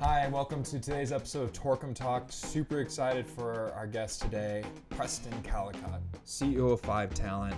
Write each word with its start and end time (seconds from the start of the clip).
Hi, 0.00 0.20
and 0.20 0.32
welcome 0.32 0.62
to 0.64 0.80
today's 0.80 1.12
episode 1.12 1.42
of 1.42 1.52
Torquem 1.52 1.94
Talk. 1.94 2.32
Super 2.32 2.80
excited 2.80 3.26
for 3.26 3.72
our 3.74 3.86
guest 3.86 4.22
today, 4.22 4.64
Preston 4.88 5.32
Callicott, 5.42 6.00
CEO 6.26 6.72
of 6.72 6.80
Five 6.80 7.12
Talent. 7.14 7.54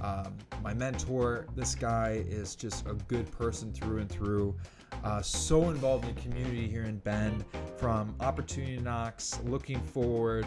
Um, 0.00 0.36
my 0.62 0.72
mentor, 0.72 1.46
this 1.54 1.74
guy 1.74 2.24
is 2.28 2.54
just 2.54 2.86
a 2.86 2.94
good 2.94 3.30
person 3.30 3.72
through 3.72 3.98
and 3.98 4.10
through. 4.10 4.56
Uh, 5.04 5.22
so 5.22 5.70
involved 5.70 6.06
in 6.08 6.14
the 6.14 6.20
community 6.20 6.68
here 6.68 6.84
in 6.84 6.98
Bend, 6.98 7.44
from 7.76 8.14
opportunity 8.20 8.78
knocks, 8.78 9.40
looking 9.44 9.80
forward, 9.80 10.46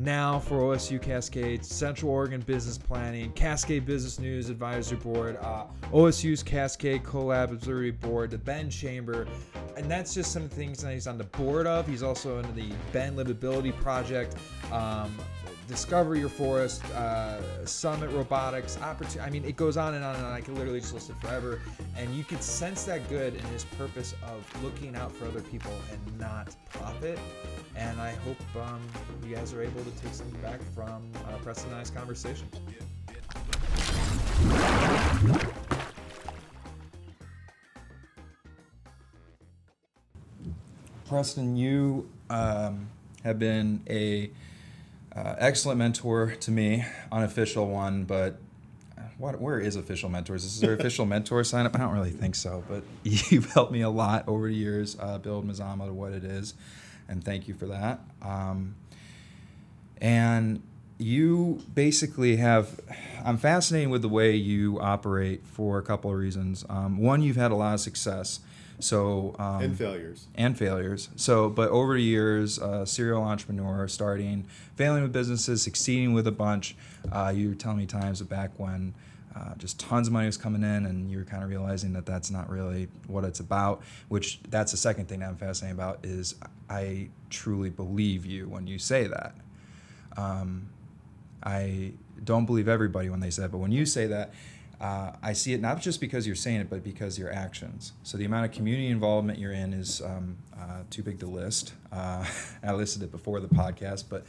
now 0.00 0.38
for 0.38 0.60
OSU 0.60 1.00
Cascade, 1.00 1.64
Central 1.64 2.10
Oregon 2.10 2.40
Business 2.40 2.78
Planning, 2.78 3.32
Cascade 3.32 3.84
Business 3.84 4.18
News 4.18 4.48
Advisory 4.48 4.96
Board, 4.98 5.36
uh, 5.42 5.66
OSU's 5.92 6.42
Cascade 6.42 7.04
Collab 7.04 7.52
Advisory 7.52 7.90
Board, 7.90 8.30
the 8.30 8.38
Bend 8.38 8.72
Chamber, 8.72 9.26
and 9.76 9.90
that's 9.90 10.14
just 10.14 10.32
some 10.32 10.48
things 10.48 10.82
that 10.82 10.94
he's 10.94 11.06
on 11.06 11.18
the 11.18 11.24
board 11.24 11.66
of. 11.66 11.86
He's 11.86 12.02
also 12.02 12.38
in 12.38 12.54
the 12.54 12.72
Bend 12.92 13.18
Livability 13.18 13.78
Project, 13.80 14.36
um, 14.72 15.14
Discover 15.70 16.16
Your 16.16 16.28
Forest, 16.28 16.84
uh, 16.96 17.64
Summit 17.64 18.10
Robotics, 18.10 18.76
Opportunity. 18.78 19.20
I 19.20 19.30
mean, 19.30 19.44
it 19.44 19.54
goes 19.54 19.76
on 19.76 19.94
and 19.94 20.04
on 20.04 20.16
and 20.16 20.26
on. 20.26 20.32
I 20.32 20.40
could 20.40 20.54
literally 20.54 20.80
just 20.80 20.92
list 20.92 21.10
it 21.10 21.16
forever. 21.20 21.60
And 21.96 22.12
you 22.12 22.24
can 22.24 22.40
sense 22.40 22.82
that 22.86 23.08
good 23.08 23.36
in 23.36 23.44
his 23.46 23.62
purpose 23.78 24.16
of 24.24 24.64
looking 24.64 24.96
out 24.96 25.12
for 25.12 25.26
other 25.26 25.42
people 25.42 25.70
and 25.92 26.18
not 26.18 26.56
profit. 26.70 27.20
And 27.76 28.00
I 28.00 28.10
hope 28.10 28.36
um, 28.56 28.80
you 29.24 29.36
guys 29.36 29.54
are 29.54 29.62
able 29.62 29.84
to 29.84 29.90
take 30.02 30.12
something 30.12 30.40
back 30.40 30.60
from 30.74 31.08
uh, 31.28 31.52
and 31.66 31.74
I's 31.76 31.90
conversation. 31.90 32.48
Preston, 41.08 41.56
you 41.56 42.08
um, 42.28 42.88
have 43.22 43.38
been 43.38 43.80
a 43.88 44.32
uh, 45.14 45.34
excellent 45.38 45.78
mentor 45.78 46.34
to 46.40 46.50
me, 46.50 46.84
unofficial 47.10 47.68
one, 47.68 48.04
but 48.04 48.38
uh, 48.96 49.02
what? 49.18 49.40
Where 49.40 49.58
is 49.58 49.76
official 49.76 50.08
mentors? 50.08 50.44
Is 50.44 50.60
there 50.60 50.72
official 50.78 51.06
mentor 51.06 51.42
sign 51.44 51.66
up? 51.66 51.74
I 51.74 51.78
don't 51.78 51.92
really 51.94 52.10
think 52.10 52.34
so, 52.34 52.62
but 52.68 52.82
you've 53.02 53.52
helped 53.52 53.72
me 53.72 53.80
a 53.80 53.90
lot 53.90 54.28
over 54.28 54.48
the 54.48 54.54
years 54.54 54.96
uh, 55.00 55.18
build 55.18 55.48
Mazama 55.48 55.86
to 55.86 55.92
what 55.92 56.12
it 56.12 56.24
is, 56.24 56.54
and 57.08 57.24
thank 57.24 57.48
you 57.48 57.54
for 57.54 57.66
that. 57.66 58.00
Um, 58.22 58.76
and 60.00 60.62
you 61.00 61.62
basically 61.74 62.36
have 62.36 62.78
i'm 63.24 63.38
fascinated 63.38 63.88
with 63.88 64.02
the 64.02 64.08
way 64.08 64.36
you 64.36 64.78
operate 64.80 65.46
for 65.46 65.78
a 65.78 65.82
couple 65.82 66.10
of 66.10 66.16
reasons 66.16 66.64
um, 66.68 66.98
one 66.98 67.22
you've 67.22 67.36
had 67.36 67.50
a 67.50 67.54
lot 67.54 67.72
of 67.72 67.80
success 67.80 68.40
so 68.80 69.34
um, 69.38 69.62
and 69.62 69.76
failures. 69.76 70.26
And 70.34 70.58
failures. 70.58 71.08
So 71.16 71.48
but 71.48 71.70
over 71.70 71.94
the 71.94 72.02
years 72.02 72.58
uh, 72.58 72.84
serial 72.84 73.22
entrepreneur 73.22 73.86
starting 73.88 74.46
failing 74.74 75.02
with 75.02 75.12
businesses 75.12 75.62
succeeding 75.62 76.12
with 76.12 76.26
a 76.26 76.32
bunch 76.32 76.76
uh, 77.12 77.32
you 77.34 77.48
were 77.50 77.54
telling 77.54 77.78
me 77.78 77.86
times 77.86 78.20
back 78.22 78.50
when 78.58 78.94
uh, 79.34 79.54
just 79.56 79.78
tons 79.78 80.08
of 80.08 80.12
money 80.12 80.26
was 80.26 80.36
coming 80.36 80.62
in 80.62 80.86
and 80.86 81.10
you 81.10 81.16
were 81.16 81.24
kind 81.24 81.42
of 81.42 81.48
realizing 81.48 81.92
that 81.92 82.04
that's 82.04 82.30
not 82.30 82.50
really 82.50 82.88
what 83.06 83.24
it's 83.24 83.38
about 83.38 83.80
which 84.08 84.40
that's 84.50 84.72
the 84.72 84.76
second 84.76 85.06
thing 85.06 85.20
that 85.20 85.28
i'm 85.28 85.36
fascinated 85.36 85.78
about 85.78 86.00
is 86.02 86.34
i 86.68 87.08
truly 87.30 87.70
believe 87.70 88.26
you 88.26 88.48
when 88.48 88.66
you 88.66 88.78
say 88.78 89.06
that. 89.06 89.34
Um, 90.16 90.68
I 91.42 91.92
don't 92.22 92.44
believe 92.44 92.68
everybody 92.68 93.08
when 93.08 93.20
they 93.20 93.30
say 93.30 93.44
it, 93.44 93.52
but 93.52 93.58
when 93.58 93.72
you 93.72 93.86
say 93.86 94.06
that, 94.08 94.34
uh, 94.80 95.12
I 95.22 95.34
see 95.34 95.52
it 95.52 95.60
not 95.60 95.80
just 95.80 96.00
because 96.00 96.26
you're 96.26 96.36
saying 96.36 96.60
it, 96.60 96.70
but 96.70 96.82
because 96.82 97.18
your 97.18 97.32
actions. 97.32 97.92
So 98.02 98.16
the 98.16 98.24
amount 98.24 98.46
of 98.46 98.52
community 98.52 98.88
involvement 98.88 99.38
you're 99.38 99.52
in 99.52 99.74
is 99.74 100.00
um, 100.00 100.38
uh, 100.58 100.82
too 100.88 101.02
big 101.02 101.20
to 101.20 101.26
list. 101.26 101.74
Uh, 101.92 102.24
I 102.62 102.72
listed 102.72 103.02
it 103.02 103.10
before 103.10 103.40
the 103.40 103.48
podcast, 103.48 104.04
but 104.08 104.26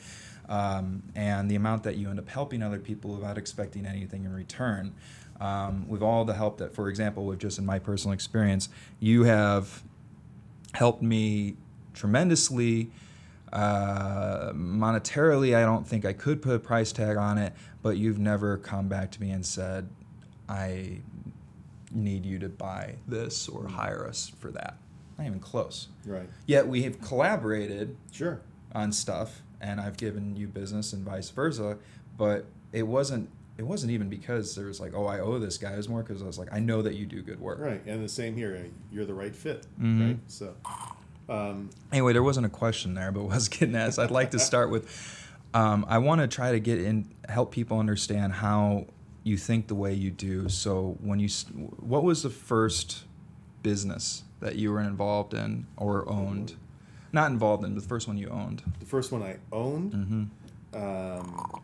um, 0.49 1.03
and 1.15 1.49
the 1.49 1.55
amount 1.55 1.83
that 1.83 1.95
you 1.95 2.09
end 2.09 2.19
up 2.19 2.27
helping 2.27 2.61
other 2.61 2.79
people 2.79 3.13
without 3.13 3.37
expecting 3.37 3.85
anything 3.85 4.25
in 4.25 4.33
return. 4.33 4.93
Um, 5.39 5.87
with 5.87 6.03
all 6.03 6.23
the 6.23 6.35
help 6.35 6.59
that, 6.59 6.75
for 6.75 6.87
example, 6.87 7.25
with 7.25 7.39
just 7.39 7.57
in 7.57 7.65
my 7.65 7.79
personal 7.79 8.13
experience, 8.13 8.69
you 8.99 9.23
have 9.23 9.81
helped 10.73 11.01
me 11.01 11.55
tremendously 11.93 12.91
uh, 13.51 14.51
monetarily, 14.53 15.55
I 15.55 15.61
don't 15.61 15.85
think 15.85 16.05
I 16.05 16.13
could 16.13 16.41
put 16.41 16.55
a 16.55 16.59
price 16.59 16.91
tag 16.91 17.17
on 17.17 17.37
it, 17.37 17.53
but 17.81 17.97
you've 17.97 18.19
never 18.19 18.57
come 18.57 18.87
back 18.87 19.11
to 19.11 19.21
me 19.21 19.31
and 19.31 19.45
said, 19.45 19.89
I 20.51 20.99
need 21.91 22.25
you 22.25 22.39
to 22.39 22.49
buy 22.49 22.95
this 23.07 23.47
or 23.47 23.67
hire 23.67 24.05
us 24.07 24.31
for 24.39 24.51
that. 24.51 24.75
Not 25.17 25.27
even 25.27 25.39
close. 25.39 25.87
right 26.05 26.27
Yet 26.45 26.67
we 26.67 26.83
have 26.83 26.99
collaborated 27.01 27.95
sure 28.11 28.41
on 28.73 28.91
stuff, 28.91 29.41
and 29.59 29.79
I've 29.79 29.97
given 29.97 30.35
you 30.35 30.47
business 30.47 30.93
and 30.93 31.03
vice 31.05 31.29
versa, 31.29 31.77
but 32.17 32.45
it 32.71 32.83
wasn't. 32.83 33.29
It 33.57 33.63
wasn't 33.67 33.91
even 33.91 34.09
because 34.09 34.55
there 34.55 34.65
was 34.65 34.79
like, 34.79 34.93
oh, 34.95 35.05
I 35.05 35.19
owe 35.19 35.37
this 35.37 35.57
guy. 35.59 35.73
It 35.73 35.77
was 35.77 35.89
more 35.89 36.01
because 36.01 36.23
I 36.23 36.25
was 36.25 36.39
like, 36.39 36.47
I 36.51 36.59
know 36.59 36.81
that 36.81 36.95
you 36.95 37.05
do 37.05 37.21
good 37.21 37.39
work. 37.39 37.59
right 37.59 37.81
and 37.85 38.03
the 38.03 38.09
same 38.09 38.35
here 38.35 38.65
you're 38.91 39.05
the 39.05 39.13
right 39.13 39.35
fit 39.35 39.67
Mhm. 39.79 40.07
right 40.07 40.17
so 40.27 40.55
um, 41.29 41.69
Anyway, 41.91 42.13
there 42.13 42.23
wasn't 42.23 42.45
a 42.45 42.49
question 42.49 42.93
there, 42.95 43.11
but 43.11 43.23
was 43.35 43.47
getting 43.49 43.75
asked. 43.75 43.99
I'd 43.99 44.09
like 44.11 44.31
to 44.31 44.39
start 44.39 44.69
with. 44.71 44.83
Um, 45.53 45.85
I 45.87 45.97
want 45.99 46.21
to 46.21 46.27
try 46.27 46.53
to 46.53 46.59
get 46.59 46.79
in, 46.81 47.07
help 47.29 47.51
people 47.51 47.77
understand 47.77 48.33
how 48.33 48.85
you 49.23 49.37
think 49.37 49.67
the 49.67 49.75
way 49.75 49.93
you 49.93 50.11
do. 50.11 50.49
So, 50.49 50.97
when 51.01 51.19
you, 51.19 51.27
what 51.79 52.03
was 52.03 52.23
the 52.23 52.29
first 52.29 53.03
business 53.63 54.23
that 54.39 54.55
you 54.55 54.71
were 54.71 54.81
involved 54.81 55.33
in 55.33 55.67
or 55.77 56.07
owned? 56.09 56.55
Not 57.13 57.29
involved 57.31 57.63
in, 57.65 57.73
but 57.75 57.83
the 57.83 57.87
first 57.89 58.07
one 58.07 58.17
you 58.17 58.29
owned. 58.29 58.63
the 58.79 58.85
first 58.85 59.11
one 59.11 59.21
i 59.21 59.37
owned 59.51 59.91
Mm-hmm. 60.73 60.81
um, 60.81 61.61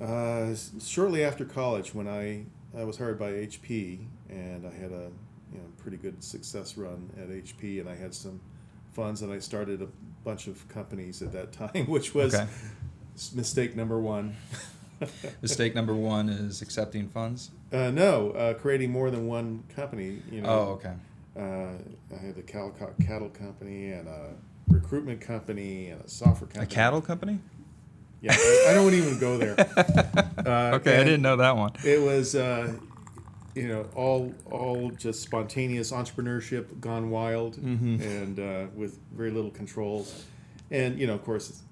uh, 0.00 0.54
shortly 0.80 1.24
after 1.24 1.44
college 1.44 1.94
when 1.94 2.06
i 2.06 2.44
i 2.78 2.84
was 2.84 2.98
hired 2.98 3.18
by 3.18 3.30
hp 3.32 3.98
and 4.28 4.66
i 4.66 4.70
had 4.70 4.92
a 4.92 5.10
you 5.52 5.58
know 5.58 5.64
pretty 5.78 5.96
good 5.96 6.22
success 6.22 6.76
run 6.76 7.10
at 7.20 7.28
hp 7.30 7.80
and 7.80 7.88
i 7.88 7.94
had 7.96 8.14
some 8.14 8.40
funds 8.92 9.22
and 9.22 9.32
i 9.32 9.38
started 9.38 9.80
a 9.82 9.88
bunch 10.24 10.46
of 10.48 10.68
companies 10.68 11.22
at 11.22 11.32
that 11.32 11.52
time 11.74 11.86
which 11.86 12.14
was 12.14 12.34
Okay. 12.34 12.46
mistake 13.34 13.74
number 13.74 13.98
one 13.98 14.36
Mistake 15.42 15.74
number 15.74 15.94
one 15.94 16.28
is 16.28 16.62
accepting 16.62 17.08
funds. 17.08 17.50
Uh, 17.72 17.90
no, 17.90 18.30
uh, 18.30 18.54
creating 18.54 18.90
more 18.90 19.10
than 19.10 19.26
one 19.26 19.62
company. 19.74 20.20
You 20.30 20.42
know, 20.42 20.48
Oh, 20.48 20.62
okay. 20.74 20.92
Uh, 21.36 22.14
I 22.14 22.18
had 22.26 22.34
the 22.34 22.42
Callicott 22.42 22.94
Cattle 23.06 23.28
Company 23.28 23.92
and 23.92 24.08
a 24.08 24.30
recruitment 24.68 25.20
company 25.20 25.90
and 25.90 26.02
a 26.02 26.08
software 26.08 26.48
company. 26.48 26.64
A 26.64 26.66
cattle 26.66 27.00
company? 27.02 27.38
Yeah, 28.22 28.32
I, 28.34 28.68
I 28.70 28.74
don't 28.74 28.94
even 28.94 29.18
go 29.18 29.36
there. 29.38 29.54
Uh, 30.46 30.76
okay, 30.76 31.00
I 31.00 31.02
didn't 31.02 31.22
know 31.22 31.36
that 31.36 31.56
one. 31.56 31.72
It 31.84 32.00
was, 32.00 32.36
uh, 32.36 32.72
you 33.56 33.66
know, 33.66 33.88
all 33.96 34.32
all 34.48 34.90
just 34.92 35.22
spontaneous 35.22 35.90
entrepreneurship 35.90 36.78
gone 36.80 37.10
wild, 37.10 37.56
Mhm. 37.56 38.00
and 38.00 38.38
uh, 38.38 38.66
with 38.76 39.00
very 39.12 39.32
little 39.32 39.50
controls. 39.50 40.24
And 40.70 41.00
you 41.00 41.08
know, 41.08 41.14
of 41.14 41.24
course, 41.24 41.62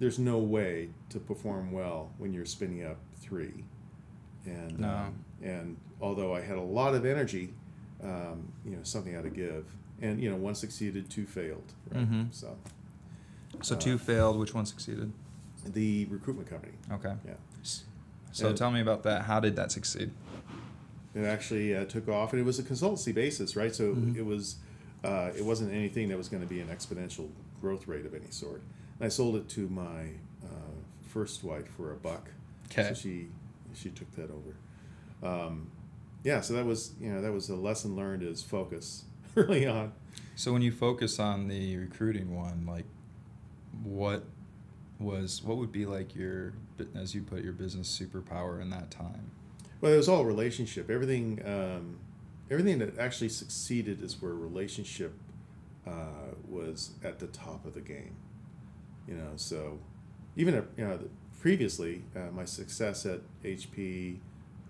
there's 0.00 0.18
no 0.18 0.38
way 0.38 0.88
to 1.10 1.20
perform 1.20 1.70
well 1.70 2.10
when 2.18 2.32
you're 2.32 2.46
spinning 2.46 2.84
up 2.84 2.96
three. 3.16 3.64
And 4.46 4.80
No. 4.80 4.88
um, 4.88 5.24
and 5.42 5.76
although 6.00 6.34
I 6.34 6.40
had 6.40 6.56
a 6.56 6.62
lot 6.62 6.94
of 6.94 7.04
energy, 7.04 7.52
um, 8.02 8.50
you 8.64 8.72
know, 8.72 8.82
something 8.82 9.12
had 9.14 9.24
to 9.24 9.30
give. 9.30 9.66
And 10.00 10.18
you 10.20 10.30
know, 10.30 10.36
one 10.36 10.54
succeeded, 10.54 11.10
two 11.10 11.26
failed. 11.26 11.74
Right? 11.92 12.10
Mhm. 12.10 12.32
So 12.34 12.56
So 13.60 13.76
two 13.76 13.98
failed. 13.98 14.38
Which 14.38 14.54
one 14.54 14.66
succeeded? 14.66 15.12
the 15.74 16.06
recruitment 16.06 16.48
company, 16.48 16.72
Okay. 16.90 17.14
yeah. 17.26 17.34
So 18.32 18.48
And- 18.48 18.56
tell 18.56 18.70
me 18.70 18.80
about 18.80 19.02
that. 19.02 19.26
How 19.26 19.40
did 19.40 19.56
that 19.56 19.70
succeed? 19.70 20.10
it 21.14 21.24
actually 21.24 21.74
uh, 21.76 21.84
took 21.84 22.08
off, 22.08 22.32
and 22.32 22.40
it 22.40 22.44
was 22.44 22.58
a 22.58 22.62
consultancy 22.62 23.12
basis, 23.12 23.56
right? 23.56 23.74
So 23.74 23.94
Mhm. 23.94 24.16
it 24.16 24.22
was, 24.24 24.56
uh, 25.04 25.32
it 25.36 25.44
wasn't 25.44 25.72
anything 25.72 26.08
that 26.08 26.16
was 26.16 26.28
going 26.30 26.40
to 26.42 26.48
be 26.48 26.60
an 26.60 26.68
exponential 26.68 27.28
growth 27.60 27.86
rate 27.88 28.06
of 28.06 28.14
any 28.14 28.30
sort. 28.30 28.62
I 29.00 29.08
sold 29.08 29.36
it 29.36 29.48
to 29.50 29.68
my 29.68 30.02
uh, 30.44 30.72
first 31.02 31.42
wife 31.42 31.68
for 31.76 31.92
a 31.92 31.96
buck. 31.96 32.28
Okay. 32.66 32.88
So 32.88 32.94
she 32.94 33.28
she 33.74 33.90
took 33.90 34.10
that 34.16 34.30
over. 34.30 34.56
Um, 35.22 35.70
yeah, 36.22 36.40
so 36.40 36.54
that 36.54 36.66
was 36.66 36.92
you 37.00 37.12
know 37.12 37.20
that 37.20 37.32
was 37.32 37.48
a 37.48 37.56
lesson 37.56 37.96
learned 37.96 38.22
is 38.22 38.42
focus 38.42 39.04
early 39.36 39.66
on. 39.66 39.92
So 40.36 40.52
when 40.52 40.62
you 40.62 40.72
focus 40.72 41.18
on 41.18 41.48
the 41.48 41.76
recruiting 41.76 42.34
one, 42.34 42.66
like 42.66 42.86
what 43.82 44.24
was 44.98 45.42
what 45.42 45.56
would 45.56 45.72
be 45.72 45.86
like 45.86 46.14
your 46.14 46.52
as 46.94 47.14
you 47.14 47.22
put 47.22 47.42
your 47.42 47.52
business 47.52 47.88
superpower 47.88 48.60
in 48.60 48.70
that 48.70 48.90
time? 48.90 49.30
Well, 49.80 49.92
it 49.92 49.96
was 49.96 50.08
all 50.08 50.24
relationship. 50.24 50.90
Everything, 50.90 51.40
um, 51.46 51.98
everything 52.50 52.78
that 52.80 52.98
actually 52.98 53.30
succeeded 53.30 54.02
is 54.02 54.20
where 54.20 54.32
relationship 54.34 55.14
uh, 55.86 56.34
was 56.46 56.90
at 57.02 57.18
the 57.18 57.28
top 57.28 57.64
of 57.64 57.72
the 57.72 57.80
game. 57.80 58.14
You 59.10 59.16
know, 59.16 59.32
so 59.36 59.78
even 60.36 60.54
at, 60.54 60.64
you 60.78 60.86
know 60.86 60.98
previously, 61.40 62.04
uh, 62.14 62.30
my 62.32 62.44
success 62.44 63.04
at 63.06 63.20
HP, 63.44 64.18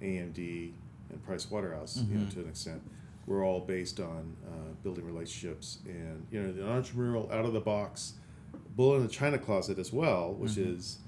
AMD, 0.01 0.73
and 1.11 1.25
Price 1.27 1.51
Waterhouse, 1.51 2.03
you 2.09 2.17
know, 2.17 2.25
Mhm. 2.25 2.31
to 2.35 2.41
an 2.41 2.49
extent, 2.49 2.81
were 3.27 3.45
all 3.45 3.61
based 3.61 4.01
on 4.01 4.37
uh, 4.47 4.73
building 4.83 5.05
relationships 5.05 5.79
and 5.87 6.27
you 6.31 6.41
know 6.43 6.53
the 6.53 6.63
entrepreneurial 6.63 7.31
out 7.31 7.45
of 7.45 7.53
the 7.53 7.61
box 7.61 8.15
bull 8.77 8.97
in 8.97 9.03
the 9.03 9.09
china 9.09 9.39
closet 9.39 9.79
as 9.79 9.93
well, 9.93 10.33
which 10.35 10.53
Mhm. 10.53 10.75
is 10.77 10.99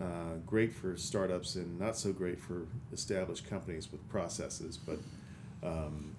uh, 0.00 0.36
great 0.46 0.72
for 0.74 0.96
startups 0.96 1.54
and 1.54 1.78
not 1.78 1.96
so 1.96 2.12
great 2.12 2.40
for 2.40 2.66
established 2.92 3.46
companies 3.48 3.90
with 3.92 4.06
processes. 4.08 4.76
But 4.76 4.98
um, 5.62 6.16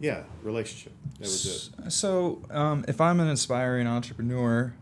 yeah, 0.00 0.24
relationship. 0.42 0.92
That 1.18 1.20
was 1.20 1.70
it. 1.86 1.92
So, 1.92 2.42
um, 2.50 2.84
if 2.88 3.00
I'm 3.00 3.20
an 3.20 3.28
aspiring 3.28 3.86
entrepreneur, 3.86 4.74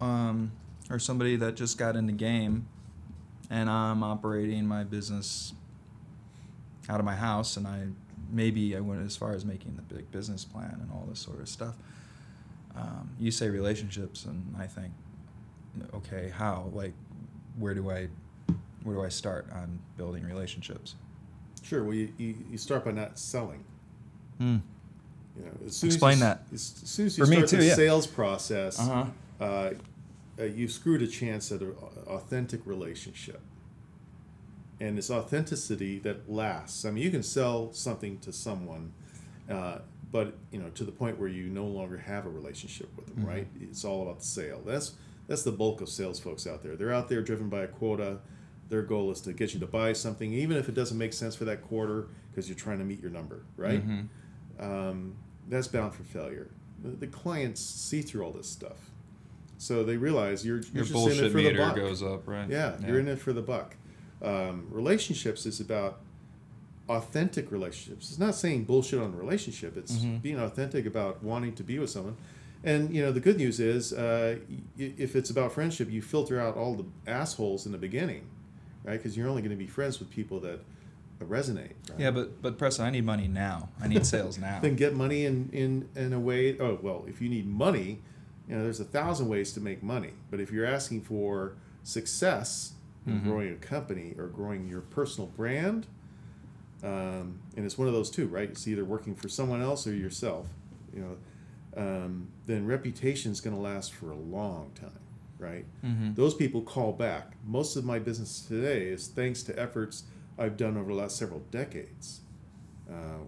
um, 0.00 0.52
or 0.90 0.98
somebody 0.98 1.36
that 1.36 1.56
just 1.56 1.78
got 1.78 1.96
in 1.96 2.06
the 2.06 2.12
game, 2.12 2.66
and 3.50 3.68
I'm 3.70 4.02
operating 4.02 4.66
my 4.66 4.84
business 4.84 5.54
out 6.88 7.00
of 7.00 7.06
my 7.06 7.16
house, 7.16 7.56
and 7.56 7.66
I 7.66 7.86
maybe 8.32 8.76
I 8.76 8.80
went 8.80 9.04
as 9.06 9.16
far 9.16 9.32
as 9.32 9.44
making 9.44 9.76
the 9.76 9.82
big 9.94 10.10
business 10.10 10.44
plan 10.44 10.78
and 10.80 10.90
all 10.92 11.06
this 11.08 11.20
sort 11.20 11.40
of 11.40 11.48
stuff. 11.48 11.74
Um, 12.76 13.10
you 13.18 13.30
say 13.30 13.48
relationships, 13.48 14.24
and 14.24 14.54
I 14.58 14.66
think, 14.66 14.92
okay, 15.94 16.30
how? 16.34 16.70
Like, 16.72 16.92
where 17.58 17.74
do 17.74 17.90
I, 17.90 18.08
where 18.82 18.96
do 18.96 19.02
I 19.04 19.08
start 19.08 19.46
on 19.52 19.78
building 19.96 20.24
relationships? 20.24 20.96
Sure. 21.62 21.82
Well, 21.84 21.94
you, 21.94 22.12
you, 22.18 22.34
you 22.50 22.58
start 22.58 22.84
by 22.84 22.90
not 22.90 23.18
selling. 23.18 23.64
Hmm. 24.38 24.56
You 25.36 25.44
know, 25.46 25.52
Explain 25.66 26.12
as 26.14 26.18
you, 26.18 26.24
that. 26.24 26.42
As, 26.52 26.80
as 26.82 26.90
soon 26.90 27.06
as 27.06 27.18
you 27.18 27.24
For 27.24 27.30
me 27.30 27.36
start 27.36 27.48
too, 27.50 27.56
the 27.58 27.64
yeah. 27.66 27.74
sales 27.74 28.06
process, 28.06 28.78
Uh-huh. 28.78 29.06
Uh, 29.40 29.70
uh, 30.38 30.44
you've 30.44 30.70
screwed 30.72 31.02
a 31.02 31.06
chance 31.06 31.50
at 31.52 31.60
an 31.60 31.74
authentic 32.06 32.60
relationship. 32.66 33.40
And 34.78 34.98
it's 34.98 35.10
authenticity 35.10 35.98
that 36.00 36.30
lasts. 36.30 36.84
I 36.84 36.90
mean, 36.90 37.02
you 37.02 37.10
can 37.10 37.22
sell 37.22 37.72
something 37.72 38.18
to 38.18 38.32
someone, 38.32 38.92
uh, 39.50 39.78
but 40.12 40.34
you 40.52 40.58
know, 40.58 40.68
to 40.70 40.84
the 40.84 40.92
point 40.92 41.18
where 41.18 41.28
you 41.30 41.44
no 41.48 41.64
longer 41.66 41.96
have 41.96 42.26
a 42.26 42.28
relationship 42.28 42.90
with 42.94 43.06
them, 43.06 43.24
Mhm. 43.24 43.26
right? 43.26 43.46
It's 43.60 43.84
all 43.86 44.02
about 44.02 44.18
the 44.20 44.26
sale. 44.26 44.62
That's 44.66 44.92
that's 45.28 45.42
the 45.42 45.50
bulk 45.52 45.80
of 45.80 45.88
sales 45.88 46.20
folks 46.20 46.46
out 46.46 46.62
there. 46.62 46.76
They're 46.76 46.92
out 46.92 47.08
there 47.08 47.20
driven 47.20 47.48
by 47.48 47.62
a 47.62 47.66
quota. 47.66 48.20
Their 48.68 48.82
goal 48.82 49.10
is 49.10 49.20
to 49.22 49.32
get 49.32 49.54
you 49.54 49.60
to 49.60 49.66
buy 49.66 49.92
something, 49.92 50.32
even 50.32 50.56
if 50.56 50.68
it 50.68 50.74
doesn't 50.76 50.96
make 50.98 51.12
sense 51.12 51.34
for 51.34 51.44
that 51.46 51.62
quarter, 51.62 52.06
because 52.30 52.48
you're 52.48 52.56
trying 52.58 52.78
to 52.78 52.84
meet 52.84 53.00
your 53.00 53.10
number, 53.10 53.42
right? 53.56 53.84
Mhm. 53.86 54.08
um, 54.60 55.14
that's 55.48 55.66
bound 55.68 55.94
for 55.94 56.02
failure. 56.04 56.48
The, 56.82 56.90
the 56.90 57.06
clients 57.08 57.60
see 57.60 58.02
through 58.02 58.22
all 58.24 58.32
this 58.32 58.48
stuff, 58.48 58.90
so 59.58 59.82
they 59.84 59.96
realize 59.96 60.44
you're, 60.46 60.56
you're 60.58 60.64
Your 60.74 60.84
just 60.84 60.90
in 60.90 60.96
it 60.96 61.04
bullshit 61.04 61.32
for 61.32 61.38
the 61.38 61.44
meter 61.44 61.58
buck. 61.58 61.76
goes 61.76 62.02
up, 62.02 62.26
right? 62.28 62.48
Yeah, 62.48 62.76
you're 62.86 62.98
in 63.00 63.08
it 63.08 63.18
for 63.18 63.32
the 63.32 63.42
buck. 63.42 63.76
Um, 64.22 64.66
relationships 64.70 65.46
is 65.46 65.60
about 65.60 66.00
authentic 66.88 67.50
relationships. 67.50 68.10
It's 68.10 68.18
not 68.18 68.34
saying 68.34 68.64
bullshit 68.64 69.00
on 69.00 69.12
a 69.12 69.16
relationship. 69.16 69.76
It's 69.76 69.96
Mhm. 69.96 70.22
being 70.22 70.38
authentic 70.38 70.86
about 70.86 71.22
wanting 71.22 71.54
to 71.54 71.64
be 71.64 71.78
with 71.78 71.90
someone. 71.90 72.16
And 72.64 72.94
you 72.94 73.02
know 73.02 73.12
the 73.12 73.20
good 73.20 73.36
news 73.36 73.60
is, 73.60 73.92
uh, 73.92 74.38
if 74.78 75.14
it's 75.14 75.30
about 75.30 75.52
friendship, 75.52 75.90
you 75.90 76.00
filter 76.02 76.40
out 76.40 76.56
all 76.56 76.74
the 76.74 76.84
assholes 77.10 77.66
in 77.66 77.72
the 77.72 77.78
beginning, 77.78 78.22
right? 78.84 78.96
Because 78.96 79.16
you're 79.16 79.28
only 79.28 79.42
going 79.42 79.50
to 79.50 79.56
be 79.56 79.66
friends 79.66 79.98
with 79.98 80.10
people 80.10 80.40
that 80.40 80.60
resonate. 81.20 81.72
Right? 81.90 81.98
Yeah, 81.98 82.10
but 82.12 82.40
but 82.42 82.58
Preston, 82.58 82.84
I 82.86 82.90
need 82.90 83.04
money 83.04 83.28
now. 83.28 83.68
I 83.80 83.88
need 83.88 84.04
sales 84.06 84.38
now. 84.48 84.60
then 84.60 84.76
get 84.76 84.94
money 84.94 85.24
in, 85.24 85.48
in, 85.52 85.88
in 85.96 86.12
a 86.12 86.20
way. 86.20 86.58
Oh, 86.58 86.78
well, 86.82 87.04
if 87.08 87.20
you 87.20 87.28
need 87.28 87.46
money, 87.46 88.00
you 88.48 88.56
know, 88.56 88.62
there's 88.62 88.80
a 88.80 88.84
thousand 88.84 89.28
ways 89.28 89.52
to 89.52 89.60
make 89.60 89.82
money. 89.82 90.12
But 90.30 90.40
if 90.40 90.50
you're 90.52 90.66
asking 90.66 91.02
for 91.02 91.54
success 91.82 92.74
in 93.06 93.20
Mhm. 93.20 93.24
growing 93.24 93.52
a 93.52 93.56
company 93.56 94.14
or 94.18 94.26
growing 94.26 94.68
your 94.68 94.80
personal 94.80 95.28
brand, 95.36 95.86
um, 96.82 97.38
and 97.56 97.64
it's 97.64 97.78
one 97.78 97.88
of 97.88 97.94
those 97.94 98.10
two, 98.10 98.26
right? 98.28 98.48
It's 98.50 98.66
either 98.68 98.84
working 98.84 99.14
for 99.14 99.28
someone 99.28 99.62
else 99.62 99.86
or 99.86 99.94
yourself, 99.94 100.48
you 100.94 101.00
know, 101.00 101.16
um, 101.76 102.28
then 102.46 102.66
reputation 102.66 103.32
is 103.32 103.40
going 103.40 103.54
to 103.54 103.60
last 103.62 103.92
for 103.92 104.10
a 104.10 104.16
long 104.16 104.70
time, 104.74 104.90
right? 105.38 105.64
Mhm. 105.84 106.14
Those 106.14 106.34
people 106.34 106.62
call 106.62 106.92
back. 106.92 107.36
Most 107.44 107.76
of 107.76 107.84
my 107.84 107.98
business 107.98 108.40
today 108.40 108.88
is 108.88 109.08
thanks 109.08 109.42
to 109.44 109.58
efforts 109.58 110.04
I've 110.38 110.56
done 110.56 110.76
over 110.76 110.90
the 110.92 110.98
last 110.98 111.16
several 111.16 111.40
decades 111.50 112.20
uh, 112.90 113.18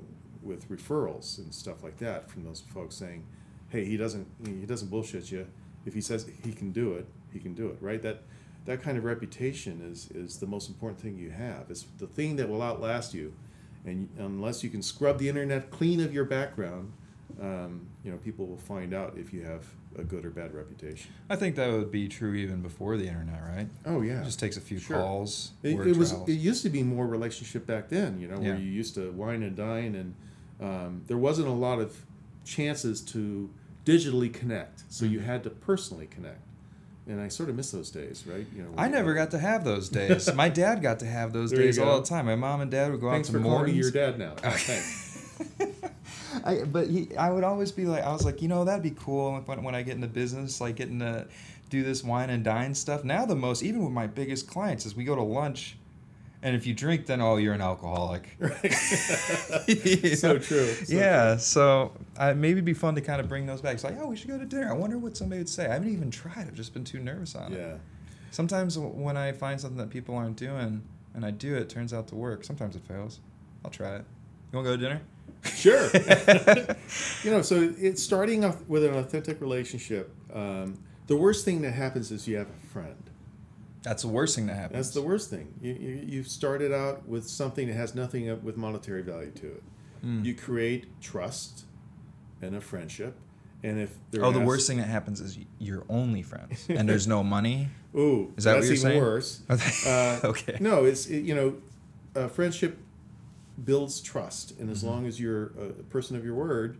with 0.43 0.69
referrals 0.69 1.39
and 1.39 1.53
stuff 1.53 1.83
like 1.83 1.97
that 1.99 2.31
from 2.31 2.45
those 2.45 2.61
folks 2.61 2.95
saying, 2.95 3.25
"Hey, 3.69 3.85
he 3.85 3.97
doesn't 3.97 4.27
he 4.45 4.67
doesn't 4.67 4.89
bullshit 4.91 5.31
you. 5.31 5.47
If 5.87 5.95
he 5.95 6.01
says 6.01 6.29
he 6.45 6.53
can 6.53 6.73
do 6.73 6.95
it, 6.95 7.07
he 7.33 7.39
can 7.39 7.55
do 7.55 7.69
it." 7.69 7.79
Right? 7.81 8.01
That 8.03 8.23
that 8.67 8.83
kind 8.83 8.99
of 8.99 9.05
reputation 9.05 9.81
is 9.91 10.11
is 10.11 10.39
the 10.39 10.47
most 10.47 10.69
important 10.69 11.01
thing 11.01 11.17
you 11.19 11.31
have. 11.31 11.67
It's 11.71 11.85
the 11.99 12.07
thing 12.07 12.37
that 12.37 12.49
will 12.49 12.63
outlast 12.63 13.15
you, 13.15 13.33
and 13.85 14.09
unless 14.19 14.63
you 14.63 14.71
can 14.71 14.83
scrub 14.83 15.19
the 15.19 15.29
internet 15.29 15.71
clean 15.71 16.01
of 16.01 16.13
your 16.13 16.25
background, 16.25 16.93
um, 17.41 17.87
you 18.05 18.11
know 18.11 18.19
people 18.19 18.47
will 18.47 18.59
find 18.59 18.93
out 18.93 19.17
if 19.17 19.33
you 19.33 19.43
have 19.43 19.65
a 19.97 20.05
good 20.05 20.25
or 20.25 20.31
bad 20.31 20.55
reputation. 20.55 21.11
I 21.31 21.37
think 21.37 21.57
that 21.57 21.71
would 21.71 21.91
be 21.91 22.09
true 22.09 22.35
even 22.35 22.61
before 22.61 22.97
the 22.99 23.07
internet, 23.09 23.41
right? 23.43 23.69
Oh 23.87 24.03
yeah, 24.03 24.21
It 24.21 24.25
just 24.27 24.39
takes 24.39 24.57
a 24.57 24.61
few 24.61 24.79
Sure. 24.79 24.97
calls. 25.03 25.53
It, 25.63 25.79
it 25.87 25.97
was. 25.97 26.13
It 26.27 26.33
used 26.33 26.63
to 26.65 26.69
be 26.71 26.83
more 26.83 27.07
relationship 27.07 27.67
back 27.67 27.89
then, 27.89 28.21
you 28.21 28.29
know, 28.29 28.39
where 28.39 28.57
you 28.57 28.71
used 28.71 28.95
to 28.97 29.11
wine 29.13 29.43
and 29.43 29.57
dine, 29.57 29.95
and 29.95 30.15
um, 30.61 31.03
there 31.07 31.17
wasn't 31.17 31.49
a 31.49 31.53
lot 31.53 31.81
of 31.81 32.05
chances 32.45 33.01
to 33.03 33.51
digitally 33.93 34.33
connect. 34.33 34.83
So 34.89 35.05
you 35.07 35.21
Mhm. 35.21 35.25
had 35.25 35.43
to 35.45 35.51
personally 35.51 36.07
connect, 36.07 36.41
and 37.07 37.21
I 37.21 37.29
sort 37.29 37.49
of 37.49 37.55
miss 37.57 37.71
those 37.71 37.91
days, 37.91 38.25
right? 38.27 38.47
You 38.55 38.63
know, 38.65 38.69
I 38.77 38.89
never 38.89 39.15
got 39.15 39.31
to 39.33 39.39
have 39.39 39.65
those 39.65 39.89
days. 40.01 40.33
My 40.35 40.49
dad 40.49 40.83
got 40.83 40.99
to 41.01 41.07
have 41.07 41.33
those 41.33 41.51
There 41.51 41.61
days 41.63 41.79
all 41.79 42.01
the 42.01 42.07
time. 42.07 42.27
My 42.27 42.37
mom 42.37 42.61
and 42.61 42.71
dad 42.71 42.91
would 42.93 43.01
go 43.01 43.11
Thanks 43.11 43.29
out 43.29 43.33
for 43.33 43.39
to 43.39 43.45
calling 43.45 43.67
me 43.67 43.73
Morton's. 43.81 43.95
your 43.95 44.09
dad 44.11 44.19
now. 44.19 44.35
Oh. 44.45 45.65
I, 46.45 46.63
but 46.65 46.89
he, 46.89 47.17
I 47.17 47.31
would 47.31 47.45
always 47.45 47.73
be 47.73 47.87
like, 47.87 48.05
I 48.05 48.13
was 48.13 48.25
like, 48.25 48.43
you 48.43 48.49
know, 48.49 48.65
that'd 48.65 48.83
be 48.83 48.91
cool 48.91 49.41
when, 49.47 49.63
when 49.63 49.75
I 49.75 49.83
get 49.83 49.95
into 49.97 50.07
business, 50.09 50.61
like 50.61 50.77
getting 50.77 50.99
to 51.01 51.27
do 51.71 51.83
this 51.83 52.05
wine 52.05 52.31
and 52.31 52.45
dine 52.45 52.75
stuff. 52.75 53.03
Now 53.05 53.25
the 53.25 53.35
most, 53.35 53.63
even 53.63 53.83
with 53.83 53.93
my 53.93 54.07
biggest 54.07 54.49
clients, 54.49 54.85
is 54.87 54.95
we 54.95 55.05
go 55.05 55.15
to 55.17 55.23
lunch, 55.23 55.77
and 56.43 56.55
if 56.55 56.67
you 56.67 56.75
drink, 56.75 57.07
then 57.07 57.21
oh, 57.21 57.37
you're 57.37 57.55
an 57.55 57.61
alcoholic. 57.61 58.29
Right. 58.39 58.73
So 60.17 60.39
true. 60.39 60.67
so 60.75 60.95
yeah, 60.95 61.37
so 61.37 61.93
uh, 62.17 62.35
maybe 62.35 62.53
it'd 62.53 62.65
be 62.65 62.75
fun 62.75 62.95
to 62.95 63.01
kind 63.01 63.21
of 63.21 63.29
bring 63.29 63.47
those 63.47 63.61
back. 63.61 63.75
It's 63.75 63.85
like, 63.85 63.97
oh, 64.01 64.09
we 64.09 64.17
should 64.17 64.29
go 64.29 64.39
to 64.39 64.45
dinner. 64.45 64.71
I 64.71 64.73
wonder 64.73 64.99
what 64.99 65.17
somebody 65.17 65.41
would 65.41 65.49
say. 65.49 65.67
I 65.67 65.75
haven't 65.75 65.93
even 65.93 66.11
tried. 66.11 66.47
I've 66.47 66.55
just 66.55 66.73
been 66.73 66.85
too 66.85 67.01
nervous 67.01 67.35
on 67.35 67.51
true. 67.51 67.61
it. 67.61 67.61
Yeah. 67.61 67.77
Sometimes 68.31 68.79
when 68.79 69.17
I 69.17 69.33
find 69.33 69.61
something 69.61 69.79
that 69.79 69.91
people 69.91 70.15
aren't 70.15 70.37
doing 70.37 70.83
and 71.15 71.25
I 71.25 71.31
do 71.31 71.57
it, 71.57 71.63
it 71.63 71.69
turns 71.69 71.93
out 71.93 72.09
to 72.09 72.15
work. 72.15 72.45
Sometimes 72.45 72.77
it 72.77 72.83
fails. 72.83 73.21
I'll 73.65 73.71
try 73.71 73.97
it. 73.97 74.05
You 74.53 74.57
want 74.57 74.67
to 74.67 74.71
go 74.71 74.77
to 74.77 74.83
dinner? 74.83 75.01
Sure. 75.45 75.91
you 77.23 77.31
know, 77.31 77.43
so 77.43 77.73
it's 77.79 78.03
starting 78.03 78.45
off 78.45 78.61
with 78.69 78.85
an 78.85 78.95
authentic 78.95 79.41
relationship. 79.41 80.15
Um, 80.33 80.79
the 81.07 81.17
worst 81.17 81.45
thing 81.45 81.63
that 81.63 81.73
happens 81.73 82.11
is 82.11 82.27
you 82.29 82.37
have 82.37 82.49
a 82.49 82.67
friend. 82.67 83.08
That's 83.89 84.03
the 84.03 84.09
worst 84.09 84.37
thing 84.37 84.47
that 84.47 84.55
happens. 84.57 84.75
That's 84.87 84.95
the 84.95 85.03
worst 85.03 85.31
thing. 85.31 85.55
You, 85.63 85.73
you, 85.73 86.03
you 86.07 86.23
started 86.23 86.73
out 86.73 87.09
with 87.09 87.27
something 87.27 87.69
that 87.69 87.75
has 87.75 87.95
nothing 87.95 88.43
with 88.45 88.57
monetary 88.57 89.03
value 89.03 89.31
to 89.33 89.47
it. 89.47 89.63
Mm. 90.05 90.25
You 90.25 90.35
create 90.35 91.01
trust 91.01 91.65
and 92.43 92.55
a 92.55 92.61
friendship. 92.61 93.17
And 93.63 93.81
if 93.81 93.97
there 94.11 94.25
Oh, 94.25 94.31
the 94.31 94.41
worst 94.41 94.67
thing 94.69 94.77
that 94.79 94.89
happens 94.89 95.21
is 95.21 95.39
you're 95.59 95.85
only 95.89 96.23
friends 96.23 96.67
and 96.69 96.89
there's 96.89 97.07
no 97.09 97.25
money. 97.37 97.69
Ooh, 97.97 98.33
Is 98.37 98.45
that 98.45 98.57
what 98.57 98.65
you're 98.65 98.75
even 98.75 98.83
saying? 98.83 99.01
worse. 99.01 99.41
Uh, 99.87 100.21
okay. 100.25 100.59
No, 100.61 100.85
it's 100.85 101.07
it, 101.07 101.25
you 101.25 101.35
know, 101.35 101.55
uh, 102.15 102.29
friendship 102.29 102.79
builds 103.65 104.01
trust, 104.01 104.53
and 104.61 104.71
as 104.71 104.83
Mhm. 104.85 104.87
long 104.87 105.07
as 105.07 105.19
you're 105.19 105.47
a 105.59 105.73
person 105.91 106.15
of 106.17 106.25
your 106.25 106.35
word, 106.35 106.79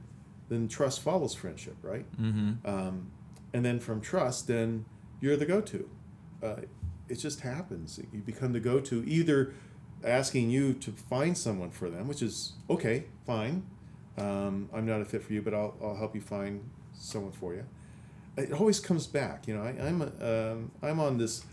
then 0.49 0.69
trust 0.69 1.01
follows 1.01 1.35
friendship, 1.35 1.77
right? 1.83 2.07
Mm-hmm. 2.21 2.65
Um, 2.69 3.11
and 3.53 3.65
then 3.65 3.81
from 3.81 4.01
trust, 4.01 4.47
then 4.47 4.85
you're 5.21 5.37
the 5.37 5.47
go-to. 5.47 5.89
Uh, 6.43 6.57
it 7.09 7.17
just 7.17 7.41
happens. 7.41 7.99
You 8.13 8.21
become 8.21 8.53
the 8.53 8.61
go-to, 8.61 9.05
either 9.07 9.55
asking 10.05 10.51
you 10.51 10.75
to 10.75 10.91
find 10.93 11.37
someone 11.37 11.71
for 11.71 11.91
them, 11.91 12.07
which 12.09 12.23
is 12.23 12.53
okay, 12.71 13.05
fine. 13.27 13.65
Um, 14.17 14.69
I'm 14.75 14.87
not 14.87 15.01
a 15.01 15.05
fit 15.05 15.23
for 15.23 15.33
you, 15.33 15.43
but 15.43 15.55
I'll, 15.55 15.75
I'll 15.83 15.97
help 15.97 16.15
you 16.15 16.21
find 16.21 16.69
someone 16.93 17.33
for 17.33 17.55
you. 17.55 17.65
It 18.37 18.53
always 18.53 18.79
comes 18.81 19.07
back. 19.07 19.47
You 19.49 19.57
know, 19.57 19.63
I, 19.63 19.71
I'm 19.87 20.03
a, 20.03 20.53
um, 20.53 20.71
I'm 20.83 21.01
on 21.01 21.19
this 21.19 21.45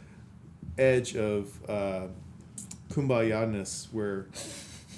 edge 0.78 1.16
of 1.16 1.58
uh, 1.70 2.08
kumbaya-ness 2.90 3.88
where, 3.92 4.28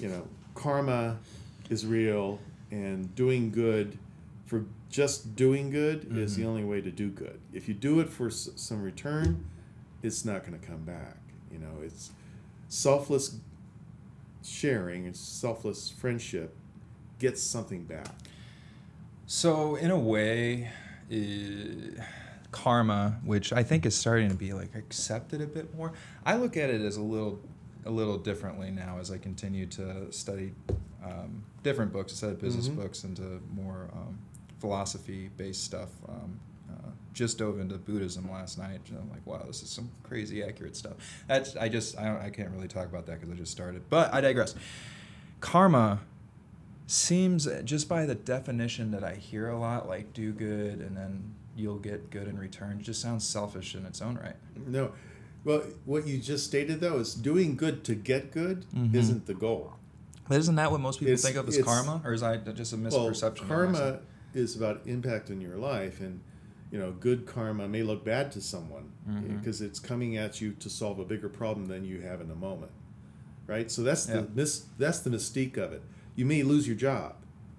you 0.00 0.08
know, 0.08 0.26
karma 0.54 1.18
is 1.70 1.86
real 1.86 2.40
and 2.70 3.14
doing 3.14 3.50
good 3.50 3.98
for 4.46 4.64
just 4.90 5.36
doing 5.36 5.70
good 5.70 6.16
is 6.16 6.36
the 6.36 6.44
only 6.46 6.64
way 6.64 6.80
to 6.80 6.90
do 6.90 7.08
good. 7.10 7.38
If 7.52 7.68
you 7.68 7.74
do 7.74 8.00
it 8.00 8.08
for 8.08 8.28
s- 8.28 8.48
some 8.56 8.82
return, 8.82 9.44
it's 10.02 10.24
not 10.24 10.44
going 10.46 10.58
to 10.58 10.66
come 10.66 10.82
back. 10.84 11.16
You 11.52 11.58
know, 11.58 11.80
it's 11.82 12.10
selfless 12.68 13.36
sharing, 14.42 15.06
it's 15.06 15.20
selfless 15.20 15.90
friendship 15.90 16.54
gets 17.18 17.42
something 17.42 17.84
back. 17.84 18.06
So 19.26 19.76
in 19.76 19.90
a 19.90 19.98
way, 19.98 20.70
uh, 21.12 22.00
karma, 22.52 23.18
which 23.24 23.52
I 23.52 23.62
think 23.62 23.84
is 23.84 23.94
starting 23.94 24.28
to 24.30 24.34
be 24.34 24.52
like 24.52 24.74
accepted 24.74 25.40
a 25.40 25.46
bit 25.46 25.74
more, 25.76 25.92
I 26.24 26.36
look 26.36 26.56
at 26.56 26.70
it 26.70 26.80
as 26.80 26.96
a 26.96 27.02
little, 27.02 27.40
a 27.84 27.90
little 27.90 28.16
differently 28.18 28.70
now 28.70 28.98
as 29.00 29.10
I 29.10 29.18
continue 29.18 29.66
to 29.66 30.10
study 30.12 30.52
um, 31.04 31.44
different 31.62 31.92
books 31.92 32.12
instead 32.12 32.30
of 32.30 32.40
business 32.40 32.68
Mhm. 32.68 32.76
books 32.76 33.04
into 33.04 33.40
more 33.54 33.88
um, 33.92 34.18
philosophy 34.60 35.30
based 35.36 35.64
stuff. 35.64 35.90
Um, 36.08 36.38
just 37.12 37.38
dove 37.38 37.58
into 37.60 37.76
Buddhism 37.76 38.30
last 38.30 38.58
night. 38.58 38.80
and 38.88 38.98
I'm 38.98 39.10
like, 39.10 39.26
wow, 39.26 39.42
this 39.46 39.62
is 39.62 39.70
some 39.70 39.90
crazy 40.02 40.42
accurate 40.42 40.76
stuff. 40.76 40.92
That's 41.26 41.56
I 41.56 41.68
just 41.68 41.98
I, 41.98 42.04
don't, 42.04 42.20
I 42.22 42.30
can't 42.30 42.50
really 42.50 42.68
talk 42.68 42.86
about 42.86 43.06
that 43.06 43.20
because 43.20 43.32
I 43.32 43.36
just 43.36 43.52
started. 43.52 43.82
But 43.88 44.12
I 44.14 44.20
digress. 44.20 44.54
Karma 45.40 46.00
seems 46.86 47.46
just 47.64 47.88
by 47.88 48.06
the 48.06 48.14
definition 48.14 48.90
that 48.92 49.04
I 49.04 49.14
hear 49.14 49.48
a 49.48 49.58
lot, 49.58 49.88
like 49.88 50.12
do 50.14 50.32
good 50.32 50.80
and 50.80 50.96
then 50.96 51.34
you'll 51.56 51.78
get 51.78 52.10
good 52.10 52.28
in 52.28 52.38
return. 52.38 52.82
Just 52.82 53.00
sounds 53.00 53.26
selfish 53.26 53.74
in 53.74 53.84
its 53.84 54.00
own 54.00 54.16
right. 54.16 54.36
No. 54.66 54.92
Well, 55.44 55.62
what 55.84 56.06
you 56.06 56.18
just 56.18 56.44
stated 56.46 56.80
though 56.80 56.98
is 56.98 57.14
doing 57.14 57.56
good 57.56 57.84
to 57.84 57.94
get 57.94 58.32
good 58.32 58.64
Mhm. 58.74 58.94
isn't 58.94 59.26
the 59.26 59.34
goal. 59.34 59.74
But 60.28 60.38
isn't 60.38 60.56
that 60.56 60.70
what 60.70 60.80
most 60.80 60.98
people 61.00 61.14
It's- 61.14 61.24
think 61.24 61.36
of 61.36 61.48
as 61.48 61.58
karma, 61.62 62.02
or 62.04 62.12
is 62.12 62.20
that 62.20 62.54
just 62.54 62.72
a 62.72 62.76
misperception? 62.76 63.40
Well, 63.40 63.48
karma 63.48 64.00
is 64.34 64.56
about 64.56 64.82
impact 64.86 65.30
in 65.30 65.40
your 65.40 65.56
life, 65.56 66.00
and 66.00 66.20
you 66.70 66.78
know, 66.78 66.92
good 66.92 67.26
karma 67.26 67.66
may 67.68 67.82
look 67.82 68.04
bad 68.04 68.30
to 68.32 68.40
someone 68.40 68.92
Mhm. 69.08 69.38
because 69.38 69.60
it's 69.62 69.78
coming 69.80 70.16
at 70.16 70.40
you 70.40 70.52
to 70.54 70.68
solve 70.68 70.98
a 70.98 71.04
bigger 71.04 71.28
problem 71.28 71.66
than 71.66 71.84
you 71.84 72.00
have 72.02 72.20
in 72.20 72.28
the 72.28 72.34
moment, 72.34 72.72
right? 73.46 73.70
So 73.70 73.82
that's 73.82 74.06
Yeah. 74.08 74.20
the 74.22 74.28
mis- 74.34 74.66
that's 74.78 74.98
the 75.00 75.10
mystique 75.10 75.56
of 75.56 75.72
it. 75.72 75.82
You 76.14 76.26
may 76.26 76.42
lose 76.42 76.66
your 76.66 76.76
job, 76.76 77.14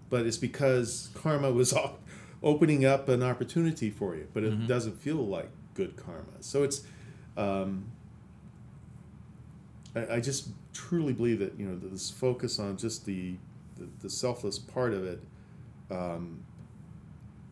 but 0.09 0.25
it's 0.27 0.37
because 0.37 1.09
karma 1.15 1.51
was 1.51 1.73
opening 2.43 2.85
up 2.85 3.09
an 3.09 3.23
opportunity 3.23 3.89
for 3.89 4.15
you, 4.15 4.27
but 4.33 4.43
it 4.43 4.53
Mhm. 4.53 4.67
doesn't 4.67 4.97
feel 5.01 5.25
like 5.25 5.49
good 5.73 5.95
karma. 5.95 6.41
So 6.41 6.63
it's. 6.63 6.83
Um, 7.37 7.85
I, 9.95 10.15
I 10.15 10.19
just 10.19 10.49
truly 10.73 11.13
believe 11.13 11.39
that 11.39 11.57
you 11.59 11.65
know 11.67 11.75
this 11.77 12.09
focus 12.11 12.59
on 12.59 12.77
just 12.77 13.05
the 13.05 13.35
the, 13.77 13.87
the 14.01 14.09
selfless 14.09 14.59
part 14.59 14.93
of 14.93 15.03
it, 15.05 15.21
um, 15.89 16.41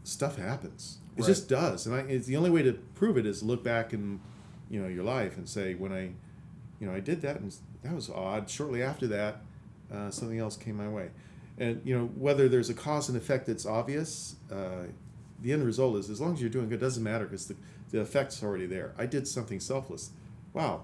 stuff 0.03 0.35
happens. 0.37 0.97
It 1.17 1.21
Right. 1.21 1.27
just 1.27 1.49
does, 1.49 1.85
and 1.87 1.95
I, 1.95 1.99
it's 2.01 2.27
the 2.27 2.37
only 2.37 2.49
way 2.51 2.61
to 2.61 2.73
prove 2.73 3.17
it 3.17 3.25
is 3.25 3.41
look 3.41 3.63
back 3.63 3.91
in, 3.91 4.19
you 4.69 4.79
know, 4.81 4.87
your 4.87 5.03
life 5.03 5.35
and 5.37 5.49
say 5.49 5.73
when 5.73 5.91
I, 5.91 6.11
you 6.79 6.87
know, 6.87 6.93
I 6.93 6.99
did 6.99 7.21
that 7.23 7.39
and 7.39 7.53
that 7.81 7.93
was 7.93 8.09
odd. 8.09 8.49
Shortly 8.49 8.83
after 8.83 9.07
that, 9.07 9.41
uh, 9.91 10.11
something 10.11 10.37
else 10.37 10.55
came 10.55 10.77
my 10.77 10.87
way, 10.87 11.09
and 11.57 11.81
you 11.83 11.97
know 11.97 12.05
whether 12.15 12.47
there's 12.47 12.69
a 12.69 12.73
cause 12.73 13.09
and 13.09 13.17
effect 13.17 13.47
that's 13.47 13.65
obvious. 13.65 14.35
Uh, 14.51 14.83
the 15.41 15.53
end 15.53 15.63
result 15.65 15.95
is 15.97 16.09
as 16.09 16.19
long 16.21 16.33
as 16.33 16.41
you're 16.41 16.49
doing 16.49 16.69
good, 16.69 16.75
it 16.75 16.85
doesn't 16.85 17.03
matter 17.03 17.25
because 17.25 17.47
the, 17.47 17.55
the 17.91 18.01
effect's 18.01 18.43
already 18.43 18.65
there. 18.65 18.93
I 18.97 19.05
did 19.05 19.27
something 19.27 19.59
selfless. 19.59 20.11
Wow, 20.53 20.81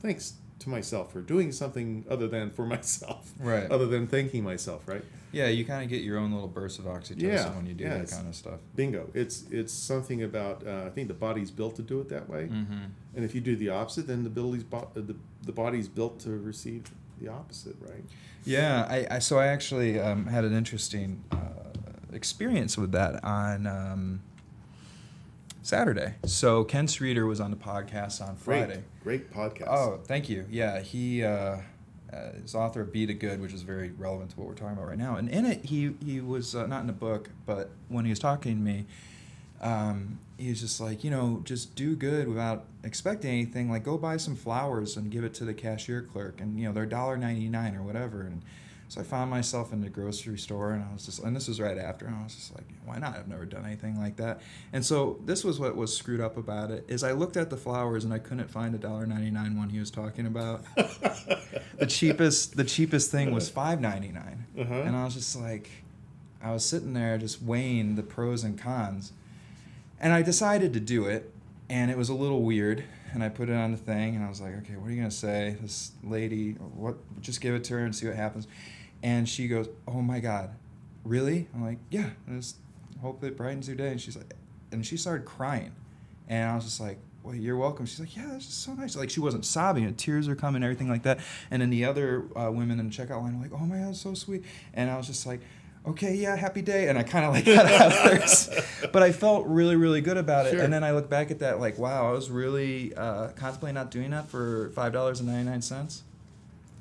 thanks 0.00 0.34
to 0.60 0.68
myself 0.68 1.12
for 1.12 1.20
doing 1.20 1.52
something 1.52 2.04
other 2.10 2.26
than 2.28 2.50
for 2.50 2.64
myself, 2.74 3.32
Right. 3.38 3.70
Other 3.70 3.86
than 3.86 4.06
thanking 4.06 4.42
myself, 4.44 4.86
right? 4.88 5.04
Yeah, 5.30 5.48
you 5.48 5.64
kind 5.64 5.82
of 5.84 5.90
get 5.90 6.02
your 6.02 6.18
own 6.18 6.32
little 6.32 6.48
burst 6.48 6.78
of 6.78 6.86
oxytocin 6.86 7.20
Yeah, 7.20 7.54
when 7.54 7.66
you 7.66 7.74
do 7.74 7.84
yeah, 7.84 7.98
that 7.98 8.10
kind 8.10 8.26
of 8.26 8.34
stuff. 8.34 8.60
Bingo. 8.76 9.10
It's 9.14 9.44
it's 9.50 9.72
something 9.72 10.22
about 10.22 10.66
uh, 10.66 10.84
I 10.86 10.88
think 10.90 11.08
the 11.08 11.14
body's 11.14 11.50
built 11.50 11.76
to 11.76 11.82
do 11.82 12.00
it 12.00 12.08
that 12.08 12.28
way, 12.28 12.48
Mm-hmm. 12.50 12.84
and 13.14 13.24
if 13.24 13.34
you 13.34 13.40
do 13.42 13.54
the 13.54 13.68
opposite, 13.68 14.06
then 14.06 14.24
the 14.24 14.30
body's 14.30 14.64
bo- 14.64 14.88
uh, 14.96 15.00
the 15.00 15.16
the 15.44 15.52
body's 15.52 15.86
built 15.88 16.18
to 16.20 16.30
receive 16.30 16.84
the 17.20 17.28
opposite, 17.28 17.76
right? 17.80 18.04
Yeah, 18.44 18.86
I, 18.88 19.16
I 19.16 19.18
so 19.18 19.38
I 19.38 19.48
actually 19.48 20.00
um, 20.00 20.26
had 20.26 20.44
an 20.44 20.54
interesting 20.56 21.22
uh, 21.30 21.36
experience 22.12 22.78
with 22.78 22.92
that 22.92 23.22
on 23.22 23.66
um, 23.66 24.22
Saturday. 25.68 26.14
So 26.24 26.64
Ken 26.64 26.88
Streeter 26.88 27.26
was 27.26 27.40
on 27.40 27.50
the 27.50 27.56
podcast 27.56 28.26
on 28.26 28.36
Friday. 28.36 28.82
Great, 29.02 29.30
great 29.30 29.60
podcast. 29.60 29.68
Oh, 29.68 30.00
thank 30.02 30.30
you. 30.30 30.46
Yeah, 30.48 30.80
he 30.80 31.22
uh, 31.22 31.58
uh, 32.10 32.16
is 32.42 32.54
author 32.54 32.80
of 32.80 32.90
Be 32.90 33.04
the 33.04 33.12
Good, 33.12 33.38
which 33.38 33.52
is 33.52 33.60
very 33.60 33.90
relevant 33.90 34.30
to 34.30 34.36
what 34.38 34.48
we're 34.48 34.54
talking 34.54 34.78
about 34.78 34.88
right 34.88 34.96
now. 34.96 35.16
And 35.16 35.28
in 35.28 35.44
it, 35.44 35.66
he 35.66 35.94
he 36.02 36.22
was 36.22 36.54
uh, 36.54 36.66
not 36.66 36.80
in 36.80 36.86
the 36.86 36.94
book, 36.94 37.28
but 37.44 37.70
when 37.88 38.06
he 38.06 38.10
was 38.10 38.18
talking 38.18 38.56
to 38.56 38.62
me, 38.62 38.86
um, 39.60 40.18
he 40.38 40.48
was 40.48 40.60
just 40.60 40.80
like, 40.80 41.04
you 41.04 41.10
know, 41.10 41.42
just 41.44 41.74
do 41.74 41.94
good 41.94 42.28
without 42.28 42.64
expecting 42.82 43.30
anything. 43.30 43.70
Like, 43.70 43.84
go 43.84 43.98
buy 43.98 44.16
some 44.16 44.36
flowers 44.36 44.96
and 44.96 45.10
give 45.10 45.22
it 45.22 45.34
to 45.34 45.44
the 45.44 45.52
cashier 45.52 46.00
clerk, 46.00 46.40
and 46.40 46.58
you 46.58 46.66
know, 46.66 46.72
they're 46.72 46.86
$1.99 46.86 47.78
or 47.78 47.82
whatever. 47.82 48.22
And 48.22 48.40
so 48.88 49.00
I 49.00 49.04
found 49.04 49.30
myself 49.30 49.72
in 49.72 49.80
the 49.82 49.88
grocery 49.90 50.38
store, 50.38 50.72
and 50.72 50.82
I 50.82 50.92
was 50.92 51.04
just, 51.04 51.18
and 51.22 51.36
this 51.36 51.46
was 51.46 51.60
right 51.60 51.76
after, 51.76 52.06
and 52.06 52.14
I 52.16 52.22
was 52.24 52.34
just 52.34 52.54
like, 52.54 52.64
why 52.86 52.98
not? 52.98 53.16
I've 53.16 53.28
never 53.28 53.44
done 53.44 53.66
anything 53.66 53.98
like 54.00 54.16
that. 54.16 54.40
And 54.72 54.84
so 54.84 55.20
this 55.26 55.44
was 55.44 55.60
what 55.60 55.76
was 55.76 55.94
screwed 55.96 56.20
up 56.20 56.36
about 56.38 56.70
it 56.70 56.84
is 56.88 57.04
I 57.04 57.12
looked 57.12 57.36
at 57.36 57.50
the 57.50 57.56
flowers 57.58 58.04
and 58.04 58.14
I 58.14 58.18
couldn't 58.18 58.48
find 58.50 58.74
a 58.74 58.78
$1.99 58.78 59.56
one 59.58 59.68
he 59.68 59.78
was 59.78 59.90
talking 59.90 60.26
about. 60.26 60.64
the 60.76 61.86
cheapest, 61.86 62.56
the 62.56 62.64
cheapest 62.64 63.10
thing 63.10 63.32
was 63.34 63.50
$5.99, 63.50 64.16
Uh-huh. 64.58 64.74
and 64.74 64.96
I 64.96 65.04
was 65.04 65.14
just 65.14 65.36
like, 65.38 65.68
I 66.42 66.52
was 66.52 66.64
sitting 66.64 66.94
there 66.94 67.18
just 67.18 67.42
weighing 67.42 67.96
the 67.96 68.02
pros 68.02 68.42
and 68.44 68.58
cons, 68.58 69.12
and 70.00 70.12
I 70.12 70.22
decided 70.22 70.72
to 70.74 70.80
do 70.80 71.06
it, 71.06 71.32
and 71.68 71.90
it 71.90 71.98
was 71.98 72.08
a 72.08 72.14
little 72.14 72.42
weird. 72.42 72.84
And 73.14 73.24
I 73.24 73.30
put 73.30 73.48
it 73.48 73.54
on 73.54 73.70
the 73.72 73.78
thing, 73.78 74.16
and 74.16 74.22
I 74.24 74.28
was 74.28 74.38
like, 74.38 74.54
okay, 74.58 74.76
what 74.76 74.88
are 74.88 74.90
you 74.92 74.98
gonna 74.98 75.10
say? 75.10 75.56
This 75.62 75.92
lady, 76.04 76.52
what? 76.52 76.96
Just 77.22 77.40
give 77.40 77.54
it 77.54 77.64
to 77.64 77.72
her 77.74 77.80
and 77.80 77.96
see 77.96 78.06
what 78.06 78.14
happens. 78.16 78.46
And 79.02 79.28
she 79.28 79.48
goes, 79.48 79.68
oh 79.86 80.02
my 80.02 80.20
god, 80.20 80.50
really? 81.04 81.48
I'm 81.54 81.64
like, 81.64 81.78
yeah. 81.90 82.10
I 82.28 82.36
just 82.36 82.56
hope 83.00 83.22
it 83.22 83.36
brightens 83.36 83.68
your 83.68 83.76
day. 83.76 83.88
And 83.88 84.00
she's 84.00 84.16
like, 84.16 84.34
and 84.72 84.84
she 84.84 84.96
started 84.96 85.24
crying, 85.24 85.72
and 86.28 86.50
I 86.50 86.54
was 86.54 86.64
just 86.64 86.80
like, 86.80 86.98
well, 87.22 87.34
you're 87.34 87.56
welcome. 87.56 87.86
She's 87.86 88.00
like, 88.00 88.16
yeah, 88.16 88.26
that's 88.30 88.46
just 88.46 88.62
so 88.62 88.72
nice. 88.74 88.96
Like 88.96 89.10
she 89.10 89.20
wasn't 89.20 89.44
sobbing, 89.44 89.84
and 89.84 89.96
tears 89.96 90.28
are 90.28 90.36
coming, 90.36 90.62
everything 90.62 90.88
like 90.88 91.02
that. 91.02 91.20
And 91.50 91.62
then 91.62 91.70
the 91.70 91.84
other 91.84 92.24
uh, 92.36 92.50
women 92.50 92.80
in 92.80 92.88
the 92.88 92.94
checkout 92.94 93.22
line 93.22 93.36
were 93.38 93.44
like, 93.44 93.52
oh 93.52 93.64
my 93.64 93.78
god, 93.78 93.96
so 93.96 94.14
sweet. 94.14 94.44
And 94.74 94.90
I 94.90 94.96
was 94.96 95.06
just 95.06 95.26
like. 95.26 95.40
Okay, 95.86 96.16
yeah, 96.16 96.36
happy 96.36 96.60
day, 96.60 96.88
and 96.88 96.98
I 96.98 97.02
kind 97.02 97.24
of 97.24 97.32
like 97.32 97.46
got 97.46 97.64
out 97.64 98.48
but 98.92 99.02
I 99.02 99.10
felt 99.10 99.46
really, 99.46 99.76
really 99.76 100.02
good 100.02 100.18
about 100.18 100.46
it. 100.46 100.50
Sure. 100.50 100.60
And 100.60 100.70
then 100.70 100.84
I 100.84 100.90
look 100.90 101.08
back 101.08 101.30
at 101.30 101.38
that, 101.38 101.60
like, 101.60 101.78
wow, 101.78 102.08
I 102.08 102.12
was 102.12 102.30
really 102.30 102.94
uh, 102.94 103.28
contemplating 103.28 103.76
not 103.76 103.90
doing 103.90 104.10
that 104.10 104.28
for 104.28 104.70
five 104.74 104.92
dollars 104.92 105.20
and 105.20 105.28
ninety 105.28 105.48
nine 105.48 105.62
cents. 105.62 106.02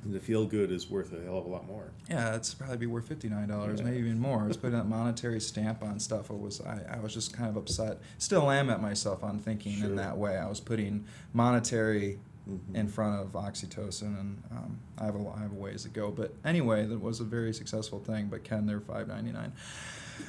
The 0.06 0.20
feel 0.20 0.46
good 0.46 0.72
is 0.72 0.90
worth 0.90 1.12
a 1.14 1.22
hell 1.24 1.38
of 1.40 1.46
a 1.46 1.50
lot 1.50 1.68
more. 1.68 1.92
Yeah, 2.10 2.36
it's 2.36 2.54
probably 2.54 2.78
be 2.78 2.86
worth 2.86 3.08
fifty 3.08 3.28
nine 3.30 3.48
dollars, 3.50 3.80
Yeah. 3.80 3.86
maybe 3.88 3.98
even 4.00 4.20
more. 4.20 4.42
I 4.44 4.48
was 4.48 4.56
putting 4.58 4.78
that 4.78 4.88
monetary 4.88 5.40
stamp 5.42 5.84
on 5.84 6.00
stuff. 6.00 6.32
I 6.32 6.36
was 6.36 6.62
I, 6.62 6.80
I 6.94 7.00
was 7.00 7.14
just 7.14 7.34
kind 7.34 7.50
of 7.50 7.58
upset. 7.58 8.00
Still 8.18 8.50
am 8.50 8.70
at 8.70 8.82
myself 8.82 9.24
on 9.24 9.40
thinking 9.40 9.78
Sure. 9.78 9.90
in 9.90 9.96
that 9.98 10.18
way. 10.18 10.38
I 10.38 10.48
was 10.48 10.60
putting 10.60 11.06
monetary 11.34 12.20
Mhm. 12.50 12.76
in 12.76 12.88
front 12.88 13.20
of 13.20 13.34
oxytocin, 13.34 14.18
and 14.18 14.42
um, 14.52 14.78
I 14.98 15.04
have 15.06 15.16
a 15.16 15.34
I 15.36 15.42
have 15.42 15.52
a 15.52 15.56
ways 15.56 15.84
to 15.84 15.90
go. 15.90 16.12
But 16.12 16.34
anyway, 16.46 16.86
that 16.86 17.02
was 17.02 17.20
a 17.20 17.26
very 17.26 17.54
successful 17.54 18.00
thing. 18.00 18.28
But 18.28 18.46
Ken, 18.46 18.66
they're 18.66 18.80
five 18.80 19.08
ninety 19.10 19.34
nine. 19.34 19.52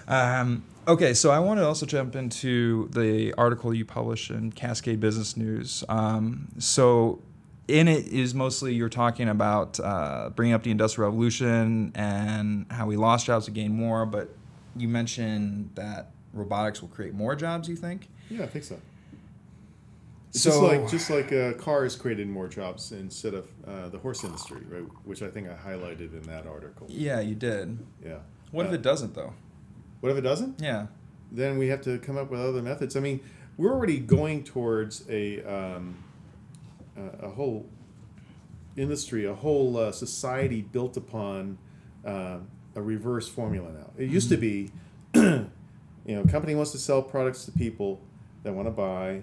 Um, 0.06 0.64
okay, 0.86 1.14
so 1.14 1.30
I 1.30 1.38
want 1.38 1.60
to 1.60 1.66
also 1.66 1.86
jump 1.86 2.16
into 2.16 2.88
the 2.92 3.32
article 3.34 3.72
you 3.72 3.84
published 3.84 4.30
in 4.30 4.52
Cascade 4.52 5.00
Business 5.00 5.36
News. 5.36 5.84
Um, 5.88 6.48
so 6.58 7.20
in 7.68 7.86
it 7.88 8.08
is 8.08 8.34
mostly 8.34 8.74
you're 8.74 8.88
talking 8.88 9.28
about 9.28 9.78
uh, 9.78 10.30
bringing 10.34 10.54
up 10.54 10.62
the 10.62 10.70
industrial 10.70 11.10
revolution 11.10 11.92
and 11.94 12.66
how 12.70 12.86
we 12.86 12.96
lost 12.96 13.26
jobs 13.26 13.44
to 13.44 13.50
gain 13.50 13.72
more, 13.72 14.06
but 14.06 14.30
you 14.76 14.88
mentioned 14.88 15.70
that 15.74 16.10
robotics 16.32 16.80
will 16.80 16.88
create 16.88 17.14
more 17.14 17.36
jobs. 17.36 17.68
You 17.68 17.76
think? 17.76 18.08
Yeah, 18.30 18.42
I 18.44 18.46
think 18.46 18.64
so. 18.64 18.78
It's 20.30 20.42
So- 20.42 20.50
just 20.50 20.62
like 20.62 20.90
just 20.90 21.10
like 21.10 21.32
uh, 21.32 21.52
cars 21.54 21.96
created 21.96 22.28
more 22.28 22.48
jobs 22.48 22.92
instead 22.92 23.34
of 23.34 23.48
uh, 23.66 23.88
the 23.88 23.98
horse 23.98 24.24
industry, 24.24 24.60
right? 24.68 24.82
Which 25.04 25.22
I 25.22 25.28
think 25.28 25.48
I 25.48 25.54
highlighted 25.54 26.12
in 26.12 26.22
that 26.22 26.46
article. 26.46 26.86
Yeah, 26.90 27.20
you 27.20 27.34
did. 27.34 27.78
Yeah. 28.04 28.18
What 28.50 28.66
if 28.66 28.72
Uh, 28.72 28.76
it 28.76 28.82
doesn't 28.82 29.14
though? 29.14 29.34
What 30.00 30.12
if 30.12 30.18
it 30.18 30.22
doesn't? 30.22 30.60
Yeah. 30.60 30.86
Then 31.32 31.58
we 31.58 31.68
have 31.68 31.82
to 31.82 31.98
come 31.98 32.16
up 32.16 32.30
with 32.30 32.40
other 32.40 32.62
methods. 32.62 32.96
I 32.96 33.00
mean, 33.00 33.20
we're 33.58 33.72
already 33.72 33.98
going 33.98 34.44
towards 34.44 35.04
a 35.10 35.42
um, 35.42 35.96
a, 36.98 37.26
a 37.26 37.30
whole 37.30 37.66
industry, 38.76 39.24
a 39.24 39.34
whole 39.34 39.76
uh, 39.76 39.92
society 39.92 40.62
built 40.62 40.96
upon 40.96 41.58
uh, 42.04 42.38
a 42.74 42.82
reverse 42.82 43.28
formula 43.28 43.70
now. 43.72 43.90
It 43.96 44.10
used 44.10 44.28
to 44.30 44.36
be, 44.36 44.70
you 45.14 45.50
know, 46.06 46.22
a 46.22 46.28
company 46.28 46.54
wants 46.54 46.72
to 46.72 46.78
sell 46.78 47.02
products 47.02 47.44
to 47.46 47.52
people 47.52 48.00
that 48.42 48.52
want 48.52 48.66
to 48.66 48.72
buy. 48.72 49.22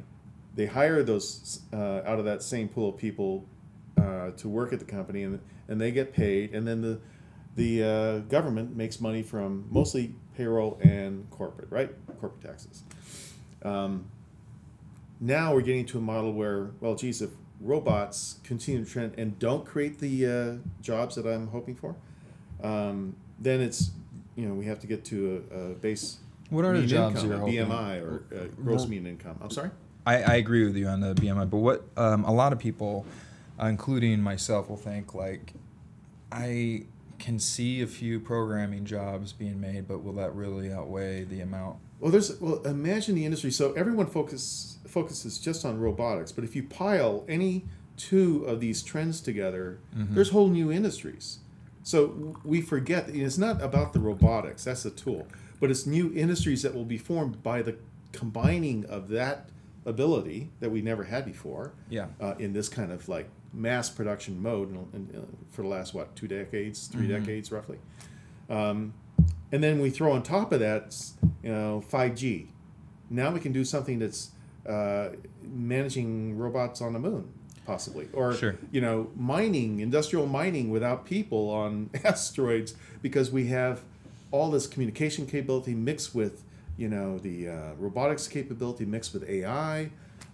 They 0.55 0.65
hire 0.65 1.03
those 1.03 1.61
uh, 1.73 2.01
out 2.05 2.19
of 2.19 2.25
that 2.25 2.43
same 2.43 2.67
pool 2.67 2.89
of 2.89 2.97
people 2.97 3.45
uh, 3.97 4.31
to 4.31 4.49
work 4.49 4.73
at 4.73 4.79
the 4.79 4.85
company, 4.85 5.23
and 5.23 5.39
and 5.67 5.81
they 5.81 5.91
get 5.91 6.13
paid, 6.13 6.53
and 6.53 6.67
then 6.67 6.81
the 6.81 6.99
the 7.55 7.83
uh, 7.83 8.17
government 8.29 8.75
makes 8.75 8.99
money 8.99 9.23
from 9.23 9.65
mostly 9.69 10.13
payroll 10.35 10.77
and 10.81 11.29
corporate, 11.29 11.69
right? 11.71 11.89
Corporate 12.19 12.41
taxes. 12.41 12.83
Um, 13.63 14.09
now 15.19 15.53
we're 15.53 15.61
getting 15.61 15.85
to 15.87 15.97
a 15.97 16.01
model 16.01 16.33
where, 16.33 16.71
well, 16.81 16.95
geez, 16.95 17.21
if 17.21 17.31
robots 17.65 18.39
continue 18.43 18.85
to 18.85 18.89
trend 18.89 19.13
and 19.17 19.37
don't 19.39 19.65
create 19.65 19.99
the 19.99 20.25
uh, 20.25 20.81
jobs 20.81 21.15
that 21.15 21.25
I'm 21.25 21.47
hoping 21.47 21.75
for, 21.75 21.95
um, 22.63 23.15
then 23.39 23.59
it's, 23.59 23.91
you 24.35 24.47
know, 24.47 24.53
we 24.53 24.65
have 24.65 24.79
to 24.79 24.87
get 24.87 25.03
to 25.05 25.43
a, 25.51 25.55
a 25.55 25.69
base. 25.73 26.17
What 26.49 26.63
are 26.63 26.79
the 26.79 26.85
jobs 26.85 27.23
income, 27.23 27.39
hoping? 27.39 27.55
BMI 27.55 28.01
or 28.03 28.23
uh, 28.33 28.45
gross 28.63 28.87
mean 28.87 29.07
income. 29.07 29.37
I'm 29.41 29.49
sorry. 29.49 29.71
I, 30.05 30.21
I 30.21 30.35
agree 30.35 30.65
with 30.65 30.77
you 30.77 30.87
on 30.87 30.99
the 31.01 31.15
BMI, 31.15 31.49
but 31.49 31.57
what 31.57 31.83
um, 31.97 32.23
a 32.25 32.31
lot 32.31 32.53
of 32.53 32.59
people, 32.59 33.05
including 33.59 34.21
myself, 34.21 34.69
will 34.69 34.77
think 34.77 35.15
like, 35.15 35.53
I 36.31 36.83
can 37.17 37.39
see 37.39 37.81
a 37.81 37.87
few 37.87 38.19
programming 38.19 38.85
jobs 38.85 39.33
being 39.33 39.59
made, 39.59 39.87
but 39.87 40.03
will 40.03 40.13
that 40.13 40.35
really 40.35 40.71
outweigh 40.71 41.23
the 41.23 41.41
amount? 41.41 41.77
Well, 41.99 42.11
there's 42.11 42.39
well, 42.39 42.61
imagine 42.63 43.15
the 43.15 43.25
industry. 43.25 43.51
So 43.51 43.73
everyone 43.73 44.07
focus 44.07 44.77
focuses 44.87 45.39
just 45.39 45.65
on 45.65 45.79
robotics, 45.79 46.31
but 46.31 46.43
if 46.43 46.55
you 46.55 46.63
pile 46.63 47.25
any 47.27 47.65
two 47.97 48.43
of 48.45 48.59
these 48.59 48.83
trends 48.83 49.21
together, 49.21 49.79
there's 49.93 50.29
whole 50.29 50.49
new 50.49 50.71
industries. 50.71 51.39
So 51.83 52.35
we 52.43 52.61
forget 52.61 53.05
that 53.07 53.15
it's 53.15 53.37
not 53.37 53.61
about 53.61 53.93
the 53.93 53.99
robotics. 53.99 54.63
That's 54.63 54.83
the 54.83 54.91
tool, 54.91 55.27
but 55.59 55.69
it's 55.71 55.85
new 55.85 56.11
industries 56.13 56.61
that 56.63 56.73
will 56.73 56.85
be 56.85 56.97
formed 56.97 57.43
by 57.43 57.61
the 57.61 57.75
combining 58.11 58.85
of 58.85 59.09
that 59.09 59.49
ability 59.85 60.49
that 60.61 60.71
we 60.71 60.81
never 60.81 61.03
had 61.03 61.25
before. 61.25 61.73
Yeah. 61.89 62.07
Uh, 62.19 62.33
in 62.39 62.53
this 62.53 62.69
kind 62.69 62.91
of 62.91 63.07
like 63.07 63.29
mass 63.53 63.89
production 63.89 64.41
mode, 64.41 64.69
in, 64.69 64.77
in, 64.93 65.19
uh, 65.21 65.25
for 65.51 65.61
the 65.61 65.67
last 65.67 65.93
what 65.93 66.15
two 66.15 66.27
decades, 66.27 66.87
3 66.87 67.07
decades 67.07 67.51
roughly. 67.51 67.77
Um, 68.49 68.93
and 69.51 69.63
then 69.63 69.79
we 69.79 69.89
throw 69.89 70.11
on 70.11 70.23
top 70.23 70.51
of 70.51 70.59
that, 70.59 70.95
you 71.45 71.51
know, 71.51 71.83
5G. 71.91 72.47
Now 73.09 73.31
we 73.31 73.39
can 73.39 73.51
do 73.53 73.63
something 73.63 73.99
that's 73.99 74.31
uh, 74.67 75.09
managing 75.43 76.37
robots 76.37 76.81
on 76.81 76.93
the 76.93 76.99
moon, 76.99 77.29
possibly, 77.67 78.09
or 78.13 78.33
Sure. 78.33 78.55
you 78.71 78.81
know, 78.81 79.11
mining, 79.15 79.79
industrial 79.79 80.25
mining 80.25 80.71
without 80.71 81.05
people 81.05 81.51
on 81.51 81.91
asteroids, 82.03 82.73
because 83.03 83.31
we 83.31 83.47
have 83.47 83.81
all 84.31 84.49
this 84.49 84.65
communication 84.65 85.27
capability 85.27 85.75
mixed 85.75 86.15
with, 86.15 86.43
you 86.77 86.89
know, 86.89 87.19
the 87.19 87.47
uh, 87.47 87.73
robotics 87.77 88.27
capability 88.27 88.83
mixed 88.85 89.13
with 89.13 89.29
AI. 89.29 89.91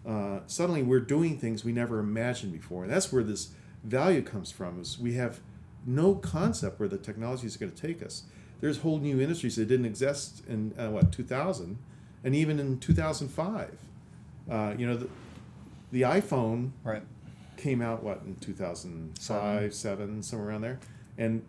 Uh, 0.07 0.39
suddenly, 0.47 0.81
we're 0.81 1.01
doing 1.01 1.37
things 1.37 1.65
we 1.65 1.73
never 1.73 1.99
imagined 1.99 2.53
before, 2.53 2.83
and 2.83 2.91
that's 2.91 3.11
where 3.11 3.21
this 3.23 3.49
value 3.83 4.21
comes 4.21 4.49
from. 4.49 4.79
Is 4.79 4.97
we 4.97 5.13
have 5.15 5.41
no 5.85 6.15
concept 6.15 6.79
where 6.79 6.87
the 6.87 6.97
technology 6.97 7.45
is 7.47 7.57
going 7.57 7.71
to 7.71 7.79
take 7.79 8.01
us. 8.01 8.23
There's 8.61 8.77
whole 8.79 8.99
new 8.99 9.19
industries 9.19 9.55
that 9.57 9.67
didn't 9.67 9.85
exist 9.87 10.43
in 10.47 10.73
uh, 10.77 10.89
what 10.89 11.11
2000, 11.11 11.77
and 12.23 12.35
even 12.35 12.59
in 12.59 12.79
2005. 12.79 13.77
Uh, 14.49 14.73
you 14.77 14.87
know, 14.87 14.95
the, 14.97 15.09
the 15.91 16.01
iPhone 16.03 16.71
Right. 16.83 17.03
came 17.57 17.81
out 17.81 18.03
what 18.03 18.21
in 18.25 18.35
2005, 18.37 19.73
seven, 19.73 20.23
somewhere 20.23 20.49
around 20.49 20.61
there, 20.61 20.79
and 21.17 21.43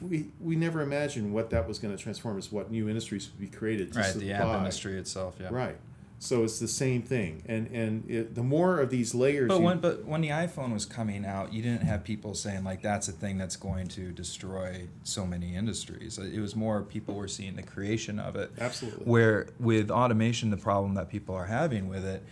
we 0.00 0.26
we 0.40 0.56
never 0.56 0.80
imagined 0.82 1.32
what 1.32 1.50
that 1.50 1.66
was 1.68 1.78
going 1.78 1.96
to 1.96 2.02
transform 2.02 2.36
as 2.38 2.50
what 2.50 2.70
new 2.70 2.88
industries 2.88 3.30
would 3.30 3.40
be 3.40 3.46
created. 3.56 3.92
To 3.92 4.00
Right. 4.00 4.14
The 4.14 4.32
app 4.32 4.58
industry 4.58 4.98
itself. 4.98 5.36
Yeah. 5.40 5.48
Right. 5.50 5.76
So 6.22 6.44
it's 6.44 6.60
the 6.60 6.68
same 6.68 7.02
thing, 7.02 7.42
and 7.46 7.66
and 7.72 8.08
it, 8.08 8.36
the 8.36 8.44
more 8.44 8.78
of 8.78 8.90
these 8.90 9.12
layers. 9.12 9.48
But 9.48 9.60
when 9.60 9.80
but 9.80 10.04
when 10.04 10.20
the 10.20 10.28
iPhone 10.28 10.72
was 10.72 10.86
coming 10.86 11.26
out, 11.26 11.52
you 11.52 11.62
didn't 11.62 11.82
have 11.82 12.04
people 12.04 12.34
saying 12.34 12.62
like 12.62 12.80
that's 12.80 13.08
a 13.08 13.12
thing 13.12 13.38
that's 13.38 13.56
going 13.56 13.88
to 13.88 14.12
destroy 14.12 14.86
so 15.02 15.26
many 15.26 15.56
industries. 15.56 16.18
It 16.18 16.38
was 16.38 16.54
more 16.54 16.82
people 16.82 17.16
were 17.16 17.26
seeing 17.26 17.56
the 17.56 17.64
creation 17.64 18.20
of 18.20 18.36
it. 18.36 18.52
Absolutely. 18.60 19.04
Where 19.04 19.48
with 19.58 19.90
automation, 19.90 20.50
the 20.50 20.56
problem 20.56 20.94
that 20.94 21.10
people 21.10 21.34
are 21.34 21.46
having 21.46 21.88
with 21.88 22.04
it, 22.04 22.22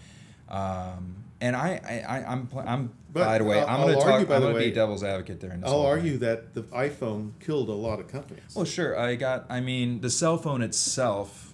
um, 0.48 1.24
and 1.40 1.56
I, 1.56 1.80
I, 1.84 2.18
I 2.18 2.30
I'm 2.30 2.48
I'm 2.64 2.92
But 3.12 3.24
by 3.24 3.38
the 3.38 3.44
way 3.44 3.60
I'm 3.60 3.80
going 3.80 3.98
to 3.98 4.04
talk. 4.04 4.20
I'm 4.20 4.26
going 4.40 4.54
to 4.54 4.60
be 4.60 4.70
devil's 4.70 5.02
advocate 5.02 5.40
there. 5.40 5.50
In 5.50 5.62
this 5.62 5.68
I'll 5.68 5.82
argue 5.82 6.16
that 6.18 6.54
the 6.54 6.62
iPhone 6.62 7.32
killed 7.40 7.68
a 7.68 7.72
lot 7.72 7.98
of 7.98 8.06
companies. 8.06 8.54
Well, 8.54 8.66
sure. 8.66 8.96
I 8.96 9.16
got. 9.16 9.46
I 9.50 9.58
mean, 9.58 10.00
the 10.00 10.10
cell 10.10 10.38
phone 10.38 10.62
itself 10.62 11.49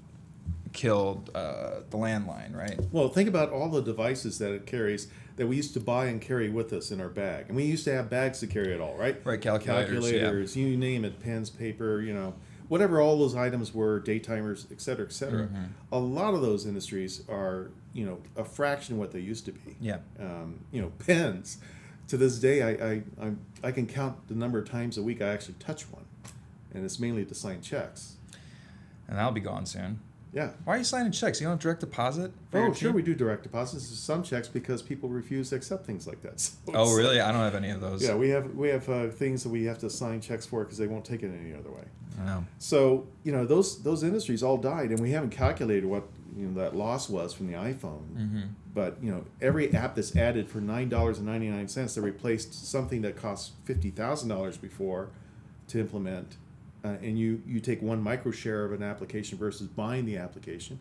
killed 0.77 1.31
uh, 1.35 1.81
the 1.91 1.97
landline, 1.97 2.55
right? 2.55 2.79
Well, 2.93 3.09
think 3.09 3.29
about 3.29 3.51
all 3.51 3.69
the 3.69 3.83
devices 3.83 4.39
that 4.39 4.53
it 4.53 4.67
carries 4.67 5.09
that 5.37 5.49
we 5.49 5.57
used 5.57 5.75
to 5.75 5.81
buy 5.81 6.07
and 6.07 6.21
carry 6.21 6.49
with 6.49 6.73
us 6.73 6.91
in 6.91 7.01
our 7.01 7.09
bag, 7.09 7.47
and 7.49 7.57
we 7.57 7.65
used 7.65 7.85
to 7.85 7.93
have 7.93 8.09
bags 8.09 8.39
to 8.41 8.47
carry 8.47 8.73
it 8.73 8.81
all, 8.81 8.95
right? 8.97 9.21
Right, 9.25 9.41
calculators, 9.41 10.57
yeah. 10.57 10.67
you 10.67 10.77
name 10.77 11.05
it, 11.05 11.19
pens, 11.19 11.51
paper, 11.51 12.01
you 12.01 12.15
know, 12.15 12.35
whatever 12.69 13.01
all 13.01 13.19
those 13.19 13.35
items 13.35 13.75
were, 13.75 14.01
day 14.01 14.19
timers, 14.19 14.67
et 14.71 14.81
cetera, 14.81 15.07
et 15.07 15.13
cetera. 15.13 15.47
Mm-hmm. 15.47 15.65
A 15.93 15.99
lot 15.99 16.35
of 16.35 16.43
those 16.43 16.67
industries 16.67 17.23
are, 17.29 17.71
you 17.93 18.05
know, 18.05 18.19
a 18.37 18.45
fraction 18.45 18.95
of 18.95 19.01
what 19.01 19.13
they 19.13 19.21
used 19.21 19.47
to 19.47 19.53
be. 19.53 19.77
Yeah. 19.81 19.99
Um, 20.21 20.61
you 20.73 20.83
know, 20.83 20.93
pens. 20.99 21.59
To 22.09 22.17
this 22.17 22.39
day, 22.39 22.63
I, 22.63 22.71
I, 22.71 23.03
I'm, 23.21 23.41
I 23.65 23.73
can 23.73 23.87
count 23.87 24.29
the 24.29 24.35
number 24.35 24.59
of 24.59 24.71
times 24.71 24.97
a 24.97 25.03
week 25.03 25.21
I 25.21 25.29
actually 25.29 25.57
touch 25.59 25.91
one, 25.91 26.05
and 26.73 26.85
it's 26.85 27.01
mainly 27.01 27.25
to 27.25 27.35
sign 27.35 27.63
checks. 27.63 28.17
And 29.09 29.19
that'll 29.19 29.33
be 29.33 29.41
gone 29.41 29.67
soon. 29.67 30.01
Yeah. 30.37 30.51
Why 30.65 30.75
are 30.75 30.79
you 30.79 30.85
signing 30.85 31.13
checks? 31.13 31.41
You 31.41 31.47
don't 31.47 31.55
have 31.55 31.61
direct 31.61 31.81
deposit? 31.81 32.31
for 32.51 32.67
Oh, 32.67 32.73
sure, 32.75 32.93
we 32.93 33.01
do 33.01 33.15
direct 33.15 33.43
deposits. 33.43 33.87
Some 33.87 34.23
checks 34.23 34.49
because 34.49 34.83
people 34.83 35.09
refuse 35.09 35.49
to 35.49 35.57
accept 35.57 35.87
things 35.87 36.07
like 36.07 36.21
that. 36.23 36.35
So 36.41 36.73
Oh, 36.75 36.95
really? 36.95 37.21
I 37.21 37.33
don't 37.33 37.41
have 37.41 37.55
any 37.55 37.71
of 37.71 37.81
those. 37.81 38.03
Yeah, 38.07 38.15
we 38.17 38.29
have 38.29 38.55
we 38.55 38.69
have 38.69 38.87
uh, 38.89 39.09
things 39.09 39.43
that 39.45 39.49
we 39.49 39.65
have 39.65 39.79
to 39.79 39.89
sign 39.89 40.21
checks 40.21 40.45
for 40.45 40.63
because 40.63 40.77
they 40.77 40.87
won't 40.87 41.07
take 41.07 41.23
it 41.23 41.31
any 41.41 41.55
other 41.55 41.71
way. 41.71 41.85
I 42.21 42.27
know. 42.27 42.45
So 42.59 43.07
you 43.25 43.33
know 43.33 43.47
those 43.47 43.83
those 43.83 44.03
industries 44.03 44.43
all 44.43 44.59
died, 44.59 44.91
and 44.91 45.01
we 45.01 45.13
haven't 45.13 45.31
calculated 45.31 45.87
what 45.87 46.05
you 46.37 46.47
know 46.49 46.61
that 46.61 46.77
loss 46.77 47.09
was 47.09 47.33
from 47.33 47.47
the 47.47 47.55
iPhone. 47.55 48.05
Mm-hmm. 48.15 48.41
But 48.75 48.99
you 49.03 49.11
know 49.11 49.25
every 49.41 49.73
app 49.75 49.95
that's 49.95 50.15
added 50.17 50.51
for 50.51 50.61
nine 50.61 50.91
dollars 50.91 51.17
and 51.17 51.27
ninety 51.27 51.49
nine 51.49 51.69
cents 51.69 51.95
that 51.95 52.03
replaced 52.03 52.53
something 52.71 53.01
that 53.03 53.17
cost 53.17 53.53
fifty 53.65 53.91
thousand 53.91 54.29
dollars 54.29 54.59
before 54.59 55.09
to 55.69 55.81
implement, 55.81 56.37
uh, 56.87 57.05
and 57.05 57.19
you 57.19 57.43
you 57.47 57.61
take 57.61 57.83
one 57.83 58.03
micro 58.03 58.31
share 58.33 58.65
of 58.65 58.73
an 58.73 58.83
application 58.83 59.39
versus 59.39 59.67
buying 59.67 60.05
the 60.07 60.17
application. 60.17 60.79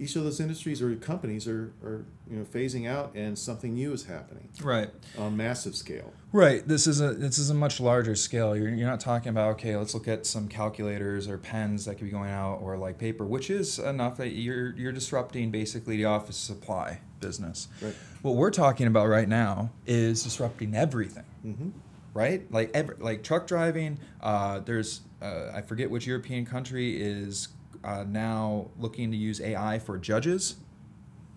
Each 0.00 0.14
of 0.14 0.22
those 0.22 0.38
industries 0.38 0.80
or 0.80 0.94
companies 0.94 1.48
are, 1.48 1.72
are 1.82 2.04
you 2.30 2.36
know 2.38 2.44
phasing 2.44 2.88
out, 2.88 3.12
and 3.16 3.36
something 3.36 3.74
new 3.74 3.92
is 3.92 4.04
happening 4.04 4.48
Right. 4.62 4.90
on 5.18 5.36
massive 5.36 5.74
scale. 5.74 6.12
Right. 6.32 6.66
This 6.68 6.86
is 6.86 7.00
a 7.00 7.14
this 7.14 7.36
is 7.36 7.50
a 7.50 7.54
much 7.54 7.80
larger 7.80 8.14
scale. 8.14 8.56
You're, 8.56 8.68
you're 8.68 8.86
not 8.88 9.00
talking 9.00 9.30
about 9.30 9.50
okay, 9.54 9.76
let's 9.76 9.94
look 9.94 10.06
at 10.06 10.24
some 10.24 10.46
calculators 10.46 11.26
or 11.26 11.36
pens 11.36 11.84
that 11.86 11.96
could 11.96 12.04
be 12.04 12.10
going 12.12 12.30
out 12.30 12.60
or 12.62 12.76
like 12.76 12.96
paper, 12.98 13.24
which 13.26 13.50
is 13.50 13.80
enough 13.80 14.16
that 14.18 14.28
you're 14.28 14.70
you're 14.76 14.92
disrupting 14.92 15.50
basically 15.50 15.96
the 15.96 16.04
office 16.04 16.36
supply 16.36 17.00
business. 17.18 17.66
Right. 17.82 17.94
What 18.22 18.36
we're 18.36 18.52
talking 18.52 18.86
about 18.86 19.08
right 19.08 19.28
now 19.28 19.70
is 19.84 20.22
disrupting 20.22 20.76
everything. 20.76 21.24
Mm-hmm. 21.44 21.70
Right? 22.18 22.52
Like 22.52 22.70
every, 22.74 22.96
like 22.98 23.22
truck 23.22 23.46
driving. 23.46 23.98
Uh, 24.20 24.58
there's 24.58 25.02
uh, 25.22 25.52
I 25.54 25.62
forget 25.62 25.88
which 25.88 26.06
European 26.06 26.44
country 26.44 27.00
is 27.00 27.48
uh, 27.84 28.04
now 28.06 28.70
looking 28.78 29.12
to 29.12 29.16
use 29.16 29.40
AI 29.40 29.78
for 29.78 29.96
judges. 29.96 30.56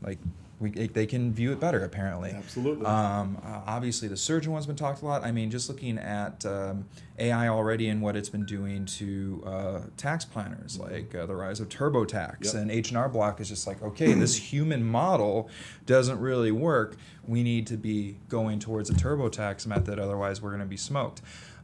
Like 0.01 0.17
we, 0.61 0.69
they 0.69 1.05
can 1.07 1.33
view 1.33 1.51
it 1.51 1.59
better 1.59 1.83
apparently. 1.83 2.29
Absolutely. 2.29 2.85
Um, 2.85 3.37
uh, 3.43 3.61
obviously, 3.65 4.07
the 4.07 4.15
surgeon 4.15 4.51
one's 4.51 4.67
been 4.67 4.75
talked 4.75 5.01
a 5.01 5.05
lot. 5.05 5.23
I 5.23 5.31
mean, 5.31 5.49
just 5.49 5.67
looking 5.67 5.97
at 5.97 6.45
um, 6.45 6.85
AI 7.17 7.47
already 7.47 7.89
and 7.89 8.01
what 8.01 8.15
it's 8.15 8.29
been 8.29 8.45
doing 8.45 8.85
to 8.85 9.43
uh, 9.45 9.79
tax 9.97 10.23
planners, 10.23 10.79
like 10.79 11.13
uh, 11.15 11.25
the 11.25 11.35
rise 11.35 11.59
of 11.59 11.67
TurboTax 11.69 12.45
Yep. 12.45 12.53
and 12.53 12.71
H 12.71 12.89
and 12.89 12.97
R 12.97 13.09
Block 13.09 13.41
is 13.41 13.49
just 13.49 13.65
like, 13.65 13.81
okay, 13.81 14.13
this 14.19 14.35
human 14.35 14.83
model 14.83 15.49
doesn't 15.85 16.19
really 16.19 16.51
work. 16.51 16.95
We 17.27 17.43
need 17.43 17.67
to 17.67 17.77
be 17.77 18.17
going 18.29 18.59
towards 18.59 18.89
a 18.89 18.93
TurboTax 18.93 19.65
method, 19.65 19.97
otherwise 19.99 20.41
we're 20.41 20.51
going 20.51 20.61
to 20.61 20.65
be 20.67 20.77
smoked. 20.77 21.21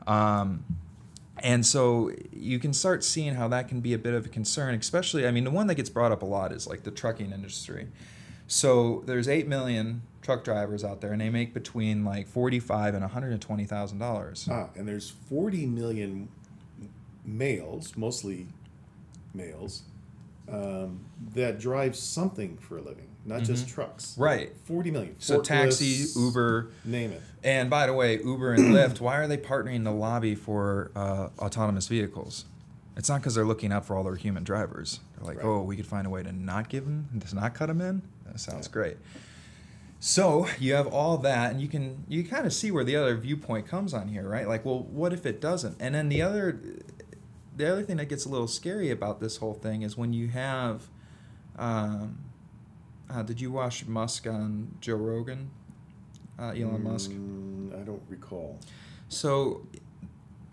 Um, 0.08 0.66
and 1.40 1.64
so 1.66 2.12
you 2.34 2.58
can 2.58 2.74
start 2.74 3.04
seeing 3.04 3.36
how 3.36 3.48
that 3.50 3.68
can 3.68 3.80
be 3.80 3.94
a 3.94 3.98
bit 4.00 4.16
of 4.16 4.26
a 4.26 4.30
concern, 4.30 4.74
especially, 4.74 5.28
I 5.28 5.32
mean, 5.32 5.44
the 5.44 5.52
one 5.52 5.68
that 5.68 5.76
gets 5.76 5.90
brought 5.90 6.12
up 6.12 6.24
a 6.24 6.26
lot 6.26 6.52
is 6.52 6.66
like 6.66 6.82
the 6.84 6.90
trucking 6.90 7.32
industry. 7.32 7.88
So 8.48 9.04
there's 9.06 9.28
8 9.28 9.48
million 9.48 10.04
truck 10.22 10.44
drivers 10.44 10.84
out 10.84 11.02
there 11.02 11.12
and 11.12 11.22
they 11.22 11.30
make 11.30 11.54
between 11.54 12.04
like 12.06 12.28
45 12.28 12.96
and 12.96 13.04
$120,000. 13.10 14.50
Ah, 14.52 14.70
and 14.76 14.88
there's 14.88 15.10
40 15.10 15.66
million 15.66 16.30
males, 17.26 17.96
mostly 17.98 18.48
males, 19.34 19.84
um, 20.52 21.02
that 21.34 21.60
drive 21.60 21.96
something 21.96 22.58
for 22.58 22.78
a 22.78 22.82
living, 22.82 23.08
not 23.26 23.44
just 23.44 23.68
trucks. 23.68 24.12
Mm-hmm. 24.14 24.24
Right. 24.24 24.52
40 24.66 24.92
million. 24.92 25.16
So 25.20 25.42
taxi, 25.42 26.06
Uber, 26.18 26.70
Name 26.86 27.12
it. 27.12 27.22
and 27.44 27.70
by 27.70 27.86
the 27.88 27.94
way, 27.94 28.22
Uber 28.24 28.54
and 28.54 28.74
Lyft, 28.74 29.02
why 29.02 29.18
are 29.18 29.28
they 29.28 29.38
partnering 29.38 29.84
the 29.84 29.92
lobby 29.92 30.36
for 30.36 30.92
uh, 30.96 31.30
autonomous 31.40 31.88
vehicles? 31.88 32.46
It's 32.96 33.10
not 33.10 33.20
because 33.22 33.36
they're 33.36 33.46
looking 33.46 33.72
out 33.72 33.86
for 33.86 33.96
all 33.96 34.04
their 34.04 34.16
human 34.16 34.44
drivers. 34.44 35.02
They're 35.18 35.28
like, 35.28 35.38
Right. 35.38 35.46
oh, 35.46 35.62
we 35.62 35.76
could 35.76 35.86
find 35.86 36.08
a 36.08 36.10
way 36.10 36.24
to 36.24 36.32
not 36.32 36.68
give 36.70 36.86
them, 36.86 37.22
to 37.28 37.36
not 37.36 37.54
cut 37.54 37.68
them 37.68 37.80
in. 37.82 38.02
That 38.38 38.52
sounds 38.52 38.68
great. 38.68 38.98
So 40.00 40.48
you 40.60 40.76
have 40.76 40.86
all 40.86 41.18
that, 41.18 41.52
and 41.52 41.60
you 41.60 41.68
can 41.68 42.04
you 42.08 42.24
kind 42.24 42.46
of 42.46 42.54
see 42.54 42.70
where 42.70 42.84
the 42.84 42.96
other 42.96 43.18
viewpoint 43.18 43.68
comes 43.68 43.96
on 43.96 44.10
here, 44.10 44.30
right? 44.30 44.48
Like, 44.48 44.64
well, 44.64 44.84
what 44.84 45.12
if 45.12 45.26
it 45.26 45.42
doesn't? 45.42 45.78
And 45.80 45.96
then 45.96 46.10
the 46.10 46.22
other, 46.22 46.60
the 47.56 47.72
other 47.72 47.82
thing 47.82 47.98
that 47.98 48.06
gets 48.06 48.26
a 48.26 48.30
little 48.30 48.48
scary 48.48 48.92
about 48.92 49.20
this 49.20 49.38
whole 49.38 49.56
thing 49.56 49.82
is 49.82 49.98
when 49.98 50.14
you 50.14 50.28
have, 50.28 50.88
um, 51.58 52.20
uh, 53.10 53.24
did 53.24 53.42
you 53.42 53.52
watch 53.52 53.88
Musk 53.88 54.28
on 54.28 54.78
Joe 54.82 54.98
Rogan? 54.98 55.50
Uh, 56.38 56.50
Elon 56.50 56.84
Musk. 56.84 57.10
Mm, 57.10 57.82
I 57.82 57.84
don't 57.84 58.04
recall. 58.08 58.60
So 59.10 59.66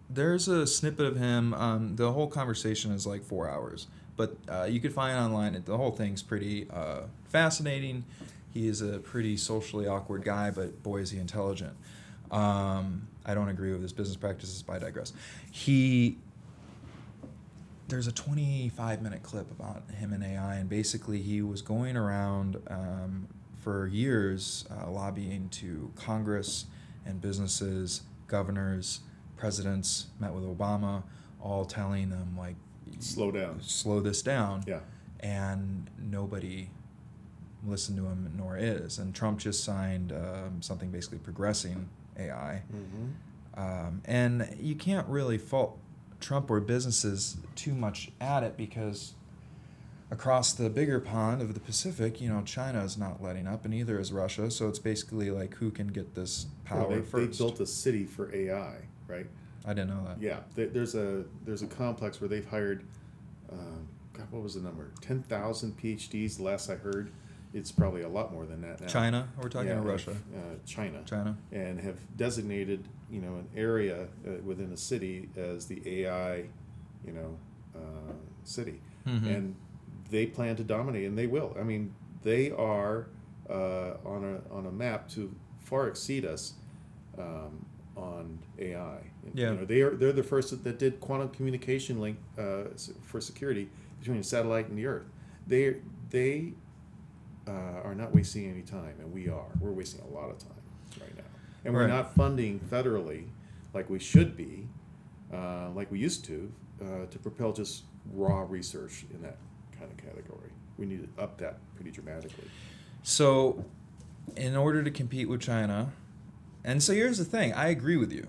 there's 0.09 0.49
a 0.49 0.67
snippet 0.67 1.05
of 1.05 1.17
him. 1.17 1.53
Um, 1.53 1.97
the 1.97 2.13
whole 2.13 2.29
conversation 2.29 2.93
is 2.93 3.07
like 3.07 3.23
four 3.23 3.47
hours, 3.47 3.89
but 4.17 4.37
uh, 4.49 4.65
you 4.65 4.81
could 4.81 4.93
find 4.93 5.19
online. 5.19 5.61
The 5.65 5.77
whole 5.77 5.91
thing's 5.91 6.23
pretty 6.23 6.69
uh, 6.71 7.03
fascinating. 7.29 8.05
He 8.53 8.69
is 8.69 8.81
a 8.81 8.99
pretty 8.99 9.37
socially 9.37 9.87
awkward 9.87 10.23
guy, 10.23 10.51
but 10.51 10.83
boy 10.83 10.99
is 10.99 11.11
he 11.11 11.19
intelligent. 11.19 11.77
Um, 12.31 13.09
I 13.27 13.35
don't 13.35 13.49
agree 13.49 13.73
with 13.73 13.83
his 13.83 13.93
business 13.93 14.17
practices, 14.17 14.63
but 14.63 14.77
I 14.77 14.79
digress. 14.79 15.13
He 15.51 16.19
there's 17.89 18.07
a 18.07 18.13
25 18.13 19.03
minute 19.03 19.23
clip 19.23 19.51
about 19.51 19.83
him 19.91 20.13
and 20.13 20.25
AI, 20.25 20.57
and 20.57 20.69
basically 20.69 21.21
he 21.21 21.43
was 21.43 21.63
going 21.63 21.97
around 21.97 22.57
um, 22.69 23.29
for 23.57 23.87
years 23.87 24.65
uh, 24.71 24.91
lobbying 24.91 25.49
to 25.51 25.91
Congress 25.97 26.67
and 27.07 27.21
businesses, 27.21 28.03
governors, 28.27 29.01
presidents, 29.37 30.07
met 30.19 30.33
with 30.33 30.45
Obama, 30.45 31.03
all 31.41 31.65
telling 31.65 32.11
them 32.11 32.37
like 32.39 32.57
Slow 33.01 33.31
down. 33.31 33.61
slow 33.63 34.01
this 34.01 34.23
down 34.23 34.65
Yeah. 34.67 34.81
and 35.21 35.91
nobody 35.99 36.71
listened 37.67 37.97
to 37.99 38.05
him 38.07 38.33
nor 38.37 38.57
is 38.59 38.99
and 38.99 39.15
trump 39.15 39.39
just 39.39 39.65
signed 39.65 40.13
um, 40.13 40.61
something 40.61 40.91
basically 40.91 41.19
progressing 41.19 41.89
ai 42.19 42.63
Mm-hmm. 42.75 43.61
um, 43.61 44.03
and 44.05 44.55
you 44.61 44.75
can't 44.75 45.07
really 45.09 45.39
fault 45.39 45.79
trump 46.21 46.51
or 46.51 46.61
businesses 46.61 47.37
too 47.55 47.75
much 47.75 48.11
at 48.21 48.43
it 48.43 48.57
because 48.57 49.15
across 50.11 50.53
the 50.53 50.69
bigger 50.71 51.01
pond 51.01 51.41
of 51.43 51.55
the 51.55 51.61
pacific 51.61 52.21
you 52.21 52.29
know 52.29 52.43
china 52.43 52.85
is 52.85 52.97
not 52.99 53.23
letting 53.23 53.47
up 53.47 53.65
and 53.65 53.73
neither 53.73 53.99
is 53.99 54.13
russia 54.13 54.51
so 54.51 54.69
it's 54.69 54.79
basically 54.79 55.31
like 55.31 55.55
who 55.55 55.71
can 55.71 55.89
get 55.89 56.15
this 56.15 56.47
power 56.65 56.95
they, 56.97 57.01
first 57.03 57.39
they 57.39 57.45
built 57.45 57.61
a 57.61 57.67
city 57.67 58.05
for 58.05 58.33
AI, 58.35 58.77
right? 59.09 59.27
I 59.65 59.73
didn't 59.75 59.91
know 59.91 60.05
that 60.07 60.21
Yeah, 60.21 60.41
there- 60.55 60.69
there's 60.69 60.95
a 60.95 61.25
there's 61.45 61.63
a 61.63 61.67
complex 61.67 62.21
where 62.21 62.29
they've 62.29 62.47
hired, 62.47 62.85
um, 63.51 63.89
God, 64.13 64.27
what 64.31 64.43
was 64.43 64.55
the 64.55 64.61
number? 64.61 64.91
Ten 65.01 65.23
thousand 65.23 65.77
PhDs. 65.79 66.39
Last 66.41 66.71
I 66.71 66.77
heard, 66.77 67.11
it's 67.53 67.73
probably 67.73 68.03
a 68.03 68.09
lot 68.09 68.33
more 68.33 68.47
than 68.47 68.61
that 68.63 68.81
now. 68.81 68.87
china 68.87 69.29
we're 69.41 69.49
talking 69.49 69.69
Yeah, 69.69 69.75
about 69.75 69.87
russia 69.87 70.11
Uh, 70.37 70.57
China. 70.67 71.03
china 71.05 71.37
and 71.53 71.81
have 71.81 71.99
designated 72.17 72.87
you 73.11 73.21
know 73.21 73.37
an 73.37 73.49
area 73.57 74.09
uh, 74.27 74.31
within 74.45 74.73
a 74.73 74.77
city 74.77 75.29
as 75.37 75.67
the 75.67 75.81
AI, 76.05 76.49
you 77.07 77.13
know, 77.13 77.39
uh, 77.75 78.13
city, 78.45 78.81
Mhm. 79.07 79.27
and 79.37 79.55
they 80.11 80.27
plan 80.27 80.57
to 80.57 80.65
dominate, 80.65 81.07
and 81.07 81.17
they 81.19 81.27
will. 81.27 81.55
I 81.59 81.63
mean, 81.65 81.95
they 82.23 82.51
are 82.51 83.07
uh, 83.51 83.97
on 84.07 84.25
a 84.25 84.55
on 84.55 84.65
a 84.67 84.73
map 84.73 85.09
to 85.11 85.31
far 85.59 85.87
exceed 85.89 86.25
us 86.25 86.55
um, 87.19 87.65
on 87.97 88.39
AI. 88.59 88.99
Yeah. 89.33 89.51
You 89.51 89.57
know, 89.57 89.65
they 89.65 89.81
are 89.81 89.91
they're 89.91 90.13
the 90.13 90.23
first 90.23 90.65
that 90.65 90.79
did 90.79 91.01
quantum 91.01 91.29
communication 91.31 92.01
link 92.01 92.19
uh, 92.39 92.65
for 93.03 93.21
security 93.21 93.69
between 93.99 94.19
the 94.19 94.25
satellite 94.25 94.69
and 94.69 94.77
the 94.77 94.87
Earth. 94.87 95.07
They 95.47 95.77
they 96.11 96.53
uh, 97.47 97.83
are 97.85 97.95
not 97.95 98.15
wasting 98.15 98.51
any 98.51 98.63
time, 98.63 98.95
and 98.99 99.13
we 99.13 99.29
are. 99.29 99.47
We're 99.61 99.73
wasting 99.73 100.03
a 100.03 100.15
lot 100.15 100.31
of 100.31 100.39
time 100.39 100.53
right 101.01 101.17
now, 101.17 101.25
and 101.65 101.75
we're 101.75 101.87
not 101.87 102.15
funding 102.15 102.61
federally 102.61 103.27
like 103.75 103.91
we 103.91 103.99
should 103.99 104.37
be, 104.37 104.69
uh, 105.33 105.69
like 105.75 105.91
we 105.91 105.99
used 105.99 106.25
to, 106.25 106.53
uh, 106.81 107.07
to 107.11 107.19
propel 107.19 107.53
just 107.53 107.83
raw 108.13 108.47
research 108.49 109.05
in 109.13 109.21
that 109.23 109.37
kind 109.77 109.91
of 109.91 109.97
category. 109.97 110.51
We 110.79 110.87
need 110.87 111.17
to 111.17 111.23
up 111.23 111.39
that 111.39 111.59
pretty 111.75 111.91
dramatically. 111.91 112.49
So, 113.03 113.65
in 114.37 114.57
order 114.57 114.83
to 114.83 114.91
compete 114.91 115.29
with 115.29 115.41
China, 115.41 115.93
and 116.63 116.83
so 116.83 116.93
here's 116.93 117.19
the 117.19 117.25
thing: 117.25 117.53
I 117.53 117.69
agree 117.69 117.97
with 117.97 118.13
you, 118.13 118.29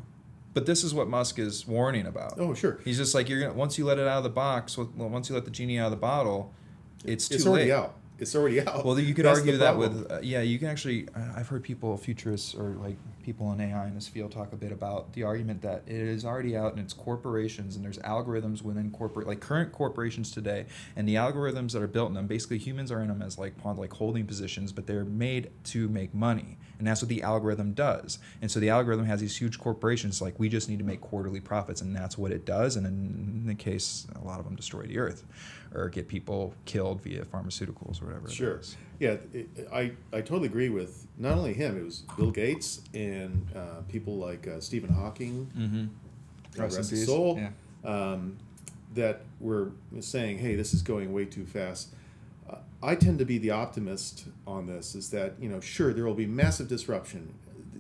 but 0.56 0.66
this 0.66 0.84
is 0.86 0.94
what 0.94 1.08
Musk 1.10 1.38
is 1.38 1.68
warning 1.68 2.08
about. 2.08 2.40
Oh, 2.40 2.54
sure. 2.56 2.80
He's 2.84 2.98
just 2.98 3.14
like 3.14 3.30
you're 3.30 3.42
gonna 3.42 3.54
once 3.54 3.78
you 3.78 3.86
let 3.86 4.00
it 4.00 4.08
out 4.08 4.20
of 4.20 4.24
the 4.24 4.30
box, 4.30 4.78
once 4.78 5.30
you 5.30 5.36
let 5.36 5.46
the 5.46 5.52
genie 5.52 5.78
out 5.78 5.88
of 5.88 5.92
the 5.92 5.98
bottle, 5.98 6.54
it's 7.04 7.28
too 7.28 7.36
it's 7.36 7.46
already 7.46 7.66
late. 7.66 7.74
out. 7.74 7.96
It's 8.18 8.34
already 8.34 8.62
out. 8.62 8.86
Well, 8.86 8.98
you 8.98 9.14
could 9.14 9.26
That's 9.26 9.40
argue 9.40 9.58
that 9.58 9.78
with 9.78 10.10
uh, 10.10 10.20
yeah, 10.24 10.40
you 10.40 10.58
can 10.58 10.70
actually. 10.70 11.10
Uh, 11.14 11.34
I've 11.36 11.50
heard 11.50 11.62
people, 11.62 11.98
futurists 11.98 12.56
or 12.56 12.70
like 12.82 12.96
people 13.22 13.52
in 13.52 13.60
AI 13.60 13.88
in 13.88 13.96
this 13.96 14.08
field, 14.08 14.32
talk 14.32 14.54
a 14.54 14.56
bit 14.56 14.72
about 14.72 15.12
the 15.12 15.24
argument 15.24 15.62
that 15.64 15.84
it 15.88 15.96
is 15.96 16.24
already 16.24 16.56
out 16.56 16.72
and 16.72 16.80
it's 16.80 16.94
corporations 16.94 17.76
and 17.76 17.84
there's 17.84 17.98
algorithms 18.00 18.62
within 18.62 18.92
corporate, 18.92 19.28
like 19.28 19.42
current 19.42 19.74
corporations 19.74 20.32
today, 20.32 20.68
and 20.96 21.06
the 21.06 21.16
algorithms 21.16 21.74
that 21.74 21.82
are 21.82 21.88
built 21.88 22.08
in 22.08 22.14
them. 22.14 22.28
Basically, 22.28 22.58
humans 22.58 22.94
are 22.94 23.02
in 23.02 23.10
them 23.10 23.22
as 23.22 23.38
like 23.38 23.54
like 23.66 23.92
holding 23.92 24.26
positions, 24.26 24.72
but 24.72 24.88
they're 24.88 25.04
made 25.04 25.52
to 25.66 25.90
make 25.90 26.14
money, 26.14 26.58
and 26.78 26.88
that's 26.88 27.02
what 27.02 27.10
the 27.10 27.22
algorithm 27.22 27.74
does. 27.74 28.20
And 28.42 28.50
so 28.52 28.60
the 28.60 28.70
algorithm 28.70 29.06
has 29.06 29.22
these 29.22 29.38
huge 29.38 29.60
corporations 29.60 30.22
like 30.22 30.40
we 30.40 30.50
just 30.50 30.70
need 30.70 30.80
to 30.80 30.86
make 30.86 31.02
quarterly 31.02 31.40
profits, 31.40 31.82
and 31.82 31.96
that's 31.96 32.18
what 32.18 32.32
it 32.32 32.46
does. 32.46 32.76
And 32.76 32.86
in 32.86 33.48
the 33.48 33.56
case, 33.56 34.08
a 34.22 34.26
lot 34.26 34.40
of 34.40 34.46
them 34.46 34.56
destroy 34.56 34.84
the 34.84 34.98
earth, 34.98 35.24
or 35.74 35.90
get 35.90 36.08
people 36.08 36.54
killed 36.66 37.02
via 37.02 37.26
pharmaceuticals 37.26 38.02
or 38.02 38.06
whatever. 38.06 38.30
Sure. 38.30 38.62
Yeah, 39.00 39.18
it, 39.34 39.48
I, 39.74 39.92
I 40.14 40.22
totally 40.22 40.48
agree 40.48 40.70
with 40.70 41.06
not 41.18 41.38
only 41.38 41.54
him, 41.54 41.78
it 41.78 41.84
was 41.84 42.04
Bill 42.18 42.32
Gates 42.32 42.82
and 42.94 43.46
uh, 43.56 43.82
people 43.90 44.18
like 44.18 44.48
uh, 44.48 44.60
Stephen 44.60 44.90
Hawking, 44.90 45.52
Mm-hmm. 45.58 46.62
Rest 46.62 46.90
his 46.90 47.06
soul, 47.06 47.42
um, 47.84 48.38
that 48.94 49.24
were 49.42 49.72
saying, 50.00 50.38
hey, 50.38 50.56
this 50.56 50.74
is 50.74 50.82
going 50.82 51.12
way 51.12 51.26
too 51.26 51.46
fast. 51.46 51.90
I 52.86 52.96
tend 52.96 53.20
to 53.20 53.26
be 53.26 53.38
the 53.38 53.52
optimist 53.52 54.26
on 54.46 54.68
this, 54.68 54.96
is 54.96 55.10
that, 55.10 55.34
you 55.40 55.50
know, 55.50 55.60
sure, 55.60 55.94
there 55.94 56.06
will 56.06 56.14
be 56.14 56.28
massive 56.28 56.68
disruption. 56.68 57.34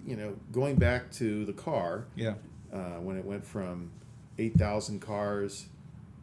You 0.06 0.16
know, 0.16 0.36
going 0.52 0.76
back 0.76 1.12
to 1.14 1.46
the 1.46 1.54
car, 1.54 2.06
Yeah. 2.16 2.36
uh, 2.74 3.00
when 3.00 3.18
it 3.18 3.26
went 3.26 3.46
from 3.46 3.92
8,000 4.38 5.00
cars 5.00 5.68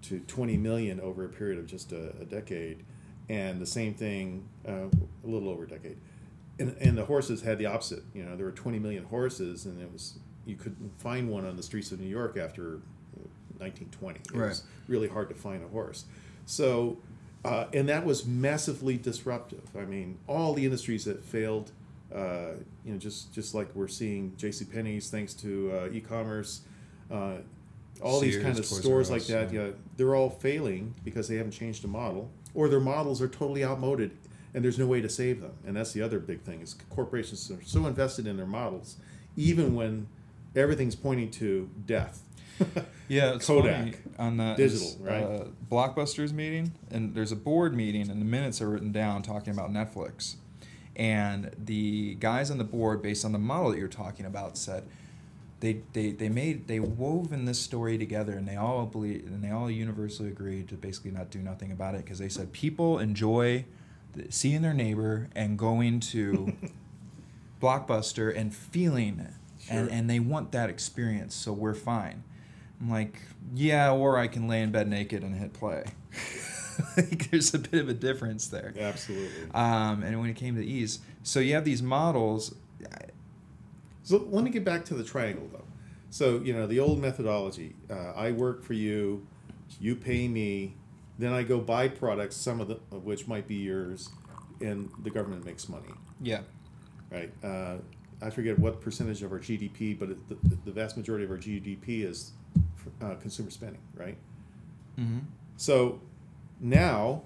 to 0.03 0.19
20 0.21 0.57
million 0.57 1.01
over 1.01 1.25
a 1.25 1.29
period 1.29 1.59
of 1.59 1.67
just 1.67 1.93
a, 1.93 2.11
a 2.21 2.25
decade, 2.25 2.85
and 3.29 3.61
the 3.61 3.67
same 3.67 3.95
thing 3.95 4.45
uh, 4.69 4.89
a 4.89 5.27
little 5.27 5.49
over 5.49 5.65
a 5.65 5.69
decade. 5.69 5.97
And, 6.59 6.77
and 6.81 6.99
the 6.99 7.05
horses 7.05 7.43
had 7.43 7.59
the 7.59 7.67
opposite. 7.67 8.03
You 8.15 8.25
know, 8.25 8.37
there 8.37 8.47
were 8.47 8.53
20 8.53 8.79
million 8.79 9.05
horses, 9.05 9.65
and 9.65 9.81
it 9.81 9.91
was 9.93 10.19
you 10.45 10.57
couldn't 10.57 10.93
find 11.01 11.31
one 11.31 11.47
on 11.47 11.57
the 11.57 11.63
streets 11.63 11.93
of 11.93 12.01
New 12.01 12.09
York 12.09 12.37
after 12.37 12.81
1920. 13.59 14.19
It 14.21 14.33
Right. 14.35 14.49
was 14.49 14.65
really 14.89 15.09
hard 15.09 15.29
to 15.29 15.35
find 15.37 15.63
a 15.65 15.69
horse. 15.69 16.05
So, 16.47 16.99
uh, 17.45 17.67
and 17.73 17.89
that 17.89 18.05
was 18.05 18.25
massively 18.25 18.97
disruptive. 18.97 19.69
I 19.77 19.85
mean, 19.85 20.19
all 20.27 20.55
the 20.55 20.65
industries 20.65 21.05
that 21.07 21.25
failed, 21.25 21.73
uh, 22.15 22.53
you 22.85 22.93
know, 22.93 22.99
just 22.99 23.33
just 23.33 23.55
like 23.55 23.75
we're 23.75 23.89
seeing 23.89 24.35
J.C. 24.37 24.65
Penney's 24.65 25.11
thanks 25.11 25.35
to 25.35 25.73
uh, 25.73 25.89
e-commerce, 25.93 26.61
uh, 27.11 27.37
all 28.01 28.21
these 28.21 28.39
kind 28.39 28.59
of 28.59 28.65
stores 28.65 29.11
like 29.11 29.27
that. 29.27 29.53
yeah. 29.53 29.67
Yeah, 29.67 29.71
they're 29.97 30.15
all 30.15 30.31
failing 30.31 30.95
because 31.05 31.29
they 31.29 31.37
haven't 31.37 31.53
changed 31.53 31.83
the 31.83 31.89
model, 31.89 32.31
or 32.55 32.69
their 32.69 32.81
models 32.81 33.21
are 33.21 33.29
totally 33.29 33.65
outmoded, 33.65 34.13
and 34.55 34.65
there's 34.65 34.79
no 34.79 34.87
way 34.87 35.01
to 35.01 35.09
save 35.09 35.41
them. 35.41 35.53
And 35.67 35.77
that's 35.77 35.93
the 35.93 36.03
other 36.03 36.19
big 36.21 36.43
thing 36.43 36.61
is 36.61 36.75
corporations 36.91 37.51
are 37.51 37.63
so 37.65 37.87
invested 37.87 38.27
in 38.27 38.37
their 38.37 38.47
models, 38.47 38.97
even 39.37 39.75
when 39.75 40.07
everything's 40.55 40.95
pointing 40.95 41.31
to 41.33 41.69
death. 41.87 42.23
Yeah, 43.13 43.35
it's 43.35 43.47
Kodak. 43.47 43.77
funny 43.77 43.95
on 44.19 44.39
the 44.39 44.55
Digital, 44.55 44.89
it's, 44.89 44.97
right? 44.97 45.23
Uh, 45.23 45.45
Blockbusters 45.71 46.33
meeting, 46.33 46.73
and 46.91 47.15
there's 47.15 47.31
a 47.31 47.37
board 47.37 47.75
meeting, 47.77 48.11
and 48.11 48.19
the 48.21 48.25
minutes 48.25 48.63
are 48.63 48.71
written 48.71 48.91
down 48.91 49.23
talking 49.23 49.53
about 49.53 49.71
Netflix, 49.71 50.37
and 50.97 51.51
the 51.63 52.15
guys 52.15 52.51
on 52.51 52.57
the 52.57 52.65
board, 52.65 53.03
based 53.03 53.25
on 53.27 53.33
the 53.33 53.39
model 53.39 53.73
that 53.73 53.79
you're 53.79 53.89
talking 53.89 54.25
about, 54.25 54.57
said 54.57 54.85
they 55.61 55.83
they, 55.93 56.13
they 56.13 56.31
made 56.31 56.69
they 56.69 56.81
wove 56.81 57.35
in 57.35 57.45
this 57.45 57.61
story 57.61 57.99
together, 57.99 58.33
and 58.33 58.49
they 58.49 58.57
all 58.57 58.87
believe 58.87 59.27
and 59.27 59.45
they 59.45 59.51
all 59.51 59.71
universally 59.71 60.31
agreed 60.31 60.69
to 60.69 60.75
basically 60.77 61.11
not 61.11 61.31
do 61.31 61.41
nothing 61.41 61.71
about 61.71 61.95
it 61.95 62.05
because 62.05 62.19
they 62.19 62.31
said 62.31 62.51
people 62.55 62.99
enjoy 62.99 63.67
the, 64.15 64.33
seeing 64.33 64.63
their 64.63 64.73
neighbor 64.73 65.29
and 65.37 65.59
going 65.59 66.01
to 66.01 66.55
Blockbuster 67.61 68.35
and 68.35 68.55
feeling 68.55 69.19
it. 69.21 69.35
And, 69.71 69.89
Sure. 69.89 69.97
and 69.97 70.11
they 70.11 70.19
want 70.19 70.51
that 70.53 70.69
experience, 70.71 71.35
so 71.37 71.53
we're 71.53 71.75
fine. 71.75 72.25
I'm 72.83 72.91
like, 72.91 73.21
yeah, 73.55 73.93
or 73.93 74.19
I 74.19 74.27
can 74.27 74.49
lay 74.49 74.61
in 74.61 74.73
bed 74.73 74.89
naked 74.89 75.23
and 75.23 75.37
hit 75.37 75.53
play. 75.53 75.85
like, 76.97 77.31
there's 77.31 77.55
a 77.55 77.59
bit 77.61 77.81
of 77.81 77.89
a 77.89 77.95
difference 77.95 78.49
there. 78.49 78.75
Absolutely. 78.79 79.51
Um, 79.55 80.03
and 80.03 80.19
when 80.21 80.29
it 80.29 80.35
came 80.37 80.57
to 80.57 80.65
ease, 80.67 80.99
so 81.23 81.39
you 81.39 81.55
have 81.55 81.65
these 81.65 81.83
models. 81.83 82.55
So 84.03 84.27
let 84.31 84.43
me 84.43 84.51
get 84.51 84.65
back 84.65 84.85
to 84.87 84.95
the 84.95 85.05
triangle, 85.05 85.49
though. 85.53 85.65
So 86.11 86.41
you 86.41 86.53
know 86.53 86.67
the 86.67 86.81
old 86.81 87.01
methodology: 87.01 87.77
uh, 87.89 88.13
I 88.17 88.33
work 88.33 88.65
for 88.65 88.73
you, 88.73 89.27
you 89.81 89.95
pay 89.95 90.27
me, 90.27 90.75
then 91.19 91.33
I 91.33 91.45
go 91.45 91.61
buy 91.61 91.87
products, 91.89 92.37
some 92.37 92.61
of, 92.61 92.67
the, 92.69 92.81
of 92.91 93.05
which 93.05 93.29
might 93.29 93.47
be 93.47 93.55
yours, 93.55 94.11
and 94.61 94.91
the 95.05 95.11
government 95.11 95.45
makes 95.45 95.69
money, 95.69 95.95
Yeah. 96.21 96.41
right? 97.11 97.33
Uh, 97.45 97.77
I 98.21 98.31
forget 98.31 98.59
what 98.59 98.81
percentage 98.81 99.23
of 99.23 99.33
our 99.33 99.39
GDP, 99.39 99.99
but 99.99 100.11
it, 100.11 100.29
the, 100.29 100.57
the 100.65 100.73
vast 100.73 100.97
majority 100.97 101.25
of 101.25 101.31
our 101.31 101.39
GDP 101.39 102.05
is 102.05 102.33
uh, 103.01 103.15
consumer 103.17 103.51
spending, 103.51 103.81
right? 103.95 104.17
Mm-hmm. 104.99 105.21
So 105.57 106.01
now 106.61 107.23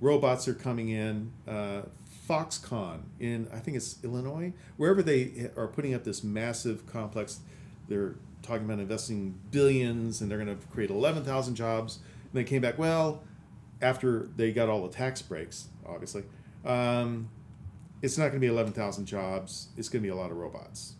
robots 0.00 0.48
are 0.48 0.54
coming 0.54 0.88
in. 0.88 1.32
Uh, 1.46 1.82
Foxconn 2.28 3.00
in 3.18 3.48
I 3.52 3.58
think 3.58 3.76
it's 3.76 3.98
Illinois, 4.04 4.52
wherever 4.76 5.02
they 5.02 5.50
are 5.56 5.66
putting 5.66 5.94
up 5.94 6.04
this 6.04 6.22
massive 6.22 6.86
complex. 6.86 7.40
They're 7.88 8.14
talking 8.42 8.64
about 8.64 8.78
investing 8.78 9.38
billions, 9.50 10.20
and 10.20 10.30
they're 10.30 10.38
going 10.38 10.56
to 10.56 10.66
create 10.68 10.90
eleven 10.90 11.24
thousand 11.24 11.56
jobs. 11.56 11.96
And 11.96 12.32
they 12.32 12.44
came 12.44 12.62
back 12.62 12.78
well 12.78 13.22
after 13.80 14.28
they 14.36 14.52
got 14.52 14.68
all 14.68 14.86
the 14.86 14.94
tax 14.94 15.20
breaks, 15.20 15.68
obviously. 15.84 16.22
Um, 16.64 17.28
it's 18.00 18.16
not 18.16 18.24
going 18.24 18.34
to 18.34 18.40
be 18.40 18.46
eleven 18.46 18.72
thousand 18.72 19.06
jobs. 19.06 19.68
It's 19.76 19.88
going 19.88 20.02
to 20.02 20.06
be 20.06 20.12
a 20.12 20.16
lot 20.16 20.30
of 20.30 20.36
robots. 20.36 20.94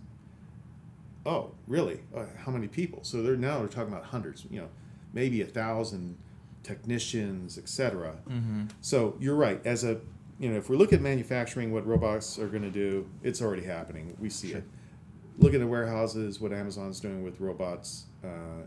Oh, 1.27 1.53
really? 1.67 2.01
Uh, 2.15 2.25
how 2.45 2.53
many 2.53 2.69
people? 2.69 3.01
So 3.05 3.23
they're 3.23 3.37
now 3.37 3.59
they're 3.61 3.69
talking 3.69 3.93
about 3.93 4.05
hundreds. 4.07 4.47
You 4.51 4.63
know, 4.63 4.69
maybe 5.13 5.43
a 5.43 5.47
thousand 5.47 6.17
technicians, 6.63 7.59
etc. 7.59 8.17
Mm-hmm. 8.29 8.65
So 8.81 9.17
you're 9.21 9.35
right. 9.35 9.61
As 9.65 9.85
a 9.85 10.01
you 10.39 10.51
know, 10.51 10.57
if 10.57 10.69
we 10.69 10.77
look 10.77 10.93
at 10.93 11.01
manufacturing, 11.01 11.73
what 11.73 11.87
robots 11.87 12.39
are 12.39 12.49
going 12.49 12.63
to 12.63 12.71
do, 12.71 13.09
it's 13.23 13.41
already 13.41 13.63
happening. 13.63 14.17
We 14.19 14.29
see 14.29 14.49
Sure. 14.51 14.59
it. 14.59 14.65
Look 15.39 15.55
at 15.55 15.61
the 15.61 15.67
warehouses, 15.67 16.41
what 16.41 16.53
Amazon's 16.53 16.99
doing 17.01 17.23
with 17.23 17.41
robots. 17.41 18.07
Uh, 18.25 18.65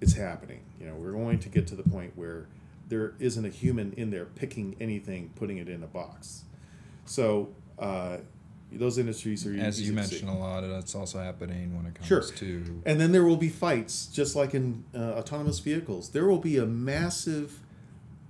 it's 0.00 0.12
happening. 0.12 0.60
You 0.78 0.86
know, 0.86 0.94
we're 0.94 1.12
going 1.12 1.38
to 1.38 1.48
get 1.48 1.66
to 1.68 1.74
the 1.74 1.82
point 1.82 2.12
where 2.16 2.48
there 2.88 3.14
isn't 3.18 3.44
a 3.44 3.48
human 3.48 3.92
in 3.94 4.10
there 4.10 4.26
picking 4.26 4.76
anything, 4.78 5.30
putting 5.36 5.56
it 5.58 5.68
in 5.68 5.82
a 5.82 5.86
box. 5.86 6.44
So 7.06 7.48
uh, 7.78 8.18
those 8.72 8.98
industries 8.98 9.46
are 9.46 9.54
As 9.54 9.80
you 9.80 9.92
mentioned 9.92 10.28
a 10.28 10.34
lot, 10.34 10.62
that's 10.62 10.94
also 10.94 11.18
happening 11.18 11.76
when 11.76 11.86
it 11.86 11.94
comes 11.94 12.06
Sure. 12.06 12.22
to 12.22 12.82
And 12.84 13.00
then 13.00 13.12
there 13.12 13.24
will 13.24 13.36
be 13.36 13.48
fights, 13.48 14.06
just 14.06 14.34
like 14.36 14.54
in 14.54 14.84
uh, 14.94 15.12
autonomous 15.12 15.60
vehicles. 15.60 16.10
There 16.10 16.26
will 16.26 16.38
be 16.38 16.58
a 16.58 16.66
massive 16.66 17.60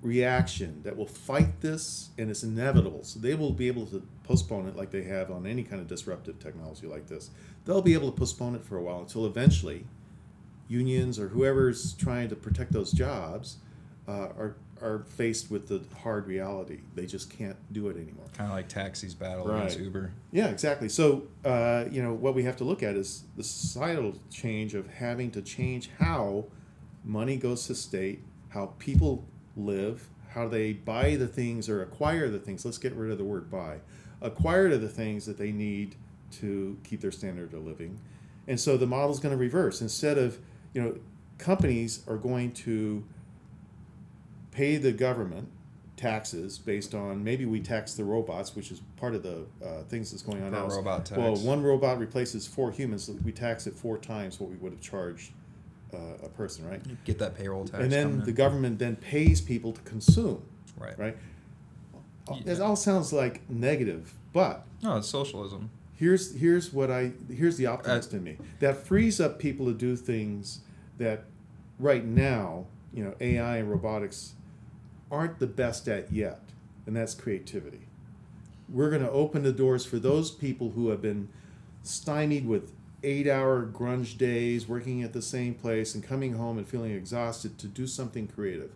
reaction 0.03 0.83
that 0.85 0.97
will 0.97 1.07
fight 1.07 1.61
this, 1.61 2.11
and 2.19 2.31
it's 2.31 2.43
inevitable. 2.43 3.03
So 3.03 3.19
they 3.19 3.35
will 3.35 3.53
be 3.53 3.67
able 3.67 3.87
to 3.87 4.03
postpone 4.23 4.69
it 4.69 4.77
like 4.77 4.91
they 4.91 5.03
have 5.05 5.31
on 5.31 5.47
any 5.47 5.63
kind 5.63 5.81
of 5.81 5.89
disruptive 5.89 6.39
technology 6.39 6.87
like 6.87 7.07
this. 7.09 7.31
They'll 7.65 7.83
be 7.83 7.95
able 7.95 8.11
to 8.13 8.17
postpone 8.17 8.55
it 8.55 8.65
for 8.65 8.77
a 8.77 8.83
while 8.83 9.01
until 9.01 9.27
eventually 9.27 9.87
unions 10.69 11.19
or 11.19 11.29
whoever's 11.29 11.93
trying 11.95 12.29
to 12.29 12.37
protect 12.37 12.73
those 12.73 12.93
jobs 12.93 13.57
uh, 14.09 14.13
are, 14.37 14.57
are 14.83 15.01
faced 15.09 15.51
with 15.51 15.69
the 15.69 15.83
hard 16.03 16.27
reality. 16.27 16.81
They 16.95 17.07
just 17.07 17.31
can't 17.31 17.57
do 17.73 17.89
it 17.89 17.97
anymore. 17.97 18.27
kind 18.37 18.51
of 18.51 18.57
like 18.57 18.69
taxis 18.69 19.15
battle 19.15 19.47
Right. 19.47 19.59
against 19.61 19.79
Uber. 19.81 20.13
Yeah, 20.33 20.49
exactly. 20.49 20.89
So, 20.91 21.23
uh, 21.45 21.87
you 21.91 22.03
know, 22.03 22.13
what 22.13 22.35
we 22.35 22.43
have 22.45 22.57
to 22.59 22.65
look 22.65 22.83
at 22.83 22.95
is 22.97 23.25
the 23.37 23.43
societal 23.45 24.15
change 24.31 24.75
of 24.75 24.87
having 24.89 25.31
to 25.33 25.41
change 25.43 25.89
how 25.99 26.47
money 27.05 27.37
goes 27.37 27.67
to 27.69 27.75
state, 27.75 28.23
how 28.51 28.67
people 28.79 29.25
live, 29.57 30.09
how 30.31 30.47
they 30.49 30.75
buy 30.75 31.17
the 31.17 31.27
things 31.29 31.69
or 31.69 31.81
acquire 31.83 32.29
the 32.29 32.39
things. 32.39 32.65
Let's 32.65 32.77
get 32.79 32.93
rid 32.95 33.11
of 33.11 33.17
the 33.19 33.25
word 33.25 33.51
buy. 33.51 33.79
Acquire 34.21 34.77
the 34.77 34.89
things 34.89 35.25
that 35.27 35.39
they 35.39 35.53
need 35.53 35.95
to 36.33 36.77
keep 36.85 37.01
their 37.01 37.13
standard 37.13 37.55
of 37.55 37.65
living. 37.65 37.99
And 38.47 38.61
so 38.61 38.77
the 38.77 38.87
model 38.87 39.11
is 39.13 39.19
going 39.21 39.33
to 39.33 39.39
reverse. 39.39 39.81
Instead 39.81 40.19
of, 40.19 40.39
you 40.75 40.83
know, 40.83 40.99
companies 41.39 42.03
are 42.07 42.17
going 42.17 42.53
to 42.53 43.05
pay 44.57 44.77
the 44.79 44.93
government 44.93 45.49
taxes 45.97 46.59
based 46.59 46.95
on 46.95 47.23
maybe 47.23 47.45
we 47.45 47.61
tax 47.61 47.95
the 47.95 48.05
robots, 48.05 48.57
which 48.57 48.71
is 48.71 48.81
part 48.97 49.15
of 49.15 49.23
the 49.23 49.45
uh, 49.65 49.83
things 49.89 50.11
that's 50.11 50.23
going 50.23 50.43
on 50.43 50.51
Per 50.51 50.59
now. 50.59 50.67
robot 50.69 51.05
tax. 51.07 51.19
Well, 51.19 51.37
one 51.37 51.63
robot 51.63 51.99
replaces 51.99 52.47
four 52.47 52.71
humans. 52.71 53.05
So 53.05 53.13
we 53.25 53.33
tax 53.33 53.67
it 53.67 53.75
four 53.75 53.99
times 53.99 54.41
what 54.41 54.49
we 54.51 54.57
would 54.57 54.73
have 54.73 54.81
charged 54.81 55.33
uh, 55.93 55.99
a 56.25 56.29
person, 56.29 56.67
right? 56.69 56.81
Get 57.05 57.19
that 57.19 57.35
payroll 57.37 57.65
tax. 57.67 57.83
and 57.85 57.93
then 57.93 58.21
the 58.21 58.29
in. 58.31 58.35
government 58.35 58.79
then 58.79 58.97
pays 58.97 59.41
people 59.41 59.73
to 59.73 59.81
consume, 59.83 60.43
right. 60.79 60.99
right? 60.99 61.17
Yeah. 62.31 62.53
It 62.55 62.61
all 62.61 62.77
sounds 62.77 63.13
like 63.13 63.49
negative, 63.49 64.15
but 64.33 64.65
No, 64.83 64.97
it's 64.97 65.09
socialism. 65.09 65.71
here's 65.95 66.35
here's 66.35 66.73
what 66.73 66.91
I 66.91 67.13
here's 67.31 67.57
the 67.57 67.67
optimist 67.67 68.13
in 68.13 68.25
me 68.25 68.37
that 68.61 68.77
frees 68.77 69.21
up 69.21 69.39
people 69.39 69.67
to 69.67 69.73
do 69.73 69.95
things 69.97 70.61
that 70.99 71.25
right 71.79 72.05
now 72.05 72.67
you 72.93 73.05
know 73.05 73.15
AI 73.21 73.59
and 73.59 73.71
robotics 73.71 74.35
aren't 75.11 75.39
the 75.39 75.47
best 75.47 75.89
at 75.89 76.13
yet, 76.13 76.41
and 76.87 76.97
that's 76.97 77.15
creativity. 77.15 77.87
We're 78.69 78.91
going 78.91 79.03
to 79.03 79.11
open 79.11 79.43
the 79.43 79.53
doors 79.53 79.85
for 79.87 79.99
those 79.99 80.31
people 80.31 80.71
who 80.71 80.89
have 80.89 81.01
been 81.01 81.29
stymied 81.83 82.47
with 82.47 82.73
eight-hour 83.03 83.67
grunge 83.67 84.19
days, 84.19 84.67
working 84.67 85.03
at 85.03 85.13
the 85.13 85.23
same 85.23 85.55
place, 85.55 85.95
and 85.95 86.03
coming 86.03 86.35
home 86.35 86.59
and 86.59 86.67
feeling 86.67 86.93
exhausted 86.93 87.59
to 87.59 87.69
do 87.69 87.87
something 87.87 88.27
creative. 88.27 88.73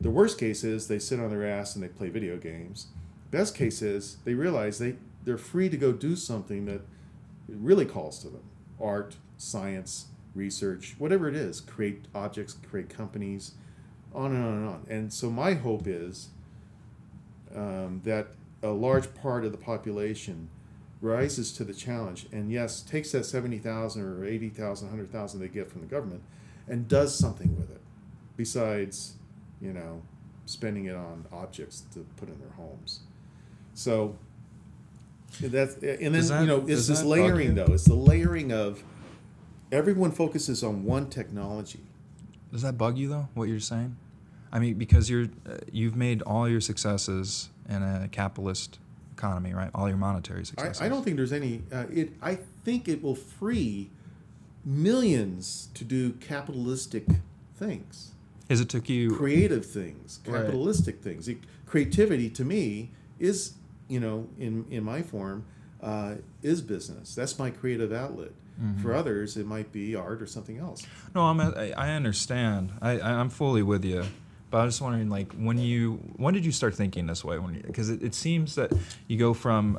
The 0.00 0.10
worst 0.10 0.38
case 0.38 0.64
is 0.64 0.88
they 0.88 0.98
sit 0.98 1.20
on 1.20 1.28
their 1.28 1.46
ass 1.46 1.74
and 1.74 1.84
they 1.84 1.88
play 1.88 2.08
video 2.08 2.36
games. 2.36 2.86
Best 3.30 3.54
case 3.54 3.82
is 3.82 4.16
they 4.24 4.34
realize 4.34 4.78
they, 4.78 4.96
they're 5.24 5.36
free 5.36 5.68
to 5.68 5.76
go 5.76 5.92
do 5.92 6.16
something 6.16 6.64
that 6.66 6.80
really 7.48 7.84
calls 7.84 8.20
to 8.20 8.28
them 8.28 8.44
art, 8.80 9.16
science, 9.36 10.06
research, 10.34 10.94
whatever 10.98 11.28
it 11.28 11.34
is, 11.34 11.60
create 11.60 12.06
objects, 12.14 12.56
create 12.70 12.88
companies, 12.88 13.52
on 14.14 14.34
and 14.34 14.44
on 14.44 14.52
and 14.54 14.68
on. 14.68 14.86
And 14.88 15.12
so 15.12 15.30
my 15.30 15.54
hope 15.54 15.86
is 15.86 16.28
um, 17.54 18.00
that 18.04 18.28
a 18.62 18.68
large 18.70 19.14
part 19.14 19.44
of 19.44 19.52
the 19.52 19.58
population 19.58 20.48
rises 21.00 21.52
to 21.52 21.64
the 21.64 21.72
challenge 21.72 22.26
and 22.32 22.50
yes, 22.50 22.80
takes 22.82 23.12
that 23.12 23.24
70,000 23.24 24.02
or 24.02 24.24
80,000, 24.24 24.88
100,000 24.88 25.40
they 25.40 25.48
get 25.48 25.70
from 25.70 25.80
the 25.82 25.86
government 25.86 26.22
and 26.66 26.88
does 26.88 27.16
something 27.16 27.56
with 27.56 27.70
it 27.70 27.80
besides, 28.36 29.14
you 29.60 29.72
know, 29.72 30.02
spending 30.46 30.86
it 30.86 30.94
on 30.96 31.24
objects 31.32 31.82
to 31.92 32.00
put 32.16 32.28
in 32.28 32.38
their 32.38 32.50
homes. 32.56 33.00
So 33.74 34.16
that's 35.40 35.74
and 35.74 36.14
then 36.14 36.26
that- 36.26 36.40
you 36.40 36.46
know 36.46 36.64
it's 36.66 36.86
this 36.88 37.02
layering 37.04 37.54
though. 37.54 37.66
It's 37.72 37.84
the 37.84 37.94
layering 37.94 38.50
of 38.50 38.82
everyone 39.70 40.10
focuses 40.10 40.64
on 40.64 40.84
one 40.84 41.10
technology. 41.10 41.80
Does 42.52 42.62
that 42.62 42.78
bug 42.78 42.96
you 42.98 43.08
though? 43.08 43.28
What 43.34 43.48
you're 43.48 43.60
saying? 43.60 43.96
I 44.52 44.58
mean, 44.58 44.74
because 44.74 45.10
you're 45.10 45.26
uh, 45.48 45.58
you've 45.70 45.96
made 45.96 46.22
all 46.22 46.48
your 46.48 46.60
successes 46.60 47.50
in 47.68 47.82
a 47.82 48.08
capitalist 48.10 48.78
economy, 49.12 49.52
right? 49.52 49.70
All 49.74 49.88
your 49.88 49.98
monetary 49.98 50.46
successes. 50.46 50.80
I, 50.80 50.86
I 50.86 50.88
don't 50.88 51.02
think 51.02 51.16
there's 51.16 51.32
any. 51.32 51.62
Uh, 51.72 51.84
it. 51.92 52.12
I 52.22 52.36
think 52.64 52.88
it 52.88 53.02
will 53.02 53.14
free 53.14 53.90
millions 54.64 55.68
to 55.74 55.84
do 55.84 56.12
capitalistic 56.12 57.06
things, 57.56 58.12
Is 58.48 58.60
it 58.60 58.68
took 58.68 58.88
you? 58.88 59.14
creative 59.14 59.64
things, 59.66 60.20
Right. 60.26 60.42
capitalistic 60.44 61.02
things. 61.02 61.28
It, 61.28 61.38
creativity 61.66 62.30
to 62.30 62.44
me 62.44 62.90
is, 63.18 63.54
you 63.88 64.00
know, 64.00 64.28
in 64.38 64.64
in 64.70 64.84
my 64.84 65.02
form, 65.02 65.44
uh, 65.82 66.14
is 66.42 66.62
business. 66.62 67.14
That's 67.14 67.38
my 67.38 67.50
creative 67.50 67.92
outlet. 67.92 68.32
Mm-hmm. 68.60 68.82
For 68.82 68.94
others, 68.94 69.36
it 69.36 69.46
might 69.46 69.70
be 69.72 69.94
art 69.94 70.20
or 70.20 70.26
something 70.26 70.58
else. 70.58 70.84
No, 71.14 71.22
I'm. 71.22 71.40
I, 71.40 71.72
I 71.76 71.90
understand. 71.90 72.72
I, 72.82 73.00
I'm 73.00 73.28
fully 73.28 73.62
with 73.62 73.84
you, 73.84 74.04
but 74.50 74.58
I 74.58 74.64
was 74.64 74.74
just 74.74 74.82
wondering, 74.82 75.08
like, 75.08 75.32
when 75.34 75.58
you 75.58 75.94
when 76.16 76.34
did 76.34 76.44
you 76.44 76.50
start 76.50 76.74
thinking 76.74 77.06
this 77.06 77.24
way? 77.24 77.38
When 77.38 77.60
because 77.60 77.88
it, 77.88 78.02
it 78.02 78.14
seems 78.16 78.56
that 78.56 78.72
you 79.06 79.16
go 79.16 79.32
from, 79.32 79.78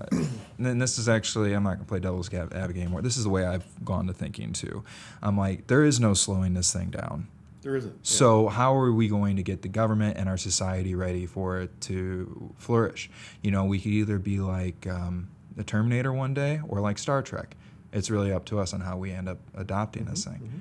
and 0.57 0.81
this 0.81 0.97
is 0.97 1.09
actually 1.09 1.53
I'm 1.53 1.63
not 1.63 1.73
gonna 1.75 1.85
play 1.85 1.99
devil's 1.99 2.33
advocate 2.33 2.77
anymore. 2.77 3.01
This 3.01 3.17
is 3.17 3.25
the 3.25 3.29
way 3.29 3.45
I've 3.45 3.65
gone 3.83 4.07
to 4.07 4.13
thinking 4.13 4.53
too. 4.53 4.83
I'm 5.21 5.37
like, 5.37 5.67
there 5.67 5.83
is 5.83 5.99
no 5.99 6.13
slowing 6.13 6.53
this 6.53 6.71
thing 6.71 6.89
down. 6.89 7.27
There 7.61 7.75
isn't. 7.75 7.91
yeah. 7.91 7.97
So 8.01 8.47
how 8.47 8.73
are 8.75 8.93
we 8.93 9.09
going 9.09 9.35
to 9.35 9.43
get 9.43 9.61
the 9.61 9.67
government 9.67 10.17
and 10.17 10.29
our 10.29 10.37
society 10.37 10.95
ready 10.95 11.25
for 11.25 11.59
it 11.59 11.81
to 11.81 12.53
flourish? 12.57 13.09
You 13.41 13.51
know, 13.51 13.65
we 13.65 13.79
could 13.79 13.91
either 13.91 14.17
be 14.17 14.39
like 14.39 14.87
um, 14.87 15.27
the 15.57 15.65
Terminator 15.65 16.13
one 16.13 16.33
day 16.33 16.61
or 16.69 16.79
like 16.79 16.97
Star 16.97 17.21
Trek. 17.21 17.57
It's 17.91 18.09
really 18.09 18.31
up 18.31 18.45
to 18.45 18.59
us 18.59 18.73
on 18.73 18.81
how 18.81 18.97
we 18.97 19.11
end 19.11 19.27
up 19.29 19.39
adopting 19.55 20.05
this 20.05 20.25
thing. 20.25 20.39
Mhm. 20.41 20.59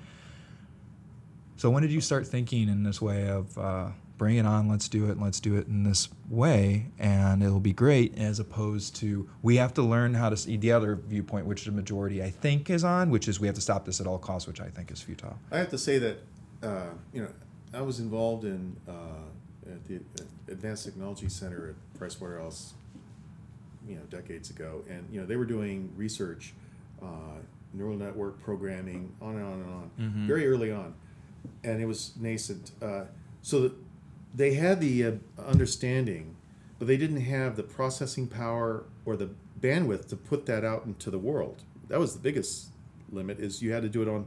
So 1.56 1.70
when 1.70 1.82
did 1.82 1.92
you 1.92 2.00
start 2.00 2.26
thinking 2.26 2.68
in 2.68 2.84
this 2.84 3.02
way 3.02 3.28
of 3.28 3.58
uh, 3.58 3.90
bring 4.16 4.36
it 4.36 4.46
on, 4.46 4.68
let's 4.68 4.88
do 4.88 5.10
it, 5.10 5.20
let's 5.20 5.40
do 5.40 5.56
it 5.56 5.66
in 5.68 5.84
this 5.84 6.08
way, 6.28 6.86
and 6.98 7.42
it'll 7.42 7.60
be 7.60 7.72
great, 7.72 8.16
as 8.18 8.38
opposed 8.40 8.96
to 8.96 9.28
we 9.42 9.56
have 9.56 9.72
to 9.74 9.82
learn 9.82 10.14
how 10.14 10.28
to 10.28 10.36
see 10.36 10.56
the 10.56 10.72
other 10.72 10.96
viewpoint, 10.96 11.46
which 11.46 11.64
the 11.64 11.72
majority 11.72 12.22
I 12.22 12.30
think 12.30 12.68
is 12.70 12.84
on, 12.84 13.10
which 13.10 13.28
is 13.28 13.40
we 13.40 13.46
have 13.46 13.54
to 13.56 13.60
stop 13.60 13.84
this 13.86 14.00
at 14.00 14.06
all 14.06 14.18
costs, 14.18 14.46
which 14.46 14.60
I 14.60 14.68
think 14.68 14.90
is 14.90 15.00
futile. 15.00 15.38
I 15.50 15.58
have 15.58 15.70
to 15.70 15.78
say 15.78 15.98
that 15.98 16.18
uh, 16.62 16.90
you 17.12 17.22
know 17.22 17.28
I 17.72 17.82
was 17.82 18.00
involved 18.00 18.44
in 18.44 18.76
uh, 18.88 19.70
at 19.70 19.84
the 19.86 20.00
Advanced 20.50 20.84
Technology 20.84 21.28
Center 21.28 21.70
at 21.70 21.98
Price 21.98 22.20
Waterhouse, 22.20 22.74
you 23.86 23.94
know, 23.96 24.02
decades 24.10 24.50
ago, 24.50 24.82
and 24.88 25.06
you 25.12 25.20
know 25.20 25.26
they 25.26 25.36
were 25.36 25.44
doing 25.44 25.92
research, 25.96 26.54
uh, 27.02 27.06
neural 27.72 27.96
network 27.96 28.40
programming, 28.42 29.12
on 29.20 29.36
and 29.36 29.44
on 29.44 29.52
and 29.60 29.70
on, 29.70 29.90
Mhm. 30.00 30.26
very 30.26 30.46
early 30.46 30.72
on, 30.72 30.94
and 31.64 31.80
it 31.80 31.86
was 31.86 32.14
nascent. 32.18 32.72
Uh, 32.80 33.04
so 33.42 33.72
they 34.34 34.54
had 34.54 34.80
the 34.80 35.04
uh, 35.04 35.12
understanding, 35.46 36.34
but 36.78 36.86
they 36.88 36.96
didn't 36.96 37.20
have 37.22 37.56
the 37.56 37.62
processing 37.62 38.26
power 38.26 38.84
or 39.04 39.16
the 39.16 39.30
bandwidth 39.60 40.06
to 40.08 40.16
put 40.16 40.46
that 40.46 40.64
out 40.64 40.86
into 40.86 41.10
the 41.10 41.18
world. 41.18 41.62
That 41.88 41.98
was 41.98 42.14
the 42.14 42.20
biggest 42.20 42.68
limit. 43.10 43.38
Is 43.40 43.62
you 43.62 43.72
had 43.72 43.82
to 43.82 43.88
do 43.88 44.02
it 44.02 44.08
on 44.08 44.26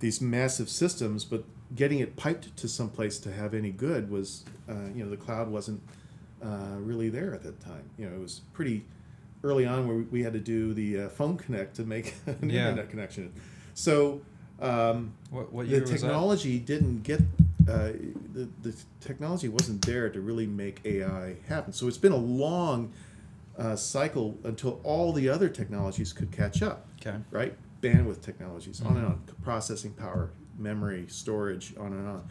these 0.00 0.20
massive 0.20 0.68
systems, 0.68 1.24
but 1.24 1.44
getting 1.74 1.98
it 2.00 2.16
piped 2.16 2.56
to 2.56 2.68
someplace 2.68 3.18
to 3.20 3.32
have 3.32 3.54
any 3.54 3.70
good 3.70 4.10
was, 4.10 4.44
uh, 4.68 4.74
you 4.94 5.02
know, 5.04 5.10
the 5.10 5.16
cloud 5.16 5.48
wasn't 5.50 5.80
uh, 6.42 6.76
really 6.78 7.08
there 7.08 7.32
at 7.34 7.42
that 7.42 7.58
time. 7.60 7.84
You 7.96 8.08
know, 8.08 8.14
it 8.16 8.20
was 8.20 8.42
pretty 8.52 8.84
early 9.44 9.66
on 9.66 9.86
where 9.86 9.98
we- 9.98 10.02
we 10.04 10.22
had 10.22 10.32
to 10.32 10.40
do 10.40 10.72
the 10.74 11.02
uh, 11.02 11.08
phone 11.10 11.36
connect 11.36 11.76
to 11.76 11.84
make 11.84 12.14
an 12.26 12.50
Yeah. 12.50 12.70
internet 12.70 12.90
connection. 12.90 13.32
So 13.74 14.22
um, 14.60 15.12
What, 15.30 15.52
what 15.52 15.68
the 15.68 15.80
technology 15.84 16.58
didn't 16.58 17.02
get 17.02 17.20
uh, 17.68 17.92
the, 18.34 18.48
the 18.62 18.74
technology 19.00 19.48
wasn't 19.48 19.84
there 19.86 20.10
to 20.10 20.20
really 20.20 20.46
make 20.46 20.80
AI 20.84 21.36
happen. 21.48 21.72
So 21.72 21.88
it's 21.88 21.96
been 21.98 22.12
a 22.12 22.16
long 22.16 22.92
uh, 23.58 23.74
cycle 23.76 24.36
until 24.44 24.80
all 24.82 25.12
the 25.14 25.28
other 25.30 25.48
technologies 25.48 26.12
could 26.12 26.30
catch 26.30 26.62
up 26.62 26.86
Okay. 27.00 27.16
right? 27.30 27.54
bandwidth 27.80 28.20
technologies, 28.22 28.80
on 28.82 28.96
and 28.96 29.06
on, 29.06 29.22
processing 29.42 29.92
power, 29.92 30.30
memory, 30.58 31.04
storage, 31.08 31.74
on 31.78 31.92
and 31.92 32.06
on. 32.08 32.26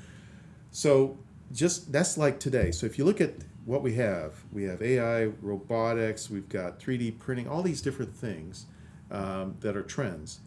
So 0.72 1.18
just 1.52 1.92
that's 1.92 2.18
like 2.18 2.40
today. 2.40 2.72
So 2.72 2.86
if 2.88 2.98
you 2.98 3.06
look 3.06 3.22
at 3.22 3.34
what 3.66 3.82
we 3.82 3.94
have, 3.96 4.44
we 4.52 4.64
have 4.64 4.82
AI, 4.82 5.26
robotics, 5.42 6.30
we've 6.30 6.50
got 6.50 6.80
3D 6.80 7.18
printing, 7.20 7.48
all 7.48 7.62
these 7.62 7.82
different 7.82 8.16
things 8.16 8.66
um, 9.12 9.56
that 9.62 9.78
are 9.78 9.84
trends. 9.84 10.40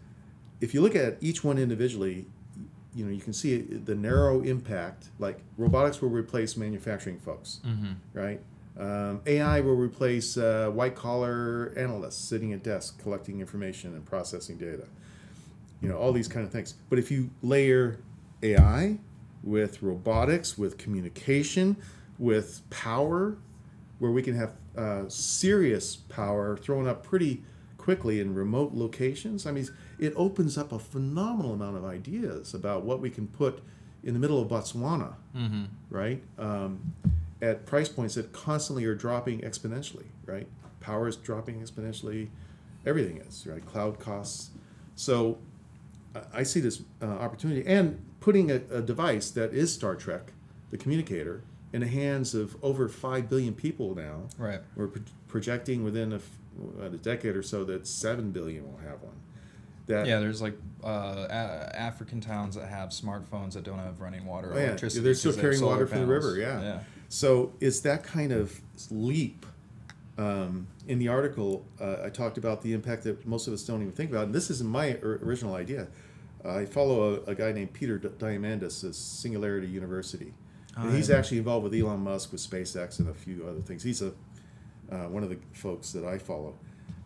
If 0.61 0.75
you 0.75 0.81
look 0.81 0.95
at 0.95 1.17
each 1.21 1.43
one 1.45 1.59
individually, 1.59 2.27
you 2.95 3.05
know 3.05 3.11
you 3.13 3.21
can 3.21 3.33
see 3.35 3.59
the 3.59 3.95
narrow 3.95 4.41
impact. 4.43 5.09
Like 5.19 5.41
robotics 5.59 6.01
will 6.01 6.09
replace 6.09 6.57
manufacturing 6.57 7.19
folks, 7.19 7.61
right? 8.15 8.41
Um, 8.79 9.21
AI 9.27 9.61
will 9.61 9.75
replace 9.77 10.37
uh, 10.39 10.71
white 10.71 10.95
collar 10.95 11.73
analysts 11.77 12.17
sitting 12.25 12.53
at 12.55 12.63
desks 12.63 12.97
collecting 13.03 13.41
information 13.41 13.95
and 13.95 14.05
processing 14.05 14.57
data. 14.57 14.87
You 15.83 15.91
know 15.91 15.99
all 15.99 16.13
these 16.13 16.29
kind 16.29 16.47
of 16.47 16.53
things. 16.53 16.75
But 16.89 16.99
if 16.99 17.11
you 17.11 17.31
layer 17.43 17.99
AI 18.43 18.99
with 19.43 19.83
robotics, 19.83 20.57
with 20.57 20.79
communication, 20.79 21.77
with 22.19 22.63
power, 22.71 23.37
where 23.99 24.11
we 24.11 24.23
can 24.23 24.35
have 24.37 24.53
uh, 24.77 25.09
serious 25.09 25.97
power 25.97 26.57
thrown 26.57 26.87
up 26.87 27.03
pretty 27.05 27.43
quickly 27.79 28.21
in 28.21 28.35
remote 28.35 28.73
locations. 28.75 29.47
I 29.47 29.53
mean, 29.53 29.69
it 29.99 30.13
opens 30.17 30.59
up 30.59 30.73
a 30.73 30.79
phenomenal 30.79 31.53
amount 31.55 31.77
of 31.77 31.85
ideas 31.85 32.53
about 32.55 32.85
what 32.85 33.01
we 33.01 33.11
can 33.11 33.27
put 33.29 33.63
in 34.03 34.13
the 34.15 34.21
middle 34.21 34.41
of 34.41 34.49
Botswana, 34.49 35.15
Mm-hmm. 35.37 35.65
right? 35.91 36.23
Um, 36.39 36.93
at 37.43 37.67
price 37.67 37.89
points 37.89 38.15
that 38.15 38.33
constantly 38.33 38.85
are 38.87 38.95
dropping 38.95 39.41
exponentially, 39.41 40.07
right? 40.25 40.47
Power 40.81 41.07
is 41.09 41.17
dropping 41.17 41.61
exponentially, 41.61 42.29
everything 42.87 43.19
is, 43.19 43.47
right? 43.47 43.65
Cloud 43.67 43.99
costs. 43.99 44.51
So 44.95 45.39
I- 46.33 46.45
see 46.45 46.61
this 46.61 46.83
uh, 47.03 47.07
opportunity 47.07 47.67
and 47.67 48.03
putting 48.21 48.51
a, 48.51 48.61
a 48.71 48.81
device 48.81 49.31
that 49.33 49.53
is 49.53 49.73
Star 49.73 49.95
Trek, 49.95 50.33
the 50.71 50.79
communicator, 50.79 51.43
in 51.73 51.81
the 51.81 51.87
hands 51.89 52.35
of 52.35 52.57
over 52.63 52.89
5 52.89 53.29
billion 53.29 53.55
people 53.55 53.95
now. 53.95 54.23
Right. 54.39 54.61
We're 54.77 54.89
pro- 54.89 55.03
projecting 55.29 55.85
within 55.85 56.13
a, 56.13 56.17
f- 56.17 56.31
a 56.81 56.89
decade 56.91 57.37
or 57.37 57.43
so 57.43 57.65
that 57.65 57.87
7 57.87 58.31
billion 58.31 58.65
will 58.65 58.79
have 58.79 59.03
one. 59.03 59.15
That, 59.87 60.07
Yeah, 60.07 60.19
there's 60.21 60.41
like 60.43 60.57
uh, 60.85 61.27
a- 61.29 61.77
African 61.77 62.21
towns 62.21 62.55
that 62.57 62.69
have 62.69 62.91
smartphones 62.91 63.53
that 63.53 63.65
don't 63.65 63.79
have 63.79 64.01
running 64.01 64.25
water 64.27 64.51
or 64.51 64.55
Oh, 64.55 64.59
yeah. 64.59 64.67
electricity. 64.69 65.03
They're 65.05 65.15
still 65.15 65.33
carrying 65.35 65.59
solar 65.61 65.73
water 65.73 65.87
from 65.87 66.01
the 66.01 66.07
river, 66.07 66.37
yeah. 66.37 66.61
Yeah. 66.61 66.81
So 67.09 67.53
it's 67.61 67.81
that 67.81 68.03
kind 68.05 68.33
of 68.33 68.61
leap. 68.91 69.45
Um, 70.19 70.67
in 70.89 70.99
the 70.99 71.09
article, 71.09 71.67
uh, 71.81 71.97
I 72.05 72.09
talked 72.09 72.39
about 72.39 72.63
the 72.63 72.73
impact 72.73 73.05
that 73.05 73.27
most 73.27 73.49
of 73.49 73.53
us 73.53 73.63
don't 73.65 73.83
even 73.83 73.93
think 73.93 74.11
about. 74.11 74.25
And 74.27 74.35
this 74.35 74.51
isn't 74.51 74.69
my 74.69 74.95
or- 75.03 75.21
original 75.23 75.55
idea. 75.55 75.89
I 76.45 76.65
follow 76.65 77.23
a, 77.27 77.31
a 77.33 77.35
guy 77.35 77.53
named 77.53 77.73
Peter 77.75 77.99
D- 77.99 78.09
Diamandis 78.19 78.83
at 78.89 78.95
Singularity 78.95 79.67
University. 79.67 80.33
And 80.77 80.91
Oh, 80.91 80.93
he's 80.93 81.11
actually 81.11 81.39
involved 81.39 81.65
with 81.65 81.75
Elon 81.75 82.01
Musk, 82.01 82.33
with 82.33 82.41
SpaceX, 82.41 82.99
and 82.99 83.09
a 83.09 83.15
few 83.15 83.47
other 83.49 83.61
things. 83.61 83.83
He's 83.83 84.03
a 84.03 84.13
uh, 84.93 85.09
one 85.09 85.25
of 85.25 85.31
the 85.31 85.39
folks 85.53 85.91
that 85.93 86.05
I 86.05 86.17
follow. 86.19 86.55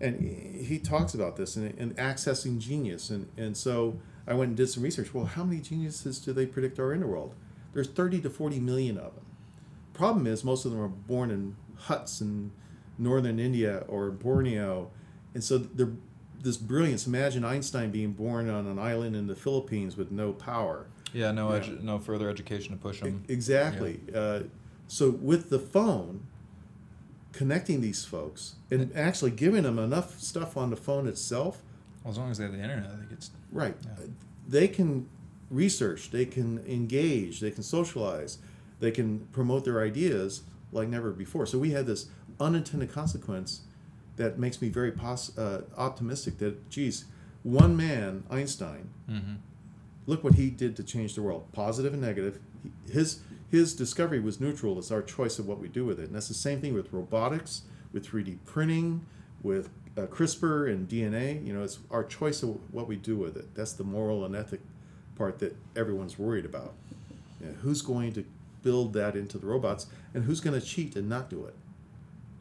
And 0.02 0.20
he- 0.20 0.62
he 0.64 0.78
talks 0.78 1.14
about 1.14 1.37
this 1.37 1.56
and, 1.56 1.72
and 1.78 1.96
accessing 1.96 2.59
genius. 2.59 3.09
And, 3.09 3.28
and 3.38 3.56
so 3.56 3.98
I 4.26 4.35
went 4.35 4.48
and 4.48 4.56
did 4.56 4.68
some 4.68 4.83
research. 4.83 5.14
Well, 5.14 5.24
how 5.24 5.44
many 5.44 5.61
geniuses 5.62 6.18
do 6.18 6.35
they 6.35 6.44
predict 6.44 6.78
are 6.78 6.92
in 6.92 7.00
the 7.00 7.06
world? 7.06 7.35
There's 7.72 7.88
30 7.88 8.20
to 8.22 8.28
40 8.30 8.61
million 8.61 8.98
of 8.98 9.14
them. 9.14 9.24
Problem 9.94 10.26
is, 10.26 10.44
most 10.44 10.64
of 10.66 10.72
them 10.72 10.80
are 10.80 10.88
born 10.88 11.30
in 11.30 11.56
huts 11.76 12.20
in 12.20 12.50
northern 12.98 13.38
India 13.38 13.85
or 13.88 14.11
Borneo. 14.11 14.90
And 15.33 15.42
so 15.42 15.56
they're 15.56 15.92
this 16.42 16.56
brilliance. 16.59 17.06
Imagine 17.06 17.44
Einstein 17.44 17.90
being 17.90 18.12
born 18.12 18.48
on 18.50 18.66
an 18.66 18.78
island 18.78 19.14
in 19.16 19.26
the 19.26 19.37
Philippines 19.37 19.96
with 19.96 20.11
no 20.11 20.33
power. 20.33 20.87
Yeah, 21.12 21.33
no, 21.33 21.53
Yeah. 21.55 21.61
edu- 21.61 21.83
no 21.83 21.99
further 21.99 22.29
education 22.31 22.73
to 22.73 22.77
push 22.79 23.01
them. 23.01 23.25
Exactly. 23.29 24.01
Uh, 24.14 24.40
so 24.88 25.11
with 25.11 25.51
the 25.51 25.59
phone, 25.59 26.27
connecting 27.33 27.81
these 27.81 28.05
folks 28.05 28.57
and 28.70 28.90
actually 28.96 29.31
giving 29.31 29.62
them 29.62 29.79
enough 29.79 30.18
stuff 30.20 30.57
on 30.57 30.70
the 30.70 30.77
phone 30.77 31.07
itself, 31.07 31.62
Well, 32.03 32.11
as 32.12 32.18
long 32.18 32.31
as 32.31 32.38
they 32.38 32.44
have 32.44 32.53
the 32.53 32.62
internet, 32.62 32.90
I 32.90 32.96
think 32.96 33.12
it's 33.12 33.31
right? 33.53 33.77
Yeah. 33.85 34.07
They 34.49 34.68
can 34.68 35.09
research, 35.51 36.11
they 36.11 36.25
can 36.27 36.59
engage, 36.66 37.40
they 37.40 37.51
can 37.51 37.62
socialize, 37.62 38.38
they 38.81 38.90
can 38.90 39.20
promote 39.33 39.64
their 39.64 39.81
ideas 39.83 40.42
like 40.73 40.88
never 40.88 41.11
before. 41.12 41.46
So 41.46 41.59
we 41.59 41.70
had 41.70 41.87
this 41.87 42.07
unintended 42.40 42.90
consequence 42.92 43.62
that 44.16 44.38
makes 44.38 44.61
me 44.62 44.68
very 44.68 44.92
pos- 44.92 45.37
uh, 45.38 45.62
optimistic 45.77 46.38
that, 46.38 46.68
geez, 46.70 47.05
one 47.42 47.77
man, 47.77 48.25
Einstein, 48.31 48.90
mm-hmm. 49.09 49.35
Look 50.11 50.25
what 50.25 50.35
he 50.35 50.51
did 50.51 50.77
to 50.77 50.85
change 50.85 51.14
the 51.14 51.23
world 51.23 51.44
positive 51.53 51.92
and 51.92 52.03
negative. 52.03 52.38
His 52.90 53.20
his 53.51 53.75
discovery 53.75 54.20
was 54.20 54.40
neutral. 54.40 54.79
It's 54.79 54.90
our 54.92 55.03
choice 55.03 55.38
of 55.40 55.46
what 55.49 55.59
we 55.61 55.68
do 55.68 55.85
with 55.85 55.99
it. 56.01 56.07
And 56.07 56.14
that's 56.14 56.29
the 56.29 56.35
same 56.35 56.61
thing 56.61 56.75
with 56.75 56.92
robotics 56.92 57.62
with 57.92 58.07
3d 58.09 58.38
printing 58.46 59.07
with 59.42 59.70
uh, 59.99 60.03
crispr 60.03 60.70
and 60.73 60.88
dna 60.88 61.44
you 61.44 61.53
know 61.53 61.64
it's 61.64 61.81
our 61.90 62.05
choice 62.05 62.42
of 62.44 62.51
what 62.73 62.87
we 62.88 62.96
do 62.96 63.16
with 63.16 63.37
it. 63.37 63.55
That's 63.55 63.73
the 63.75 63.85
moral 63.85 64.25
and 64.25 64.37
ethic 64.37 64.61
part 65.16 65.38
that 65.40 65.57
everyone's 65.77 66.18
worried 66.18 66.44
about. 66.46 66.75
You 67.40 67.49
know, 67.49 67.53
who's 67.62 67.83
going 67.83 68.12
to 68.14 68.25
build 68.62 68.92
that 68.94 69.16
into 69.16 69.38
the 69.38 69.46
robots 69.46 69.87
and 70.14 70.25
who's 70.25 70.40
going 70.40 70.59
to 70.61 70.66
cheat 70.66 70.96
and 70.96 71.09
not 71.09 71.31
do 71.31 71.44
it? 71.46 71.55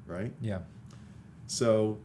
Right? 0.07 0.33
Yeah. 0.41 0.59
so 1.47 1.97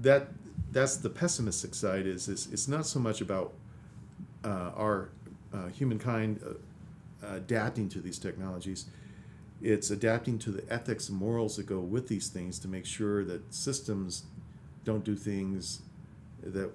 that 0.00 0.28
that's 0.72 0.96
the 0.98 1.10
pessimistic 1.10 1.74
side 1.74 2.06
is, 2.06 2.28
is 2.28 2.48
it's 2.52 2.68
not 2.68 2.86
so 2.86 3.00
much 3.00 3.20
about 3.20 3.52
our 4.44 5.10
uh, 5.52 5.66
humankind 5.68 6.40
uh, 6.44 7.26
adapting 7.36 7.88
to 7.88 8.00
these 8.00 8.18
technologies 8.18 8.86
it's 9.60 9.90
adapting 9.90 10.38
to 10.38 10.50
the 10.52 10.62
ethics 10.72 11.08
and 11.08 11.18
morals 11.18 11.56
that 11.56 11.66
go 11.66 11.80
with 11.80 12.06
these 12.06 12.28
things 12.28 12.60
to 12.60 12.68
make 12.68 12.86
sure 12.86 13.24
that 13.24 13.52
systems 13.52 14.22
don't 14.84 15.02
do 15.04 15.16
things 15.16 15.80
that 16.44 16.70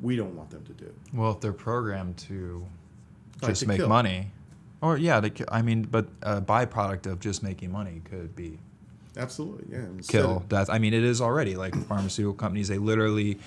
we 0.00 0.16
don't 0.16 0.34
want 0.34 0.48
them 0.50 0.64
to 0.64 0.72
do 0.72 0.90
Well, 1.12 1.32
if 1.32 1.40
they're 1.40 1.52
programmed 1.52 2.16
to 2.18 2.64
Like 3.42 3.50
just 3.50 3.60
to 3.62 3.68
make 3.68 3.76
kill. 3.80 3.88
money, 3.88 4.30
or 4.80 4.96
yeah, 4.96 5.20
ki- 5.28 5.44
I 5.52 5.60
mean, 5.60 5.82
but 5.82 6.08
a 6.22 6.40
byproduct 6.40 7.04
of 7.06 7.20
just 7.20 7.42
making 7.42 7.70
money 7.70 8.00
could 8.04 8.34
be 8.34 8.58
absolutely 9.18 9.66
yeah 9.70 9.84
Instead 9.84 10.10
kill, 10.10 10.42
death. 10.48 10.70
I 10.70 10.78
mean, 10.78 10.94
it 10.94 11.04
is 11.04 11.20
already 11.20 11.54
like 11.54 11.74
pharmaceutical 11.86 12.32
companies. 12.32 12.68
They 12.68 12.78
literally 12.78 13.38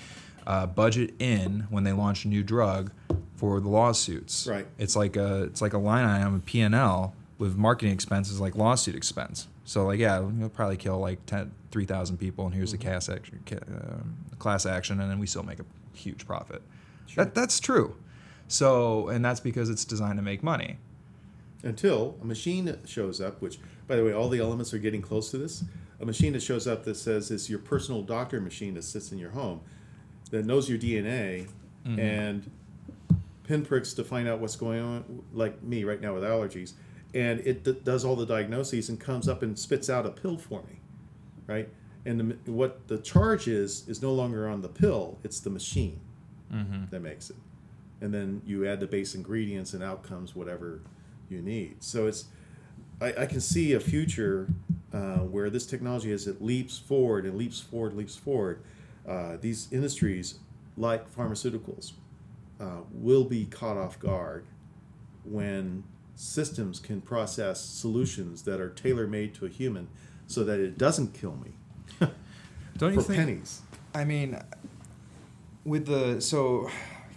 uh, 0.46 0.66
budget 0.66 1.14
in 1.18 1.66
when 1.70 1.82
they 1.82 1.92
launch 1.92 2.24
a 2.24 2.28
new 2.28 2.44
drug 2.44 2.92
for 3.36 3.60
the 3.60 3.68
lawsuits. 3.68 4.46
Right. 4.46 4.66
It's 4.78 4.96
like 4.96 5.16
a 5.16 5.44
it's 5.44 5.60
like 5.62 5.72
a 5.72 5.78
line 5.78 6.04
item 6.06 6.40
P 6.42 6.60
and 6.60 6.74
L 6.74 7.14
with 7.38 7.56
marketing 7.56 7.92
expenses 7.92 8.40
like 8.40 8.54
lawsuit 8.56 8.94
expense. 8.94 9.48
So 9.64 9.86
like 9.86 9.98
yeah, 9.98 10.20
you'll 10.38 10.48
probably 10.50 10.76
kill 10.76 10.98
like 10.98 11.24
10, 11.26 11.50
3,000 11.70 12.16
people, 12.18 12.46
and 12.46 12.54
here's 12.54 12.72
Mm-hmm. 12.72 12.78
the 12.82 12.84
class 12.90 13.08
action, 13.08 13.40
ca- 13.46 13.56
um, 13.68 14.16
class 14.38 14.66
action, 14.66 15.00
and 15.00 15.10
then 15.10 15.18
we 15.18 15.26
still 15.26 15.42
make 15.42 15.58
a 15.58 15.64
huge 15.94 16.26
profit. 16.26 16.62
Sure. 17.06 17.24
That 17.24 17.34
that's 17.34 17.58
true. 17.60 17.96
So 18.48 19.08
and 19.08 19.24
that's 19.24 19.40
because 19.40 19.70
it's 19.70 19.84
designed 19.84 20.18
to 20.18 20.22
make 20.22 20.42
money. 20.42 20.76
until 21.62 22.16
a 22.20 22.24
machine 22.26 22.76
shows 22.84 23.20
up, 23.20 23.40
which, 23.40 23.58
by 23.88 23.96
the 23.96 24.04
way, 24.04 24.12
all 24.12 24.28
the 24.28 24.38
elements 24.38 24.74
are 24.74 24.78
getting 24.78 25.00
close 25.00 25.30
to 25.30 25.38
this. 25.38 25.64
A 26.00 26.04
machine 26.04 26.34
that 26.34 26.42
shows 26.42 26.66
up 26.66 26.84
that 26.84 26.96
says 26.96 27.30
it's 27.30 27.48
your 27.48 27.58
personal 27.58 28.02
doctor 28.02 28.40
machine 28.40 28.74
that 28.74 28.82
sits 28.84 29.12
in 29.12 29.18
your 29.18 29.30
home, 29.30 29.60
that 30.30 30.44
knows 30.44 30.68
your 30.68 30.78
DNA 30.78 31.46
Mhm. 31.86 31.98
and 31.98 32.50
pinpricks 33.44 33.94
to 33.94 34.04
find 34.04 34.26
out 34.28 34.40
what's 34.40 34.56
going 34.56 34.80
on, 34.80 35.22
like 35.32 35.62
me 35.62 35.84
right 35.84 36.00
now 36.00 36.14
with 36.14 36.22
allergies, 36.24 36.72
and 37.14 37.40
it 37.40 37.62
d- 37.64 37.76
does 37.84 38.04
all 38.04 38.16
the 38.16 38.26
diagnoses 38.26 38.88
and 38.88 38.98
comes 38.98 39.28
up 39.28 39.42
and 39.42 39.58
spits 39.58 39.88
out 39.88 40.04
a 40.06 40.10
pill 40.10 40.36
for 40.36 40.62
me, 40.62 40.80
right? 41.46 41.68
And 42.06 42.36
the, 42.44 42.52
what 42.52 42.86
the 42.88 42.98
charge 42.98 43.48
is 43.48 43.88
is 43.88 44.02
no 44.02 44.12
longer 44.12 44.48
on 44.48 44.62
the 44.62 44.68
pill; 44.68 45.18
it's 45.24 45.40
the 45.40 45.50
machine 45.50 46.00
Mm-hmm. 46.52 46.84
that 46.90 47.00
makes 47.00 47.30
it. 47.30 47.36
And 48.00 48.12
then 48.14 48.42
you 48.46 48.66
add 48.68 48.78
the 48.78 48.86
base 48.86 49.14
ingredients 49.14 49.72
and 49.74 49.82
out 49.82 50.02
comes 50.04 50.36
whatever 50.36 50.82
you 51.28 51.40
need. 51.42 51.82
So 51.82 52.06
it's, 52.06 52.26
I, 53.00 53.22
I 53.22 53.26
can 53.26 53.40
see 53.40 53.72
a 53.72 53.80
future 53.80 54.48
uh, 54.92 55.18
where 55.20 55.50
this 55.50 55.66
technology, 55.66 56.12
as 56.12 56.26
it 56.28 56.40
leaps 56.42 56.78
forward 56.78 57.24
and 57.24 57.36
leaps 57.36 57.60
forward, 57.60 57.94
leaps 57.94 58.14
forward, 58.14 58.60
uh, 59.08 59.36
these 59.40 59.68
industries 59.72 60.34
like 60.76 61.12
pharmaceuticals 61.16 61.92
uh, 62.60 62.80
will 62.92 63.24
be 63.24 63.44
caught 63.46 63.76
off 63.76 63.98
guard 63.98 64.44
when 65.24 65.84
systems 66.14 66.78
can 66.78 67.00
process 67.00 67.60
solutions 67.60 68.42
that 68.44 68.60
are 68.60 68.70
tailor 68.70 69.06
made 69.06 69.34
to 69.34 69.46
a 69.46 69.48
human 69.48 69.88
so 70.26 70.44
that 70.44 70.60
it 70.60 70.78
doesn't 70.78 71.12
kill 71.12 71.36
me 71.36 71.52
Don't 72.78 72.94
you 72.94 73.00
think? 73.02 73.18
pennies. 73.18 73.62
I 73.94 74.04
mean, 74.04 74.40
with 75.64 75.86
the 75.86 76.20
so 76.20 76.68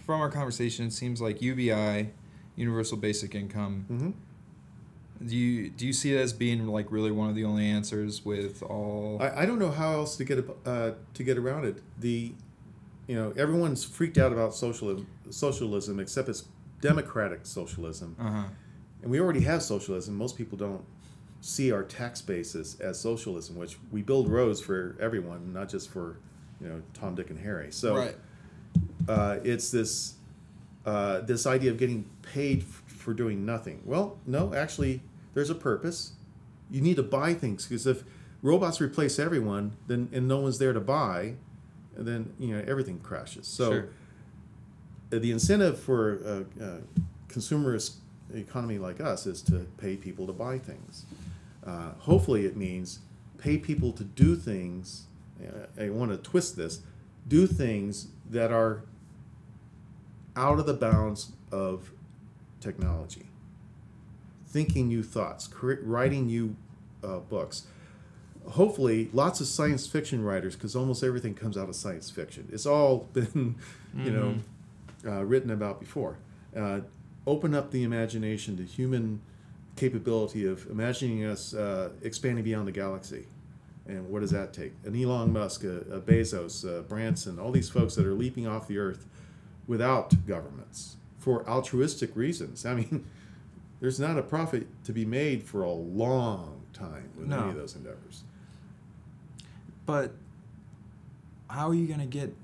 from 0.06 0.20
our 0.20 0.30
conversation, 0.30 0.86
it 0.86 0.92
seems 0.92 1.20
like 1.20 1.42
UBI, 1.42 2.10
universal 2.56 2.96
basic 2.96 3.34
income. 3.34 3.84
hmm 3.88 5.26
Do 5.26 5.36
you 5.36 5.70
do 5.70 5.86
you 5.86 5.92
see 5.92 6.14
it 6.14 6.18
as 6.18 6.32
being 6.32 6.66
like 6.68 6.90
really 6.92 7.10
one 7.10 7.28
of 7.28 7.34
the 7.34 7.44
only 7.44 7.66
answers 7.66 8.24
with 8.24 8.62
all? 8.62 9.18
I, 9.20 9.42
I 9.42 9.46
don't 9.46 9.58
know 9.58 9.70
how 9.72 9.92
else 9.94 10.16
to 10.16 10.24
get 10.24 10.48
uh, 10.64 10.92
to 11.14 11.22
get 11.24 11.36
around 11.38 11.64
it. 11.64 11.82
The 11.98 12.32
you 13.08 13.14
know, 13.16 13.32
everyone's 13.36 13.84
freaked 13.84 14.18
out 14.18 14.32
about 14.32 14.54
socialism, 14.54 15.06
socialism 15.30 16.00
except 16.00 16.28
it's 16.28 16.44
democratic 16.80 17.40
socialism, 17.44 18.14
Uh-huh. 18.18 18.44
and 19.02 19.10
we 19.10 19.20
already 19.20 19.40
have 19.40 19.62
socialism. 19.62 20.14
Most 20.16 20.36
people 20.36 20.56
don't 20.58 20.84
see 21.40 21.70
our 21.72 21.82
tax 21.82 22.20
basis 22.20 22.78
as 22.80 22.98
socialism, 23.00 23.56
which 23.56 23.78
we 23.90 24.02
build 24.02 24.28
roads 24.28 24.60
for 24.60 24.96
everyone, 25.00 25.52
not 25.52 25.68
just 25.68 25.88
for 25.90 26.16
you 26.60 26.68
know 26.68 26.82
Tom, 26.94 27.14
Dick, 27.14 27.30
and 27.30 27.38
Harry. 27.38 27.70
So 27.72 27.96
uh, 29.08 29.38
it's 29.44 29.70
this 29.70 30.14
uh, 30.86 31.20
this 31.20 31.46
idea 31.46 31.70
of 31.70 31.78
getting 31.78 32.04
paid 32.22 32.60
f- 32.62 32.82
for 32.86 33.12
doing 33.14 33.44
nothing. 33.44 33.82
Well, 33.84 34.18
no, 34.26 34.54
actually, 34.54 35.02
there's 35.34 35.50
a 35.50 35.54
purpose. 35.54 36.12
You 36.70 36.80
need 36.80 36.96
to 36.96 37.02
buy 37.02 37.34
things 37.34 37.66
because 37.66 37.86
if 37.86 38.04
robots 38.42 38.80
replace 38.80 39.18
everyone, 39.18 39.72
then 39.86 40.08
and 40.12 40.28
no 40.28 40.38
one's 40.40 40.58
there 40.58 40.72
to 40.72 40.80
buy, 40.80 41.34
then 41.96 42.32
you 42.38 42.54
know 42.56 42.62
everything 42.66 42.98
crashes. 43.00 43.46
So 43.46 43.70
Sure. 43.70 43.88
The 45.10 45.30
incentive 45.30 45.78
for 45.78 46.18
a, 46.60 46.64
a 46.64 46.78
consumerist 47.28 47.96
economy 48.34 48.78
like 48.78 49.00
us 49.00 49.26
is 49.26 49.40
to 49.42 49.66
pay 49.78 49.96
people 49.96 50.26
to 50.26 50.32
buy 50.32 50.58
things. 50.58 51.06
Uh, 51.66 51.92
hopefully, 51.98 52.46
it 52.46 52.56
means 52.56 53.00
pay 53.38 53.58
people 53.58 53.92
to 53.92 54.04
do 54.04 54.36
things. 54.36 55.04
uh, 55.42 55.82
I 55.82 55.90
want 55.90 56.10
to 56.10 56.18
twist 56.18 56.56
this: 56.56 56.80
do 57.26 57.46
things 57.46 58.08
that 58.28 58.52
are 58.52 58.82
out 60.36 60.58
of 60.58 60.66
the 60.66 60.74
bounds 60.74 61.32
of 61.50 61.90
technology. 62.60 63.26
Thinking 64.46 64.88
new 64.88 65.02
thoughts, 65.02 65.46
cre- 65.46 65.82
writing 65.82 66.26
new 66.26 66.56
uh, 67.04 67.18
books. 67.18 67.64
Hopefully, 68.52 69.10
lots 69.12 69.40
of 69.42 69.46
science 69.46 69.86
fiction 69.86 70.24
writers, 70.24 70.54
because 70.54 70.74
almost 70.74 71.04
everything 71.04 71.34
comes 71.34 71.58
out 71.58 71.68
of 71.68 71.76
science 71.76 72.08
fiction. 72.08 72.48
It's 72.50 72.64
all 72.64 72.98
been, 73.12 73.56
you 73.94 74.10
know, 74.10 74.36
uh, 75.06 75.24
written 75.24 75.50
about 75.50 75.80
before. 75.80 76.18
Uh, 76.56 76.80
open 77.26 77.54
up 77.54 77.70
the 77.70 77.82
imagination 77.84 78.56
to 78.56 78.64
human 78.64 79.20
capability 79.76 80.46
of 80.46 80.66
imagining 80.70 81.24
us 81.24 81.54
uh, 81.54 81.90
expanding 82.02 82.42
beyond 82.44 82.66
the 82.66 82.72
galaxy. 82.72 83.26
And 83.86 84.08
what 84.10 84.20
does 84.20 84.30
that 84.32 84.52
take? 84.52 84.72
An 84.84 85.00
Elon 85.00 85.32
Musk, 85.32 85.64
a, 85.64 85.78
a 85.90 86.00
Bezos, 86.00 86.64
a 86.64 86.82
Branson, 86.82 87.38
all 87.38 87.50
these 87.52 87.70
folks 87.70 87.94
that 87.94 88.04
are 88.04 88.12
leaping 88.14 88.46
off 88.46 88.68
the 88.68 88.78
earth 88.78 89.06
without 89.66 90.26
governments 90.26 90.96
for 91.18 91.48
altruistic 91.48 92.14
reasons. 92.16 92.66
I 92.66 92.74
mean, 92.74 93.04
there's 93.80 93.98
not 94.00 94.18
a 94.18 94.22
profit 94.22 94.66
to 94.84 94.92
be 94.92 95.04
made 95.04 95.42
for 95.42 95.62
a 95.62 95.70
long 95.70 96.62
time 96.72 97.10
with 97.16 97.28
No. 97.28 97.40
any 97.40 97.50
of 97.50 97.56
those 97.56 97.76
endeavors. 97.76 98.24
But 99.86 100.12
how 101.48 101.68
are 101.68 101.74
you 101.74 101.86
going 101.86 102.00
to 102.00 102.06
get 102.06 102.34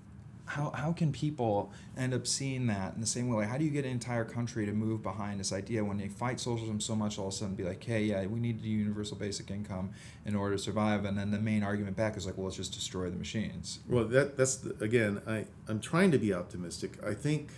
how 0.46 0.70
how 0.70 0.92
can 0.92 1.10
people 1.12 1.72
end 1.96 2.12
up 2.12 2.26
seeing 2.26 2.66
that 2.66 2.94
in 2.94 3.00
the 3.00 3.06
same 3.06 3.28
way? 3.28 3.46
How 3.46 3.56
do 3.56 3.64
you 3.64 3.70
get 3.70 3.84
an 3.84 3.90
entire 3.90 4.24
country 4.24 4.66
to 4.66 4.72
move 4.72 5.02
behind 5.02 5.40
this 5.40 5.52
idea 5.52 5.84
when 5.84 5.96
they 5.96 6.08
fight 6.08 6.38
socialism 6.38 6.80
so 6.80 6.94
much? 6.94 7.18
All 7.18 7.28
of 7.28 7.32
a 7.32 7.36
sudden, 7.36 7.54
be 7.54 7.64
like, 7.64 7.82
"Hey, 7.82 8.04
yeah, 8.04 8.26
we 8.26 8.40
need 8.40 8.62
do 8.62 8.68
universal 8.68 9.16
basic 9.16 9.50
income 9.50 9.90
in 10.26 10.34
order 10.34 10.56
to 10.56 10.62
survive," 10.62 11.04
and 11.04 11.16
then 11.16 11.30
the 11.30 11.38
main 11.38 11.62
argument 11.62 11.96
back 11.96 12.16
is 12.16 12.26
like, 12.26 12.36
"Well, 12.36 12.46
let's 12.46 12.56
just 12.56 12.72
destroy 12.72 13.08
the 13.10 13.16
machines." 13.16 13.80
Well, 13.88 14.04
that 14.06 14.36
that's 14.36 14.56
the, 14.56 14.82
again. 14.84 15.22
I 15.26 15.46
I'm 15.66 15.80
trying 15.80 16.10
to 16.10 16.18
be 16.18 16.34
optimistic. 16.34 17.02
I 17.04 17.14
think 17.14 17.48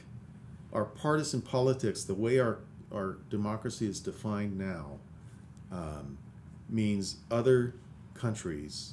our 0.73 0.85
partisan 0.85 1.43
politics, 1.43 2.05
the 2.05 2.15
way 2.15 2.39
our 2.39 2.59
our 2.93 3.19
democracy 3.31 3.89
is 3.89 3.99
defined 3.99 4.57
now, 4.57 4.99
um, 5.73 6.19
means 6.69 7.17
other 7.31 7.75
countries 8.15 8.93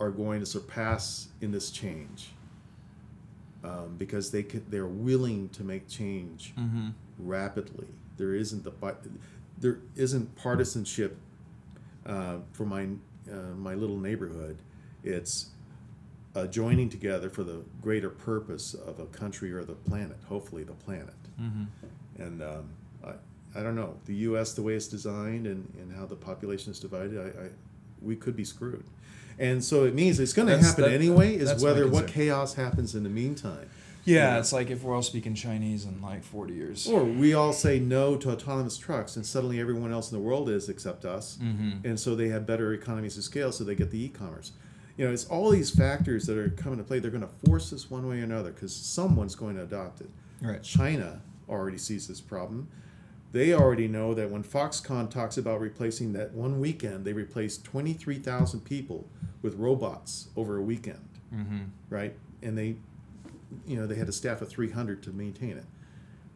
are 0.00 0.10
going 0.10 0.40
to 0.40 0.46
surpass 0.46 1.28
in 1.40 1.50
this 1.50 1.70
change 1.70 2.30
um, 3.64 3.96
because 3.98 4.30
they 4.30 4.42
can, 4.42 4.64
they're 4.68 4.86
willing 4.86 5.48
to 5.50 5.64
make 5.64 5.88
change 5.88 6.52
Mm-hmm. 6.58 6.88
rapidly. 7.18 7.88
There 8.16 8.34
isn't 8.34 8.64
the 8.64 8.72
there 9.58 9.78
isn't 9.96 10.34
partisanship 10.36 11.16
uh, 12.06 12.38
for 12.52 12.64
my 12.64 12.88
uh, 13.30 13.54
my 13.56 13.74
little 13.74 13.98
neighborhood. 13.98 14.58
It's 15.04 15.50
uh, 16.34 16.46
joining 16.46 16.88
together 16.88 17.30
for 17.30 17.42
the 17.44 17.62
greater 17.82 18.10
purpose 18.10 18.74
of 18.74 18.98
a 19.00 19.06
country 19.06 19.52
or 19.52 19.64
the 19.64 19.74
planet. 19.74 20.16
Hopefully, 20.28 20.64
the 20.64 20.72
planet. 20.72 21.14
Mm-hmm. 21.40 21.64
And 22.22 22.42
um, 22.42 22.70
I 23.04 23.12
I 23.58 23.62
don't 23.62 23.76
know 23.76 23.96
the 24.06 24.14
U.S. 24.30 24.52
the 24.54 24.62
way 24.62 24.74
it's 24.74 24.88
designed 24.88 25.46
and, 25.46 25.72
and 25.80 25.92
how 25.92 26.06
the 26.06 26.16
population 26.16 26.72
is 26.72 26.78
divided. 26.80 27.18
I, 27.18 27.44
I 27.44 27.48
we 28.02 28.14
could 28.16 28.36
be 28.36 28.44
screwed. 28.44 28.84
And 29.38 29.62
so 29.62 29.84
it 29.84 29.94
means 29.94 30.18
it's 30.18 30.32
going 30.32 30.48
to 30.48 30.58
happen 30.58 30.84
that- 30.84 30.92
anyway. 30.92 31.36
Is 31.36 31.62
whether 31.62 31.86
what 31.88 32.06
chaos 32.08 32.54
happens 32.54 32.94
in 32.94 33.02
the 33.04 33.08
meantime. 33.10 33.68
Yeah, 34.04 34.34
Yeah. 34.34 34.38
it's 34.38 34.52
like 34.54 34.70
if 34.70 34.82
we're 34.82 34.94
all 34.94 35.02
speaking 35.02 35.34
Chinese 35.34 35.84
in 35.84 36.00
like 36.00 36.24
forty 36.24 36.54
years. 36.54 36.86
Or 36.86 37.04
we 37.04 37.34
all 37.34 37.52
say 37.52 37.78
no 37.78 38.16
to 38.16 38.30
autonomous 38.30 38.76
trucks, 38.78 39.16
and 39.16 39.26
suddenly 39.26 39.60
everyone 39.60 39.92
else 39.92 40.10
in 40.10 40.16
the 40.18 40.22
world 40.24 40.48
is 40.48 40.68
except 40.68 41.04
us. 41.04 41.38
Mm-hmm. 41.42 41.86
And 41.86 42.00
so 42.00 42.14
they 42.16 42.28
have 42.28 42.46
better 42.46 42.72
economies 42.72 43.18
of 43.18 43.24
scale, 43.24 43.52
so 43.52 43.64
they 43.64 43.74
get 43.74 43.90
the 43.90 44.02
e 44.02 44.08
commerce. 44.08 44.52
You 44.96 45.06
know, 45.06 45.12
it's 45.12 45.26
all 45.26 45.50
these 45.50 45.70
factors 45.70 46.26
that 46.26 46.36
are 46.38 46.48
coming 46.50 46.78
to 46.78 46.84
play. 46.84 46.98
They're 46.98 47.10
going 47.10 47.22
to 47.22 47.46
force 47.46 47.72
us 47.72 47.88
one 47.90 48.08
way 48.08 48.20
or 48.20 48.24
another 48.24 48.50
because 48.50 48.74
someone's 48.74 49.34
going 49.36 49.54
to 49.56 49.62
adopt 49.62 50.00
it. 50.00 50.10
Right. 50.42 50.62
China 50.62 51.20
already 51.48 51.78
sees 51.78 52.08
this 52.08 52.20
problem. 52.20 52.66
They 53.30 53.52
already 53.52 53.88
know 53.88 54.14
that 54.14 54.30
when 54.30 54.42
Foxconn 54.42 55.10
talks 55.10 55.36
about 55.36 55.60
replacing 55.60 56.14
that 56.14 56.32
one 56.32 56.58
weekend, 56.60 57.04
they 57.04 57.12
replaced 57.12 57.62
23,000 57.64 58.60
people 58.64 59.06
with 59.42 59.54
robots 59.56 60.28
over 60.36 60.56
a 60.56 60.62
weekend 60.62 61.04
Mm-hmm. 61.34 61.64
right? 61.90 62.14
And 62.42 62.56
they, 62.56 62.76
you 63.66 63.76
know, 63.78 63.86
they 63.86 63.96
had 63.96 64.08
a 64.08 64.12
staff 64.12 64.40
of 64.40 64.48
300 64.48 65.02
to 65.02 65.10
maintain 65.10 65.58
it. 65.58 65.66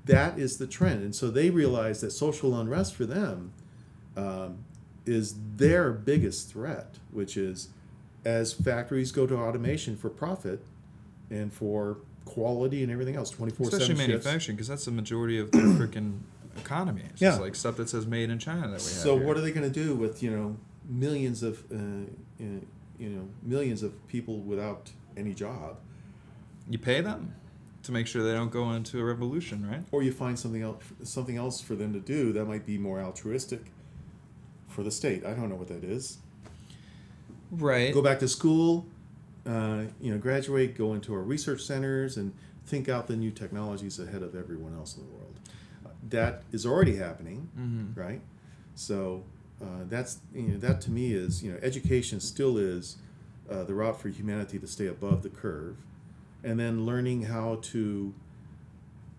That 0.04 0.38
is 0.38 0.58
the 0.58 0.66
trend, 0.66 1.02
and 1.02 1.14
so 1.14 1.30
they 1.30 1.48
realize 1.48 2.00
that 2.02 2.10
social 2.10 2.58
unrest 2.60 2.94
for 2.94 3.06
them 3.06 3.52
um, 4.16 4.58
is 5.06 5.34
their 5.56 5.92
biggest 5.92 6.50
threat, 6.50 6.98
which 7.10 7.36
is 7.38 7.68
as 8.24 8.52
factories 8.52 9.12
go 9.12 9.26
to 9.26 9.36
automation 9.36 9.96
for 9.96 10.10
profit 10.10 10.62
and 11.30 11.52
for 11.52 11.96
quality 12.26 12.82
and 12.82 12.92
everything 12.92 13.16
else, 13.16 13.30
24 13.30 13.68
Especially 13.68 13.86
7 13.86 13.96
shifts. 13.96 14.08
manufacturing, 14.26 14.56
because 14.56 14.68
that's 14.68 14.84
the 14.84 14.90
majority 14.90 15.38
of 15.38 15.50
the 15.52 15.58
freaking 15.58 16.18
economy. 16.58 17.02
It's 17.10 17.22
Yeah. 17.22 17.36
like 17.36 17.54
stuff 17.54 17.76
that 17.76 17.88
says 17.88 18.06
"made 18.06 18.28
in 18.28 18.38
China" 18.38 18.60
that 18.62 18.68
we 18.68 18.72
have. 18.72 18.80
So 18.82 19.16
here. 19.16 19.26
what 19.26 19.36
are 19.38 19.40
they 19.40 19.52
going 19.52 19.70
to 19.72 19.84
do 19.84 19.94
with 19.94 20.22
you 20.22 20.30
know 20.30 20.56
millions 20.88 21.42
of 21.42 21.62
uh, 21.72 21.76
uh, 22.42 22.44
you 23.02 23.08
know 23.14 23.26
millions 23.42 23.82
of 23.82 23.90
people 24.08 24.36
without 24.52 24.90
any 25.16 25.34
job? 25.34 25.76
you 26.70 26.78
pay 26.78 27.00
them 27.00 27.34
to 27.82 27.90
make 27.90 28.06
sure 28.06 28.22
they 28.22 28.32
don't 28.40 28.52
go 28.52 28.70
into 28.72 29.00
a 29.00 29.04
revolution, 29.04 29.68
right? 29.68 29.82
or 29.90 30.02
you 30.04 30.12
find 30.12 30.38
something 30.38 30.62
else 30.62 30.82
something 31.02 31.36
else 31.36 31.60
for 31.60 31.74
them 31.74 31.92
to 31.92 32.00
do 32.16 32.32
that 32.32 32.44
might 32.52 32.64
be 32.64 32.78
more 32.78 33.00
altruistic 33.00 33.62
for 34.68 34.82
the 34.84 34.90
state. 34.90 35.20
I 35.26 35.32
don't 35.34 35.48
know 35.48 35.56
what 35.62 35.68
that 35.68 35.84
is. 35.84 36.18
Right. 37.50 37.92
Go 37.92 38.00
back 38.00 38.18
to 38.20 38.28
school, 38.28 38.86
uh, 39.46 39.82
you 40.00 40.10
know, 40.12 40.18
graduate, 40.18 40.74
go 40.76 40.94
into 40.94 41.12
our 41.12 41.20
research 41.20 41.60
centers, 41.62 42.16
and 42.16 42.32
think 42.66 42.88
out 42.88 43.06
the 43.08 43.16
new 43.16 43.30
technologies 43.30 43.98
ahead 43.98 44.22
of 44.22 44.34
everyone 44.34 44.74
else 44.74 44.96
in 44.96 45.04
the 45.04 45.10
world. 45.12 45.34
That 46.08 46.44
is 46.52 46.64
already 46.64 46.96
happening, 46.96 47.48
Mm-hmm. 47.58 48.00
right? 48.00 48.20
So 48.74 49.24
uh, 49.62 49.84
that's 49.88 50.18
you 50.34 50.42
know 50.48 50.58
that 50.58 50.80
to 50.82 50.90
me 50.90 51.12
is 51.12 51.42
you 51.42 51.52
know 51.52 51.58
education 51.62 52.20
still 52.20 52.58
is 52.58 52.96
uh, 53.50 53.62
the 53.64 53.74
route 53.74 54.00
for 54.00 54.08
humanity 54.08 54.58
to 54.58 54.66
stay 54.66 54.86
above 54.86 55.22
the 55.22 55.28
curve, 55.28 55.76
and 56.42 56.58
then 56.58 56.84
learning 56.86 57.22
how 57.24 57.58
to, 57.62 58.12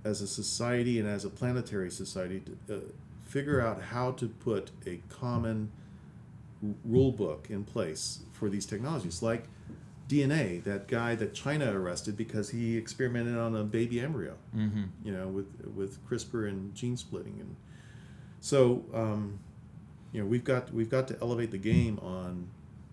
as 0.03 0.21
a 0.21 0.27
society 0.27 0.99
and 0.99 1.07
as 1.07 1.23
a 1.25 1.29
planetary 1.29 1.89
society, 1.91 2.41
to, 2.67 2.75
uh, 2.75 2.79
figure 3.25 3.61
out 3.61 3.81
how 3.81 4.11
to 4.11 4.27
put 4.27 4.71
a 4.85 4.99
common 5.09 5.71
r- 6.63 6.69
rule 6.85 7.11
book 7.11 7.47
in 7.49 7.63
place 7.63 8.19
for 8.33 8.49
these 8.49 8.65
technologies, 8.65 9.21
like 9.21 9.45
DNA. 10.09 10.63
That 10.63 10.87
guy 10.87 11.15
that 11.15 11.33
China 11.33 11.71
arrested 11.79 12.17
because 12.17 12.49
he 12.49 12.77
experimented 12.77 13.37
on 13.37 13.55
a 13.55 13.63
baby 13.63 13.99
embryo 13.99 14.35
Mm-hmm. 14.55 14.83
you 15.03 15.11
know, 15.13 15.27
with 15.27 15.47
with 15.75 16.05
CRISPR 16.07 16.47
and 16.49 16.73
gene 16.75 16.97
splitting, 16.97 17.37
and 17.39 17.55
so 18.39 18.83
um, 18.93 19.39
you 20.13 20.21
know 20.21 20.27
we've 20.27 20.43
got 20.43 20.73
we've 20.73 20.89
got 20.89 21.07
to 21.09 21.17
elevate 21.21 21.51
the 21.51 21.57
game 21.57 21.99
on 22.01 22.47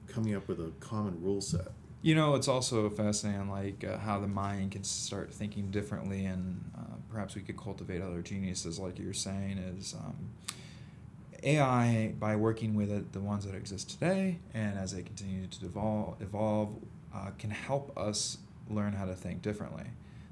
coming 0.08 0.34
up 0.34 0.48
with 0.48 0.58
a 0.58 0.72
common 0.80 1.22
rule 1.22 1.40
set. 1.40 1.68
You 2.02 2.14
know, 2.14 2.34
it's 2.34 2.48
also 2.48 2.88
fascinating, 2.88 3.50
like 3.50 3.84
uh, 3.84 3.98
how 3.98 4.18
the 4.18 4.26
mind 4.26 4.72
can 4.72 4.84
start 4.84 5.32
thinking 5.32 5.70
differently, 5.70 6.24
and 6.24 6.64
uh, 6.76 6.96
perhaps 7.10 7.34
we 7.34 7.42
could 7.42 7.58
cultivate 7.58 8.00
other 8.00 8.22
geniuses, 8.22 8.78
like 8.78 8.98
you're 8.98 9.12
saying, 9.12 9.58
is 9.58 9.94
um, 9.94 10.30
AI 11.42 12.14
by 12.18 12.36
working 12.36 12.74
with 12.74 12.90
it, 12.90 13.12
the 13.12 13.20
ones 13.20 13.44
that 13.44 13.54
exist 13.54 13.90
today, 13.90 14.38
and 14.54 14.78
as 14.78 14.92
they 14.92 15.02
continue 15.02 15.46
to 15.46 15.66
evolve, 15.66 16.22
evolve, 16.22 16.74
uh, 17.14 17.30
can 17.38 17.50
help 17.50 17.96
us 17.98 18.38
learn 18.70 18.94
how 18.94 19.04
to 19.04 19.14
think 19.14 19.42
differently. 19.42 19.84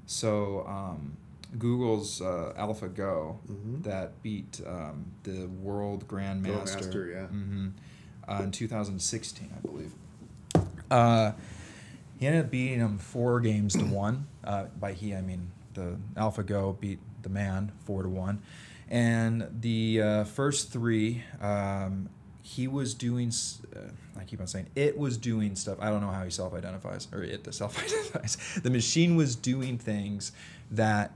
So, 0.07 0.65
um, 0.67 1.17
Google's 1.57 2.21
uh, 2.21 2.53
AlphaGo 2.57 3.37
Mhm. 3.49 3.83
that 3.83 4.21
beat 4.21 4.61
um, 4.67 5.05
the 5.23 5.47
world 5.47 6.07
grandmaster 6.07 6.65
Master, 6.65 7.09
yeah. 7.11 7.27
hmm 7.27 7.67
uh, 8.27 8.41
in 8.43 8.51
2016, 8.51 9.49
I 9.57 9.59
believe. 9.67 9.91
Uh, 10.91 11.31
he 12.19 12.27
ended 12.27 12.45
up 12.45 12.51
beating 12.51 12.79
him 12.79 12.97
four 12.99 13.39
games 13.39 13.73
to 13.75 13.85
one. 13.85 14.27
Uh, 14.43 14.65
by 14.79 14.93
he, 14.93 15.15
I 15.15 15.21
mean 15.21 15.51
the 15.73 15.97
AlphaGo 16.15 16.79
beat 16.79 16.99
the 17.23 17.29
man 17.29 17.71
four 17.85 18.03
to 18.03 18.09
one, 18.09 18.41
and 18.89 19.47
the 19.61 20.01
uh, 20.01 20.23
first 20.25 20.71
three, 20.71 21.23
um, 21.41 22.09
he 22.43 22.67
was 22.67 22.93
doing. 22.93 23.31
Uh, 23.75 23.79
I 24.19 24.23
keep 24.25 24.41
on 24.41 24.47
saying 24.47 24.67
it 24.75 24.97
was 24.97 25.17
doing 25.17 25.55
stuff. 25.55 25.77
I 25.79 25.89
don't 25.89 26.01
know 26.01 26.11
how 26.11 26.23
he 26.23 26.29
self-identifies 26.29 27.07
or 27.13 27.23
it 27.23 27.43
the 27.45 27.53
self-identifies. 27.53 28.37
The 28.63 28.69
machine 28.69 29.15
was 29.15 29.35
doing 29.35 29.77
things 29.77 30.31
that 30.71 31.13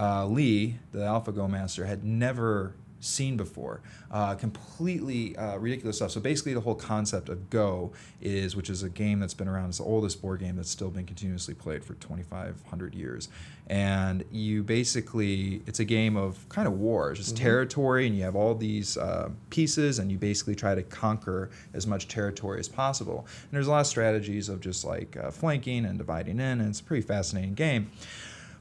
uh, 0.00 0.26
Lee, 0.26 0.78
the 0.92 1.00
AlphaGo 1.00 1.48
master, 1.48 1.84
had 1.84 2.04
never 2.04 2.74
seen 3.00 3.36
before. 3.36 3.80
Uh, 4.10 4.34
completely 4.34 5.36
uh, 5.36 5.56
ridiculous 5.56 5.96
stuff. 5.96 6.10
So 6.10 6.20
basically, 6.20 6.54
the 6.54 6.60
whole 6.60 6.74
concept 6.74 7.28
of 7.28 7.50
Go 7.50 7.92
is, 8.20 8.54
which 8.54 8.70
is 8.70 8.82
a 8.82 8.90
game 8.90 9.20
that's 9.20 9.34
been 9.34 9.48
around, 9.48 9.70
it's 9.70 9.78
the 9.78 9.84
oldest 9.84 10.20
board 10.20 10.40
game 10.40 10.56
that's 10.56 10.70
still 10.70 10.90
been 10.90 11.06
continuously 11.06 11.54
played 11.54 11.84
for 11.84 11.94
2,500 11.94 12.94
years. 12.94 13.28
And 13.68 14.24
you 14.32 14.62
basically, 14.62 15.62
it's 15.66 15.80
a 15.80 15.84
game 15.84 16.16
of 16.16 16.48
kind 16.48 16.66
of 16.66 16.78
war, 16.78 17.10
it's 17.10 17.20
just 17.20 17.36
territory, 17.36 18.06
and 18.06 18.16
you 18.16 18.24
have 18.24 18.36
all 18.36 18.54
these 18.54 18.96
uh, 18.96 19.30
pieces, 19.48 19.98
and 19.98 20.10
you 20.10 20.18
basically 20.18 20.54
try 20.54 20.74
to 20.74 20.82
conquer 20.82 21.50
as 21.72 21.86
much 21.86 22.08
territory 22.08 22.58
as 22.58 22.68
possible. 22.68 23.26
And 23.28 23.50
there's 23.52 23.68
a 23.68 23.70
lot 23.70 23.80
of 23.80 23.86
strategies 23.86 24.48
of 24.48 24.60
just 24.60 24.84
like 24.84 25.16
uh, 25.16 25.30
flanking 25.30 25.84
and 25.84 25.98
dividing 25.98 26.40
in, 26.40 26.60
and 26.60 26.68
it's 26.68 26.80
a 26.80 26.84
pretty 26.84 27.06
fascinating 27.06 27.54
game 27.54 27.90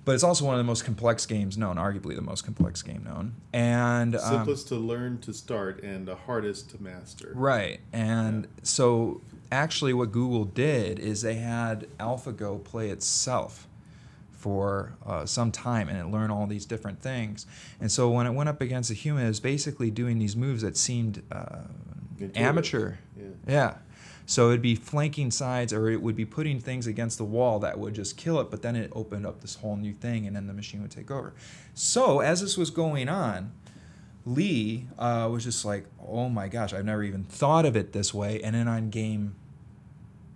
but 0.10 0.16
it's 0.16 0.24
also 0.24 0.44
one 0.44 0.56
of 0.56 0.58
the 0.58 0.64
most 0.64 0.86
complex 0.86 1.28
games 1.28 1.56
known, 1.56 1.76
arguably 1.76 2.16
the 2.16 2.22
most 2.24 2.44
complex 2.44 2.82
game 2.82 3.04
known. 3.04 3.36
And 3.54 4.16
um, 4.16 4.22
Simplest 4.22 4.68
to 4.70 4.76
learn 4.76 5.20
to 5.20 5.32
start 5.32 5.84
and 5.84 6.08
the 6.08 6.16
hardest 6.16 6.72
to 6.72 6.82
master. 6.82 7.32
right, 7.36 7.80
and 7.94 8.48
so 8.64 9.22
actually, 9.52 9.94
what 9.94 10.12
Google 10.12 10.46
did 10.46 10.98
is 10.98 11.22
they 11.22 11.36
had 11.36 11.86
AlphaGo 12.00 12.64
play 12.64 12.90
itself 12.90 13.68
for 14.32 14.94
uh, 15.06 15.28
some 15.28 15.52
time, 15.52 15.88
and 15.88 16.00
it 16.00 16.08
learned 16.08 16.32
all 16.32 16.48
these 16.48 16.66
different 16.66 17.04
things. 17.04 17.46
And 17.80 17.92
so 17.92 18.10
when 18.10 18.26
it 18.26 18.32
went 18.32 18.50
up 18.50 18.62
against 18.62 18.90
a 18.90 18.96
human, 18.96 19.26
it 19.26 19.28
was 19.28 19.40
basically 19.40 19.92
doing 19.92 20.18
these 20.18 20.36
moves 20.36 20.64
that 20.64 20.76
seemed 20.76 21.22
uh, 21.32 21.60
amateur. 22.34 22.96
Yeah. 23.16 23.26
Yeah. 23.48 23.74
So 24.30 24.50
it'd 24.50 24.62
be 24.62 24.76
flanking 24.76 25.32
sides 25.32 25.74
or 25.74 25.90
it 25.90 26.04
would 26.04 26.16
be 26.16 26.24
putting 26.24 26.60
things 26.60 26.86
against 26.86 27.18
the 27.18 27.24
wall 27.24 27.58
that 27.62 27.80
would 27.80 27.96
just 27.96 28.16
kill 28.16 28.40
it, 28.40 28.52
but 28.52 28.62
then 28.62 28.76
it 28.76 28.92
opened 28.94 29.26
up 29.26 29.42
this 29.42 29.56
whole 29.56 29.76
new 29.76 29.92
thing 29.92 30.28
and 30.28 30.36
then 30.36 30.46
the 30.46 30.54
machine 30.54 30.84
would 30.84 30.92
take 30.92 31.10
over. 31.10 31.34
So 31.74 32.20
as 32.20 32.40
this 32.40 32.56
was 32.56 32.70
going 32.70 33.10
on, 33.10 33.52
Lee 34.28 34.86
uh, 35.00 35.28
was 35.32 35.46
just 35.46 35.66
like, 35.66 35.88
oh 36.08 36.30
my 36.30 36.48
gosh, 36.48 36.76
I've 36.76 36.86
never 36.86 37.02
even 37.02 37.24
thought 37.24 37.66
of 37.66 37.76
it 37.76 37.92
this 37.92 38.14
way. 38.14 38.40
And 38.44 38.54
then 38.54 38.68
on 38.68 38.92
game 38.92 39.34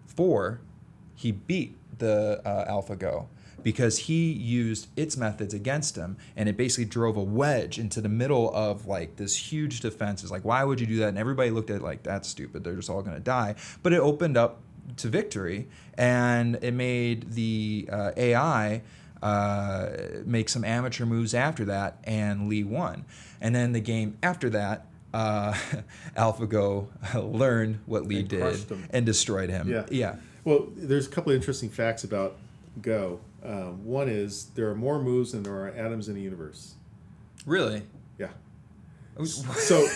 four, 0.07 0.59
he 1.13 1.31
beat 1.31 1.77
the 1.99 2.41
uh, 2.43 2.71
AlphaGo 2.71 3.27
because 3.63 3.97
he 3.99 4.31
used 4.31 4.87
its 4.95 5.17
methods 5.17 5.53
against 5.53 5.95
him 5.95 6.17
and 6.35 6.49
it 6.49 6.57
basically 6.57 6.85
drove 6.85 7.17
a 7.17 7.23
wedge 7.23 7.79
into 7.79 8.01
the 8.01 8.09
middle 8.09 8.53
of 8.53 8.85
like 8.85 9.15
this 9.15 9.35
huge 9.35 9.79
defense. 9.79 10.21
It's 10.23 10.31
like, 10.31 10.45
why 10.45 10.63
would 10.63 10.79
you 10.79 10.87
do 10.87 10.97
that? 10.97 11.09
And 11.09 11.17
everybody 11.17 11.49
looked 11.49 11.69
at 11.69 11.77
it 11.77 11.81
like, 11.81 12.03
that's 12.03 12.27
stupid. 12.27 12.63
They're 12.63 12.75
just 12.75 12.89
all 12.89 13.01
going 13.01 13.17
to 13.17 13.23
die. 13.23 13.55
But 13.81 13.93
it 13.93 13.99
opened 13.99 14.37
up 14.37 14.61
to 14.97 15.07
victory 15.07 15.67
and 15.97 16.57
it 16.61 16.73
made 16.73 17.31
the 17.31 17.87
uh, 17.91 18.11
AI 18.17 18.81
uh, 19.23 19.89
make 20.25 20.49
some 20.49 20.65
amateur 20.65 21.05
moves 21.05 21.33
after 21.33 21.63
that, 21.63 21.97
and 22.03 22.49
Lee 22.49 22.65
won. 22.65 23.05
And 23.39 23.55
then 23.55 23.71
the 23.71 23.79
game 23.79 24.17
after 24.21 24.49
that, 24.49 24.85
uh, 25.13 25.53
AlphaGo 26.17 26.87
learned 27.33 27.79
what 27.85 28.05
Lee 28.05 28.19
And 28.19 28.27
did 28.27 28.87
and 28.89 29.05
destroyed 29.05 29.49
him. 29.49 29.69
Yeah. 29.69 29.85
Yeah. 29.89 30.15
Well, 30.43 30.67
there's 30.75 31.07
a 31.07 31.09
couple 31.09 31.31
of 31.31 31.37
interesting 31.37 31.69
facts 31.69 32.03
about 32.03 32.35
Go. 32.81 33.21
Um, 33.43 33.83
one 33.85 34.07
is 34.09 34.45
there 34.55 34.69
are 34.69 34.75
more 34.75 35.01
moves 35.01 35.33
than 35.33 35.43
there 35.43 35.53
are 35.53 35.69
atoms 35.69 36.07
in 36.07 36.15
the 36.15 36.21
universe. 36.21 36.75
Really? 37.45 37.81
Yeah. 38.17 38.29
So, 39.25 39.43
So 39.85 39.87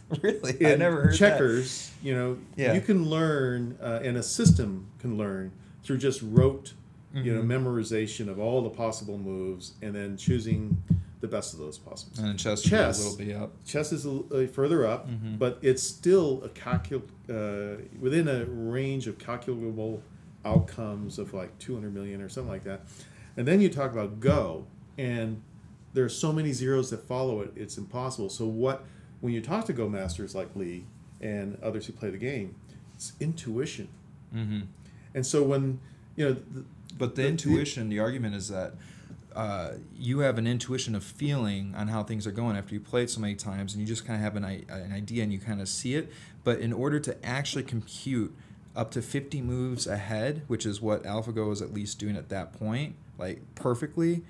really, 0.22 0.66
I 0.66 0.74
never 0.76 1.02
heard 1.02 1.14
checkers, 1.14 1.92
you 2.02 2.14
know, 2.14 2.38
Yeah. 2.56 2.72
you 2.72 2.80
can 2.80 3.08
learn, 3.10 3.76
uh, 3.82 4.00
and 4.02 4.16
a 4.16 4.22
system 4.22 4.86
can 5.00 5.16
learn 5.18 5.52
through 5.84 5.98
just 5.98 6.22
rote, 6.22 6.72
you 7.14 7.34
know, 7.34 7.40
Mm-hmm. 7.42 7.50
memorization 7.66 8.28
of 8.28 8.38
all 8.38 8.62
the 8.62 8.70
possible 8.70 9.18
moves, 9.18 9.74
and 9.82 9.94
then 9.94 10.16
choosing 10.16 10.82
the 11.20 11.28
best 11.28 11.52
of 11.52 11.58
those 11.58 11.78
possible. 11.78 12.24
And 12.24 12.38
chess, 12.38 12.62
Chess. 12.62 13.00
a 13.04 13.10
little 13.18 13.42
up. 13.44 13.64
Chess 13.64 13.92
is 13.92 14.06
a, 14.06 14.10
uh, 14.32 14.46
further 14.46 14.86
up, 14.86 15.08
Mm-hmm. 15.08 15.36
but 15.36 15.58
it's 15.62 15.82
still 15.82 16.42
a 16.44 16.48
calcul 16.48 17.02
uh, 17.28 17.82
within 18.00 18.28
a 18.28 18.44
range 18.46 19.06
of 19.06 19.18
calculable 19.18 20.02
outcomes 20.44 21.18
of 21.18 21.34
like 21.34 21.58
200 21.58 21.92
million 21.92 22.20
or 22.20 22.28
something 22.28 22.50
like 22.50 22.64
that. 22.64 22.82
And 23.36 23.46
then 23.46 23.60
you 23.60 23.68
talk 23.68 23.92
about 23.92 24.20
Go, 24.20 24.66
and 24.96 25.42
there 25.94 26.04
are 26.04 26.08
so 26.08 26.32
many 26.32 26.52
zeros 26.52 26.90
that 26.90 27.06
follow 27.06 27.40
it, 27.40 27.52
it's 27.56 27.78
impossible. 27.78 28.28
So 28.28 28.46
what 28.46 28.84
when 29.20 29.32
you 29.32 29.40
talk 29.40 29.64
to 29.66 29.72
Go 29.72 29.88
masters 29.88 30.34
like 30.34 30.54
Lee 30.54 30.84
and 31.20 31.58
others 31.62 31.86
who 31.86 31.92
play 31.92 32.10
the 32.10 32.18
game, 32.18 32.54
it's 32.94 33.12
intuition. 33.20 33.88
Mm-hmm. 34.34 34.60
And 35.14 35.26
so 35.26 35.42
when 35.42 35.80
you 36.16 36.28
know, 36.28 36.32
the, 36.34 36.64
But 36.96 37.14
the 37.14 37.22
The- 37.22 37.28
intuition, 37.28 37.88
the 37.88 38.00
argument 38.00 38.34
is 38.34 38.48
that 38.48 38.74
uh, 39.36 39.74
you 39.96 40.20
have 40.20 40.36
an 40.38 40.46
intuition 40.48 40.96
of 40.96 41.04
feeling 41.04 41.72
on 41.76 41.86
how 41.88 42.02
things 42.02 42.26
are 42.26 42.32
going 42.32 42.56
after 42.56 42.74
you 42.74 42.80
play 42.80 43.04
it 43.04 43.10
so 43.10 43.20
many 43.20 43.36
times, 43.36 43.72
and 43.72 43.80
you 43.80 43.86
just 43.86 44.04
kind 44.04 44.16
of 44.16 44.22
have 44.22 44.34
an, 44.34 44.44
an 44.68 44.92
idea 44.92 45.22
and 45.22 45.32
you 45.32 45.38
kind 45.38 45.60
of 45.60 45.68
see 45.68 45.94
it. 45.94 46.10
But 46.42 46.58
in 46.58 46.72
order 46.72 46.98
to 46.98 47.24
actually 47.24 47.62
compute 47.62 48.34
up 48.78 48.92
to 48.92 49.02
50 49.02 49.42
moves 49.42 49.86
ahead, 49.88 50.42
which 50.46 50.64
is 50.64 50.80
what 50.80 51.02
AlphaGo 51.02 51.52
is 51.52 51.60
at 51.60 51.74
least 51.74 51.98
doing 51.98 52.16
at 52.16 52.28
that 52.28 52.52
point, 52.52 52.94
like 53.18 53.42
perfectly, 53.56 54.22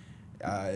uh, 0.43 0.73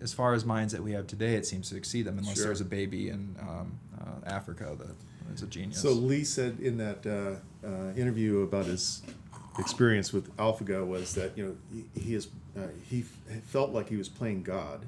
as 0.00 0.14
far 0.14 0.32
as 0.32 0.44
minds 0.44 0.72
that 0.72 0.82
we 0.82 0.92
have 0.92 1.06
today, 1.06 1.34
it 1.34 1.44
seems 1.44 1.68
to 1.70 1.76
exceed 1.76 2.02
them, 2.06 2.18
unless 2.18 2.36
Sure. 2.36 2.46
there's 2.46 2.60
a 2.60 2.64
baby 2.64 3.10
in 3.10 3.36
um, 3.40 3.78
uh, 4.00 4.26
Africa 4.26 4.74
that 4.78 5.34
is 5.34 5.42
a 5.42 5.46
genius. 5.46 5.80
So 5.82 5.90
Lee 5.92 6.24
said 6.24 6.58
in 6.60 6.78
that 6.78 7.04
uh, 7.06 7.66
uh, 7.66 7.92
interview 7.96 8.40
about 8.42 8.64
his 8.66 9.02
experience 9.58 10.12
with 10.12 10.34
AlphaGo 10.38 10.86
was 10.86 11.14
that 11.16 11.36
you 11.36 11.44
know 11.44 11.56
he, 11.94 12.00
he 12.00 12.14
is 12.14 12.28
uh, 12.56 12.60
he 12.88 13.00
f- 13.00 13.42
felt 13.44 13.72
like 13.72 13.88
he 13.90 13.96
was 13.96 14.08
playing 14.08 14.42
God, 14.42 14.86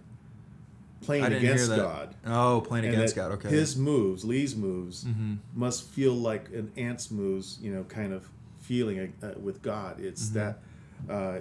playing 1.00 1.24
I 1.24 1.28
didn't 1.30 1.42
hear 1.42 1.52
against. 1.54 1.70
God. 1.76 2.14
Oh, 2.26 2.60
playing 2.66 2.84
and 2.86 2.94
against 2.94 3.16
God. 3.16 3.32
Okay. 3.32 3.48
His 3.48 3.76
moves, 3.76 4.24
Lee's 4.24 4.54
moves, 4.54 5.04
Mhm. 5.04 5.38
must 5.54 5.84
feel 5.84 6.14
like 6.14 6.48
an 6.50 6.70
ant's 6.76 7.10
moves. 7.10 7.58
You 7.62 7.72
know, 7.74 7.84
kind 7.84 8.12
of 8.12 8.28
feeling 8.60 9.12
uh, 9.22 9.32
with 9.40 9.62
God. 9.62 9.98
It's 10.00 10.28
Mhm. 10.30 10.32
that. 10.34 10.58
Uh, 11.08 11.38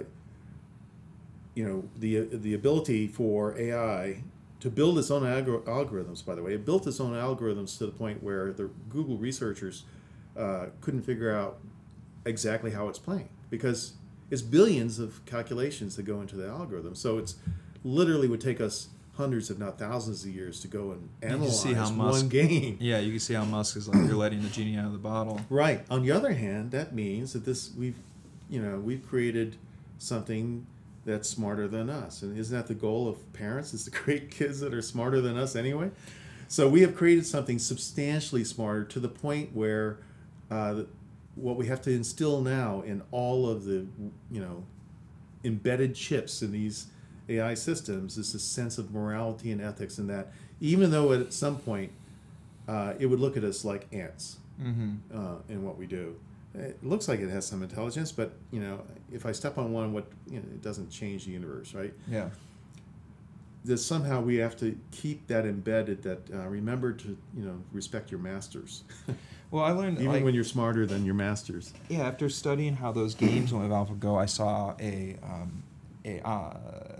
you 1.54 1.64
know 1.66 1.84
the 1.98 2.20
the 2.32 2.54
ability 2.54 3.06
for 3.08 3.56
AI 3.58 4.22
to 4.60 4.70
build 4.70 4.98
its 4.98 5.10
own 5.10 5.22
algor- 5.22 5.62
algorithms. 5.64 6.24
By 6.24 6.34
the 6.34 6.42
way, 6.42 6.54
it 6.54 6.64
built 6.64 6.86
its 6.86 7.00
own 7.00 7.12
algorithms 7.12 7.76
to 7.78 7.86
the 7.86 7.92
point 7.92 8.22
where 8.22 8.52
the 8.52 8.70
Google 8.88 9.16
researchers 9.18 9.84
uh, 10.36 10.66
couldn't 10.80 11.02
figure 11.02 11.34
out 11.34 11.58
exactly 12.24 12.70
how 12.70 12.88
it's 12.88 12.98
playing 12.98 13.28
because 13.50 13.94
it's 14.30 14.42
billions 14.42 14.98
of 14.98 15.24
calculations 15.26 15.96
that 15.96 16.04
go 16.04 16.20
into 16.20 16.36
the 16.36 16.46
algorithm. 16.46 16.94
So 16.94 17.18
it's 17.18 17.34
literally 17.82 18.28
would 18.28 18.40
take 18.40 18.60
us 18.60 18.88
hundreds, 19.20 19.50
if 19.50 19.58
not 19.58 19.78
thousands, 19.78 20.24
of 20.24 20.30
years 20.30 20.60
to 20.60 20.68
go 20.68 20.92
and 20.92 21.08
analyze 21.22 21.62
see 21.62 21.74
how 21.74 21.90
one 21.90 22.28
game. 22.28 22.78
Yeah, 22.80 22.98
you 22.98 23.10
can 23.10 23.20
see 23.20 23.34
how 23.34 23.44
Musk 23.44 23.76
is 23.76 23.86
like 23.86 24.06
you're 24.06 24.16
letting 24.16 24.42
the 24.42 24.48
genie 24.48 24.76
out 24.76 24.86
of 24.86 24.92
the 24.92 24.98
bottle. 24.98 25.40
Right. 25.50 25.84
On 25.90 26.02
the 26.02 26.10
other 26.10 26.32
hand, 26.32 26.70
that 26.70 26.94
means 26.94 27.34
that 27.34 27.44
this 27.44 27.70
we've, 27.76 27.98
you 28.48 28.60
know, 28.60 28.78
we've 28.78 29.06
created 29.06 29.56
something 29.98 30.66
that's 31.04 31.28
smarter 31.28 31.68
than 31.68 31.90
us, 31.90 32.22
and 32.22 32.36
isn't 32.36 32.56
that 32.56 32.66
the 32.66 32.74
goal 32.74 33.08
of 33.08 33.32
parents? 33.32 33.74
Is 33.74 33.84
to 33.84 33.90
create 34.02 34.30
kids 34.30 34.60
that 34.60 34.72
are 34.72 34.82
smarter 34.82 35.20
than 35.20 35.36
us 35.36 35.54
anyway? 35.54 35.90
So 36.48 36.68
we 36.68 36.80
have 36.80 36.96
created 36.96 37.26
something 37.26 37.60
substantially 37.60 38.42
smarter 38.42 38.84
to 38.84 38.98
the 38.98 39.08
point 39.08 39.54
where, 39.54 39.98
uh, 40.50 40.82
what 41.36 41.56
we 41.56 41.66
have 41.66 41.80
to 41.82 41.92
instill 41.92 42.40
now 42.40 42.80
in 42.80 43.02
all 43.12 43.48
of 43.48 43.64
the, 43.64 43.86
you 44.30 44.40
know, 44.40 44.64
embedded 45.44 45.94
chips 45.94 46.42
in 46.42 46.50
these 46.50 46.88
AI 47.30 47.54
systems 47.54 48.18
is 48.18 48.34
a 48.34 48.38
sense 48.38 48.76
of 48.78 48.92
morality 48.92 49.50
and 49.52 49.60
ethics, 49.60 49.98
and 49.98 50.10
that 50.10 50.32
even 50.60 50.90
though 50.90 51.12
at 51.12 51.32
some 51.32 51.56
point 51.58 51.92
uh, 52.68 52.94
it 52.98 53.06
would 53.06 53.20
look 53.20 53.36
at 53.36 53.44
us 53.44 53.64
like 53.64 53.86
ants 53.92 54.36
Mm-hmm. 54.62 55.16
uh, 55.18 55.36
in 55.48 55.64
what 55.64 55.78
we 55.78 55.86
do. 55.86 56.16
It 56.54 56.84
looks 56.84 57.08
like 57.08 57.20
it 57.20 57.30
has 57.30 57.46
some 57.46 57.62
intelligence, 57.62 58.12
but 58.12 58.32
you 58.50 58.60
know, 58.60 58.82
if 59.10 59.24
I 59.24 59.32
step 59.32 59.56
on 59.56 59.72
one, 59.72 59.94
what 59.94 60.04
you 60.28 60.34
know, 60.36 60.44
it 60.52 60.60
doesn't 60.60 60.90
change 60.90 61.24
the 61.24 61.30
universe, 61.30 61.72
right? 61.72 61.94
Yeah. 62.06 62.28
That 63.64 63.78
somehow 63.78 64.20
we 64.20 64.36
have 64.36 64.56
to 64.58 64.76
keep 64.90 65.26
that 65.28 65.46
embedded. 65.46 66.02
That 66.02 66.30
uh, 66.32 66.46
remember 66.48 66.92
to 66.92 67.08
you 67.08 67.42
know 67.44 67.58
respect 67.72 68.10
your 68.10 68.20
masters, 68.20 68.84
Well, 69.50 69.64
I 69.64 69.70
learned 69.72 69.98
even 69.98 70.12
like, 70.12 70.24
when 70.24 70.34
you're 70.34 70.44
smarter 70.44 70.84
than 70.86 71.06
your 71.06 71.14
masters. 71.14 71.72
yeah 71.88 72.00
after 72.06 72.28
studying 72.28 72.74
how 72.76 72.92
those 72.92 73.14
games 73.14 73.52
went 73.54 73.68
with 73.68 73.72
AlphaGo, 73.72 74.20
I 74.20 74.26
saw 74.26 74.74
a 74.78 75.16
um, 75.22 75.62
a 76.04 76.20
uh, 76.26 76.99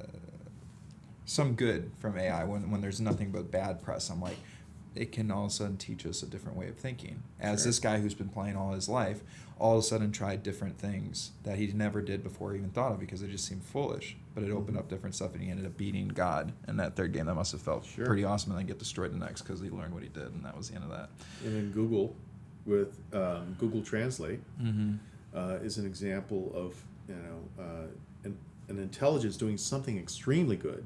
some 1.31 1.55
good 1.55 1.93
from 2.01 2.19
AI 2.19 2.43
when 2.45 2.71
when 2.73 2.81
there's 2.81 3.01
nothing 3.01 3.31
but 3.31 3.51
bad 3.53 3.81
press. 3.83 4.11
I'm 4.11 4.21
like, 4.21 4.37
it 4.97 5.13
can 5.13 5.31
all 5.31 5.45
of 5.45 5.51
a 5.51 5.55
sudden 5.55 5.77
teach 5.77 6.05
us 6.05 6.25
a 6.25 6.27
different 6.27 6.59
way 6.59 6.69
of 6.69 6.77
thinking. 6.77 7.23
As 7.39 7.61
Sure. 7.61 7.69
this 7.69 7.79
guy 7.79 8.01
who's 8.01 8.15
been 8.15 8.29
playing 8.29 8.57
all 8.57 8.73
his 8.73 8.89
life, 8.89 9.23
all 9.57 9.75
of 9.75 9.79
a 9.79 9.83
sudden 9.87 10.11
tried 10.11 10.43
different 10.43 10.77
things 10.79 11.31
that 11.45 11.57
he 11.59 11.69
never 11.69 12.03
did 12.03 12.25
before 12.25 12.57
even 12.57 12.71
thought 12.71 12.91
of 12.93 12.99
because 12.99 13.21
they 13.21 13.29
just 13.29 13.45
seemed 13.45 13.63
foolish. 13.63 14.17
But 14.35 14.43
it 14.43 14.51
opened 14.51 14.77
Mhm. 14.77 14.81
up 14.81 14.89
different 14.89 15.15
stuff, 15.15 15.33
and 15.35 15.43
he 15.43 15.51
ended 15.51 15.67
up 15.67 15.77
beating 15.77 16.09
God 16.09 16.53
in 16.67 16.77
that 16.79 16.97
third 16.97 17.13
game. 17.13 17.27
That 17.27 17.37
must 17.37 17.53
have 17.53 17.63
felt 17.63 17.85
Sure. 17.85 18.07
pretty 18.07 18.25
awesome, 18.25 18.51
and 18.51 18.59
then 18.59 18.67
get 18.67 18.81
destroyed 18.81 19.13
the 19.13 19.19
next 19.19 19.43
because 19.43 19.61
he 19.61 19.71
learned 19.71 19.95
what 19.95 20.03
he 20.03 20.09
did, 20.09 20.33
and 20.35 20.45
that 20.45 20.57
was 20.57 20.69
the 20.71 20.75
end 20.75 20.85
of 20.85 20.91
that. 20.91 21.11
And 21.45 21.55
then 21.55 21.71
Google, 21.71 22.17
with 22.67 22.99
um, 23.15 23.55
Google 23.61 23.83
Translate, 23.83 24.41
Mm-hmm. 24.61 24.95
uh, 25.33 25.59
is 25.63 25.79
an 25.79 25.87
example 25.87 26.51
of 26.57 26.75
you 27.09 27.15
know 27.15 27.63
uh, 27.65 27.87
an, 28.25 28.37
an 28.69 28.79
intelligence 28.81 29.37
doing 29.37 29.57
something 29.57 29.97
extremely 29.99 30.57
good, 30.57 30.85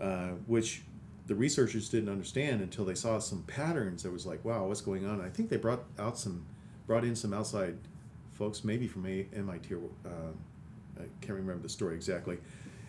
uh, 0.00 0.30
which 0.46 0.82
the 1.26 1.34
researchers 1.34 1.88
didn't 1.88 2.08
understand 2.08 2.60
until 2.60 2.84
they 2.84 2.94
saw 2.94 3.18
some 3.18 3.42
patterns. 3.44 4.02
That 4.04 4.12
was 4.12 4.26
like, 4.26 4.44
wow, 4.44 4.66
what's 4.66 4.80
going 4.80 5.06
on? 5.06 5.20
I 5.20 5.28
think 5.28 5.48
they 5.48 5.56
brought 5.56 5.82
out 5.98 6.18
some, 6.18 6.46
brought 6.86 7.04
in 7.04 7.16
some 7.16 7.32
outside 7.32 7.76
folks, 8.32 8.62
maybe 8.64 8.86
from 8.86 9.06
a, 9.06 9.26
MIT 9.34 9.74
or 9.74 9.80
uh, 10.04 11.00
I 11.00 11.04
can't 11.20 11.38
remember 11.38 11.62
the 11.62 11.68
story 11.68 11.94
exactly, 11.94 12.38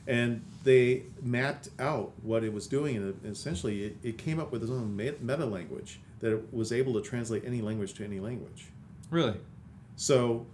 and 0.06 0.42
they 0.64 1.04
mapped 1.22 1.70
out 1.80 2.12
what 2.22 2.44
it 2.44 2.54
was 2.54 2.68
doing, 2.68 2.96
and 2.98 3.20
essentially 3.26 3.86
it, 3.86 3.98
it 4.04 4.18
came 4.18 4.40
up 4.40 4.52
with 4.52 4.62
its 4.62 4.72
own 4.72 4.96
meta 4.96 5.46
language 5.46 6.00
that 6.20 6.34
it 6.34 6.54
was 6.54 6.72
able 6.72 6.94
to 6.94 7.02
translate 7.02 7.44
any 7.46 7.62
language 7.62 7.94
to 7.96 8.04
any 8.04 8.20
language. 8.20 8.68
Really? 9.10 9.36
So, 9.96 10.46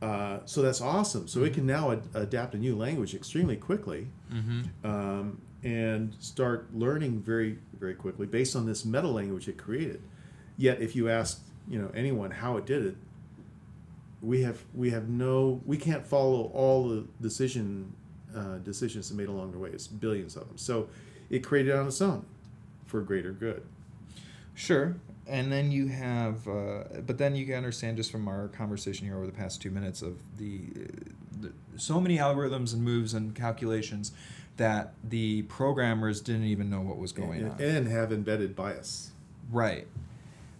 uh, 0.00 0.38
so 0.44 0.62
that's 0.62 0.80
awesome. 0.80 1.28
So 1.28 1.44
it 1.44 1.54
can 1.54 1.66
now 1.66 1.92
ad- 1.92 2.08
adapt 2.14 2.54
a 2.54 2.58
new 2.58 2.76
language 2.76 3.14
extremely 3.14 3.56
quickly 3.56 4.08
Mm-hmm. 4.32 4.86
um, 4.86 5.40
and 5.64 6.14
start 6.18 6.68
learning 6.74 7.20
very, 7.20 7.58
very 7.78 7.94
quickly 7.94 8.26
based 8.26 8.56
on 8.56 8.66
this 8.66 8.84
meta 8.84 9.08
language 9.08 9.48
it 9.48 9.58
created. 9.58 10.02
Yet, 10.56 10.80
if 10.80 10.94
you 10.96 11.08
ask, 11.08 11.40
you 11.68 11.80
know, 11.80 11.90
anyone 11.94 12.30
how 12.30 12.56
it 12.56 12.66
did 12.66 12.84
it, 12.84 12.96
we 14.20 14.42
have 14.42 14.62
we 14.74 14.90
have 14.90 15.08
no 15.08 15.60
we 15.66 15.76
can't 15.76 16.06
follow 16.06 16.50
all 16.54 16.88
the 16.88 17.04
decision 17.20 17.92
uh, 18.36 18.58
decisions 18.58 19.10
it 19.10 19.14
made 19.14 19.28
along 19.28 19.52
the 19.52 19.58
way. 19.58 19.70
It's 19.70 19.86
billions 19.86 20.36
of 20.36 20.48
them. 20.48 20.58
So, 20.58 20.88
it 21.30 21.40
created 21.40 21.74
on 21.74 21.86
its 21.86 22.00
own 22.00 22.24
for 22.86 23.00
greater 23.00 23.32
good. 23.32 23.62
Sure. 24.54 24.96
And 25.26 25.50
then 25.52 25.70
you 25.70 25.86
have, 25.86 26.46
uh, 26.48 27.00
but 27.06 27.16
then 27.16 27.36
you 27.36 27.46
can 27.46 27.54
understand 27.54 27.96
just 27.96 28.10
from 28.10 28.26
our 28.28 28.48
conversation 28.48 29.06
here 29.06 29.16
over 29.16 29.26
the 29.26 29.32
past 29.32 29.62
two 29.62 29.70
minutes 29.70 30.02
of 30.02 30.18
the, 30.36 30.60
the 31.40 31.52
so 31.76 32.00
many 32.00 32.18
algorithms 32.18 32.72
and 32.74 32.82
moves 32.82 33.14
and 33.14 33.34
calculations 33.34 34.12
that 34.56 34.94
the 35.02 35.42
programmers 35.42 36.20
didn't 36.20 36.44
even 36.44 36.70
know 36.70 36.80
what 36.80 36.98
was 36.98 37.12
going 37.12 37.40
and, 37.40 37.52
on. 37.52 37.60
and 37.60 37.88
have 37.88 38.12
embedded 38.12 38.54
bias. 38.54 39.12
Right. 39.50 39.86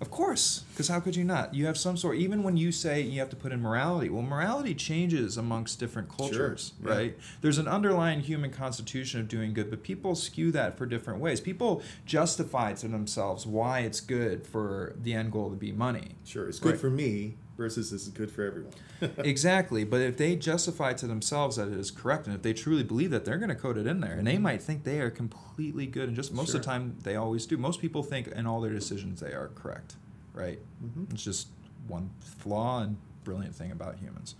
Of 0.03 0.11
course, 0.11 0.64
because 0.70 0.88
how 0.88 0.99
could 0.99 1.14
you 1.14 1.22
not? 1.22 1.55
You 1.55 1.66
have 1.66 1.78
some 1.78 1.97
sort. 1.97 2.16
Even 2.16 2.43
when 2.43 2.57
you 2.57 2.72
say 2.72 3.03
you 3.03 3.20
have 3.20 3.30
to 3.30 3.36
put 3.36 3.53
in 3.53 3.62
morality, 3.62 4.09
well, 4.09 4.22
morality 4.22 4.74
changes 4.74 5.36
amongst 5.36 5.78
different 5.78 6.09
cultures, 6.09 6.72
yeah. 6.84 6.90
right? 6.90 7.18
There's 7.40 7.59
an 7.59 7.68
underlying 7.68 8.18
human 8.18 8.51
constitution 8.51 9.20
of 9.20 9.28
doing 9.28 9.55
good, 9.55 9.70
but 9.70 9.84
people 9.84 10.16
skew 10.16 10.51
that 10.51 10.76
for 10.76 10.86
different 10.86 11.20
ways. 11.20 11.40
People 11.40 11.82
justify 12.05 12.72
to 12.72 12.88
themselves 12.88 13.47
why 13.47 13.80
it's 13.80 14.01
good 14.01 14.45
for 14.45 14.97
the 15.01 15.14
end 15.14 15.30
goal 15.30 15.51
to 15.51 15.57
be 15.57 15.70
money. 15.70 16.16
Sure, 16.24 16.49
it's 16.49 16.59
good 16.59 16.72
Right. 16.72 16.80
for 16.80 16.90
me 16.90 17.36
versus 17.63 17.93
this 17.93 18.03
is 18.03 18.09
good 18.09 18.31
for 18.31 18.45
everyone. 18.45 18.73
exactly, 19.25 19.85
but 19.85 20.01
if 20.01 20.17
they 20.17 20.35
justify 20.35 20.93
to 20.93 21.07
themselves 21.07 21.57
that 21.57 21.69
it 21.69 21.79
is 21.79 21.93
correct, 21.93 22.27
and 22.27 22.35
if 22.35 22.43
they 22.43 22.53
truly 22.53 22.83
believe 22.83 23.13
that, 23.13 23.25
they're 23.25 23.39
going 23.39 23.51
to 23.51 23.55
code 23.55 23.79
it 23.79 23.87
in 23.87 24.01
there, 24.01 24.15
and 24.15 24.27
they 24.27 24.37
might 24.37 24.61
think 24.61 24.83
they 24.83 25.01
are 25.01 25.11
completely 25.11 25.87
good, 25.87 26.09
and 26.09 26.17
just 26.17 26.33
most 26.33 26.53
of 26.55 26.61
the 26.61 26.67
time 26.67 26.97
they 27.05 27.15
always 27.15 27.47
do. 27.47 27.57
Most 27.57 27.81
people 27.81 28.03
think 28.03 28.27
in 28.27 28.47
all 28.47 28.61
their 28.61 28.73
decisions 28.73 29.21
they 29.21 29.33
are 29.33 29.51
correct, 29.55 29.95
right? 30.35 30.59
Mhm. 30.85 31.13
It's 31.13 31.23
just 31.23 31.49
one 31.87 32.11
flaw 32.21 32.83
and 32.83 32.97
brilliant 33.23 33.55
thing 33.55 33.71
about 33.71 33.97
humans. 33.99 34.35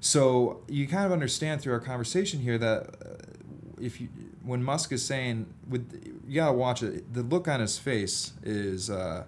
So 0.00 0.62
you 0.66 0.88
kind 0.88 1.04
of 1.04 1.12
understand 1.12 1.60
through 1.60 1.74
our 1.74 1.80
conversation 1.80 2.40
here 2.40 2.56
that 2.56 2.82
uh, 3.04 3.78
if 3.78 4.00
you 4.00 4.08
when 4.42 4.62
Musk 4.64 4.92
is 4.92 5.04
saying 5.04 5.52
with 5.68 5.84
you 6.26 6.36
gotta 6.36 6.54
watch 6.54 6.82
it, 6.82 7.12
the 7.12 7.22
look 7.22 7.48
on 7.48 7.60
his 7.60 7.78
face 7.78 8.32
is 8.42 8.88
uh, 8.88 9.24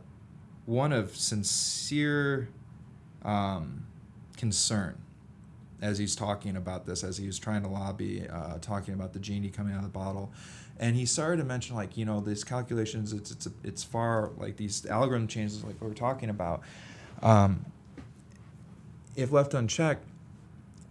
one 0.65 0.93
of 0.93 1.15
sincere 1.15 2.49
um, 3.25 3.87
concern 4.37 4.97
as 5.81 5.99
he's 5.99 6.15
talking 6.15 6.57
about 6.57 6.87
this, 6.87 7.03
as 7.03 7.19
he 7.19 7.27
was 7.27 7.39
trying 7.39 7.63
to 7.63 7.69
lobby, 7.69 8.27
uh, 8.29 8.59
talking 8.61 8.95
about 8.95 9.13
the 9.13 9.19
genie 9.19 9.51
coming 9.51 9.73
out 9.73 9.79
of 9.79 9.85
the 9.85 9.89
bottle. 9.89 10.33
And 10.79 10.95
he 10.97 11.05
started 11.05 11.39
to 11.39 11.45
mention, 11.45 11.75
like, 11.75 11.97
you 11.97 12.05
know, 12.05 12.21
these 12.21 12.45
calculations, 12.45 13.13
it's, 13.13 13.33
it's, 13.33 13.49
it's 13.65 13.83
far, 13.83 14.31
like, 14.37 14.57
these 14.57 14.87
algorithm 14.87 15.27
changes, 15.27 15.63
like 15.65 15.81
we 15.81 15.89
were 15.89 15.95
talking 15.95 16.31
about, 16.31 16.63
um, 17.21 17.65
if 19.17 19.33
left 19.33 19.55
unchecked, 19.55 20.05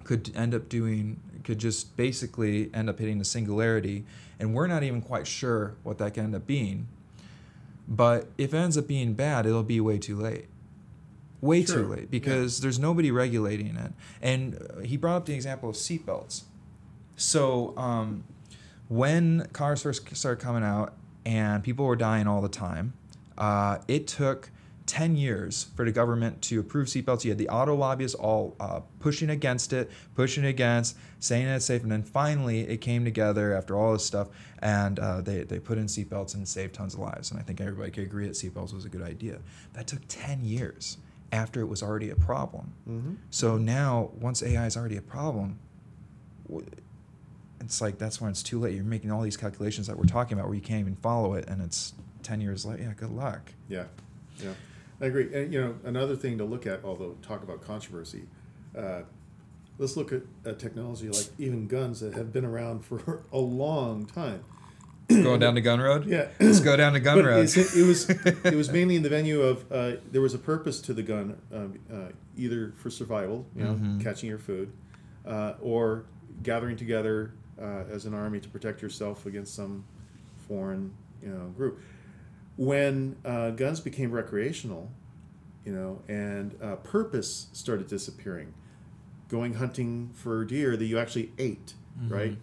could 0.04 0.32
end 0.36 0.54
up 0.54 0.68
doing, 0.68 1.20
could 1.44 1.58
just 1.58 1.96
basically 1.96 2.70
end 2.74 2.90
up 2.90 3.00
hitting 3.00 3.18
the 3.18 3.26
singularity. 3.26 4.04
And 4.40 4.54
we're 4.54 4.68
not 4.68 4.84
even 4.84 5.02
quite 5.02 5.26
sure 5.26 5.76
what 5.84 6.00
that 6.00 6.16
can 6.16 6.26
end 6.26 6.36
up 6.36 6.46
being. 6.46 6.88
But 7.88 8.28
if 8.38 8.54
it 8.54 8.58
ends 8.58 8.78
up 8.78 8.88
being 8.88 9.14
bad, 9.14 9.46
it'll 9.46 9.64
be 9.64 9.80
way 9.80 10.00
too 10.00 10.18
late 10.18 10.48
way 11.42 11.66
Sure, 11.66 11.84
too 11.84 11.88
late 11.88 12.12
because 12.12 12.62
there's 12.62 12.80
nobody 12.80 13.12
regulating 13.12 13.76
it. 13.76 13.92
And 14.22 14.56
uh, 14.56 14.82
he 14.82 14.98
brought 14.98 15.18
up 15.18 15.26
the 15.26 15.34
example 15.34 15.70
of 15.70 15.76
seatbelts. 15.76 16.44
So 17.16 17.76
um, 17.78 18.24
when 18.88 19.48
cars 19.54 19.84
first 19.84 20.16
started 20.16 20.44
coming 20.44 20.64
out 20.64 20.94
and 21.26 21.64
people 21.64 21.86
were 21.86 21.96
dying 21.96 22.28
all 22.28 22.42
the 22.42 22.50
time, 22.50 22.94
uh, 23.38 23.80
it 23.88 24.08
took 24.08 24.50
10 24.88 25.16
years 25.16 25.68
for 25.76 25.86
the 25.86 25.92
government 25.92 26.42
to 26.42 26.60
approve 26.60 26.88
seatbelts. 26.88 27.24
You 27.24 27.32
had 27.32 27.38
the 27.38 27.50
auto 27.50 27.76
lobbyists 27.76 28.16
all 28.16 28.56
uh, 28.60 28.82
pushing 29.00 29.30
against 29.30 29.72
it, 29.72 29.90
pushing 30.16 30.46
against, 30.46 30.98
saying 31.20 31.48
it's 31.48 31.66
safe. 31.66 31.84
And 31.84 31.92
then 31.92 32.04
finally 32.04 32.62
it 32.62 32.82
came 32.82 33.06
together 33.06 33.54
after 33.54 33.76
all 33.76 33.94
this 33.94 34.06
stuff 34.06 34.28
and 34.60 35.00
uh, 35.00 35.22
they, 35.22 35.44
they 35.44 35.60
put 35.60 35.78
in 35.78 35.86
seatbelts 35.86 36.36
and 36.36 36.48
saved 36.48 36.74
tons 36.74 36.96
of 36.96 37.00
lives. 37.00 37.32
And 37.32 37.40
I 37.40 37.44
think 37.44 37.62
everybody 37.62 37.92
could 37.92 38.04
agree 38.04 38.28
that 38.28 38.34
seatbelts 38.34 38.74
was 38.74 38.86
a 38.86 38.90
good 38.90 39.02
idea. 39.02 39.40
That 39.74 39.88
took 39.88 40.02
10 40.08 40.44
years 40.44 40.98
after 41.32 41.62
it 41.62 41.68
was 41.68 41.82
already 41.82 42.10
a 42.10 42.16
problem. 42.16 42.74
Mm-hmm. 42.88 43.14
So 43.30 43.58
now, 43.58 44.12
once 44.20 44.44
AI 44.44 44.66
is 44.66 44.76
already 44.76 44.98
a 44.98 45.02
problem, 45.02 45.60
it's 47.60 47.82
like 47.82 47.98
that's 47.98 48.20
when 48.20 48.32
it's 48.32 48.44
too 48.44 48.60
late. 48.60 48.76
You're 48.76 48.84
making 48.84 49.12
all 49.12 49.22
these 49.22 49.38
calculations 49.38 49.88
that 49.88 49.98
we're 49.98 50.06
talking 50.06 50.38
about 50.38 50.48
where 50.48 50.56
you 50.56 50.62
can't 50.62 50.82
even 50.82 50.96
follow 50.96 51.34
it, 51.36 51.48
and 51.48 51.62
it's 51.62 51.94
10 52.24 52.42
years 52.42 52.66
later. 52.66 52.84
Yeah, 52.84 52.94
good 52.96 53.12
luck. 53.12 53.54
Yeah, 53.70 53.86
yeah, 54.44 54.54
I 55.00 55.06
agree. 55.06 55.34
And 55.34 55.54
you 55.54 55.62
know, 55.62 55.76
another 55.84 56.16
thing 56.16 56.38
to 56.38 56.46
look 56.46 56.68
at, 56.68 56.84
although 56.84 57.16
talk 57.22 57.44
about 57.44 57.62
controversy, 57.62 58.24
uh, 58.78 59.02
let's 59.78 59.96
look 59.96 60.12
at 60.12 60.22
a 60.46 60.54
technology 60.54 61.10
like 61.10 61.28
even 61.38 61.68
guns 61.68 62.00
that 62.02 62.14
have 62.14 62.34
been 62.34 62.46
around 62.46 62.84
for 62.84 63.24
a 63.32 63.40
long 63.40 64.06
time. 64.06 64.44
Going 65.24 65.40
down 65.40 65.56
the 65.56 65.62
gun 65.62 65.80
road? 65.80 66.06
Yeah, 66.06 66.28
Let's 66.40 66.60
go 66.60 66.76
down 66.78 66.94
the 66.94 67.00
gun 67.00 67.18
but 67.20 67.26
road. 67.26 67.44
it's- 67.44 67.76
it 67.76 67.86
was 67.86 68.10
it 68.10 68.56
was 68.56 68.72
mainly 68.78 68.96
in 68.96 69.04
the 69.04 69.10
venue 69.10 69.42
of 69.42 69.66
uh, 69.72 69.94
there 70.12 70.22
was 70.22 70.34
a 70.34 70.40
purpose 70.40 70.80
to 70.82 70.94
the 70.94 71.04
gun, 71.04 71.38
um, 71.54 71.80
uh, 71.92 72.10
either 72.38 72.74
for 72.78 72.90
survival, 72.90 73.46
you 73.56 73.64
know, 73.64 73.74
Mhm. 73.76 74.02
catching 74.02 74.30
your 74.30 74.38
food, 74.40 74.72
uh, 75.26 75.54
or 75.62 76.06
gathering 76.44 76.76
together 76.78 77.32
uh, 77.62 77.84
as 77.92 78.06
an 78.06 78.14
army 78.14 78.40
to 78.40 78.50
protect 78.50 78.82
yourself 78.82 79.26
against 79.26 79.54
some 79.54 79.84
foreign, 80.48 80.92
you 81.22 81.30
know, 81.30 81.48
group. 81.58 81.80
When 82.58 83.16
uh, 83.26 83.52
guns 83.52 83.80
became 83.80 84.12
recreational, 84.12 84.92
you 85.66 85.74
know, 85.74 86.02
and 86.08 86.56
uh, 86.62 86.76
purpose 86.78 87.48
started 87.54 87.88
disappearing, 87.88 88.54
going 89.30 89.56
hunting 89.56 90.10
for 90.14 90.44
deer 90.46 90.76
that 90.76 90.86
you 90.86 90.98
actually 91.00 91.32
ate, 91.38 91.74
Mhm. 92.02 92.10
right? 92.12 92.38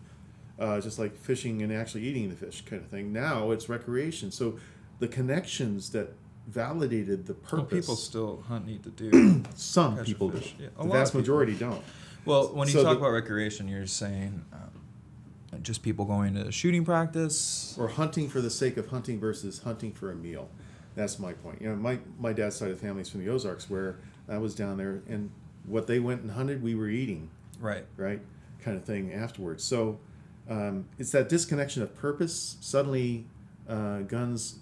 Uh, 0.59 0.81
just 0.81 0.99
like 0.99 1.17
fishing 1.17 1.63
and 1.63 1.73
actually 1.73 2.03
eating 2.03 2.29
the 2.29 2.35
fish 2.37 2.63
kind 2.65 2.83
of 2.83 2.89
thing. 2.89 3.13
Now 3.13 3.51
it's 3.51 3.69
recreation. 3.69 4.31
So 4.31 4.59
the 4.99 5.09
connections 5.09 5.91
that 5.91 6.13
validated 6.49 7.27
the 7.27 7.35
purpose. 7.35 7.53
Well, 7.73 7.81
people 7.81 7.97
still 7.97 8.45
hunt 8.49 8.67
need 8.67 8.83
to 8.85 8.91
do. 8.91 9.43
some 9.55 9.99
people 10.05 10.31
do. 10.31 10.41
Yeah, 10.59 10.69
a 10.79 10.85
the 10.85 10.89
vast 10.91 11.15
majority 11.15 11.55
don't. 11.55 11.83
Well, 12.25 12.49
when 12.55 12.69
you 12.69 12.75
So 12.75 12.83
talk 12.83 12.95
the- 12.95 12.99
about 13.01 13.11
recreation, 13.13 13.69
you're 13.69 13.87
saying 13.87 14.45
um, 14.53 15.63
just 15.63 15.83
people 15.83 16.05
going 16.05 16.35
to 16.35 16.51
shooting 16.51 16.85
practice. 16.85 17.77
Or 17.79 17.89
hunting 17.89 18.29
for 18.29 18.41
the 18.41 18.51
sake 18.51 18.77
of 18.77 18.89
hunting 18.89 19.21
versus 19.21 19.61
hunting 19.61 19.93
for 19.93 20.11
a 20.11 20.15
meal. 20.17 20.49
That's 20.95 21.19
my 21.19 21.33
point. 21.35 21.61
You 21.63 21.69
know, 21.69 21.77
my, 21.77 21.99
my 22.19 22.33
dad's 22.33 22.57
side 22.57 22.71
of 22.71 22.81
the 22.81 22.87
family 22.87 23.03
is 23.03 23.09
from 23.09 23.25
the 23.25 23.31
Ozarks, 23.31 23.71
where 23.71 23.99
I 24.29 24.39
was 24.39 24.55
down 24.55 24.79
there, 24.79 25.01
and 25.09 25.31
what 25.65 25.87
they 25.87 26.01
went 26.01 26.23
and 26.23 26.31
hunted, 26.33 26.63
we 26.63 26.75
were 26.75 26.89
eating, 26.89 27.31
Right. 27.61 27.85
right? 27.97 28.21
Kind 28.63 28.77
of 28.77 28.85
thing 28.85 29.13
afterwards. 29.13 29.63
So 29.63 30.01
um, 30.49 30.87
it's 30.99 31.11
that 31.13 31.29
disconnection 31.29 31.83
of 31.83 31.95
purpose. 31.95 32.57
Suddenly, 32.61 33.27
uh, 33.69 34.01
guns 34.01 34.59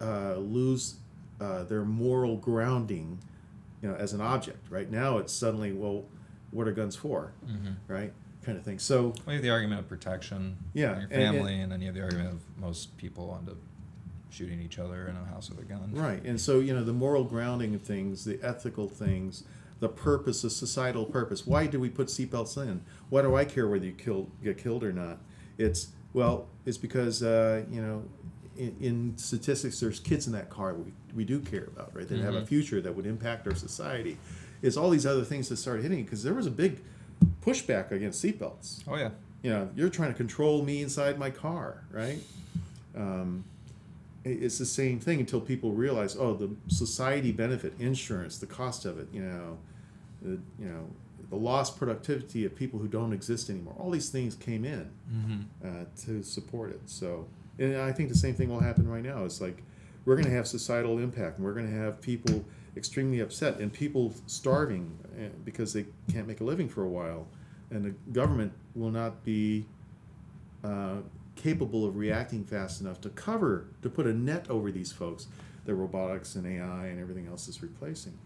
uh, 0.00 0.34
lose 0.36 0.96
uh, 1.40 1.64
their 1.64 1.84
moral 1.84 2.36
grounding, 2.36 3.18
you 3.82 3.88
know, 3.88 3.94
as 3.94 4.12
an 4.12 4.20
object. 4.20 4.66
Right 4.70 4.90
now, 4.90 5.18
it's 5.18 5.32
suddenly, 5.32 5.72
well, 5.72 6.04
what 6.50 6.66
are 6.66 6.72
guns 6.72 6.96
for? 6.96 7.32
Mm-hmm. 7.46 7.72
Right, 7.92 8.12
kind 8.44 8.58
of 8.58 8.64
thing. 8.64 8.78
So 8.78 9.02
Well, 9.02 9.14
you 9.28 9.32
have 9.34 9.42
the 9.42 9.50
argument 9.50 9.80
of 9.80 9.88
protection 9.88 10.56
Yeah, 10.74 10.92
your 10.94 11.02
and- 11.04 11.12
and- 11.12 11.36
family, 11.36 11.60
and, 11.60 11.70
then 11.72 11.80
you 11.80 11.86
have 11.86 11.94
the 11.94 12.02
argument 12.02 12.32
of 12.32 12.40
most 12.58 12.96
people 12.96 13.36
end 13.38 13.48
up 13.48 13.56
shooting 14.30 14.60
each 14.60 14.78
other 14.78 15.06
in 15.08 15.16
a 15.16 15.24
house 15.32 15.48
with 15.50 15.58
a 15.60 15.64
gun. 15.64 15.92
Right, 15.92 16.22
and 16.24 16.40
so 16.40 16.60
you 16.60 16.72
know 16.74 16.84
the 16.84 16.92
moral 16.92 17.24
grounding 17.24 17.74
of 17.74 17.82
things, 17.82 18.24
the 18.24 18.38
ethical 18.42 18.88
things, 18.88 19.44
the 19.80 19.88
purpose, 19.88 20.42
the 20.42 20.50
societal 20.50 21.06
purpose. 21.06 21.46
Why 21.46 21.66
do 21.66 21.80
we 21.80 21.88
put 21.88 22.08
seatbelts 22.08 22.56
in? 22.62 22.82
Why 23.08 23.22
do 23.22 23.34
I 23.34 23.44
care 23.44 23.66
whether 23.66 23.84
you 23.84 23.92
kill 23.92 24.28
get 24.44 24.58
killed 24.58 24.84
or 24.84 24.92
not? 24.92 25.18
It's 25.58 25.88
well, 26.12 26.48
it's 26.66 26.78
because 26.78 27.22
uh, 27.22 27.64
you 27.70 27.80
know, 27.82 28.04
in, 28.56 28.76
in, 28.80 29.18
statistics, 29.18 29.80
there's 29.80 30.00
kids 30.00 30.26
in 30.26 30.32
that 30.34 30.50
car 30.50 30.74
we, 30.74 30.92
we 31.14 31.24
do 31.24 31.40
care 31.40 31.64
about, 31.64 31.94
right? 31.94 32.06
They 32.06 32.16
mm-hmm. 32.16 32.24
have 32.24 32.34
a 32.34 32.38
mm-hmm. 32.38 32.46
future 32.46 32.80
that 32.80 32.94
would 32.94 33.06
impact 33.06 33.46
our 33.46 33.54
society. 33.54 34.18
It's 34.62 34.76
all 34.76 34.90
these 34.90 35.06
other 35.06 35.24
things 35.24 35.48
that 35.48 35.56
started 35.56 35.82
hitting 35.82 36.04
because 36.04 36.22
there 36.22 36.34
was 36.34 36.46
a 36.46 36.50
big 36.50 36.80
pushback 37.42 37.90
against 37.90 38.22
seatbelts. 38.22 38.82
Oh 38.86 38.96
yeah. 38.96 39.10
You 39.42 39.50
know, 39.50 39.70
you're 39.74 39.88
trying 39.88 40.10
to 40.10 40.16
control 40.16 40.62
me 40.62 40.82
inside 40.82 41.18
my 41.18 41.30
car, 41.30 41.84
right? 41.90 42.18
Um, 42.94 43.44
it's 44.22 44.58
the 44.58 44.66
same 44.66 45.00
thing 45.00 45.20
until 45.20 45.40
people 45.40 45.72
realize, 45.72 46.14
oh, 46.14 46.34
the 46.34 46.50
society 46.68 47.32
benefit, 47.32 47.72
insurance, 47.78 48.36
the 48.36 48.46
cost 48.46 48.84
of 48.84 48.98
it, 48.98 49.08
you 49.14 49.22
know, 49.22 49.56
the, 50.22 50.38
you 50.58 50.68
know, 50.68 50.86
the 51.30 51.36
lost 51.36 51.78
productivity 51.78 52.44
of 52.44 52.54
people 52.54 52.78
who 52.78 52.88
don't 52.88 53.12
exist 53.12 53.48
anymore. 53.50 53.74
All 53.78 53.90
these 53.90 54.10
things 54.10 54.34
came 54.34 54.64
in 54.64 54.90
mm-hmm. 55.12 55.40
uh, 55.64 55.84
to 56.04 56.22
support 56.22 56.70
it. 56.70 56.80
So, 56.86 57.26
and 57.58 57.76
I 57.76 57.92
think 57.92 58.08
the 58.08 58.18
same 58.18 58.34
thing 58.34 58.48
will 58.48 58.60
happen 58.60 58.88
right 58.88 59.02
now. 59.02 59.24
It's 59.24 59.40
like 59.40 59.62
we're 60.04 60.16
going 60.16 60.26
to 60.26 60.34
have 60.34 60.48
societal 60.48 60.98
impact, 60.98 61.36
and 61.36 61.46
we're 61.46 61.54
going 61.54 61.70
to 61.70 61.76
have 61.76 62.00
people 62.00 62.44
extremely 62.76 63.20
upset 63.20 63.58
and 63.58 63.72
people 63.72 64.12
starving 64.26 64.96
uh, 65.18 65.28
because 65.44 65.72
they 65.72 65.86
can't 66.12 66.26
make 66.26 66.40
a 66.40 66.44
living 66.44 66.68
for 66.68 66.82
a 66.82 66.88
while, 66.88 67.28
and 67.70 67.84
the 67.84 67.94
government 68.12 68.52
will 68.74 68.90
not 68.90 69.24
be. 69.24 69.66
Uh, 70.62 70.96
capable 71.36 71.86
of 71.86 71.96
reacting 71.96 72.44
fast 72.44 72.82
enough 72.82 73.00
to 73.00 73.08
cover, 73.08 73.66
to 73.80 73.88
put 73.88 74.06
a 74.06 74.12
net 74.12 74.44
over 74.50 74.70
these 74.70 74.92
folks 74.92 75.26
that 75.64 75.74
robotics 75.74 76.34
and 76.34 76.46
AI 76.46 76.88
and 76.88 77.00
everything 77.00 77.26
else 77.26 77.48
is 77.48 77.62
replacing 77.62 78.18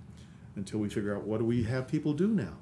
until 0.57 0.81
we 0.81 0.89
figure 0.89 1.17
out 1.17 1.25
what 1.25 1.39
do 1.39 1.45
we 1.45 1.65
have 1.65 1.89
people 1.89 2.13
do 2.13 2.29
now? 2.29 2.57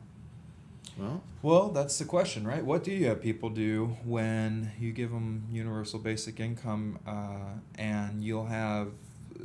Well, 0.98 1.22
well, 1.40 1.68
that's 1.70 1.98
the 1.98 2.04
question, 2.04 2.46
right? 2.46 2.64
What 2.64 2.84
do 2.84 2.90
you 2.92 3.06
have 3.06 3.22
people 3.22 3.48
do 3.48 3.96
when 4.04 4.72
you 4.78 4.92
give 4.92 5.10
them 5.10 5.46
universal 5.50 5.98
basic 5.98 6.38
income, 6.38 6.98
uh, 7.06 7.58
and 7.76 8.22
you'll 8.22 8.46
have, 8.46 8.88
uh, 9.40 9.42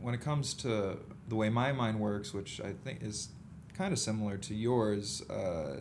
when 0.00 0.14
it 0.14 0.20
comes 0.20 0.54
to 0.54 0.98
the 1.28 1.34
way 1.34 1.48
my 1.48 1.72
mind 1.72 1.98
works, 1.98 2.32
which 2.32 2.60
I 2.60 2.72
think 2.84 3.02
is 3.02 3.30
kind 3.74 3.92
of 3.92 3.98
similar 3.98 4.36
to 4.36 4.54
yours, 4.54 5.28
uh, 5.28 5.80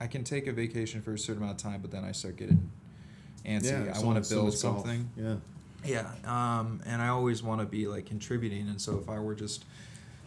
I 0.00 0.06
can 0.06 0.22
take 0.22 0.46
a 0.46 0.52
vacation 0.52 1.00
for 1.00 1.14
a 1.14 1.18
certain 1.18 1.42
amount 1.42 1.64
of 1.64 1.70
time, 1.70 1.80
but 1.80 1.90
then 1.90 2.04
I 2.04 2.12
start 2.12 2.36
getting 2.36 2.70
antsy. 3.46 3.86
Yeah, 3.86 3.94
I 3.94 4.00
want 4.04 4.22
to 4.22 4.34
build 4.34 4.52
something. 4.52 5.08
Golf. 5.16 5.40
Yeah. 5.84 6.10
Yeah. 6.24 6.58
Um, 6.60 6.80
and 6.86 7.00
I 7.00 7.08
always 7.08 7.42
want 7.42 7.60
to 7.60 7.66
be 7.66 7.86
like 7.86 8.06
contributing. 8.06 8.68
And 8.68 8.80
so 8.80 8.98
if 8.98 9.08
I 9.08 9.18
were 9.18 9.34
just 9.34 9.64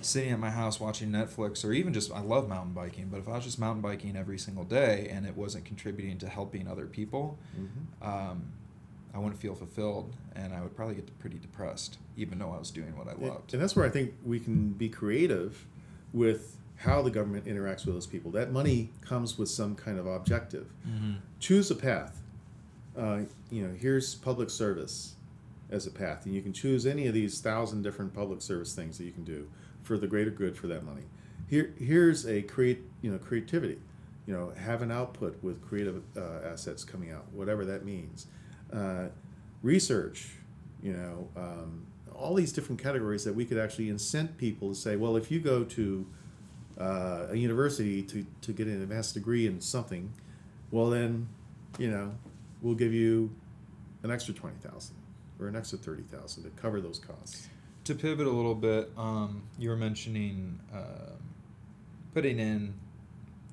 sitting 0.02 0.32
at 0.32 0.40
my 0.40 0.50
house 0.50 0.80
watching 0.80 1.10
Netflix 1.10 1.66
or 1.66 1.74
even 1.74 1.94
just 1.94 2.12
I 2.12 2.22
love 2.22 2.48
mountain 2.48 2.74
biking, 2.74 3.08
but 3.10 3.20
if 3.20 3.28
I 3.28 3.32
was 3.32 3.44
just 3.44 3.60
mountain 3.60 3.82
biking 3.82 4.16
every 4.16 4.38
single 4.38 4.64
day 4.64 5.10
and 5.12 5.26
it 5.26 5.36
wasn't 5.36 5.66
contributing 5.66 6.18
to 6.20 6.30
helping 6.30 6.68
other 6.68 6.86
people, 6.86 7.38
mm-hmm. 7.58 8.08
um, 8.08 8.44
I 9.14 9.20
wouldn't 9.20 9.40
feel 9.40 9.56
fulfilled 9.56 10.14
and 10.36 10.54
I 10.54 10.62
would 10.62 10.76
probably 10.76 10.96
get 10.96 11.20
pretty 11.20 11.38
depressed, 11.38 11.98
even 12.16 12.40
though 12.40 12.52
I 12.52 12.60
was 12.60 12.72
doing 12.72 12.96
what 12.98 13.08
I 13.08 13.14
loved. 13.14 13.54
And 13.54 13.62
that's 13.62 13.76
where 13.76 13.86
I 13.86 13.90
think 13.90 14.14
we 14.24 14.40
can 14.40 14.70
be 14.70 14.90
creative 14.90 15.66
with 16.14 16.58
how 16.78 17.02
the 17.02 17.10
government 17.10 17.46
interacts 17.46 17.86
with 17.86 17.96
those 17.96 18.06
people. 18.06 18.30
That 18.32 18.52
money 18.52 18.92
comes 19.02 19.38
with 19.38 19.50
some 19.50 19.76
kind 19.76 19.98
of 19.98 20.06
objective. 20.06 20.68
Mm-hmm. 20.88 21.14
Choose 21.40 21.72
a 21.72 21.76
path 21.76 22.22
uh, 22.98 23.20
you 23.52 23.66
know, 23.66 23.74
here's 23.74 24.16
public 24.16 24.50
service 24.50 25.16
as 25.70 25.86
a 25.86 25.92
path, 25.92 26.26
and 26.26 26.34
you 26.34 26.42
can 26.42 26.54
choose 26.54 26.86
any 26.86 27.08
of 27.08 27.14
these 27.14 27.40
thousand 27.40 27.84
different 27.84 28.14
public 28.14 28.42
service 28.42 28.74
things 28.74 28.98
that 28.98 29.04
you 29.04 29.12
can 29.12 29.24
do 29.24 29.48
for 29.88 29.98
the 29.98 30.06
greater 30.06 30.30
good 30.30 30.56
for 30.58 30.68
that 30.68 30.84
money. 30.84 31.04
Here, 31.48 31.74
here's 31.80 32.28
a 32.28 32.42
create, 32.42 32.82
you 33.02 33.10
know, 33.10 33.18
creativity. 33.18 33.80
You 34.26 34.34
know, 34.34 34.52
have 34.58 34.82
an 34.82 34.92
output 34.92 35.42
with 35.42 35.66
creative 35.66 36.04
uh, 36.18 36.46
assets 36.46 36.84
coming 36.84 37.12
out, 37.12 37.24
whatever 37.32 37.64
that 37.64 37.86
means. 37.86 38.28
Uh, 38.74 39.06
research, 39.64 40.32
you 40.84 40.92
know, 40.92 41.30
um, 41.38 41.86
all 42.14 42.34
these 42.34 42.52
different 42.52 42.84
categories 42.84 43.24
that 43.24 43.34
we 43.34 43.46
could 43.46 43.58
actually 43.58 43.88
incent 43.88 44.38
people 44.38 44.70
to 44.70 44.76
say, 44.76 44.98
well, 44.98 45.16
if 45.16 45.32
you 45.32 45.40
go 45.40 45.64
to 45.64 46.06
uh, 46.78 47.28
a 47.30 47.36
university 47.36 48.04
to, 48.04 48.26
to 48.42 48.52
get 48.52 48.68
an 48.68 48.82
advanced 48.82 49.14
degree 49.14 49.48
in 49.48 49.62
something, 49.62 50.12
well 50.72 50.90
then, 50.90 51.30
you 51.80 51.90
know, 51.90 52.14
we'll 52.62 52.76
give 52.76 52.94
you 52.94 53.34
an 54.04 54.12
extra 54.12 54.34
20000 54.34 54.94
or 55.40 55.48
an 55.48 55.56
extra 55.56 55.78
30000 55.78 56.44
to 56.44 56.50
cover 56.62 56.82
those 56.82 57.00
costs. 57.00 57.48
To 57.88 57.96
pivot 57.96 58.28
a 58.28 58.30
little 58.30 58.54
bit, 58.54 58.92
um, 58.98 59.44
you 59.58 59.70
were 59.70 59.78
mentioning 59.78 60.60
uh, 60.76 61.14
putting 62.14 62.38
in 62.38 62.74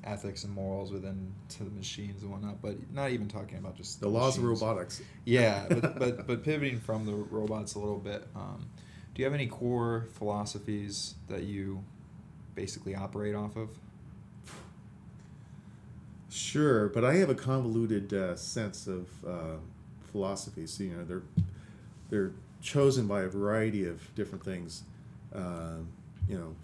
ethics 0.03 0.43
and 0.43 0.53
morals 0.53 0.91
within 0.91 1.33
to 1.51 1.63
the 1.63 1.71
machines 1.71 2.21
and 2.25 2.33
whatnot, 2.33 2.61
but 2.61 2.75
not 2.93 3.13
even 3.13 3.29
talking 3.29 3.59
about 3.59 3.77
just 3.77 4.01
the, 4.01 4.07
the 4.07 4.13
laws 4.13 4.37
machines. 4.37 4.61
of 4.61 4.67
robotics. 4.67 5.03
Yeah, 5.25 5.67
but, 5.71 6.01
but 6.01 6.27
but 6.27 6.43
pivoting 6.43 6.81
from 6.81 7.07
the 7.07 7.13
robots 7.15 7.77
a 7.77 7.79
little 7.79 8.01
bit, 8.01 8.27
um, 8.35 8.67
do 9.15 9.23
you 9.23 9.25
have 9.25 9.35
any 9.35 9.47
core 9.47 10.09
philosophies 10.15 11.15
that 11.29 11.45
you 11.45 11.85
basically 12.57 12.97
operate 12.97 13.37
off 13.37 13.55
of? 13.55 13.69
Sure, 16.29 16.89
but 16.89 17.05
I 17.05 17.15
have 17.19 17.31
a 17.31 17.37
convoluted 17.37 18.13
uh, 18.13 18.35
sense 18.35 18.89
of 18.89 19.07
uh, 19.25 19.59
philosophy. 20.11 20.67
So 20.67 20.83
you 20.83 20.97
know, 20.97 21.05
they're 21.05 21.23
they're 22.11 22.33
chosen 22.65 23.07
by 23.07 23.23
a 23.23 23.29
variety 23.29 23.87
of 23.87 24.13
different 24.15 24.45
things. 24.45 24.83
Uh, 25.33 25.77
you 26.29 26.39
know, 26.39 26.57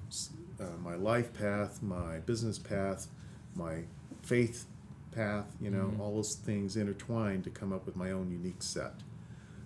uh, 0.59 0.77
my 0.83 0.95
life 0.95 1.33
path, 1.35 1.83
my 1.83 2.19
business 2.21 2.59
path, 2.59 3.07
my 3.55 3.83
faith 4.23 4.67
path. 5.13 5.45
You 5.61 5.71
know, 5.71 5.85
mm-hmm. 5.85 6.01
all 6.01 6.15
those 6.17 6.35
things 6.35 6.77
intertwined 6.77 7.45
to 7.45 7.51
come 7.51 7.73
up 7.73 7.87
with 7.87 7.95
my 7.95 8.11
own 8.11 8.31
unique 8.31 8.63
set. 8.63 8.95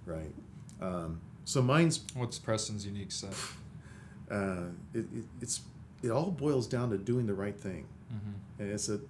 Right. 0.05 0.35
Um, 0.83 1.21
so 1.45 1.63
mine's. 1.63 2.01
What's 2.15 2.39
Preston's 2.39 2.85
unique 2.85 3.13
set? 3.13 3.35
Uh, 4.31 4.67
it, 4.93 5.07
it, 5.15 5.25
it's 5.41 5.61
it 6.03 6.11
all 6.11 6.31
boils 6.31 6.67
down 6.67 6.91
to 6.91 6.99
doing 6.99 7.27
the 7.27 7.35
right 7.35 7.59
thing, 7.59 7.87
mm-hmm. 8.13 8.63
and 8.63 8.73
it's 8.73 8.89
a 8.89 9.01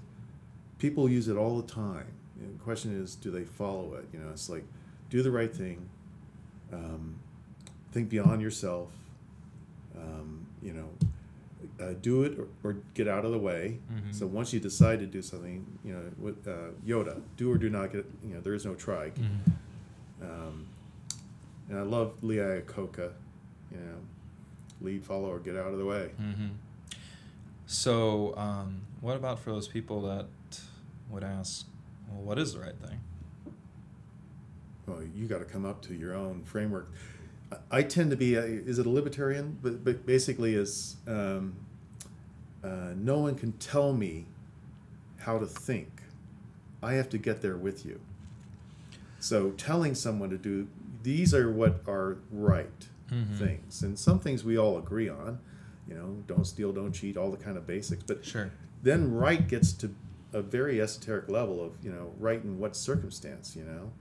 people 0.79 1.09
use 1.09 1.29
it 1.29 1.37
all 1.37 1.57
the 1.61 1.73
time. 1.73 2.07
And 2.39 2.59
the 2.59 2.63
question 2.63 3.01
is, 3.01 3.15
do 3.15 3.31
they 3.31 3.45
follow 3.45 3.95
it? 3.95 4.07
You 4.13 4.19
know, 4.19 4.31
it's 4.31 4.51
like 4.51 4.65
do 5.09 5.23
the 5.23 5.31
right 5.31 5.55
thing, 5.55 5.89
um, 6.75 7.17
think 7.93 8.09
beyond 8.09 8.43
yourself. 8.43 8.89
Um, 9.97 10.47
you 10.61 10.73
know, 10.73 10.89
uh, 11.81 11.95
do 12.01 12.25
it 12.25 12.39
or, 12.39 12.49
or, 12.63 12.77
get 12.95 13.07
out 13.07 13.25
of 13.25 13.31
the 13.31 13.39
way. 13.39 13.79
Mm-hmm. 13.93 14.13
So 14.13 14.27
once 14.27 14.53
you 14.53 14.61
decide 14.61 14.99
to 15.01 15.07
do 15.07 15.23
something, 15.23 15.65
you 15.85 15.95
know, 15.95 16.03
with 16.19 16.47
uh, 16.49 16.73
Yoda, 16.87 17.21
do 17.37 17.51
or 17.51 17.59
do 17.59 17.71
not 17.71 17.93
get. 17.93 18.05
You 18.23 18.35
know, 18.35 18.41
there 18.41 18.55
is 18.55 18.67
no 18.67 18.75
try. 18.75 19.11
Mm-hmm. 19.11 20.23
Um, 20.23 20.67
and 21.69 21.79
I 21.79 21.83
love 21.83 22.23
Lee 22.23 22.37
Iacocca. 22.37 23.13
You 23.71 23.79
know, 23.79 23.99
lead, 24.81 25.05
follow, 25.05 25.31
or 25.31 25.39
get 25.39 25.57
out 25.57 25.73
of 25.73 25.79
the 25.79 25.85
way. 25.85 26.11
Mm-hmm. 26.21 26.49
So, 27.67 28.35
um, 28.37 28.83
what 29.01 29.17
about 29.17 29.39
for 29.39 29.51
those 29.51 29.69
people 29.69 30.03
that 30.03 30.27
would 31.11 31.25
ask, 31.25 31.67
well, 32.09 32.23
what 32.23 32.39
is 32.39 32.53
the 32.53 32.61
right 32.61 32.77
thing? 32.77 33.01
Well, 34.87 35.03
you 35.15 35.27
got 35.27 35.39
to 35.39 35.45
come 35.45 35.65
up 35.65 35.83
to 35.83 35.95
your 35.95 36.15
own 36.15 36.43
framework. 36.45 36.91
I 37.71 37.83
tend 37.83 38.11
to 38.11 38.17
be, 38.17 38.35
a, 38.35 38.43
is 38.43 38.79
it 38.79 38.87
a 38.87 38.91
libertarian? 38.91 39.59
But, 39.63 39.85
but 39.85 40.07
basically, 40.07 40.55
is 40.55 40.97
um, 41.07 41.57
uh, 42.63 42.93
no 42.97 43.19
one 43.19 43.37
can 43.37 43.53
tell 43.53 43.93
me 43.93 44.27
how 45.19 45.39
to 45.39 45.47
think. 45.47 46.03
I 46.83 46.95
have 46.95 47.09
to 47.11 47.19
get 47.19 47.43
there 47.43 47.57
with 47.57 47.87
you. 47.87 48.01
So 49.21 49.53
telling 49.53 49.95
someone 49.95 50.29
to 50.31 50.39
do 50.39 50.69
these 51.03 51.33
are 51.33 51.51
what 51.51 51.81
are 51.87 52.19
right 52.31 52.87
mm-hmm. 53.11 53.37
things, 53.37 53.83
and 53.83 53.99
some 53.99 54.19
things 54.19 54.45
we 54.45 54.59
all 54.59 54.77
agree 54.77 55.09
on. 55.09 55.39
You 55.89 55.95
know, 55.95 56.17
don't 56.27 56.47
steal, 56.47 56.73
don't 56.73 56.93
cheat, 56.93 57.17
all 57.17 57.31
the 57.31 57.37
kind 57.37 57.57
of 57.57 57.67
basics. 57.67 58.03
But 58.03 58.25
sure. 58.25 58.51
then 58.83 59.15
right 59.15 59.47
gets 59.47 59.73
to 59.75 59.95
a 60.35 60.43
very 60.43 60.81
esoteric 60.81 61.29
level 61.29 61.65
of 61.65 61.73
you 61.83 61.91
know 61.91 62.13
right 62.19 62.43
in 62.43 62.59
what 62.59 62.77
circumstance 62.77 63.55
you 63.55 63.65
know 63.65 63.93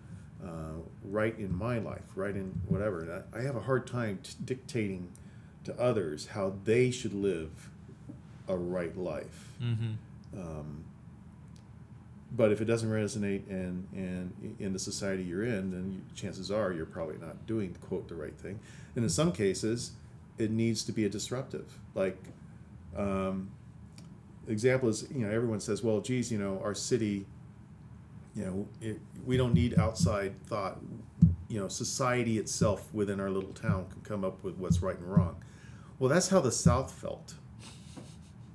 uh, 0.44 0.82
right 1.04 1.38
in 1.38 1.56
my 1.56 1.80
life 1.80 2.04
right 2.16 2.36
in 2.36 2.60
whatever. 2.68 3.02
And 3.02 3.24
I, 3.34 3.40
I 3.40 3.42
have 3.44 3.56
a 3.56 3.62
hard 3.62 3.88
time 3.88 4.20
t- 4.24 4.34
dictating 4.44 5.10
to 5.64 5.80
others 5.80 6.28
how 6.28 6.56
they 6.64 6.92
should 6.92 7.14
live 7.14 7.70
a 8.48 8.58
right 8.58 8.98
life. 8.98 9.50
Mm-hmm. 9.62 10.40
um, 10.40 10.84
but 12.36 12.52
if 12.52 12.62
it 12.62 12.66
doesn't 12.66 12.90
resonate 12.90 13.48
and 13.48 13.88
and 13.94 14.56
in 14.60 14.74
the 14.74 14.80
society 14.80 15.24
you're 15.24 15.46
in 15.46 15.72
then 15.72 15.94
you, 15.94 16.02
chances 16.16 16.50
are 16.52 16.74
you're 16.74 16.86
probably 16.86 17.18
not 17.18 17.46
doing 17.46 17.76
quote 17.82 18.08
the 18.08 18.16
right 18.16 18.38
thing. 18.38 18.60
And 18.96 19.04
in 19.04 19.10
some 19.10 19.32
cases 19.32 19.92
it 20.38 20.52
needs 20.52 20.84
to 20.86 20.92
be 20.92 21.06
a 21.06 21.10
disruptive. 21.10 21.78
Like 21.94 22.18
um, 22.98 23.52
example 24.48 24.90
is 24.90 25.06
you 25.12 25.26
know 25.26 25.34
everyone 25.34 25.60
says 25.60 25.84
well 25.84 26.02
geez 26.02 26.32
you 26.32 26.38
know 26.38 26.60
our 26.64 26.76
city 26.76 27.26
you 28.36 28.44
know 28.44 28.68
it, 28.82 29.00
we 29.26 29.38
don't 29.38 29.54
need 29.54 29.78
outside 29.78 30.34
thought 30.46 30.80
you 31.48 31.60
know 31.60 31.68
society 31.68 32.38
itself 32.40 32.92
within 32.94 33.20
our 33.20 33.30
little 33.30 33.54
town 33.54 33.86
can 33.92 34.02
come 34.02 34.24
up 34.24 34.44
with 34.44 34.56
what's 34.58 34.82
right 34.82 34.98
and 34.98 35.08
wrong. 35.08 35.36
Well, 36.00 36.10
that's 36.10 36.30
how 36.30 36.42
the 36.42 36.52
South 36.52 36.92
felt 36.92 37.36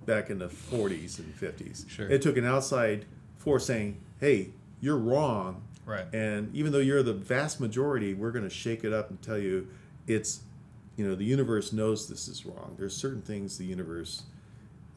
back 0.04 0.30
in 0.30 0.38
the 0.38 0.48
40s 0.48 1.18
and 1.18 1.34
50s. 1.34 1.88
Sure. 1.88 2.08
It 2.08 2.22
took 2.22 2.36
an 2.36 2.44
outside 2.44 3.04
force 3.36 3.66
saying, 3.66 4.00
"Hey, 4.20 4.50
you're 4.80 4.98
wrong." 4.98 5.62
Right. 5.86 6.12
And 6.12 6.54
even 6.54 6.72
though 6.72 6.80
you're 6.80 7.02
the 7.02 7.14
vast 7.14 7.60
majority, 7.60 8.12
we're 8.14 8.32
going 8.32 8.44
to 8.44 8.54
shake 8.54 8.84
it 8.84 8.92
up 8.92 9.08
and 9.08 9.22
tell 9.22 9.38
you 9.38 9.68
it's, 10.06 10.40
you 10.96 11.08
know, 11.08 11.14
the 11.14 11.24
universe 11.24 11.72
knows 11.72 12.08
this 12.08 12.28
is 12.28 12.44
wrong. 12.44 12.74
There's 12.78 12.94
certain 12.94 13.22
things 13.22 13.56
the 13.56 13.64
universe 13.64 14.24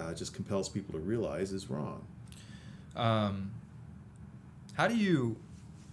uh, 0.02 0.14
just 0.14 0.34
compels 0.34 0.68
people 0.68 0.94
to 0.94 1.00
realize 1.00 1.54
is 1.54 1.70
wrong. 1.70 2.06
Um, 2.96 3.52
how 4.74 4.88
do 4.88 4.98
you 4.98 5.38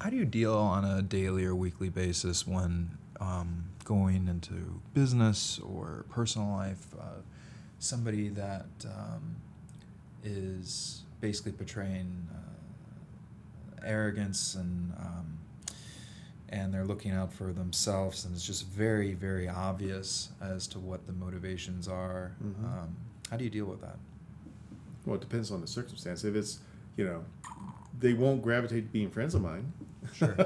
how 0.01 0.11
do 0.11 0.17
you 0.17 0.25
deal 0.25 0.55
on 0.57 0.85
a 0.85 1.03
daily 1.03 1.45
or 1.45 1.55
weekly 1.55 1.89
basis 1.89 2.47
when 2.47 2.91
um, 3.21 3.65
going 3.85 4.29
into 4.29 4.81
business 4.95 5.59
or 5.61 6.05
personal 6.11 6.49
life? 6.51 6.87
Uh, 6.99 7.21
somebody 7.81 8.29
that 8.29 8.67
um, 8.87 9.37
is 10.25 11.03
basically 11.21 11.53
portraying 11.53 12.29
uh, 12.33 13.81
arrogance 13.85 14.55
and 14.55 14.93
um, 15.01 15.39
and 16.51 16.73
they're 16.73 16.87
looking 16.87 17.11
out 17.13 17.31
for 17.31 17.53
themselves, 17.53 18.25
and 18.25 18.35
it's 18.35 18.47
just 18.47 18.67
very 18.69 19.13
very 19.15 19.49
obvious 19.49 20.31
as 20.41 20.67
to 20.69 20.79
what 20.79 21.07
the 21.07 21.13
motivations 21.13 21.89
are. 21.89 22.33
Mhm. 22.43 22.65
Um, 22.65 22.97
how 23.31 23.37
do 23.37 23.45
you 23.45 23.51
deal 23.51 23.67
with 23.67 23.81
that? 23.83 23.99
Well, 25.05 25.17
it 25.17 25.21
depends 25.21 25.51
on 25.51 25.61
the 25.61 25.67
circumstance. 25.67 26.25
If 26.25 26.35
it's, 26.35 26.61
you 26.97 27.05
know, 27.05 27.25
they 27.99 28.15
won't 28.15 28.43
gravitate 28.43 28.87
to 28.87 28.93
being 28.93 29.11
friends 29.11 29.35
of 29.35 29.43
mine. 29.43 29.73
Sure. 30.15 30.37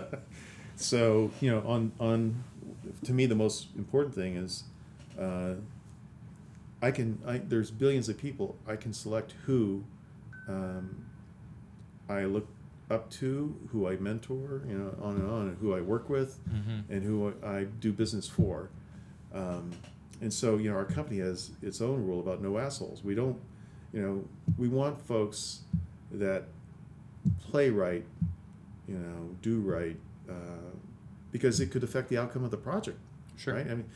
so, 0.77 1.31
you 1.41 1.51
know, 1.51 1.63
on 1.67 1.93
on 2.01 2.43
to 3.05 3.13
me 3.13 3.27
the 3.27 3.35
most 3.35 3.69
important 3.77 4.15
thing 4.15 4.37
is 4.37 4.65
uh, 5.19 5.55
I 6.81 6.91
can 6.91 7.19
I 7.27 7.39
there's 7.39 7.71
billions 7.71 8.09
of 8.09 8.19
people 8.19 8.57
I 8.67 8.77
can 8.77 8.93
select 8.93 9.35
who 9.47 9.85
um, 10.49 11.07
I 12.09 12.25
look 12.25 12.49
up 12.91 13.09
to, 13.11 13.55
who 13.71 13.89
I 13.89 13.97
mentor, 13.97 14.63
you 14.69 14.77
know, 14.77 14.95
on 15.01 15.15
and 15.17 15.31
on, 15.31 15.49
and 15.49 15.59
who 15.59 15.75
I 15.75 15.81
work 15.81 16.11
with, 16.11 16.39
Mm-hmm. 16.51 16.93
and 16.93 17.03
who 17.03 17.33
I 17.45 17.65
do 17.65 17.93
business 17.93 18.29
for. 18.29 18.69
Um, 19.33 19.71
and 20.21 20.31
so, 20.33 20.59
you 20.59 20.71
know, 20.71 20.77
our 20.77 20.85
company 20.85 21.19
has 21.21 21.53
its 21.63 21.81
own 21.81 22.05
rule 22.07 22.21
about 22.21 22.43
no 22.43 22.59
assholes. 22.59 23.03
We 23.03 23.15
don't, 23.15 23.39
you 23.95 24.03
know, 24.03 24.25
we 24.59 24.69
want 24.69 25.01
folks 25.01 25.61
that 26.11 26.45
play 27.51 27.71
right, 27.71 28.05
you 28.93 28.99
know, 28.99 29.34
do 29.40 29.61
right, 29.61 29.97
uh, 30.28 30.32
because 31.30 31.61
it 31.61 31.70
could 31.70 31.82
affect 31.82 32.09
the 32.11 32.18
outcome 32.18 32.45
of 32.45 32.51
the 32.51 32.57
project. 32.59 32.99
Sure. 33.36 33.55
Right. 33.55 33.66
I 33.66 33.74
mean, 33.74 33.86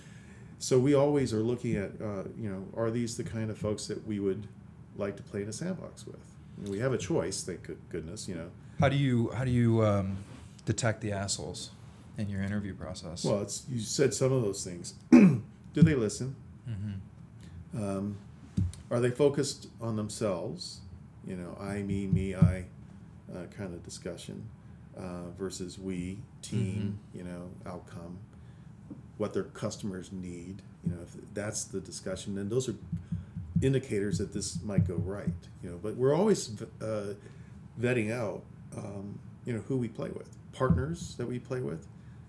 so 0.59 0.79
we 0.79 0.95
always 0.95 1.35
are 1.35 1.43
looking 1.43 1.77
at, 1.77 1.91
uh, 2.01 2.25
you 2.39 2.49
know, 2.49 2.67
are 2.75 2.91
these 2.91 3.17
the 3.17 3.25
kind 3.25 3.51
of 3.51 3.59
folks 3.59 3.87
that 3.89 4.07
we 4.07 4.19
would 4.21 4.49
like 4.97 5.17
to 5.17 5.23
play 5.23 5.43
in 5.43 5.49
a 5.49 5.53
sandbox 5.53 6.07
with? 6.07 6.25
And 6.57 6.69
we 6.69 6.79
have 6.79 6.95
a 6.95 6.99
choice, 6.99 7.43
thank 7.43 7.69
goodness, 7.91 8.27
you 8.27 8.37
know. 8.37 8.51
How 8.81 8.89
do 8.89 8.97
you 8.97 9.31
how 9.35 9.45
do 9.45 9.51
you 9.51 9.85
um, 9.85 10.17
detect 10.65 11.03
the 11.03 11.13
assholes 11.13 11.71
in 12.17 12.31
your 12.31 12.43
interview 12.43 12.75
process? 12.75 13.25
Well, 13.25 13.43
it's 13.43 13.65
you 13.71 13.81
said 13.81 14.15
some 14.15 14.33
of 14.33 14.43
those 14.43 14.65
things. 14.65 14.95
do 15.11 15.43
they 15.75 15.95
listen? 15.95 16.35
hmm 16.67 17.83
Um, 17.83 18.17
are 18.91 19.01
they 19.01 19.11
focused 19.11 19.69
on 19.81 19.97
themselves? 19.97 20.81
You 21.27 21.37
know, 21.37 21.59
I, 21.61 21.83
me, 21.83 22.07
me, 22.07 22.35
I 22.35 22.65
uh, 23.35 23.45
kind 23.57 23.75
of 23.75 23.83
discussion 23.83 24.49
uh, 24.97 25.31
versus 25.39 25.79
we, 25.79 26.19
team, 26.43 26.99
you 27.15 27.23
know, 27.23 27.51
outcome, 27.67 28.19
what 29.19 29.35
their 29.35 29.45
customers 29.45 30.11
need. 30.13 30.63
You 30.85 30.93
know, 30.93 30.99
if 31.03 31.17
that's 31.35 31.65
the 31.65 31.81
discussion, 31.81 32.35
then 32.35 32.49
those 32.49 32.69
are 32.69 32.75
indicators 33.63 34.19
that 34.19 34.33
this 34.33 34.63
might 34.63 34.87
go 34.87 34.95
right. 34.95 35.29
You 35.63 35.71
know, 35.71 35.79
but 35.83 35.97
we're 35.97 36.15
always 36.15 36.63
uh, 36.81 37.15
vetting 37.81 38.13
out, 38.13 38.43
um, 38.77 39.19
you 39.45 39.53
know, 39.53 39.61
who 39.69 39.77
we 39.77 39.89
play 39.89 40.11
with, 40.11 40.37
partners 40.53 41.15
that 41.17 41.27
we 41.27 41.39
play 41.39 41.61
with. 41.61 41.87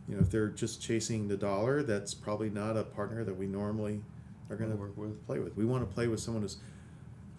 You 0.07 0.15
know, 0.15 0.21
if 0.21 0.31
they're 0.31 0.47
just 0.47 0.81
chasing 0.81 1.27
the 1.27 1.35
dollar, 1.37 1.83
that's 1.83 2.13
probably 2.13 2.49
not 2.49 2.77
a 2.77 2.83
partner 2.83 3.23
that 3.25 3.37
we 3.37 3.45
normally 3.45 4.01
are 4.49 4.55
going 4.55 4.71
to 4.71 4.77
Work 4.77 4.95
with. 4.97 5.25
play 5.27 5.39
with. 5.39 5.57
We 5.57 5.65
want 5.65 5.87
to 5.87 5.93
play 5.93 6.07
with 6.07 6.19
someone 6.19 6.43
who's 6.43 6.57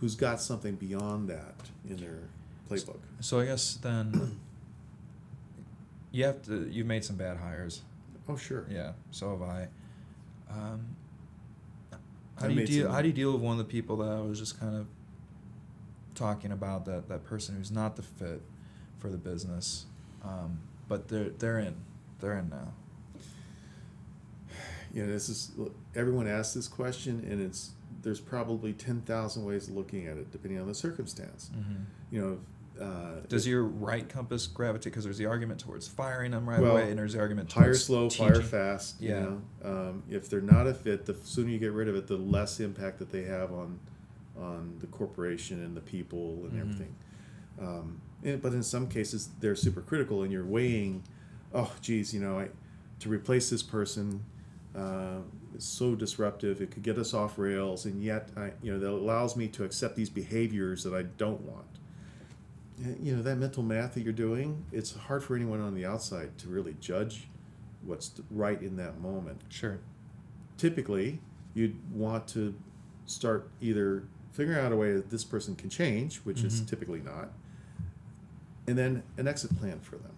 who's 0.00 0.14
got 0.14 0.40
something 0.40 0.76
beyond 0.76 1.28
that 1.28 1.54
in 1.88 1.96
their 1.96 2.28
playbook. 2.70 2.98
So 3.20 3.40
I 3.40 3.46
guess 3.46 3.74
then 3.82 4.38
you 6.18 6.24
have 6.24 6.42
to 6.46 6.68
you've 6.68 6.86
made 6.86 7.04
some 7.04 7.16
bad 7.16 7.36
hires. 7.36 7.82
Oh, 8.28 8.36
sure. 8.36 8.66
Yeah, 8.68 8.92
so 9.12 9.30
have 9.30 9.42
I. 9.42 9.68
Um, 10.50 10.96
how 12.38 12.46
I 12.46 12.48
do 12.48 12.54
you 12.54 12.66
deal? 12.66 12.84
some- 12.86 12.92
How 12.94 13.02
do 13.02 13.08
you 13.08 13.14
deal 13.14 13.32
with 13.32 13.40
one 13.40 13.52
of 13.52 13.58
the 13.58 13.70
people 13.72 13.96
that 13.98 14.08
I 14.10 14.20
was 14.20 14.38
just 14.38 14.58
kind 14.58 14.74
of 14.76 14.86
talking 16.14 16.50
about 16.50 16.84
that 16.86 17.08
that 17.08 17.24
person 17.24 17.54
who's 17.56 17.70
not 17.70 17.94
the 17.96 18.02
fit 18.02 18.42
for 18.98 19.10
the 19.10 19.16
business, 19.16 19.86
um, 20.24 20.58
but 20.88 21.06
they're 21.08 21.30
they're 21.30 21.60
in, 21.60 21.76
they're 22.20 22.36
in 22.38 22.48
now. 22.50 22.72
You 24.94 25.04
know, 25.04 25.12
this 25.12 25.28
is 25.28 25.52
look, 25.56 25.74
everyone 25.94 26.26
asks 26.26 26.54
this 26.54 26.66
question, 26.66 27.24
and 27.30 27.42
it's 27.42 27.72
there's 28.02 28.20
probably 28.20 28.72
ten 28.72 29.02
thousand 29.02 29.44
ways 29.44 29.68
of 29.68 29.76
looking 29.76 30.06
at 30.06 30.16
it 30.16 30.32
depending 30.32 30.58
on 30.60 30.66
the 30.66 30.74
circumstance. 30.74 31.50
Mm-hmm. 31.54 31.82
You 32.10 32.20
know, 32.22 32.38
uh, 32.80 33.20
Does 33.28 33.46
your 33.46 33.64
right 33.64 34.08
compass 34.08 34.46
gravitate? 34.46 34.92
Because 34.92 35.04
there's 35.04 35.18
the 35.18 35.26
argument 35.26 35.60
towards 35.60 35.88
firing 35.88 36.30
them 36.30 36.48
right 36.48 36.60
Well, 36.60 36.72
away, 36.72 36.90
and 36.90 36.98
there's 36.98 37.14
the 37.14 37.20
argument 37.20 37.50
towards 37.50 37.84
slow, 37.84 38.08
fire 38.10 38.40
fast. 38.42 39.00
Yeah. 39.00 39.08
You 39.08 39.42
know, 39.64 39.70
um, 39.70 40.02
if 40.08 40.28
they're 40.30 40.40
not 40.40 40.66
a 40.66 40.74
fit, 40.74 41.04
the 41.06 41.14
sooner 41.24 41.50
you 41.50 41.58
get 41.58 41.72
rid 41.72 41.88
of 41.88 41.96
it, 41.96 42.06
the 42.06 42.16
less 42.16 42.60
impact 42.60 42.98
that 43.00 43.10
they 43.10 43.22
have 43.24 43.52
on 43.52 43.78
on 44.38 44.76
the 44.78 44.86
corporation 44.86 45.64
and 45.64 45.76
the 45.76 45.80
people 45.80 46.44
and 46.44 46.52
Mhm. 46.52 46.60
everything. 46.60 46.94
Um, 47.60 48.00
and, 48.22 48.40
but 48.40 48.52
in 48.52 48.62
some 48.62 48.86
cases, 48.88 49.30
they're 49.40 49.56
super 49.56 49.80
critical, 49.80 50.22
and 50.22 50.30
you're 50.32 50.44
weighing, 50.44 51.02
oh, 51.52 51.74
geez, 51.80 52.14
you 52.14 52.20
know, 52.20 52.38
I, 52.38 52.50
to 53.00 53.08
replace 53.08 53.50
this 53.50 53.62
person 53.64 54.22
uh, 54.76 55.18
is 55.56 55.64
so 55.64 55.96
disruptive. 55.96 56.60
It 56.60 56.70
could 56.70 56.84
get 56.84 56.98
us 56.98 57.12
off 57.14 57.36
rails, 57.36 57.84
and 57.84 58.00
yet, 58.00 58.28
I, 58.36 58.52
you 58.62 58.70
know, 58.72 58.78
that 58.78 58.90
allows 58.90 59.34
me 59.36 59.48
to 59.48 59.64
accept 59.64 59.96
these 59.96 60.10
behaviors 60.10 60.84
that 60.84 60.94
I 60.94 61.02
don't 61.02 61.40
want. 61.40 61.77
You 63.00 63.16
know, 63.16 63.22
that 63.22 63.36
mental 63.36 63.62
math 63.62 63.94
that 63.94 64.02
you're 64.02 64.12
doing, 64.12 64.64
it's 64.72 64.94
hard 64.94 65.24
for 65.24 65.34
anyone 65.34 65.60
on 65.60 65.74
the 65.74 65.84
outside 65.84 66.38
to 66.38 66.48
really 66.48 66.76
judge 66.80 67.28
what's 67.82 68.12
right 68.30 68.60
in 68.62 68.76
that 68.76 69.00
moment. 69.00 69.40
Sure. 69.48 69.78
Typically, 70.56 71.20
you'd 71.54 71.76
want 71.92 72.28
to 72.28 72.54
start 73.06 73.48
either 73.60 74.04
figuring 74.32 74.64
out 74.64 74.70
a 74.70 74.76
way 74.76 74.92
that 74.92 75.10
this 75.10 75.24
person 75.24 75.56
can 75.56 75.70
change, 75.70 76.18
which 76.18 76.44
is 76.44 76.60
Mhm. 76.60 76.68
typically 76.68 77.00
not, 77.00 77.32
and 78.68 78.78
then 78.78 79.02
an 79.16 79.26
exit 79.26 79.56
plan 79.56 79.80
for 79.80 79.96
them. 79.96 80.12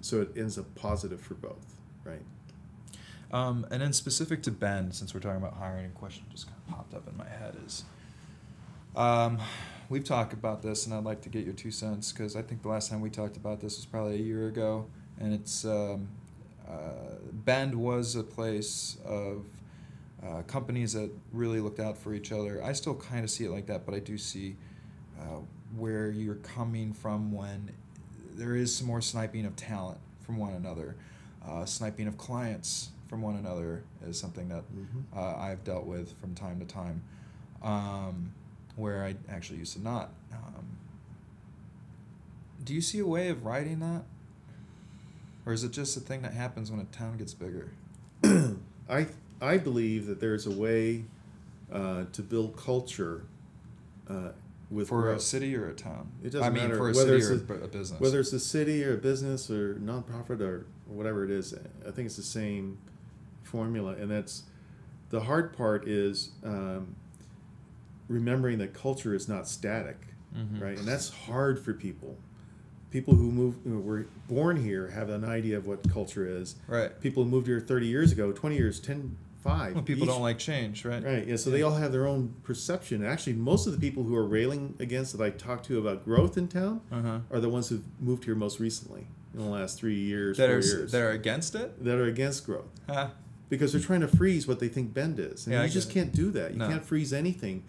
So 0.00 0.20
it 0.20 0.32
ends 0.36 0.58
up 0.58 0.74
positive 0.74 1.20
for 1.20 1.34
both, 1.34 1.76
right? 2.04 2.22
Um, 3.30 3.64
and 3.70 3.80
then 3.80 3.92
specific 3.94 4.42
to 4.42 4.50
Bend, 4.50 4.94
since 4.94 5.14
we're 5.14 5.20
talking 5.20 5.38
about 5.38 5.54
hiring, 5.54 5.86
a 5.86 5.90
question 5.90 6.24
just 6.30 6.46
kind 6.48 6.58
of 6.68 6.74
popped 6.74 6.92
up 6.94 7.08
in 7.08 7.16
my 7.16 7.28
head 7.28 7.56
is, 7.64 7.84
um, 8.96 9.38
we've 9.92 10.04
talked 10.04 10.32
about 10.32 10.62
this, 10.62 10.86
and 10.86 10.94
I'd 10.94 11.04
like 11.04 11.20
to 11.20 11.28
get 11.28 11.44
your 11.44 11.52
two 11.52 11.70
cents 11.70 12.12
because 12.12 12.34
I 12.34 12.40
think 12.40 12.62
the 12.62 12.68
last 12.68 12.90
time 12.90 13.02
we 13.02 13.10
talked 13.10 13.36
about 13.36 13.60
this 13.60 13.76
was 13.76 13.84
probably 13.84 14.14
a 14.14 14.22
year 14.22 14.48
ago, 14.48 14.86
and 15.20 15.34
it's 15.34 15.66
um, 15.66 16.08
uh, 16.66 17.18
Bend 17.30 17.74
was 17.74 18.16
a 18.16 18.22
place 18.22 18.96
of 19.04 19.44
uh, 20.26 20.42
companies 20.44 20.94
that 20.94 21.10
really 21.30 21.60
looked 21.60 21.78
out 21.78 21.98
for 21.98 22.14
each 22.14 22.32
other. 22.32 22.64
I 22.64 22.72
still 22.72 22.94
kind 22.94 23.22
of 23.22 23.30
see 23.30 23.44
it 23.44 23.50
like 23.50 23.66
that, 23.66 23.84
but 23.84 23.94
I 23.94 23.98
do 23.98 24.16
see 24.16 24.56
uh, 25.20 25.40
where 25.76 26.10
you're 26.10 26.36
coming 26.36 26.94
from 26.94 27.30
when 27.30 27.70
there 28.34 28.56
is 28.56 28.74
some 28.74 28.86
more 28.86 29.02
sniping 29.02 29.44
of 29.44 29.54
talent 29.56 29.98
from 30.24 30.38
one 30.38 30.54
another. 30.54 30.96
Uh, 31.46 31.66
sniping 31.66 32.06
of 32.06 32.16
clients 32.16 32.92
from 33.08 33.20
one 33.20 33.36
another 33.36 33.82
is 34.06 34.18
something 34.18 34.48
that 34.48 34.64
Mhm. 34.74 35.04
uh, 35.14 35.36
I've 35.36 35.64
dealt 35.64 35.84
with 35.84 36.12
from 36.18 36.34
time 36.34 36.60
to 36.60 36.64
time, 36.64 37.02
um, 37.62 38.32
where 38.76 39.04
I 39.04 39.14
actually 39.28 39.58
used 39.58 39.74
to 39.74 39.82
not. 39.82 40.10
Um, 40.32 40.64
do 42.64 42.74
you 42.74 42.80
see 42.80 42.98
a 43.00 43.06
way 43.06 43.28
of 43.28 43.44
writing 43.44 43.80
that? 43.80 44.02
Or 45.44 45.52
is 45.52 45.64
it 45.64 45.72
just 45.72 45.96
a 45.96 46.00
thing 46.00 46.22
that 46.22 46.32
happens 46.32 46.70
when 46.70 46.80
a 46.80 46.84
town 46.84 47.16
gets 47.16 47.34
bigger? 47.34 47.72
I 48.88 49.06
I 49.40 49.58
believe 49.58 50.06
that 50.06 50.20
there's 50.20 50.46
a 50.46 50.52
way 50.52 51.04
uh, 51.72 52.04
to 52.12 52.22
build 52.22 52.56
culture 52.56 53.24
uh, 54.08 54.28
with 54.70 54.88
For 54.88 55.12
a 55.12 55.18
city 55.20 55.56
or 55.56 55.68
a 55.68 55.74
town? 55.74 56.12
It 56.22 56.30
doesn't 56.30 56.44
I 56.44 56.50
mean, 56.50 56.62
matter 56.64 56.76
for 56.76 56.90
a 56.90 56.94
whether 56.94 57.20
city 57.20 57.34
it's 57.34 57.50
or 57.50 57.54
a- 57.54 57.58
a, 57.58 57.64
a 57.64 57.68
business. 57.68 58.00
Whether 58.00 58.20
it's 58.20 58.32
a 58.32 58.40
city 58.40 58.84
or 58.84 58.94
a 58.94 58.98
business 58.98 59.50
or 59.50 59.74
nonprofit 59.74 60.40
or 60.40 60.66
whatever 60.86 61.24
it 61.24 61.30
is, 61.30 61.54
I 61.86 61.90
think 61.90 62.06
it's 62.06 62.16
the 62.16 62.22
same 62.22 62.78
formula. 63.42 63.94
And 63.94 64.10
that's 64.10 64.44
the 65.10 65.20
hard 65.20 65.56
part 65.56 65.88
is 65.88 66.30
um, 66.44 66.94
remembering 68.08 68.58
that 68.58 68.74
culture 68.74 69.14
is 69.14 69.28
not 69.28 69.48
static, 69.48 70.08
Mhm. 70.36 70.60
right? 70.60 70.78
And 70.78 70.86
that's 70.86 71.08
hard 71.10 71.58
for 71.58 71.72
people 71.74 72.18
people 72.90 73.14
who 73.14 73.32
move 73.32 73.54
who 73.64 73.78
were 73.80 74.04
born 74.28 74.62
here 74.62 74.88
have 74.88 75.08
an 75.08 75.24
idea 75.24 75.56
of 75.56 75.66
what 75.66 75.82
culture 75.90 76.26
is. 76.26 76.56
Right. 76.68 77.00
People 77.00 77.24
who 77.24 77.30
moved 77.30 77.46
here 77.46 77.58
30 77.58 77.86
years 77.86 78.12
ago, 78.12 78.32
20 78.32 78.54
years, 78.58 78.78
10, 78.80 79.16
5. 79.42 79.74
Well, 79.74 79.82
people 79.82 80.02
each- 80.02 80.10
don't 80.10 80.20
like 80.20 80.38
change, 80.38 80.84
right? 80.84 81.02
Right. 81.02 81.26
Yeah. 81.26 81.36
So 81.36 81.48
they 81.48 81.62
all 81.62 81.76
have 81.76 81.90
their 81.90 82.06
own 82.06 82.34
perception. 82.42 83.02
Actually, 83.02 83.32
most 83.32 83.66
of 83.66 83.72
the 83.72 83.78
people 83.80 84.02
who 84.04 84.14
are 84.14 84.26
railing 84.26 84.74
against 84.78 85.16
that 85.16 85.24
I 85.24 85.30
talk 85.30 85.62
to 85.64 85.78
about 85.78 86.04
growth 86.04 86.36
in 86.36 86.48
town 86.48 86.82
Uh 86.92 87.00
huh. 87.00 87.18
are 87.30 87.40
the 87.40 87.48
ones 87.48 87.70
who've 87.70 87.82
moved 87.98 88.24
here 88.26 88.34
most 88.34 88.60
recently 88.60 89.06
in 89.32 89.40
the 89.40 89.46
last 89.48 89.78
three 89.78 89.98
years, 89.98 90.36
That 90.36 90.48
four 90.48 90.56
are 90.56 90.60
years, 90.60 90.92
that 90.92 91.00
are 91.00 91.12
against 91.12 91.54
it. 91.54 91.82
that 91.82 91.96
are 91.96 92.04
against 92.04 92.44
growth 92.44 92.68
Huh. 92.86 93.08
because 93.48 93.72
they're 93.72 93.80
trying 93.80 94.02
to 94.02 94.08
freeze 94.08 94.46
what 94.46 94.60
they 94.60 94.68
think 94.68 94.92
Bend 94.92 95.18
is, 95.18 95.46
and 95.46 95.54
Yeah, 95.54 95.62
you 95.62 95.68
get 95.68 95.72
just 95.72 95.88
can't 95.90 96.12
do 96.12 96.30
that. 96.32 96.52
You 96.52 96.58
No. 96.58 96.68
can't 96.68 96.84
freeze 96.84 97.14
anything. 97.14 97.62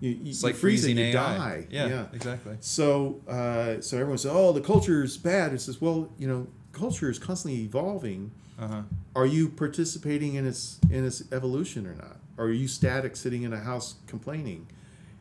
You, 0.00 0.10
you, 0.10 0.18
It's 0.30 0.42
you 0.42 0.48
like 0.48 0.54
freeze 0.56 0.84
it, 0.84 0.88
freezing 0.88 0.98
you 0.98 1.04
AI. 1.04 1.12
die. 1.12 1.66
Yeah, 1.70 2.06
exactly. 2.12 2.56
So, 2.60 3.20
uh, 3.28 3.80
so 3.80 3.96
everyone 3.96 4.18
says, 4.18 4.32
"Oh, 4.34 4.52
the 4.52 4.60
culture 4.60 5.02
is 5.02 5.16
bad." 5.16 5.52
It 5.54 5.60
says, 5.60 5.80
"Well, 5.80 6.12
you 6.18 6.28
know, 6.28 6.46
culture 6.72 7.10
is 7.10 7.18
constantly 7.18 7.62
evolving. 7.62 8.30
Uh 8.58 8.68
huh. 8.68 8.82
Are 9.14 9.26
you 9.26 9.48
participating 9.48 10.34
in 10.34 10.46
its 10.46 10.78
in 10.90 11.04
its 11.06 11.22
evolution 11.32 11.86
or 11.86 11.94
not? 11.94 12.16
Or 12.38 12.46
are 12.46 12.52
you 12.52 12.68
static, 12.68 13.16
sitting 13.16 13.42
in 13.42 13.52
a 13.52 13.60
house 13.60 13.94
complaining?" 14.06 14.66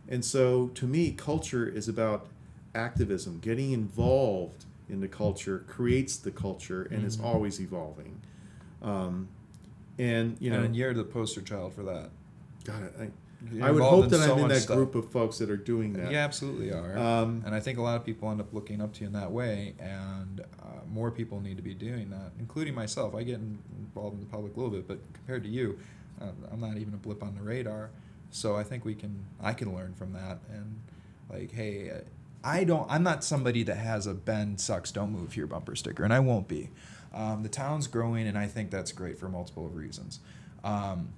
And 0.07 0.23
so, 0.23 0.67
to 0.75 0.85
me, 0.85 1.11
culture 1.11 1.67
is 1.67 1.87
about 1.87 2.27
activism. 2.75 3.39
Getting 3.39 3.71
involved 3.71 4.65
in 4.89 4.99
the 4.99 5.07
culture 5.07 5.63
creates 5.67 6.17
the 6.17 6.31
culture, 6.31 6.83
and 6.91 7.03
it's 7.05 7.17
Mhm. 7.17 7.23
always 7.25 7.59
evolving. 7.61 8.19
Um, 8.81 9.29
and 9.97 10.35
you 10.39 10.49
know, 10.51 10.61
and 10.61 10.75
you're 10.75 10.93
the 10.93 11.03
poster 11.05 11.41
child 11.41 11.73
for 11.73 11.83
that. 11.83 12.09
God, 12.65 12.91
I, 12.99 13.09
I 13.61 13.71
would 13.71 13.83
hope 13.83 14.09
that 14.09 14.19
so 14.19 14.33
I'm 14.33 14.39
in 14.39 14.47
that 14.49 14.61
stuff. 14.61 14.75
group 14.75 14.95
of 14.95 15.11
folks 15.11 15.37
that 15.39 15.49
are 15.49 15.57
doing 15.57 15.93
that. 15.93 16.11
You 16.11 16.17
absolutely 16.17 16.71
are. 16.71 16.97
Um, 16.97 17.43
and 17.45 17.53
I 17.53 17.59
think 17.59 17.77
a 17.77 17.81
lot 17.81 17.95
of 17.95 18.05
people 18.05 18.29
end 18.29 18.41
up 18.41 18.53
looking 18.53 18.81
up 18.81 18.93
to 18.95 19.01
you 19.01 19.07
in 19.07 19.13
that 19.13 19.31
way, 19.31 19.75
and 19.79 20.41
uh, 20.61 20.81
more 20.91 21.11
people 21.11 21.39
need 21.39 21.57
to 21.57 21.63
be 21.63 21.73
doing 21.73 22.09
that, 22.09 22.31
including 22.39 22.73
myself. 22.73 23.15
I 23.15 23.23
get 23.23 23.39
involved 23.39 24.15
in 24.15 24.19
the 24.21 24.25
public 24.25 24.55
a 24.55 24.59
little 24.59 24.73
bit, 24.73 24.87
but 24.87 24.99
compared 25.13 25.43
to 25.43 25.49
you, 25.49 25.77
uh, 26.21 26.27
I'm 26.51 26.59
not 26.59 26.77
even 26.77 26.93
a 26.93 26.97
blip 26.97 27.23
on 27.23 27.35
the 27.35 27.41
radar. 27.41 27.89
So 28.31 28.55
I 28.55 28.63
think 28.63 28.83
we 28.83 28.95
can, 28.95 29.25
I 29.41 29.53
can 29.53 29.73
learn 29.73 29.93
from 29.93 30.13
that, 30.13 30.39
and 30.51 30.81
like, 31.29 31.51
hey, 31.51 31.89
uh, 31.89 31.99
I 32.43 32.63
don't, 32.63 32.89
I'm 32.91 33.03
not 33.03 33.23
somebody 33.23 33.63
that 33.63 33.77
has 33.77 34.07
a 34.07 34.13
"Bend 34.13 34.59
sucks, 34.59 34.91
don't 34.91 35.11
move 35.11 35.33
here" 35.33 35.47
bumper 35.47 35.75
sticker, 35.75 36.03
and 36.03 36.13
I 36.13 36.19
won't 36.19 36.47
be. 36.47 36.69
Um, 37.13 37.43
the 37.43 37.49
town's 37.49 37.87
growing, 37.87 38.27
and 38.27 38.37
I 38.37 38.47
think 38.47 38.71
that's 38.71 38.91
great 38.91 39.17
for 39.17 39.29
multiple 39.29 39.69
reasons. 39.69 40.19
Um, 40.63 41.09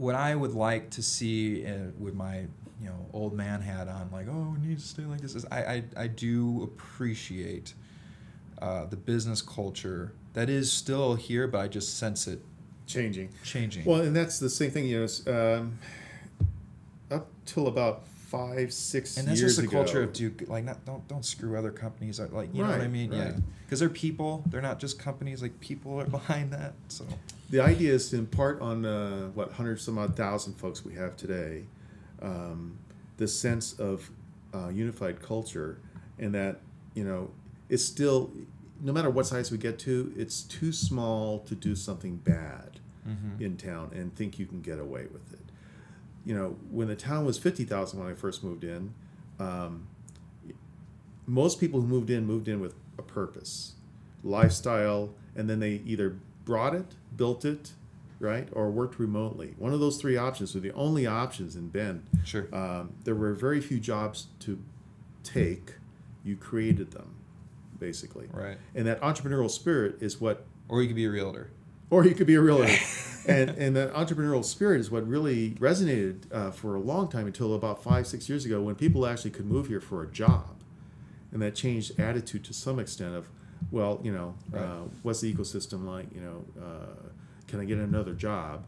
what 0.00 0.14
I 0.14 0.34
would 0.34 0.54
like 0.54 0.90
to 0.90 1.02
see 1.02 1.66
uh, 1.66 1.72
with 1.98 2.14
my 2.14 2.38
you 2.80 2.86
know 2.88 3.06
old 3.12 3.34
man 3.34 3.60
hat 3.60 3.86
on, 3.88 4.08
like 4.12 4.26
oh, 4.28 4.56
we 4.58 4.66
need 4.68 4.78
to 4.78 4.84
stay 4.84 5.02
like 5.04 5.20
this, 5.20 5.34
is 5.34 5.44
I 5.50 5.60
I, 5.74 5.82
I 5.96 6.06
do 6.06 6.62
appreciate 6.62 7.74
uh, 8.62 8.86
the 8.86 8.96
business 8.96 9.42
culture 9.42 10.12
that 10.32 10.48
is 10.48 10.72
still 10.72 11.14
here, 11.16 11.46
but 11.46 11.58
I 11.60 11.68
just 11.68 11.98
sense 11.98 12.26
it 12.26 12.40
changing. 12.86 13.28
changing. 13.44 13.84
Well, 13.84 14.00
and 14.00 14.16
that's 14.16 14.38
the 14.38 14.48
same 14.50 14.70
thing. 14.70 14.86
You 14.86 15.06
know, 15.26 15.56
um, 15.58 15.78
up 17.10 17.28
till 17.44 17.66
about 17.66 18.06
five, 18.06 18.72
six 18.72 19.16
and 19.18 19.26
that's 19.28 19.40
years 19.40 19.56
just 19.56 19.66
a 19.66 19.68
ago. 19.68 19.82
culture 19.82 20.02
of 20.02 20.12
do 20.12 20.32
like 20.46 20.64
not 20.64 20.84
don't 20.86 21.06
don't 21.08 21.24
screw 21.24 21.56
other 21.58 21.72
companies 21.72 22.20
like 22.20 22.54
you 22.54 22.62
know 22.62 22.68
what 22.70 22.78
I 22.78 22.82
Right, 22.82 22.90
mean 22.90 23.12
yeah 23.12 23.32
because 23.66 23.80
they're 23.80 23.88
people 23.88 24.44
they're 24.46 24.62
not 24.62 24.78
just 24.78 24.98
companies 25.00 25.42
like 25.42 25.58
people 25.60 26.00
are 26.00 26.04
behind 26.18 26.52
that 26.52 26.74
so 26.88 27.04
The 27.50 27.60
idea 27.60 27.92
is 27.92 28.10
to 28.10 28.16
impart 28.16 28.60
on 28.60 28.84
uh, 28.86 29.28
what 29.34 29.52
hundred 29.52 29.80
some 29.80 29.98
odd 29.98 30.16
thousand 30.16 30.54
folks 30.54 30.84
we 30.84 30.94
have 30.94 31.16
today, 31.16 31.64
um, 32.22 32.78
the 33.16 33.26
sense 33.26 33.72
of 33.78 34.10
uh, 34.54 34.68
unified 34.68 35.20
culture, 35.20 35.78
and 36.18 36.32
that 36.34 36.60
you 36.94 37.02
know 37.04 37.30
it's 37.68 37.84
still, 37.84 38.30
no 38.80 38.92
matter 38.92 39.10
what 39.10 39.26
size 39.26 39.50
we 39.50 39.58
get 39.58 39.78
to, 39.80 40.12
it's 40.16 40.42
too 40.42 40.72
small 40.72 41.40
to 41.40 41.54
do 41.54 41.74
something 41.76 42.16
bad 42.16 42.78
Mhm. 43.08 43.40
in 43.40 43.56
town 43.56 43.90
and 43.94 44.14
think 44.14 44.38
you 44.38 44.44
can 44.46 44.60
get 44.60 44.78
away 44.78 45.06
with 45.12 45.32
it. 45.32 45.40
You 46.26 46.34
know, 46.34 46.56
when 46.70 46.86
the 46.88 46.94
town 46.96 47.24
was 47.24 47.36
fifty 47.38 47.64
thousand 47.64 47.98
when 47.98 48.08
I 48.08 48.14
first 48.14 48.44
moved 48.44 48.62
in, 48.62 48.92
um, 49.40 49.86
most 51.26 51.58
people 51.58 51.80
who 51.80 51.86
moved 51.86 52.10
in 52.10 52.26
moved 52.26 52.46
in 52.46 52.60
with 52.60 52.74
a 52.98 53.02
purpose, 53.02 53.74
lifestyle, 54.22 55.14
and 55.34 55.48
then 55.50 55.58
they 55.60 55.80
either 55.86 56.16
brought 56.44 56.74
it, 56.74 56.94
built 57.16 57.44
it, 57.44 57.72
right, 58.18 58.48
or 58.52 58.70
worked 58.70 58.98
remotely. 58.98 59.54
One 59.58 59.72
of 59.72 59.80
those 59.80 60.00
three 60.00 60.16
options 60.16 60.54
were 60.54 60.60
the 60.60 60.72
only 60.72 61.06
options 61.06 61.56
in 61.56 61.68
Bend. 61.68 62.04
sure 62.24 62.48
Um, 62.54 62.94
there 63.04 63.14
were 63.14 63.34
very 63.34 63.60
few 63.60 63.80
jobs 63.80 64.28
to 64.40 64.62
take. 65.22 65.74
You 66.24 66.36
created 66.36 66.90
them, 66.90 67.14
basically. 67.78 68.28
right 68.32 68.58
And 68.74 68.86
that 68.86 69.00
entrepreneurial 69.00 69.50
spirit 69.50 69.96
is 70.00 70.20
what 70.20 70.44
or 70.68 70.82
you 70.82 70.88
could 70.88 70.96
be 70.96 71.06
a 71.06 71.10
realtor 71.10 71.50
or 71.90 72.04
you 72.04 72.14
could 72.14 72.26
be 72.26 72.36
a 72.36 72.40
realtor. 72.40 72.72
and 73.26 73.50
and 73.50 73.76
that 73.76 73.92
entrepreneurial 73.92 74.44
spirit 74.44 74.80
is 74.80 74.90
what 74.90 75.06
really 75.06 75.50
resonated 75.52 76.20
uh, 76.32 76.50
for 76.50 76.76
a 76.76 76.80
long 76.80 77.08
time 77.08 77.26
until 77.26 77.54
about 77.54 77.82
five 77.82 78.06
six 78.06 78.28
years 78.28 78.44
ago 78.44 78.60
when 78.62 78.74
people 78.74 79.06
actually 79.06 79.30
could 79.30 79.46
move 79.46 79.66
here 79.66 79.80
for 79.80 80.02
a 80.02 80.06
job, 80.06 80.62
and 81.32 81.42
that 81.42 81.54
changed 81.54 81.98
attitude 81.98 82.44
to 82.44 82.54
some 82.54 82.78
extent 82.78 83.14
of, 83.14 83.28
well, 83.70 84.00
you 84.02 84.12
know, 84.12 84.34
Right. 84.50 84.62
uh, 84.62 84.82
what's 85.02 85.20
the 85.20 85.32
ecosystem 85.32 85.84
like? 85.86 86.12
You 86.14 86.20
know, 86.20 86.44
uh, 86.60 87.08
can 87.46 87.60
I 87.60 87.64
get 87.64 87.78
another 87.78 88.14
job? 88.14 88.64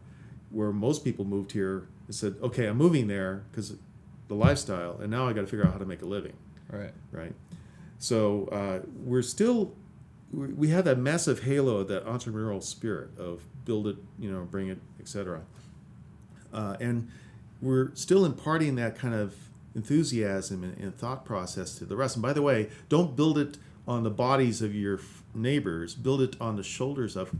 Where 0.49 0.71
most 0.71 1.03
people 1.03 1.25
moved 1.25 1.51
here 1.51 1.87
and 2.07 2.15
said, 2.15 2.35
okay, 2.41 2.67
I'm 2.67 2.77
moving 2.77 3.07
there 3.07 3.43
because 3.51 3.75
the 4.27 4.35
lifestyle, 4.35 4.99
and 5.01 5.09
now 5.11 5.27
I 5.27 5.33
got 5.33 5.41
to 5.41 5.47
figure 5.47 5.65
out 5.65 5.71
how 5.73 5.79
to 5.79 5.85
make 5.85 6.01
a 6.01 6.05
living 6.05 6.33
right 6.69 6.91
right? 7.11 7.33
So 7.99 8.47
uh, 8.47 8.79
we're 9.05 9.21
still 9.21 9.75
we 10.31 10.69
have 10.69 10.85
that 10.85 10.97
massive 10.97 11.43
halo 11.43 11.77
of 11.77 11.87
that 11.89 12.05
entrepreneurial 12.05 12.61
spirit 12.63 13.09
of 13.19 13.41
build 13.65 13.87
it, 13.87 13.97
you 14.19 14.31
know, 14.31 14.41
bring 14.49 14.67
it, 14.69 14.79
etc. 14.99 15.41
Uh, 16.51 16.75
and 16.79 17.07
we're 17.61 17.93
still 17.95 18.25
imparting 18.25 18.75
that 18.75 18.97
kind 18.97 19.13
of 19.13 19.35
enthusiasm 19.75 20.63
and, 20.63 20.77
and 20.77 20.97
thought 20.97 21.23
process 21.25 21.75
to 21.75 21.85
the 21.85 21.95
rest. 21.95 22.15
And 22.15 22.23
by 22.23 22.33
the 22.33 22.41
way, 22.41 22.69
don't 22.89 23.15
build 23.15 23.37
it 23.37 23.57
on 23.87 24.03
the 24.03 24.09
bodies 24.09 24.61
of 24.61 24.73
your 24.73 24.99
f- 24.99 25.23
neighbors. 25.33 25.95
Build 25.95 26.21
it 26.21 26.35
on 26.39 26.55
the 26.55 26.63
shoulders 26.63 27.15
of, 27.15 27.35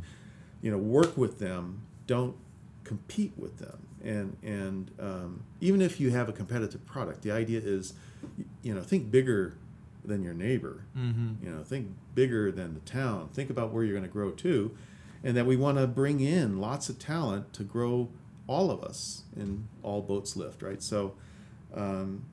you 0.61 0.71
know, 0.71 0.77
work 0.77 1.17
with 1.17 1.39
them. 1.39 1.83
Don't 2.07 2.35
compete 2.83 3.33
with 3.37 3.57
them. 3.57 3.87
And 4.03 4.37
and 4.43 4.91
um, 4.99 5.43
even 5.61 5.81
if 5.81 5.99
you 5.99 6.11
have 6.11 6.27
a 6.27 6.33
competitive 6.33 6.85
product, 6.85 7.21
the 7.21 7.31
idea 7.31 7.61
is, 7.63 7.93
you 8.61 8.73
know, 8.73 8.81
think 8.81 9.09
bigger 9.09 9.57
than 10.03 10.23
your 10.23 10.33
neighbor. 10.33 10.83
mm-hmm. 10.97 11.45
You 11.45 11.51
know, 11.51 11.63
think 11.63 11.87
bigger 12.13 12.51
than 12.51 12.73
the 12.73 12.81
town. 12.81 13.29
Think 13.33 13.49
about 13.49 13.71
where 13.71 13.83
you're 13.83 13.93
going 13.93 14.07
to 14.07 14.11
grow 14.11 14.31
to, 14.31 14.75
and 15.23 15.37
that 15.37 15.45
we 15.45 15.55
want 15.55 15.77
to 15.77 15.87
bring 15.87 16.19
in 16.19 16.59
lots 16.59 16.89
of 16.89 16.99
talent 16.99 17.53
to 17.53 17.63
grow 17.63 18.09
all 18.47 18.69
of 18.69 18.83
us 18.83 19.23
in 19.37 19.67
all 19.81 20.01
boats 20.01 20.35
lift, 20.35 20.61
right? 20.61 20.83
So, 20.83 21.13
um, 21.73 22.25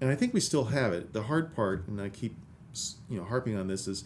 and 0.00 0.10
I 0.10 0.14
think 0.14 0.32
we 0.32 0.40
still 0.40 0.64
have 0.66 0.94
it. 0.94 1.12
The 1.12 1.24
hard 1.24 1.54
part, 1.54 1.86
and 1.86 2.00
I 2.00 2.08
keep 2.08 2.36
you 3.10 3.18
know 3.18 3.24
harping 3.24 3.56
on 3.56 3.66
this, 3.68 3.86
is 3.88 4.04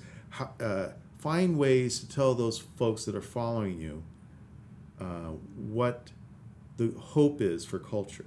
uh, 0.61 0.89
find 1.19 1.59
ways 1.59 2.01
to 2.01 2.09
tell 2.09 2.35
those 2.35 2.59
folks 2.59 3.05
that 3.05 3.15
are 3.15 3.21
following 3.23 3.81
you 3.81 4.03
uh, 5.01 5.31
what 5.57 6.11
the 6.77 6.93
hope 6.99 7.41
is 7.41 7.65
for 7.65 7.79
culture, 7.79 8.27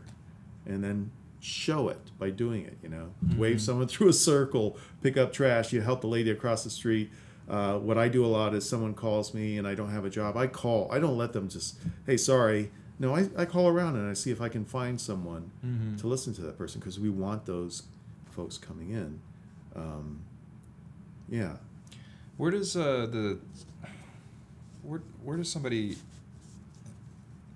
and 0.65 0.83
then 0.83 1.11
show 1.39 1.89
it 1.89 2.11
by 2.19 2.29
doing 2.29 2.65
it. 2.65 2.77
You 2.83 2.89
know, 2.89 3.11
wave 3.37 3.57
Mhm. 3.57 3.61
someone 3.61 3.87
through 3.93 4.09
a 4.09 4.13
circle, 4.13 4.77
pick 5.01 5.17
up 5.17 5.31
trash, 5.33 5.71
you 5.73 5.81
help 5.81 6.01
the 6.01 6.07
lady 6.07 6.31
across 6.31 6.63
the 6.63 6.69
street. 6.69 7.09
Uh, 7.47 7.77
what 7.77 7.97
I 7.97 8.07
do 8.07 8.25
a 8.25 8.27
lot 8.27 8.55
is 8.55 8.67
someone 8.67 8.95
calls 8.95 9.31
me 9.33 9.57
and 9.59 9.67
I 9.67 9.75
don't 9.75 9.91
have 9.91 10.03
a 10.03 10.09
job. 10.09 10.35
I 10.35 10.47
call. 10.47 10.89
I 10.91 10.97
don't 10.97 11.15
let 11.15 11.31
them 11.33 11.47
just, 11.47 11.77
hey, 12.07 12.17
sorry. 12.17 12.71
No, 12.97 13.15
I, 13.15 13.29
I 13.37 13.45
call 13.45 13.67
around 13.67 13.97
and 13.97 14.09
I 14.09 14.13
see 14.13 14.31
if 14.31 14.41
I 14.41 14.49
can 14.49 14.65
find 14.65 14.99
someone 14.99 15.51
Mm-hmm. 15.63 15.97
to 15.97 16.07
listen 16.07 16.33
to 16.35 16.41
that 16.41 16.57
person 16.57 16.79
because 16.79 16.99
we 16.99 17.09
want 17.11 17.45
those 17.45 17.83
folks 18.31 18.57
coming 18.57 18.89
in. 18.89 19.19
Um, 19.75 20.21
yeah. 21.29 21.53
Where 22.37 22.51
does 22.51 22.75
uh, 22.75 23.07
the 23.09 23.39
where 24.83 25.01
where 25.23 25.37
does 25.37 25.49
somebody 25.51 25.97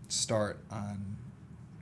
start 0.08 0.60
on 0.72 1.18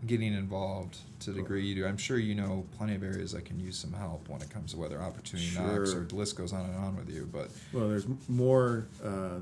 getting 0.06 0.34
involved 0.34 0.98
to 1.22 1.32
the 1.32 1.42
degree 1.42 1.66
you 1.66 1.76
do? 1.76 1.86
I'm 1.86 1.98
sure 1.98 2.18
you 2.18 2.36
know 2.36 2.66
plenty 2.78 2.96
of 2.96 3.04
areas 3.04 3.32
that 3.34 3.46
can 3.46 3.60
use 3.60 3.78
some 3.78 3.94
help 3.94 4.28
when 4.30 4.42
it 4.42 4.50
comes 4.50 4.72
to 4.74 4.78
whether 4.78 5.02
opportunity 5.02 5.50
knocks 5.56 5.94
or 5.94 6.06
the 6.06 6.16
list 6.16 6.36
goes 6.38 6.54
on 6.54 6.66
and 6.66 6.76
on 6.76 6.96
with 6.98 7.10
you. 7.10 7.30
But 7.32 7.50
Well, 7.74 7.88
there's 7.88 8.08
more 8.28 8.88
uh, 9.04 9.40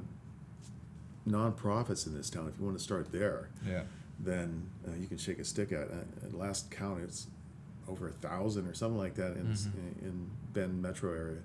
nonprofits 1.27 2.05
in 2.07 2.13
this 2.15 2.29
town. 2.29 2.47
If 2.53 2.59
you 2.59 2.65
want 2.65 2.77
to 2.77 2.83
start 2.83 3.11
there, 3.11 3.49
yeah, 3.67 3.83
then 4.19 4.69
uh, 4.87 4.91
you 4.99 5.07
can 5.07 5.17
shake 5.17 5.39
a 5.39 5.45
stick 5.45 5.71
at. 5.71 5.89
Uh, 5.89 6.25
at 6.25 6.33
last 6.33 6.69
count, 6.71 7.01
it's 7.03 7.27
over 7.87 8.07
a 8.07 8.11
thousand 8.11 8.67
or 8.67 8.73
something 8.73 8.97
like 8.97 9.15
that 9.15 9.33
in, 9.37 9.45
Mhm. 9.45 10.01
in 10.01 10.29
Bend 10.53 10.81
metro 10.81 11.11
area. 11.11 11.37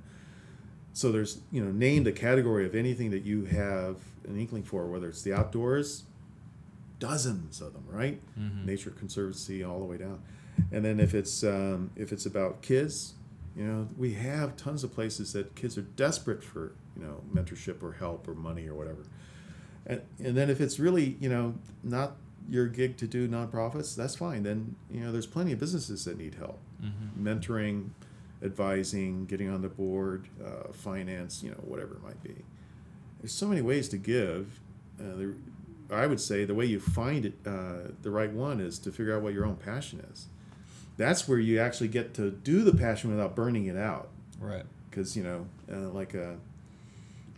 So 0.93 1.13
there's 1.13 1.41
you 1.53 1.65
know 1.65 1.71
named 1.71 2.07
a 2.07 2.13
category 2.13 2.67
of 2.67 2.75
anything 2.75 3.11
that 3.11 3.25
you 3.25 3.45
have 3.47 3.97
an 4.27 4.39
inkling 4.39 4.63
for, 4.65 4.87
whether 4.87 5.09
it's 5.09 5.23
the 5.23 5.33
outdoors, 5.33 6.05
dozens 6.99 7.61
of 7.61 7.73
them, 7.73 7.85
right? 7.89 8.21
Mhm. 8.39 8.65
Nature 8.67 8.91
Conservancy 8.91 9.63
all 9.65 9.79
the 9.79 9.85
way 9.87 9.97
down, 9.97 10.21
and 10.73 10.85
then 10.85 11.01
if 11.01 11.15
it's 11.15 11.43
um, 11.45 11.91
if 11.97 12.13
it's 12.13 12.27
about 12.27 12.63
kids, 12.63 13.15
You 13.57 13.65
know, 13.67 13.89
we 13.99 14.15
have 14.15 14.57
tons 14.57 14.85
of 14.85 14.93
places 14.95 15.33
that 15.33 15.57
kids 15.57 15.77
are 15.77 15.83
desperate 15.97 16.43
for, 16.45 16.73
you 16.97 17.03
know, 17.03 17.21
mentorship 17.35 17.83
or 17.83 17.93
help 17.93 18.29
or 18.29 18.35
money 18.35 18.69
or 18.69 18.75
whatever. 18.75 19.03
And, 19.85 20.01
and 20.25 20.37
then 20.37 20.49
if 20.51 20.61
it's 20.61 20.79
really, 20.79 21.17
you 21.21 21.29
know, 21.29 21.55
not 21.83 22.17
your 22.49 22.69
gig 22.69 22.97
to 22.99 23.09
do 23.09 23.27
nonprofits, 23.29 23.97
that's 23.97 24.15
fine. 24.15 24.45
Then, 24.45 24.77
you 24.89 25.01
know, 25.01 25.11
there's 25.11 25.27
plenty 25.27 25.51
of 25.53 25.59
businesses 25.59 26.05
that 26.05 26.17
need 26.17 26.37
help. 26.37 26.61
Mm-hmm. 26.81 27.27
Mentoring, 27.27 27.91
advising, 28.43 29.27
getting 29.27 29.49
on 29.51 29.63
the 29.63 29.69
board, 29.69 30.29
uh, 30.45 30.73
finance, 30.73 31.43
you 31.43 31.51
know, 31.51 31.57
whatever 31.63 31.95
it 31.95 32.03
might 32.03 32.23
be. 32.23 32.35
There's 33.21 33.33
so 33.33 33.47
many 33.47 33.61
ways 33.61 33.89
to 33.91 33.97
give. 33.99 34.61
Uh, 34.99 35.17
there, 35.17 35.35
I 35.91 36.07
would 36.07 36.21
say 36.21 36.45
the 36.45 36.55
way 36.55 36.65
you 36.67 36.81
find 36.81 37.27
it, 37.27 37.35
uh, 37.47 37.91
the 38.03 38.11
right 38.11 38.33
one 38.33 38.61
is 38.61 38.79
to 38.81 38.93
figure 38.93 39.15
out 39.17 39.23
what 39.23 39.35
your 39.35 39.45
own 39.45 39.57
passion 39.57 40.05
is. 40.13 40.27
That's 40.97 41.27
where 41.29 41.39
you 41.39 41.59
actually 41.61 41.89
get 41.89 42.15
to 42.15 42.31
do 42.31 42.63
the 42.63 42.75
passion 42.75 43.11
without 43.11 43.35
burning 43.35 43.67
it 43.67 43.77
out. 43.77 44.09
Right. 44.39 44.65
Because, 44.89 45.17
you 45.17 45.23
know, 45.23 45.47
uh, 45.73 45.89
like 45.91 46.15
a 46.15 46.37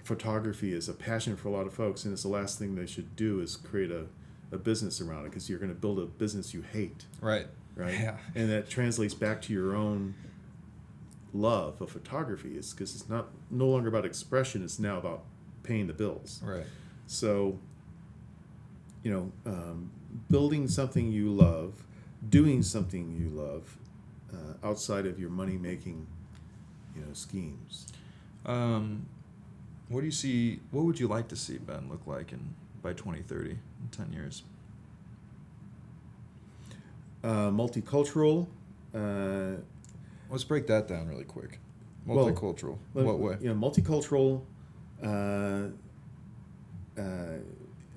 photography 0.05 0.73
is 0.73 0.89
a 0.89 0.93
passion 0.93 1.37
for 1.37 1.49
a 1.49 1.53
lot 1.53 1.67
of 1.67 1.75
folks, 1.75 2.05
and 2.05 2.13
it's 2.13 2.23
the 2.23 2.29
last 2.29 2.59
thing 2.59 2.75
they 2.75 2.87
should 2.87 3.15
do 3.17 3.41
is 3.41 3.57
create 3.57 3.91
a, 3.91 4.07
a 4.51 4.59
business 4.59 5.01
around 5.01 5.21
it 5.27 5.31
because 5.31 5.49
you're 5.49 5.59
going 5.59 5.73
to 5.73 5.79
build 5.79 5.99
a 5.99 6.07
business 6.07 6.53
you 6.55 6.63
hate, 6.63 7.05
Right. 7.21 7.47
right? 7.77 7.93
Yeah. 7.99 8.17
And 8.35 8.51
that 8.51 8.69
translates 8.69 9.15
back 9.15 9.41
to 9.43 9.53
your 9.53 9.75
own 9.77 10.15
love 11.33 11.81
of 11.81 11.91
photography 11.91 12.57
is 12.57 12.73
because 12.73 12.95
it's 12.95 13.09
not 13.09 13.29
no 13.51 13.67
longer 13.67 13.89
about 13.89 14.05
expression 14.05 14.63
it's 14.63 14.79
now 14.79 14.99
about 14.99 15.25
paying 15.63 15.87
the 15.87 15.93
bills 15.95 16.41
Right. 16.45 16.67
so, 17.07 17.59
you 19.03 19.11
know, 19.11 19.33
um, 19.47 19.91
building 20.31 20.69
something 20.69 21.11
you 21.11 21.31
love, 21.33 21.85
doing 22.29 22.63
something 22.63 23.13
you 23.13 23.29
love, 23.31 23.77
uh, 24.33 24.67
outside 24.67 25.07
of 25.07 25.19
your 25.19 25.31
money 25.31 25.57
making, 25.59 26.07
you 26.95 27.01
know, 27.03 27.13
schemes. 27.13 27.87
Um, 28.47 29.07
what 29.89 30.01
do 30.01 30.07
you 30.07 30.13
see? 30.13 30.61
What 30.71 30.85
would 30.85 31.01
you 31.01 31.09
like 31.09 31.29
to 31.29 31.37
see 31.37 31.59
Bend 31.59 31.91
look 31.91 32.07
like 32.07 32.33
in 32.33 32.55
by 32.83 32.93
2030, 32.93 33.51
in 33.51 33.59
10 33.91 34.13
years? 34.13 34.43
Uh, 37.25 37.51
multicultural. 37.51 38.47
Uh, 38.95 39.61
Let's 40.33 40.45
break 40.45 40.67
that 40.69 40.89
down 40.89 41.07
really 41.09 41.25
quick. 41.25 41.61
Multicultural. 42.09 42.79
Well, 42.95 43.05
what 43.05 43.19
way? 43.21 43.37
You 43.41 43.55
know, 43.55 43.55
multicultural, 43.55 44.41
uh, 45.05 45.69
uh, 46.99 47.03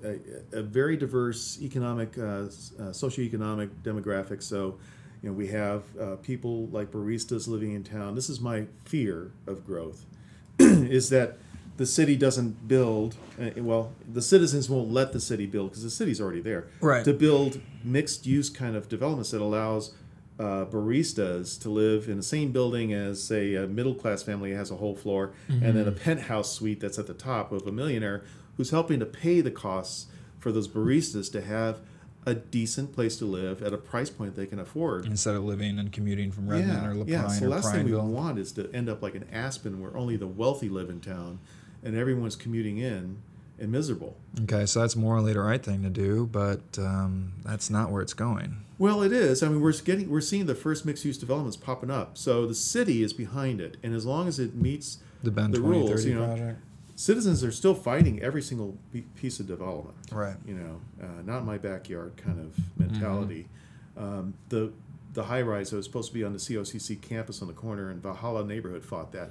a, 0.04 0.18
a 0.58 0.62
very 0.62 0.96
diverse 0.96 1.58
economic, 1.62 2.16
uh, 2.18 2.44
s- 2.46 2.72
uh, 2.78 2.82
socioeconomic 2.84 3.70
demographic. 3.82 4.42
So, 4.42 4.78
you 5.22 5.30
know, 5.30 5.32
we 5.32 5.48
have 5.48 5.82
uh, 5.98 6.16
people 6.16 6.66
like 6.68 6.90
baristas 6.92 7.48
living 7.48 7.72
in 7.72 7.82
town. 7.82 8.14
This 8.14 8.28
is 8.28 8.40
my 8.40 8.66
fear 8.84 9.32
of 9.46 9.66
growth, 9.66 10.04
is 10.58 11.08
that 11.10 11.38
the 11.78 11.86
city 11.86 12.16
doesn't 12.16 12.68
build. 12.68 13.16
Uh, 13.40 13.50
well, 13.56 13.92
the 14.12 14.22
citizens 14.22 14.68
won't 14.70 14.90
let 14.92 15.12
the 15.12 15.20
city 15.20 15.46
build 15.46 15.70
because 15.70 15.82
the 15.82 15.90
city's 15.90 16.20
already 16.20 16.40
there. 16.42 16.68
Right. 16.80 17.04
To 17.04 17.12
build 17.12 17.60
mixed-use 17.82 18.50
kind 18.50 18.76
of 18.76 18.88
developments 18.88 19.30
that 19.30 19.40
allows 19.40 19.92
uh, 20.38 20.66
baristas 20.66 21.60
to 21.62 21.70
live 21.70 22.08
in 22.08 22.18
the 22.18 22.22
same 22.22 22.52
building 22.52 22.92
as, 22.92 23.22
say, 23.22 23.54
a 23.54 23.66
middle-class 23.66 24.22
family 24.22 24.52
has 24.52 24.70
a 24.70 24.76
whole 24.76 24.94
floor, 24.94 25.32
and 25.48 25.76
then 25.76 25.88
a 25.88 25.92
penthouse 25.92 26.52
suite 26.52 26.80
that's 26.80 26.98
at 26.98 27.06
the 27.06 27.14
top 27.14 27.52
of 27.52 27.66
a 27.66 27.72
millionaire 27.72 28.22
who's 28.56 28.70
helping 28.70 29.00
to 29.00 29.06
pay 29.06 29.40
the 29.40 29.50
costs 29.50 30.06
for 30.38 30.52
those 30.52 30.68
baristas 30.68 31.30
to 31.32 31.40
have 31.40 31.80
a 32.26 32.34
decent 32.34 32.92
place 32.92 33.16
to 33.16 33.24
live 33.24 33.62
at 33.62 33.72
a 33.72 33.78
price 33.78 34.10
point 34.10 34.34
they 34.34 34.46
can 34.46 34.58
afford. 34.58 35.06
Instead 35.06 35.36
of 35.36 35.44
living 35.44 35.78
and 35.78 35.92
commuting 35.92 36.32
from 36.32 36.48
Redmond 36.48 36.86
or 36.86 36.94
La 36.94 37.04
Pine 37.04 37.08
yeah. 37.08 37.28
So 37.28 37.46
or 37.46 37.48
last 37.48 37.72
thing 37.72 37.86
we 37.86 37.94
want 37.94 38.38
is 38.38 38.52
to 38.52 38.68
end 38.74 38.88
up 38.88 39.00
like 39.00 39.14
an 39.14 39.24
Aspen, 39.32 39.80
where 39.80 39.96
only 39.96 40.16
the 40.16 40.26
wealthy 40.26 40.68
live 40.68 40.90
in 40.90 41.00
town, 41.00 41.38
and 41.84 41.96
everyone's 41.96 42.36
commuting 42.36 42.78
in 42.78 43.22
and 43.58 43.72
miserable. 43.72 44.16
Okay, 44.42 44.66
so 44.66 44.80
that's 44.80 44.96
morally 44.96 45.32
the 45.32 45.40
right 45.40 45.62
thing 45.62 45.82
to 45.82 45.90
do, 45.90 46.26
but 46.26 46.60
um, 46.78 47.32
that's 47.44 47.70
not 47.70 47.90
where 47.90 48.02
it's 48.02 48.14
going. 48.14 48.58
Well, 48.78 49.02
it 49.02 49.12
is. 49.12 49.42
I 49.42 49.48
mean, 49.48 49.60
we're 49.60 49.72
getting 49.72 50.10
we're 50.10 50.20
seeing 50.20 50.46
the 50.46 50.54
first 50.54 50.84
mixed-use 50.84 51.16
developments 51.16 51.56
popping 51.56 51.90
up. 51.90 52.18
So 52.18 52.46
the 52.46 52.54
city 52.54 53.02
is 53.02 53.12
behind 53.12 53.60
it, 53.60 53.76
and 53.82 53.94
as 53.94 54.04
long 54.04 54.28
as 54.28 54.38
it 54.38 54.54
meets 54.54 54.98
The 55.22 55.30
Bend 55.30 55.54
The 55.54 55.60
rules, 55.62 56.04
you 56.04 56.14
know, 56.14 56.26
project. 56.26 56.60
citizens 56.94 57.42
are 57.42 57.52
still 57.52 57.74
fighting 57.74 58.20
every 58.22 58.42
single 58.42 58.76
piece 59.14 59.40
of 59.40 59.46
development. 59.46 59.96
Right. 60.12 60.36
You 60.46 60.54
know, 60.54 60.80
uh, 61.02 61.22
not 61.24 61.44
my 61.44 61.56
backyard 61.56 62.16
kind 62.18 62.38
of 62.38 62.54
mentality. 62.78 63.48
Um, 63.96 64.34
the 64.50 64.72
the 65.14 65.24
high 65.24 65.40
rise 65.40 65.70
that 65.70 65.76
was 65.76 65.86
supposed 65.86 66.08
to 66.08 66.14
be 66.14 66.22
on 66.22 66.34
the 66.34 66.38
COCC 66.38 67.00
campus 67.00 67.40
on 67.40 67.48
the 67.48 67.54
corner 67.54 67.90
in 67.90 68.00
Valhalla 68.00 68.44
neighborhood 68.44 68.84
fought 68.84 69.12
that. 69.12 69.30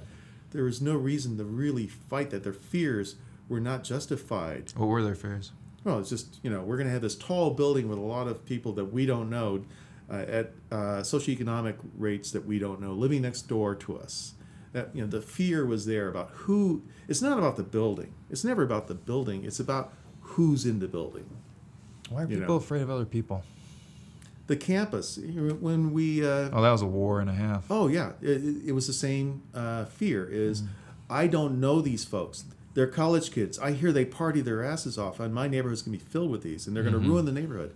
There 0.50 0.64
was 0.64 0.80
no 0.80 0.96
reason 0.96 1.36
to 1.38 1.44
really 1.44 1.86
fight 1.86 2.30
that. 2.30 2.42
Their 2.42 2.52
fears 2.52 3.14
were 3.48 3.60
not 3.60 3.84
justified. 3.84 4.72
What 4.76 4.86
were 4.88 5.02
their 5.02 5.14
fears? 5.14 5.52
Well, 5.84 5.98
it's 6.00 6.10
just 6.10 6.38
you 6.42 6.50
know 6.50 6.62
we're 6.62 6.76
going 6.76 6.88
to 6.88 6.92
have 6.92 7.02
this 7.02 7.14
tall 7.16 7.50
building 7.50 7.88
with 7.88 7.98
a 7.98 8.02
lot 8.02 8.26
of 8.26 8.44
people 8.44 8.72
that 8.74 8.86
we 8.86 9.06
don't 9.06 9.30
know, 9.30 9.64
uh, 10.10 10.14
at 10.28 10.52
uh, 10.72 10.76
socioeconomic 11.02 11.76
rates 11.96 12.30
that 12.32 12.44
we 12.44 12.58
don't 12.58 12.80
know, 12.80 12.92
living 12.92 13.22
next 13.22 13.42
door 13.42 13.74
to 13.76 13.98
us. 13.98 14.34
That 14.72 14.90
you 14.94 15.00
know 15.02 15.06
the 15.08 15.22
fear 15.22 15.64
was 15.64 15.86
there 15.86 16.08
about 16.08 16.30
who. 16.32 16.82
It's 17.08 17.22
not 17.22 17.38
about 17.38 17.56
the 17.56 17.62
building. 17.62 18.14
It's 18.30 18.42
never 18.44 18.62
about 18.64 18.88
the 18.88 18.94
building. 18.94 19.44
It's 19.44 19.60
about 19.60 19.92
who's 20.20 20.66
in 20.66 20.80
the 20.80 20.88
building. 20.88 21.26
Why 22.10 22.22
are 22.22 22.28
You 22.28 22.38
people 22.40 22.54
know. 22.56 22.60
afraid 22.60 22.82
of 22.82 22.90
other 22.90 23.04
people? 23.04 23.42
The 24.48 24.56
campus. 24.56 25.18
When 25.18 25.92
we. 25.92 26.24
Uh, 26.24 26.50
Oh, 26.52 26.62
that 26.62 26.70
was 26.72 26.82
a 26.82 26.86
war 26.86 27.20
and 27.20 27.30
a 27.30 27.32
half. 27.32 27.64
Oh 27.70 27.86
yeah, 27.88 28.12
it, 28.20 28.44
it- 28.44 28.66
it 28.66 28.72
was 28.72 28.86
the 28.88 28.92
same 28.92 29.42
uh, 29.54 29.84
fear. 29.86 30.26
Is 30.28 30.64
I 31.08 31.26
don't 31.28 31.60
know 31.60 31.80
these 31.80 32.04
folks. 32.04 32.44
They're 32.76 32.86
college 32.86 33.32
kids. 33.32 33.58
I 33.58 33.72
hear 33.72 33.90
they 33.90 34.04
party 34.04 34.42
their 34.42 34.62
asses 34.62 34.98
off, 34.98 35.18
and 35.18 35.34
my 35.34 35.48
neighborhood's 35.48 35.80
gonna 35.82 35.96
be 35.96 36.02
filled 36.04 36.30
with 36.30 36.42
these, 36.42 36.66
and 36.66 36.76
they're 36.76 36.84
gonna 36.84 36.98
Mhm. 37.00 37.08
ruin 37.08 37.24
the 37.24 37.32
neighborhood. 37.32 37.72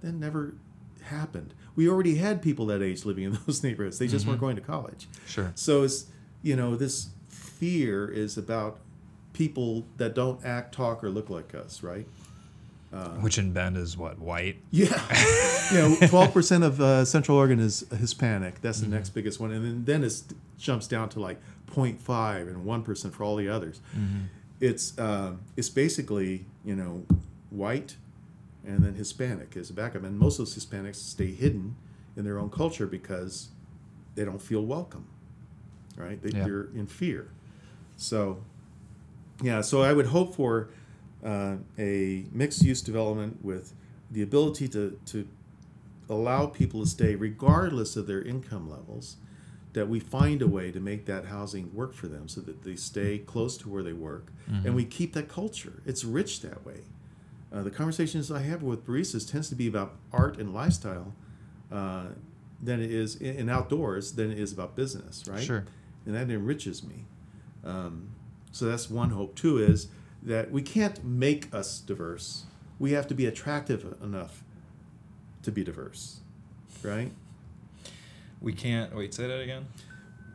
That 0.00 0.12
never 0.14 0.54
happened. 1.02 1.52
We 1.76 1.88
already 1.88 2.16
had 2.16 2.40
people 2.42 2.64
that 2.66 2.80
age 2.82 3.04
living 3.04 3.24
in 3.24 3.38
those 3.46 3.62
neighborhoods. 3.62 3.98
They 3.98 4.08
just 4.08 4.26
weren't 4.26 4.38
Mhm. 4.38 4.40
going 4.40 4.56
to 4.56 4.62
college. 4.62 5.06
Sure. 5.26 5.52
So 5.54 5.82
it's 5.84 6.06
you 6.42 6.56
know 6.56 6.76
this 6.76 7.08
fear 7.28 8.08
is 8.08 8.38
about 8.38 8.78
people 9.34 9.84
that 9.98 10.14
don't 10.14 10.42
act, 10.44 10.74
talk, 10.74 11.04
or 11.04 11.10
look 11.10 11.28
like 11.30 11.54
us, 11.54 11.82
right? 11.82 12.06
Uh, 12.90 13.10
Which 13.16 13.36
in 13.36 13.52
Bend 13.52 13.76
is 13.76 13.98
what 13.98 14.18
white. 14.18 14.56
yeah, 14.70 14.86
you 15.72 15.76
know, 15.78 16.08
twelve 16.08 16.32
percent 16.32 16.64
of 16.64 16.80
uh, 16.80 17.04
Central 17.04 17.36
Oregon 17.36 17.60
is 17.60 17.84
Hispanic. 18.00 18.62
That's 18.62 18.80
the 18.80 18.88
next 18.88 19.10
biggest 19.10 19.38
one, 19.40 19.50
and 19.52 19.62
then 19.62 19.84
then 19.84 20.04
it 20.04 20.22
jumps 20.58 20.86
down 20.88 21.10
to 21.10 21.20
like 21.20 21.38
0.5 21.70 22.48
and 22.48 22.64
one 22.64 22.82
percent 22.82 23.14
for 23.14 23.24
all 23.24 23.36
the 23.36 23.46
others. 23.48 23.80
It's 24.60 24.98
um, 24.98 25.40
it's 25.56 25.68
basically 25.68 26.46
you 26.64 26.74
know 26.74 27.04
white, 27.50 27.96
and 28.66 28.82
then 28.82 28.94
Hispanic 28.94 29.56
is 29.56 29.70
a 29.70 29.72
backup, 29.72 30.04
and 30.04 30.18
most 30.18 30.38
of 30.38 30.46
those 30.46 30.58
Hispanics 30.58 30.96
stay 30.96 31.32
hidden 31.32 31.76
in 32.16 32.24
their 32.24 32.38
own 32.38 32.50
culture 32.50 32.86
because 32.86 33.48
they 34.16 34.24
don't 34.24 34.42
feel 34.42 34.64
welcome, 34.64 35.06
right? 35.96 36.20
They, 36.20 36.36
Yeah. 36.36 36.44
They're 36.44 36.68
in 36.74 36.86
fear. 36.88 37.30
So, 37.96 38.42
yeah, 39.42 39.60
so 39.60 39.82
I 39.82 39.92
would 39.92 40.06
hope 40.06 40.34
for 40.34 40.70
uh, 41.24 41.56
a 41.78 42.24
mixed 42.32 42.62
use 42.62 42.82
development 42.82 43.44
with 43.44 43.72
the 44.10 44.22
ability 44.22 44.68
to, 44.68 44.98
to 45.06 45.28
allow 46.08 46.46
people 46.46 46.80
to 46.80 46.86
stay 46.86 47.14
regardless 47.14 47.96
of 47.96 48.06
their 48.06 48.22
income 48.22 48.68
levels, 48.68 49.16
that 49.74 49.88
we 49.88 50.00
find 50.00 50.40
a 50.42 50.46
way 50.46 50.72
to 50.72 50.80
make 50.80 51.04
that 51.06 51.26
housing 51.26 51.72
work 51.74 51.92
for 51.94 52.08
them 52.08 52.26
so 52.28 52.40
that 52.40 52.62
they 52.64 52.74
stay 52.74 53.18
close 53.18 53.56
to 53.58 53.68
where 53.68 53.82
they 53.82 53.92
work 53.92 54.32
and 54.64 54.74
we 54.74 54.84
keep 54.84 55.12
that 55.12 55.28
culture. 55.28 55.82
It's 55.84 56.04
rich 56.04 56.40
that 56.40 56.64
way. 56.64 56.80
Uh, 57.52 57.62
the 57.62 57.70
conversations 57.70 58.30
I 58.30 58.40
have 58.40 58.62
with 58.62 58.86
baristas 58.86 59.30
tends 59.30 59.48
to 59.50 59.54
be 59.54 59.66
about 59.66 59.96
art 60.12 60.38
and 60.38 60.54
lifestyle 60.54 61.14
uh, 61.70 62.06
than 62.62 62.80
it 62.80 62.90
is 62.90 63.16
in, 63.16 63.36
in 63.36 63.48
outdoors 63.48 64.12
than 64.12 64.30
it 64.30 64.38
is 64.38 64.52
about 64.52 64.74
business, 64.74 65.24
right? 65.28 65.42
Sure. 65.42 65.64
And 66.06 66.14
that 66.14 66.30
enriches 66.30 66.82
me. 66.82 67.04
Um, 67.64 68.10
so 68.52 68.64
that's 68.64 68.88
one 68.90 69.10
hope 69.10 69.34
too 69.34 69.58
is 69.58 69.88
that 70.22 70.50
we 70.50 70.62
can't 70.62 71.04
make 71.04 71.52
us 71.54 71.78
diverse. 71.80 72.44
We 72.78 72.92
have 72.92 73.06
to 73.08 73.14
be 73.14 73.26
attractive 73.26 73.96
enough 74.02 74.42
to 75.42 75.52
be 75.52 75.62
diverse, 75.62 76.20
right? 76.82 77.12
We 78.40 78.52
can't 78.52 78.94
wait. 78.94 79.12
Say 79.14 79.26
that 79.26 79.40
again. 79.40 79.66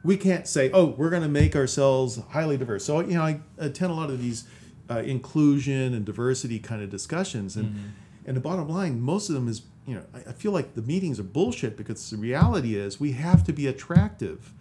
we 0.03 0.17
can't 0.17 0.47
say, 0.47 0.69
oh, 0.71 0.87
we're 0.97 1.09
going 1.09 1.23
to 1.23 1.29
make 1.29 1.55
ourselves 1.55 2.19
highly 2.29 2.57
diverse. 2.57 2.83
So, 2.85 2.99
you 2.99 3.13
know, 3.13 3.21
I 3.23 3.39
attend 3.57 3.91
a 3.91 3.95
lot 3.95 4.09
of 4.09 4.21
these 4.21 4.43
uh, 4.89 4.97
inclusion 4.99 5.93
and 5.93 6.03
diversity 6.05 6.59
kind 6.59 6.81
of 6.83 6.89
discussions. 6.89 7.55
And, 7.55 7.93
and 8.25 8.35
the 8.35 8.41
bottom 8.41 8.67
line, 8.67 8.99
most 8.99 9.29
of 9.29 9.35
them 9.35 9.47
is, 9.47 9.61
you 9.87 9.95
know, 9.95 10.03
I, 10.13 10.29
I 10.29 10.33
feel 10.33 10.51
like 10.51 10.75
the 10.75 10.81
meetings 10.81 11.19
are 11.21 11.23
bullshit 11.23 11.77
because 11.77 12.09
the 12.09 12.17
reality 12.17 12.75
is 12.75 12.99
we 12.99 13.13
have 13.13 13.43
to 13.45 13.53
be 13.53 13.65
attractive 13.67 14.51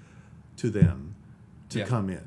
to 0.59 0.71
them 0.71 1.17
to 1.71 1.81
Yeah. 1.81 1.87
come 1.87 2.09
in. 2.09 2.23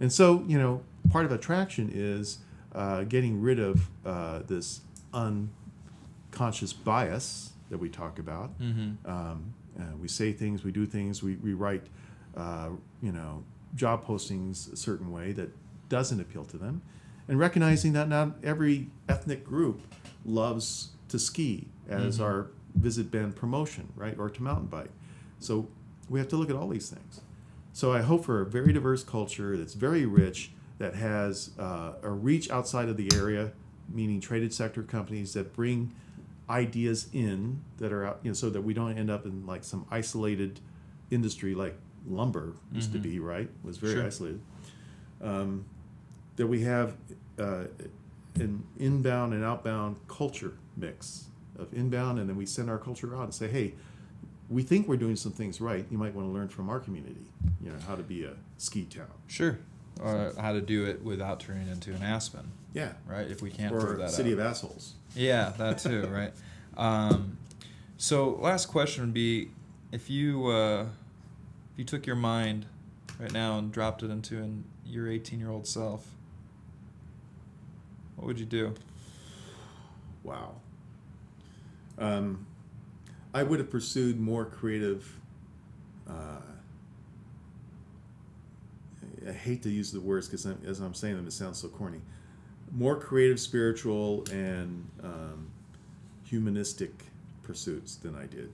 And 0.00 0.10
so, 0.12 0.42
you 0.48 0.58
know, 0.58 0.82
part 1.10 1.26
of 1.26 1.32
attraction 1.32 1.90
is 1.92 2.38
uh, 2.74 3.02
getting 3.04 3.42
rid 3.42 3.58
of 3.60 3.88
uh, 4.06 4.40
this 4.46 4.80
unconscious 6.32 6.72
bias 6.72 7.52
that 7.70 7.78
we 7.78 7.88
talk 7.88 8.18
about. 8.18 8.58
Mm-hmm. 8.60 9.10
Um, 9.10 9.54
uh, 9.78 9.96
we 10.00 10.08
say 10.08 10.32
things, 10.32 10.64
we 10.64 10.72
do 10.72 10.86
things, 10.86 11.22
we, 11.22 11.36
we 11.36 11.54
write 11.54 11.86
uh, 12.36 12.70
you 13.02 13.12
know, 13.12 13.44
job 13.74 14.04
postings 14.04 14.72
a 14.72 14.76
certain 14.76 15.12
way 15.12 15.32
that 15.32 15.50
doesn't 15.88 16.20
appeal 16.20 16.44
to 16.44 16.56
them, 16.58 16.82
and 17.28 17.38
recognizing 17.38 17.92
that 17.92 18.08
not 18.08 18.36
every 18.42 18.88
ethnic 19.08 19.44
group 19.44 19.80
loves 20.24 20.90
to 21.08 21.18
ski 21.18 21.68
as 21.88 22.18
Mhm. 22.18 22.24
our 22.24 22.46
Visit 22.74 23.10
Bend 23.10 23.36
promotion, 23.36 23.92
right, 23.94 24.18
or 24.18 24.28
to 24.28 24.42
mountain 24.42 24.66
bike. 24.66 24.90
So 25.38 25.68
we 26.08 26.18
have 26.18 26.28
to 26.28 26.36
look 26.36 26.50
at 26.50 26.56
all 26.56 26.68
these 26.68 26.88
things. 26.90 27.20
So 27.72 27.92
I 27.92 28.02
hope 28.02 28.24
for 28.24 28.40
a 28.40 28.46
very 28.46 28.72
diverse 28.72 29.04
culture 29.04 29.56
that's 29.56 29.74
very 29.74 30.06
rich, 30.06 30.50
that 30.78 30.94
has 30.94 31.50
uh, 31.58 31.92
a 32.02 32.10
reach 32.10 32.50
outside 32.50 32.88
of 32.88 32.96
the 32.96 33.08
area, 33.14 33.52
meaning 33.88 34.20
traded 34.20 34.52
sector 34.52 34.82
companies 34.82 35.34
that 35.34 35.52
bring 35.52 35.92
ideas 36.48 37.08
in 37.12 37.60
that 37.78 37.92
are 37.92 38.06
out, 38.06 38.20
you 38.22 38.30
know, 38.30 38.34
so 38.34 38.50
that 38.50 38.60
we 38.62 38.74
don't 38.74 38.96
end 38.98 39.10
up 39.10 39.24
in 39.24 39.46
like 39.46 39.64
some 39.64 39.86
isolated 39.90 40.60
industry 41.10 41.54
like 41.54 41.76
lumber 42.06 42.54
used 42.72 42.92
to 42.92 42.98
Mhm. 42.98 43.02
be, 43.02 43.18
right? 43.18 43.48
Was 43.62 43.78
very 43.78 43.94
Sure. 43.94 44.04
isolated. 44.04 44.40
Um, 45.22 45.64
that 46.36 46.46
we 46.46 46.62
have 46.62 46.96
uh, 47.38 47.64
an 48.36 48.62
inbound 48.78 49.32
and 49.34 49.42
outbound 49.44 49.96
culture 50.08 50.54
mix 50.76 51.26
of 51.58 51.72
inbound, 51.72 52.18
and 52.18 52.28
then 52.28 52.36
we 52.36 52.44
send 52.46 52.68
our 52.68 52.78
culture 52.78 53.14
out 53.16 53.22
and 53.24 53.34
say, 53.34 53.48
hey, 53.48 53.74
we 54.50 54.62
think 54.62 54.86
we're 54.86 54.96
doing 54.96 55.16
some 55.16 55.32
things 55.32 55.60
right. 55.60 55.86
You 55.90 55.96
might 55.98 56.14
want 56.14 56.28
to 56.28 56.32
learn 56.32 56.48
from 56.48 56.68
our 56.68 56.78
community, 56.80 57.26
you 57.62 57.70
know, 57.70 57.78
how 57.86 57.94
to 57.94 58.02
be 58.02 58.24
a 58.24 58.34
ski 58.58 58.84
town. 58.84 59.06
Sure. 59.28 59.58
Or 60.00 60.32
how 60.38 60.52
to 60.52 60.60
do 60.60 60.86
it 60.86 61.02
without 61.02 61.40
turning 61.40 61.68
into 61.68 61.92
an 61.94 62.02
Aspen, 62.02 62.50
Yeah. 62.72 62.92
right? 63.06 63.30
If 63.30 63.42
we 63.42 63.50
can't 63.50 63.72
or 63.72 63.80
prove 63.80 63.98
that 63.98 64.10
city 64.10 64.30
out. 64.32 64.40
of 64.40 64.46
assholes. 64.46 64.94
Yeah, 65.14 65.52
that 65.58 65.78
too, 65.78 66.06
right? 66.10 66.32
Um, 66.76 67.38
so, 67.96 68.36
last 68.40 68.66
question 68.66 69.04
would 69.04 69.14
be, 69.14 69.50
if 69.92 70.10
you 70.10 70.48
uh, 70.48 70.82
if 71.72 71.78
you 71.78 71.84
took 71.84 72.06
your 72.06 72.16
mind 72.16 72.66
right 73.20 73.32
now 73.32 73.58
and 73.58 73.70
dropped 73.70 74.02
it 74.02 74.10
into 74.10 74.38
an, 74.38 74.64
your 74.84 75.08
18 75.08 75.38
year 75.38 75.50
old 75.50 75.66
self, 75.66 76.04
what 78.16 78.26
would 78.26 78.40
you 78.40 78.46
do? 78.46 78.74
Wow. 80.24 80.56
Um, 81.98 82.46
I 83.32 83.42
would 83.42 83.58
have 83.60 83.70
pursued 83.70 84.18
more 84.18 84.44
creative. 84.44 85.20
Uh, 86.08 86.40
I 89.28 89.32
hate 89.32 89.62
to 89.62 89.70
use 89.70 89.90
the 89.92 90.00
words 90.00 90.26
because 90.28 90.46
as 90.66 90.80
I'm 90.80 90.94
saying 90.94 91.16
them, 91.16 91.26
it 91.26 91.32
sounds 91.32 91.58
so 91.58 91.68
corny. 91.68 92.00
More 92.72 92.96
creative, 92.98 93.38
spiritual, 93.40 94.24
and 94.32 94.88
um, 95.02 95.48
humanistic 96.24 96.92
pursuits 97.42 97.96
than 97.96 98.14
I 98.16 98.26
did. 98.26 98.52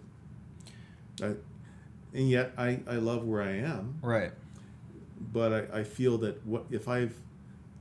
I, 1.22 1.34
and 2.16 2.28
yet, 2.28 2.52
I, 2.58 2.80
I 2.88 2.96
love 2.96 3.24
where 3.24 3.42
I 3.42 3.52
am 3.58 3.98
Right. 4.02 4.32
but 5.32 5.52
I, 5.72 5.80
I 5.80 5.84
feel 5.84 6.18
that 6.18 6.44
what 6.46 6.64
if 6.70 6.88
I've 6.88 7.14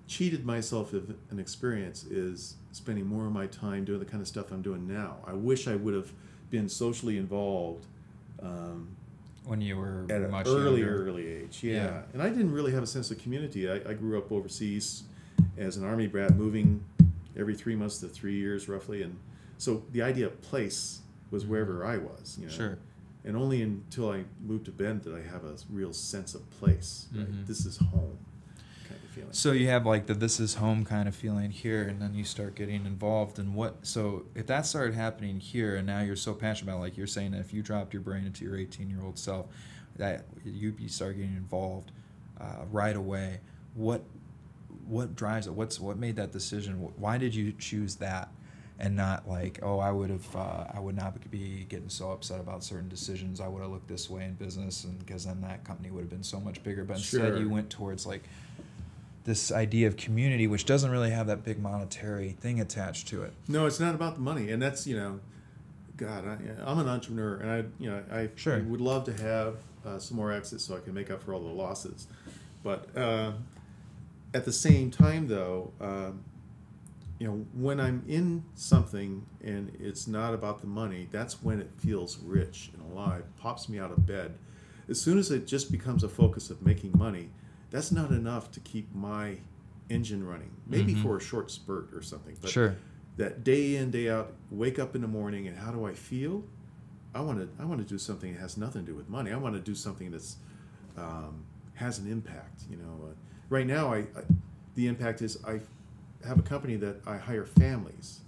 cheated 0.07 0.45
myself 0.45 0.93
of 0.93 1.15
an 1.31 1.39
experience 1.39 2.03
is 2.03 2.55
spending 2.71 3.05
more 3.05 3.25
of 3.25 3.31
my 3.31 3.47
time 3.47 3.85
doing 3.85 3.99
the 3.99 4.05
kind 4.05 4.21
of 4.21 4.27
stuff 4.27 4.51
I'm 4.51 4.61
doing 4.61 4.87
now. 4.87 5.17
I 5.25 5.33
wish 5.33 5.67
I 5.67 5.75
would 5.75 5.93
have 5.93 6.11
been 6.49 6.67
socially 6.69 7.17
involved 7.17 7.85
um, 8.41 8.95
When 9.49 9.61
you 9.61 9.77
were 9.77 10.05
at 10.11 10.21
an 10.21 10.29
much 10.29 10.45
early, 10.47 10.81
younger. 10.81 11.07
early 11.07 11.27
age. 11.27 11.63
Yeah. 11.63 11.73
Yeah. 11.73 12.01
and 12.13 12.21
I 12.21 12.29
didn't 12.29 12.51
really 12.53 12.71
have 12.71 12.83
a 12.83 12.87
sense 12.87 13.09
of 13.09 13.17
community. 13.17 13.67
I, 13.69 13.77
I 13.89 13.93
grew 13.93 14.17
up 14.19 14.31
overseas 14.31 15.03
as 15.57 15.75
an 15.75 15.83
army 15.83 16.05
brat, 16.05 16.35
moving 16.35 16.83
every 17.35 17.55
three 17.55 17.75
months 17.75 17.97
to 17.99 18.07
three 18.07 18.35
years 18.35 18.69
roughly, 18.69 19.01
and 19.01 19.17
so 19.57 19.83
the 19.91 20.01
idea 20.03 20.27
of 20.27 20.39
place 20.41 20.99
was 21.31 21.45
wherever 21.47 21.83
I 21.83 21.97
was. 21.97 22.37
You 22.39 22.45
know, 22.45 22.51
Sure. 22.53 22.77
and 23.25 23.35
only 23.35 23.61
until 23.63 24.11
I 24.11 24.23
moved 24.45 24.65
to 24.65 24.71
Bend 24.71 25.01
did 25.03 25.15
I 25.15 25.21
have 25.23 25.43
a 25.43 25.55
real 25.71 25.93
sense 25.93 26.35
of 26.35 26.47
place. 26.51 27.07
Right? 27.15 27.25
Mhm. 27.27 27.47
This 27.47 27.65
is 27.65 27.77
home 27.77 28.17
feeling. 29.19 29.33
So 29.33 29.51
you 29.51 29.67
have 29.67 29.85
like 29.85 30.07
the 30.07 30.13
this 30.13 30.39
is 30.39 30.55
home 30.55 30.85
kind 30.85 31.07
of 31.07 31.15
feeling 31.15 31.51
here, 31.51 31.83
and 31.83 32.01
then 32.01 32.13
you 32.13 32.23
start 32.23 32.55
getting 32.55 32.85
involved 32.85 33.39
in 33.39 33.53
what. 33.53 33.85
So 33.85 34.25
if 34.35 34.47
that 34.47 34.65
started 34.65 34.95
happening 34.95 35.39
here, 35.39 35.75
and 35.75 35.85
now 35.85 36.01
you're 36.01 36.15
so 36.15 36.33
passionate 36.33 36.71
about, 36.71 36.81
like 36.81 36.97
you're 36.97 37.07
saying, 37.07 37.31
that 37.31 37.39
if 37.39 37.53
you 37.53 37.61
dropped 37.61 37.93
your 37.93 38.01
brain 38.01 38.25
into 38.25 38.45
your 38.45 38.57
18 38.57 38.89
year 38.89 39.01
old 39.03 39.17
self, 39.17 39.47
that 39.97 40.25
you 40.43 40.73
you 40.79 40.89
start 40.89 41.17
getting 41.17 41.35
involved 41.35 41.91
uh, 42.39 42.65
right 42.71 42.95
away. 42.95 43.39
What 43.75 44.03
what 44.87 45.15
drives 45.15 45.47
it? 45.47 45.53
What's 45.53 45.79
what 45.79 45.97
made 45.97 46.15
that 46.15 46.31
decision? 46.31 46.75
Why 46.97 47.17
did 47.17 47.35
you 47.35 47.53
choose 47.53 47.95
that? 47.95 48.29
And 48.81 48.95
not 48.95 49.27
like, 49.27 49.59
oh, 49.61 49.79
I 49.79 49.91
would 49.91 50.09
have, 50.09 50.33
uh, 50.33 50.63
I 50.73 50.79
would 50.79 50.95
not 50.95 51.29
be 51.29 51.65
getting 51.67 51.89
so 51.89 52.11
upset 52.11 52.39
about 52.39 52.63
certain 52.63 52.87
decisions. 52.87 53.41
I 53.41 53.47
would 53.49 53.61
have 53.61 53.69
looked 53.69 53.89
this 53.89 54.09
way 54.09 54.23
in 54.23 54.35
business, 54.35 54.85
and 54.85 54.97
because 54.99 55.25
then 55.25 55.41
that 55.41 55.65
company 55.65 55.91
would 55.91 55.99
have 55.99 56.09
been 56.09 56.23
so 56.23 56.39
much 56.39 56.63
bigger. 56.63 56.85
But 56.85 56.95
instead, 56.95 57.37
you 57.39 57.49
went 57.49 57.69
towards 57.69 58.05
like 58.05 58.23
this 59.25 59.51
idea 59.51 59.87
of 59.87 59.97
community, 59.97 60.47
which 60.47 60.65
doesn't 60.65 60.89
really 60.89 61.11
have 61.11 61.27
that 61.27 61.43
big 61.43 61.59
monetary 61.59 62.31
thing 62.39 62.59
attached 62.59 63.07
to 63.09 63.23
it. 63.23 63.33
No, 63.47 63.65
it's 63.65 63.79
not 63.79 63.95
about 63.95 64.15
the 64.15 64.21
money, 64.21 64.51
and 64.51 64.61
that's 64.61 64.87
you 64.87 64.95
know, 64.95 65.19
God, 65.97 66.25
I, 66.25 66.37
I'm 66.65 66.79
an 66.79 66.87
entrepreneur, 66.87 67.35
and 67.35 67.51
I 67.51 67.57
you 67.79 67.89
know 67.89 68.03
I, 68.11 68.29
Sure. 68.35 68.59
Would 68.61 68.81
love 68.81 69.03
to 69.05 69.13
have 69.23 69.57
uh, 69.85 69.99
some 69.99 70.17
more 70.17 70.31
exits 70.31 70.65
so 70.65 70.75
I 70.75 70.79
can 70.79 70.93
make 70.93 71.11
up 71.11 71.23
for 71.23 71.33
all 71.33 71.41
the 71.41 71.47
losses, 71.47 72.07
but 72.63 72.95
uh, 72.97 73.33
at 74.33 74.45
the 74.45 74.51
same 74.51 74.91
time 74.91 75.27
though, 75.27 75.71
um, 75.81 76.23
you 77.19 77.27
know, 77.27 77.45
when 77.53 77.79
I'm 77.81 78.03
in 78.07 78.43
something 78.55 79.25
and 79.43 79.75
it's 79.79 80.07
not 80.07 80.33
about 80.33 80.61
the 80.61 80.67
money, 80.67 81.09
that's 81.11 81.43
when 81.43 81.59
it 81.59 81.69
feels 81.77 82.17
rich 82.19 82.71
and 82.73 82.91
alive, 82.93 83.23
pops 83.37 83.67
me 83.67 83.77
out 83.77 83.91
of 83.91 84.05
bed. 84.05 84.35
As 84.87 84.99
soon 85.01 85.19
as 85.19 85.29
it 85.29 85.45
just 85.45 85.71
becomes 85.71 86.03
a 86.03 86.09
focus 86.09 86.49
of 86.49 86.61
making 86.65 86.97
money, 86.97 87.29
that's 87.71 87.91
not 87.91 88.11
enough 88.11 88.51
to 88.51 88.59
keep 88.59 88.93
my 88.95 89.37
engine 89.89 90.25
running. 90.25 90.51
Maybe 90.67 90.93
Mhm. 90.93 91.01
for 91.03 91.17
a 91.17 91.19
short 91.21 91.49
spurt 91.51 91.89
or 91.93 92.01
something. 92.01 92.35
But 92.41 92.49
sure. 92.51 92.75
that 93.17 93.43
day 93.43 93.75
in 93.75 93.91
day 93.91 94.09
out 94.09 94.33
wake 94.51 94.79
up 94.79 94.95
in 94.95 95.01
the 95.01 95.07
morning 95.07 95.45
and 95.47 95.57
how 95.57 95.71
do 95.71 95.83
i 95.85 95.93
feel 95.93 96.41
i 97.13 97.19
want 97.19 97.37
to 97.39 97.61
i 97.61 97.65
want 97.65 97.81
to 97.81 97.85
do 97.85 97.97
something 97.97 98.33
that 98.33 98.39
has 98.39 98.55
nothing 98.55 98.85
to 98.85 98.91
do 98.91 98.95
with 98.95 99.09
money 99.09 99.29
i 99.31 99.35
want 99.35 99.53
to 99.55 99.59
do 99.59 99.75
something 99.75 100.09
that's 100.09 100.37
um, 100.97 101.43
has 101.75 101.99
an 101.99 102.09
impact 102.09 102.61
you 102.69 102.77
know 102.77 103.07
uh, 103.09 103.13
right 103.49 103.67
now 103.67 103.93
I, 103.93 103.97
I 103.99 104.23
the 104.75 104.87
impact 104.87 105.21
is 105.21 105.43
i 105.45 105.59
have 106.25 106.39
a 106.39 106.43
company 106.43 106.77
that 106.77 107.01
i 107.05 107.17
hire 107.17 107.45
families 107.45 108.21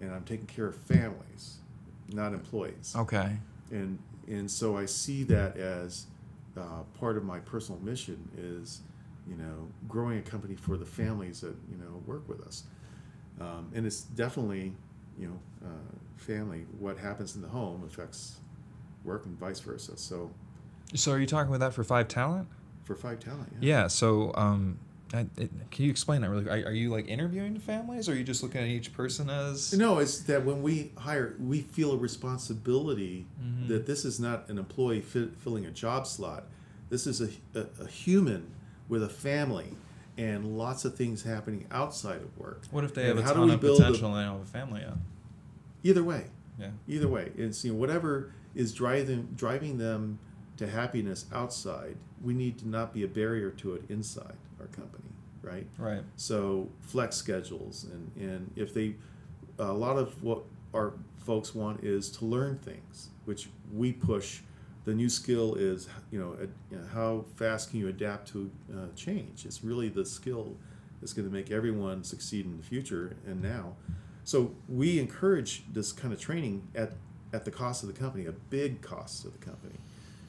and 0.00 0.12
i'm 0.12 0.24
taking 0.24 0.46
care 0.46 0.66
of 0.66 0.74
families 0.74 1.58
not 2.12 2.32
employees 2.32 2.94
Okay. 2.96 3.36
and 3.70 3.98
and 4.26 4.50
so 4.50 4.76
I 4.76 4.86
see 4.86 5.22
that 5.24 5.56
as 5.56 6.06
uh, 6.58 6.82
part 6.98 7.16
of 7.16 7.24
my 7.24 7.38
personal 7.40 7.80
mission 7.80 8.28
is 8.36 8.80
you 9.28 9.36
know 9.36 9.68
growing 9.88 10.18
a 10.18 10.22
company 10.22 10.54
for 10.56 10.76
the 10.76 10.84
families 10.86 11.40
that 11.40 11.54
you 11.70 11.76
know 11.78 12.02
work 12.06 12.28
with 12.28 12.40
us 12.42 12.64
um, 13.40 13.70
and 13.74 13.86
it's 13.86 14.00
definitely 14.02 14.74
you 15.18 15.26
know 15.28 15.38
uh, 15.66 15.96
family 16.16 16.66
what 16.78 16.98
happens 16.98 17.36
in 17.36 17.42
the 17.42 17.48
home 17.48 17.84
affects 17.86 18.38
work 19.04 19.24
and 19.26 19.38
vice 19.38 19.60
versa 19.60 19.96
so 19.96 20.30
So 20.94 21.12
are 21.12 21.18
you 21.20 21.26
talking 21.26 21.48
about 21.54 21.60
that 21.66 21.74
for 21.74 21.84
Five 21.84 22.08
Talent? 22.08 22.48
for 22.84 22.94
five 22.94 23.20
talent 23.20 23.52
Yeah. 23.60 23.86
So 23.88 24.32
um, 24.34 24.78
I, 25.14 25.26
it, 25.38 25.50
can 25.70 25.84
you 25.86 25.90
explain 25.90 26.20
that 26.20 26.30
really? 26.30 26.46
Are, 26.48 26.68
are 26.68 26.72
you 26.72 26.90
like 26.90 27.08
interviewing 27.08 27.54
the 27.54 27.60
families, 27.60 28.08
or 28.08 28.12
are 28.12 28.14
you 28.14 28.24
just 28.24 28.42
looking 28.42 28.60
at 28.60 28.66
each 28.68 28.92
person 28.92 29.30
as? 29.30 29.72
No, 29.72 29.98
it's 29.98 30.20
that 30.20 30.44
when 30.44 30.62
we 30.62 30.92
hire, 30.98 31.34
we 31.40 31.60
feel 31.62 31.92
a 31.92 31.96
responsibility 31.96 33.26
Mhm. 33.42 33.68
that 33.68 33.86
this 33.86 34.04
is 34.04 34.20
not 34.20 34.48
an 34.48 34.58
employee 34.58 35.00
fi- 35.00 35.28
filling 35.38 35.66
a 35.66 35.70
job 35.70 36.06
slot. 36.06 36.44
This 36.90 37.06
is 37.06 37.20
a, 37.20 37.28
a, 37.54 37.66
a 37.80 37.86
human 37.88 38.50
with 38.88 39.02
a 39.02 39.08
family 39.08 39.74
and 40.16 40.56
lots 40.58 40.84
of 40.84 40.94
things 40.96 41.22
happening 41.22 41.66
outside 41.70 42.20
of 42.22 42.36
work. 42.38 42.62
What 42.70 42.84
if 42.84 42.94
they 42.94 43.08
And 43.10 43.18
have 43.20 43.30
a 43.30 43.34
ton 43.34 43.50
of 43.50 43.60
build 43.60 43.78
a- 43.80 43.84
potential 43.84 44.08
and 44.14 44.16
they 44.18 44.28
don't 44.28 44.38
have 44.38 44.46
a 44.48 44.50
family 44.50 44.80
yet? 44.80 44.94
Either 45.84 46.02
way, 46.02 46.24
Yeah. 46.58 46.70
either 46.88 47.08
way, 47.08 47.32
it's 47.36 47.64
you 47.64 47.72
know 47.72 47.78
whatever 47.78 48.32
is 48.54 48.72
driving 48.74 49.28
driving 49.36 49.78
them 49.78 50.18
to 50.56 50.66
happiness 50.66 51.26
outside. 51.32 51.96
We 52.22 52.34
need 52.34 52.58
to 52.58 52.68
not 52.68 52.92
be 52.92 53.04
a 53.04 53.08
barrier 53.08 53.50
to 53.50 53.74
it 53.74 53.84
inside 53.88 54.34
our 54.60 54.66
company, 54.66 55.10
right? 55.42 55.66
Right. 55.78 56.02
So 56.16 56.68
flex 56.80 57.16
schedules 57.16 57.86
and, 57.92 58.10
and 58.16 58.50
if 58.56 58.74
they, 58.74 58.94
a 59.58 59.72
lot 59.72 59.96
of 59.96 60.22
what 60.22 60.42
our 60.74 60.94
folks 61.28 61.54
want 61.54 61.84
is 61.84 62.10
to 62.10 62.24
learn 62.24 62.58
things, 62.58 63.10
which 63.24 63.48
we 63.72 63.92
push. 63.92 64.40
The 64.84 64.94
new 64.94 65.10
skill 65.10 65.54
is, 65.54 65.86
you 66.10 66.18
know, 66.18 66.34
ad- 66.42 66.48
you 66.70 66.78
know 66.78 66.84
how 66.94 67.26
fast 67.36 67.70
can 67.70 67.80
you 67.80 67.88
adapt 67.88 68.28
to 68.32 68.50
uh, 68.72 68.86
change? 68.96 69.44
It's 69.44 69.62
really 69.62 69.90
the 69.90 70.06
skill 70.06 70.56
that's 71.00 71.12
going 71.12 71.28
to 71.28 71.34
make 71.34 71.50
everyone 71.50 72.02
succeed 72.04 72.46
in 72.46 72.56
the 72.56 72.62
future 72.62 73.16
and 73.26 73.42
now. 73.42 73.76
So 74.24 74.54
we 74.68 74.98
encourage 74.98 75.64
this 75.72 75.92
kind 75.92 76.12
of 76.12 76.20
training 76.20 76.68
at, 76.74 76.92
at 77.32 77.44
the 77.44 77.50
cost 77.50 77.82
of 77.82 77.92
the 77.92 77.98
company, 77.98 78.26
a 78.26 78.32
big 78.32 78.80
cost 78.80 79.24
of 79.24 79.32
the 79.32 79.44
company, 79.44 79.76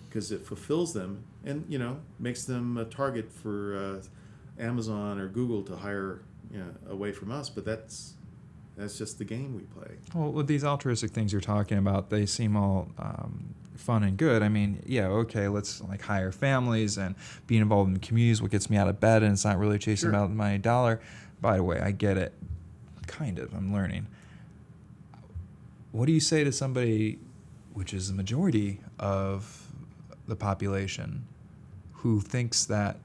because 0.08 0.32
it 0.32 0.46
fulfills 0.46 0.94
them 0.94 1.24
and 1.46 1.66
you 1.70 1.80
know 1.80 2.00
makes 2.20 2.44
them 2.44 2.78
a 2.78 2.86
target 2.86 3.32
for 3.32 3.78
uh, 3.78 4.08
Amazon 4.60 5.19
or 5.19 5.27
Google 5.27 5.64
to 5.64 5.76
hire 5.76 6.22
you 6.52 6.60
know, 6.60 6.72
away 6.90 7.11
from 7.11 7.31
us. 7.31 7.49
But 7.49 7.65
that's 7.65 8.14
that's 8.77 8.98
just 8.98 9.18
the 9.18 9.26
game 9.26 9.56
we 9.56 9.64
play. 9.64 9.98
Well, 10.14 10.31
with 10.31 10.48
these 10.48 10.64
altruistic 10.64 11.11
things 11.11 11.31
you're 11.34 11.41
talking 11.41 11.77
about, 11.77 12.10
they 12.10 12.26
seem 12.26 12.56
all 12.56 12.90
um, 12.98 13.53
fun 13.76 14.03
and 14.03 14.18
good. 14.18 14.41
I 14.41 14.49
mean, 14.49 14.81
yeah, 14.86 15.07
okay, 15.07 15.48
let's 15.48 15.81
like 15.81 16.02
hire 16.02 16.31
families 16.31 16.98
and 16.98 17.15
being 17.48 17.61
involved 17.61 17.91
in 17.91 17.99
communities. 17.99 18.41
What 18.41 18.52
gets 18.52 18.69
me 18.69 18.77
out 18.77 18.88
of 18.88 18.99
bed, 18.99 19.23
and 19.23 19.34
it's 19.34 19.45
not 19.45 19.57
really 19.57 19.80
chasing 19.80 20.10
Sure. 20.10 20.18
about 20.18 20.31
my 20.31 20.57
dollar. 20.57 21.02
By 21.41 21.57
the 21.57 21.64
way, 21.64 21.80
I 21.80 21.91
get 21.91 22.18
it, 22.18 22.34
kind 23.07 23.40
of. 23.40 23.53
I'm 23.53 23.73
learning. 23.73 24.07
What 25.91 26.06
do 26.06 26.11
you 26.11 26.19
say 26.19 26.44
to 26.44 26.52
somebody, 26.52 27.19
which 27.73 27.94
is 27.94 28.10
the 28.10 28.14
majority 28.14 28.80
of 28.99 29.68
the 30.27 30.36
population, 30.36 31.26
who 31.94 32.22
thinks 32.22 32.65
that 32.65 32.99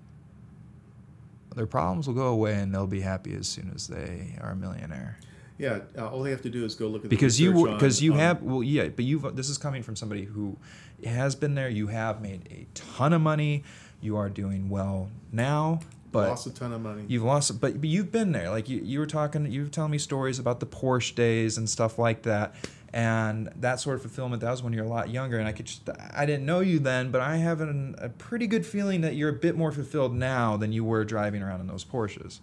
their 1.55 1.66
problems 1.66 2.06
will 2.06 2.14
go 2.14 2.26
away 2.28 2.55
and 2.55 2.74
they'll 2.74 2.86
be 2.86 3.01
happy 3.01 3.35
as 3.35 3.47
soon 3.48 3.72
as 3.74 3.86
they 3.89 4.36
are 4.40 4.51
a 4.51 4.56
millionaire? 4.56 5.18
Yeah, 5.56 5.81
uh, 5.97 6.09
all 6.09 6.22
they 6.22 6.31
have 6.32 6.43
to 6.43 6.51
do 6.51 6.64
is 6.64 6.74
go 6.74 6.89
look 6.89 7.05
at 7.05 7.10
the 7.10 7.16
because 7.16 7.40
you 7.40 7.52
research 7.52 7.74
because 7.74 8.02
you 8.02 8.12
on- 8.14 8.18
have 8.18 8.43
well 8.43 8.62
yeah 8.62 8.89
but 8.89 9.05
you've 9.05 9.36
this 9.36 9.48
is 9.48 9.56
coming 9.56 9.82
from 9.85 9.94
somebody 9.94 10.24
who 10.24 10.56
has 11.05 11.36
been 11.36 11.55
there 11.55 11.68
you 11.68 11.86
have 11.86 12.20
made 12.20 12.48
a 12.51 12.66
ton 12.74 13.12
of 13.12 13.20
money 13.20 13.62
you 14.01 14.16
are 14.16 14.28
doing 14.28 14.68
well 14.68 15.10
now 15.31 15.78
but 16.10 16.28
lost 16.31 16.47
a 16.48 16.52
ton 16.52 16.72
of 16.72 16.81
money. 16.81 17.05
you've 17.06 17.22
lost 17.22 17.60
but, 17.60 17.81
but 17.81 17.89
you've 17.89 18.10
been 18.10 18.32
there 18.32 18.51
like 18.51 18.68
you, 18.68 18.81
you 18.82 18.98
were 18.98 19.06
talking 19.06 19.47
you 19.51 19.62
were 19.62 19.68
telling 19.68 19.93
me 19.93 19.98
stories 19.98 20.40
about 20.40 20.59
the 20.59 20.66
porsche 20.66 21.14
days 21.14 21.56
and 21.56 21.70
stuff 21.70 22.01
like 22.01 22.22
that 22.22 22.55
and 22.95 23.51
that 23.57 23.81
sort 23.81 23.97
of 23.97 24.03
fulfillment 24.03 24.41
that 24.41 24.51
was 24.53 24.62
when 24.62 24.73
you're 24.73 24.85
a 24.85 24.89
lot 24.89 25.11
younger 25.11 25.39
and 25.39 25.49
i 25.49 25.53
could 25.53 25.66
just 25.66 25.83
i 26.15 26.25
didn't 26.25 26.47
know 26.47 26.61
you 26.61 26.79
then 26.79 27.11
but 27.11 27.21
i 27.21 27.37
have 27.37 27.61
an, 27.61 27.95
a 27.99 28.09
pretty 28.09 28.47
good 28.47 28.65
feeling 28.65 29.01
that 29.01 29.16
you're 29.16 29.31
a 29.31 29.33
bit 29.33 29.57
more 29.57 29.73
fulfilled 29.73 30.15
now 30.15 30.57
than 30.57 30.73
you 30.73 30.85
were 30.85 31.05
driving 31.05 31.43
around 31.43 31.61
in 31.61 31.66
those 31.66 31.85
porsches 31.85 32.39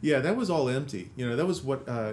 yeah, 0.00 0.20
that 0.20 0.36
was 0.36 0.48
all 0.48 0.68
empty. 0.68 1.10
You 1.16 1.28
know, 1.28 1.34
that 1.34 1.44
was 1.44 1.60
what 1.60 1.88
uh, 1.88 2.12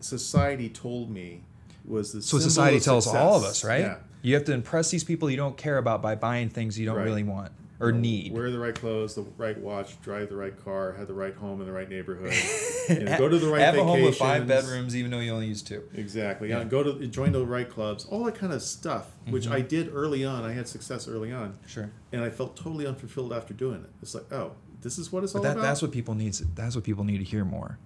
society 0.00 0.68
told 0.68 1.10
me 1.10 1.40
was 1.84 2.12
the. 2.12 2.20
So 2.20 2.38
society 2.38 2.78
tells 2.78 3.06
all 3.06 3.36
of 3.36 3.44
us, 3.44 3.64
right? 3.64 3.80
Yeah. 3.80 3.96
You 4.20 4.34
have 4.34 4.44
to 4.44 4.52
impress 4.52 4.90
these 4.90 5.02
people 5.02 5.30
you 5.30 5.38
don't 5.38 5.56
care 5.56 5.78
about 5.78 6.02
by 6.02 6.14
buying 6.14 6.50
things 6.50 6.78
you 6.78 6.84
don't 6.84 6.96
Right. 6.96 7.04
really 7.04 7.22
want 7.22 7.50
or 7.82 7.92
need. 7.92 8.32
Wear 8.32 8.50
the 8.50 8.58
right 8.58 8.74
clothes, 8.74 9.14
the 9.16 9.22
right 9.36 9.58
watch, 9.58 10.00
drive 10.00 10.28
the 10.28 10.36
right 10.36 10.56
car, 10.64 10.92
have 10.92 11.08
the 11.08 11.14
right 11.14 11.34
home 11.34 11.60
in 11.60 11.66
the 11.66 11.72
right 11.72 11.88
neighborhood. 11.88 12.32
you 12.88 13.00
know, 13.00 13.18
go 13.18 13.28
to 13.28 13.38
the 13.38 13.48
right 13.48 13.60
Have 13.60 13.76
a 13.76 13.82
home 13.84 14.02
with 14.02 14.16
five 14.16 14.46
bedrooms, 14.46 14.94
even 14.94 15.10
though 15.10 15.18
you 15.18 15.32
only 15.32 15.48
use 15.48 15.62
two. 15.62 15.82
Exactly. 15.94 16.48
Yeah. 16.50 16.62
Go 16.64 16.82
to 16.82 17.06
join 17.08 17.32
the 17.32 17.44
right 17.44 17.68
clubs, 17.68 18.04
all 18.04 18.22
that 18.24 18.36
kind 18.36 18.52
of 18.52 18.62
stuff, 18.62 19.10
which 19.28 19.46
Mhm. 19.46 19.52
I 19.52 19.60
did 19.62 19.90
early 19.92 20.24
on. 20.24 20.44
I 20.44 20.52
had 20.52 20.68
success 20.68 21.08
early 21.08 21.32
on, 21.32 21.58
Sure. 21.66 21.90
and 22.12 22.22
I 22.22 22.30
felt 22.30 22.56
totally 22.56 22.86
unfulfilled 22.86 23.32
after 23.32 23.52
doing 23.52 23.82
it. 23.82 23.90
It's 24.00 24.14
like, 24.14 24.32
oh, 24.32 24.52
this 24.80 24.96
is 24.98 25.10
what 25.12 25.24
it's 25.24 25.32
But 25.32 25.40
all 25.40 25.42
that, 25.44 25.52
about. 25.52 25.62
that's 25.62 25.82
what 25.82 25.90
people 25.92 26.14
need. 26.14 26.34
That's 26.54 26.74
what 26.76 26.84
people 26.84 27.04
need 27.04 27.18
to 27.18 27.24
hear 27.24 27.44
more. 27.44 27.78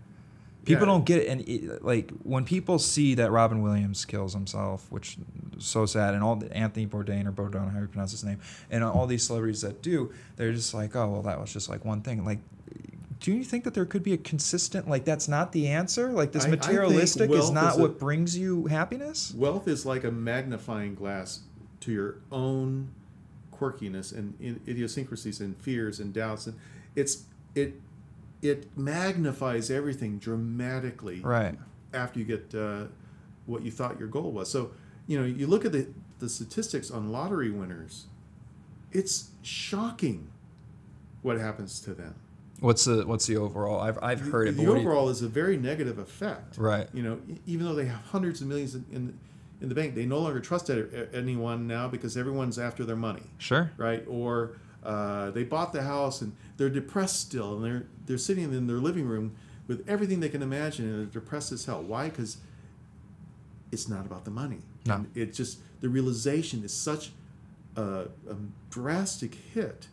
People 0.67 0.87
Yeah. 0.87 0.93
don't 0.93 1.07
get 1.07 1.19
it, 1.23 1.29
and 1.29 1.49
it, 1.49 1.83
like 1.85 2.11
when 2.25 2.45
people 2.45 2.79
see 2.79 3.15
that 3.15 3.31
Robin 3.31 3.63
Williams 3.63 4.05
kills 4.05 4.35
himself, 4.35 4.87
which 4.91 5.17
is 5.57 5.65
so 5.65 5.87
sad, 5.87 6.13
and 6.13 6.23
all 6.23 6.37
the 6.37 6.55
Anthony 6.55 6.87
Bourdain 6.87 7.25
or 7.27 7.33
Bourdain, 7.33 7.73
how 7.73 7.81
you 7.81 7.87
pronounce 7.87 8.11
his 8.11 8.25
name, 8.25 8.39
and 8.71 8.85
all 8.85 9.07
these 9.07 9.23
celebrities 9.23 9.63
that 9.63 9.81
do, 9.81 10.13
they're 10.37 10.53
just 10.53 10.75
like, 10.75 10.95
oh 10.95 11.09
well, 11.09 11.23
that 11.23 11.41
was 11.41 11.53
just 11.53 11.69
like 11.71 11.85
one 11.85 12.03
thing. 12.03 12.25
Like, 12.25 12.41
do 13.21 13.33
you 13.33 13.45
think 13.45 13.65
that 13.65 13.73
there 13.75 13.87
could 13.87 14.03
be 14.03 14.13
a 14.13 14.19
consistent 14.19 14.89
like 14.89 15.05
that's 15.05 15.29
not 15.29 15.53
the 15.53 15.69
answer? 15.69 16.11
Like 16.13 16.33
this 16.33 16.45
I- 16.45 16.49
I 16.49 16.51
materialistic 16.51 17.31
is 17.31 17.51
not 17.51 17.73
is 17.75 17.79
a- 17.79 17.83
what 17.83 17.99
brings 17.99 18.37
you 18.37 18.67
happiness? 18.67 19.33
Wealth 19.37 19.69
is 19.69 19.87
like 19.87 20.05
a 20.05 20.11
magnifying 20.11 20.95
glass 20.95 21.41
to 21.81 21.93
your 21.93 22.17
own 22.33 22.89
quirkiness 23.57 24.13
and 24.13 24.35
i- 24.43 24.69
idiosyncrasies 24.71 25.41
and 25.41 25.57
fears 25.57 26.01
and 26.01 26.13
doubts, 26.13 26.47
and 26.47 26.57
it's 26.97 27.23
it 27.55 27.81
it 28.48 28.77
magnifies 28.77 29.70
everything 29.70 30.18
dramatically 30.18 31.20
Right. 31.20 31.59
after 31.94 32.18
you 32.18 32.24
get 32.24 32.55
uh, 32.55 32.85
what 33.47 33.62
you 33.62 33.70
thought 33.70 33.98
your 33.98 34.09
goal 34.09 34.32
was. 34.32 34.51
So, 34.51 34.70
you 35.06 35.18
know, 35.18 35.24
you 35.27 35.47
look 35.47 35.64
at 35.64 35.73
the, 35.73 35.89
the 36.18 36.28
statistics 36.28 36.90
on 36.90 37.10
lottery 37.10 37.51
winners, 37.51 38.06
it's 38.93 39.31
shocking 39.43 40.31
what 41.23 41.39
happens 41.39 41.81
to 41.81 41.94
them. 41.94 42.14
What's 42.60 42.86
the 42.86 43.06
what's 43.06 43.27
the 43.27 43.36
overall? 43.36 43.81
I've 43.81 43.98
I've 44.02 44.20
heard 44.20 44.47
the, 44.56 44.62
it. 44.62 44.64
The 44.64 44.73
overall 44.73 45.10
is 45.10 45.20
a 45.20 45.28
very 45.28 45.59
negative 45.59 45.98
effect. 45.98 46.56
Right. 46.56 46.89
You 46.94 47.02
know, 47.02 47.20
even 47.47 47.66
though 47.66 47.74
they 47.74 47.85
have 47.85 48.01
hundreds 48.01 48.40
of 48.40 48.47
millions 48.48 48.74
in, 48.74 48.85
in, 48.90 49.18
in 49.60 49.68
the 49.68 49.74
bank, 49.74 49.94
they 49.94 50.06
no 50.06 50.20
longer 50.20 50.40
trust 50.40 50.70
anyone 51.12 51.66
now 51.66 51.86
because 51.86 52.16
everyone's 52.16 52.59
after 52.59 52.85
their 52.86 52.97
money, 52.97 53.24
Sure. 53.36 53.70
right? 53.77 54.02
Or 54.09 54.52
uh, 54.82 55.32
they 55.32 55.44
bought 55.44 55.74
the 55.74 55.82
house 55.82 56.23
and 56.23 56.35
they're 56.57 56.70
depressed 56.70 57.20
still, 57.20 57.55
and 57.57 57.65
they're 57.65 57.87
they're 58.07 58.19
sitting 58.19 58.45
in 58.45 58.66
their 58.66 58.78
living 58.78 59.07
room 59.07 59.37
with 59.66 59.89
everything 59.89 60.20
they 60.20 60.28
can 60.28 60.43
imagine, 60.43 60.87
and 60.87 60.99
they're 60.99 61.20
depressed 61.20 61.53
as 61.53 61.65
hell. 61.65 61.83
Why? 61.83 62.09
Because 62.09 62.39
it's 63.73 63.89
not 63.89 64.07
about 64.07 64.24
the 64.24 64.31
money. 64.31 64.59
No. 64.87 64.95
And 64.95 65.11
it 65.15 65.35
just 65.35 65.59
the 65.81 65.89
realization 65.89 66.65
is 66.65 66.73
such 66.73 67.11
a, 67.77 67.83
a 67.83 68.37
drastic 68.70 69.35
hit, 69.35 69.89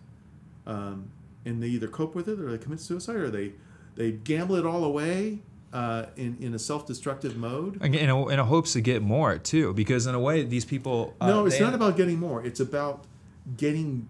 um, 0.66 1.12
and 1.46 1.62
they 1.62 1.68
either 1.68 1.88
cope 1.88 2.16
with 2.16 2.28
it 2.28 2.40
or 2.40 2.52
they 2.52 2.58
commit 2.58 2.80
suicide 2.80 3.16
or 3.16 3.30
they 3.30 3.54
they 3.96 4.12
gamble 4.12 4.56
it 4.56 4.66
all 4.66 4.84
away 4.84 5.40
uh, 5.74 6.06
in 6.16 6.38
in 6.40 6.54
a 6.54 6.60
self 6.60 6.86
destructive 6.86 7.36
mode. 7.36 7.84
In 7.84 8.10
a, 8.10 8.28
in 8.28 8.40
a 8.40 8.46
hopes 8.46 8.74
to 8.74 8.82
get 8.82 9.02
more 9.02 9.38
too, 9.38 9.74
because 9.74 10.08
in 10.08 10.16
a 10.16 10.20
way 10.20 10.44
these 10.44 10.66
people. 10.66 11.16
uh, 11.20 11.28
no, 11.28 11.46
it's 11.46 11.60
not 11.60 11.74
about 11.74 11.98
getting 11.98 12.20
more. 12.20 12.44
It's 12.46 12.60
about 12.60 13.06
getting 13.58 14.08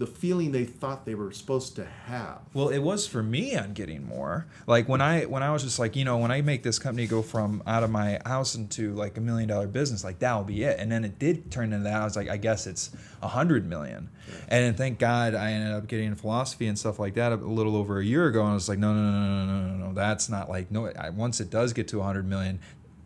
the 0.00 0.06
feeling 0.06 0.50
they 0.50 0.64
thought 0.64 1.04
they 1.04 1.14
were 1.14 1.30
supposed 1.30 1.76
to 1.76 1.84
have. 1.84 2.38
Well, 2.54 2.70
it 2.70 2.78
was 2.78 3.06
for 3.06 3.22
me 3.22 3.54
on 3.54 3.74
getting 3.74 4.02
more. 4.02 4.46
Like 4.66 4.88
when 4.88 5.02
I 5.02 5.26
when 5.26 5.42
I 5.42 5.52
was 5.52 5.62
just 5.62 5.78
like, 5.78 5.94
you 5.94 6.06
know, 6.06 6.16
when 6.16 6.30
I 6.30 6.40
make 6.40 6.62
this 6.62 6.78
company 6.78 7.06
go 7.06 7.20
from 7.20 7.62
out 7.66 7.82
of 7.82 7.90
my 7.90 8.18
house 8.24 8.54
into 8.54 8.94
like 8.94 9.18
a 9.18 9.20
million 9.20 9.50
dollar 9.50 9.66
business, 9.66 10.02
like 10.02 10.18
that'll 10.20 10.42
be 10.44 10.64
it. 10.64 10.78
And 10.80 10.90
then 10.90 11.04
it 11.04 11.18
did 11.18 11.52
turn 11.52 11.74
into 11.74 11.84
that. 11.84 12.00
I 12.00 12.04
was 12.04 12.16
like, 12.16 12.30
I 12.30 12.38
guess 12.38 12.66
it's 12.66 12.90
a 13.20 13.28
hundred 13.28 13.68
million. 13.68 14.08
And 14.48 14.74
thank 14.74 14.98
God 14.98 15.34
I 15.34 15.52
ended 15.52 15.74
up 15.74 15.86
getting 15.86 16.14
philosophy 16.14 16.66
and 16.66 16.78
stuff 16.78 16.98
like 16.98 17.12
that 17.14 17.32
a 17.32 17.36
little 17.36 17.76
over 17.76 18.00
a 18.00 18.04
year 18.04 18.26
ago. 18.26 18.40
And 18.40 18.52
I 18.52 18.54
was 18.54 18.70
like, 18.70 18.78
no, 18.78 18.94
no, 18.94 19.02
no, 19.02 19.20
no, 19.20 19.44
no, 19.44 19.66
no, 19.76 19.86
no. 19.88 19.92
That's 19.92 20.30
not 20.30 20.48
like 20.48 20.70
no. 20.70 20.86
I, 20.86 21.10
once 21.10 21.40
it 21.40 21.50
does 21.50 21.74
get 21.74 21.88
to 21.88 22.00
a 22.00 22.04
hundred 22.04 22.26
million, 22.26 22.58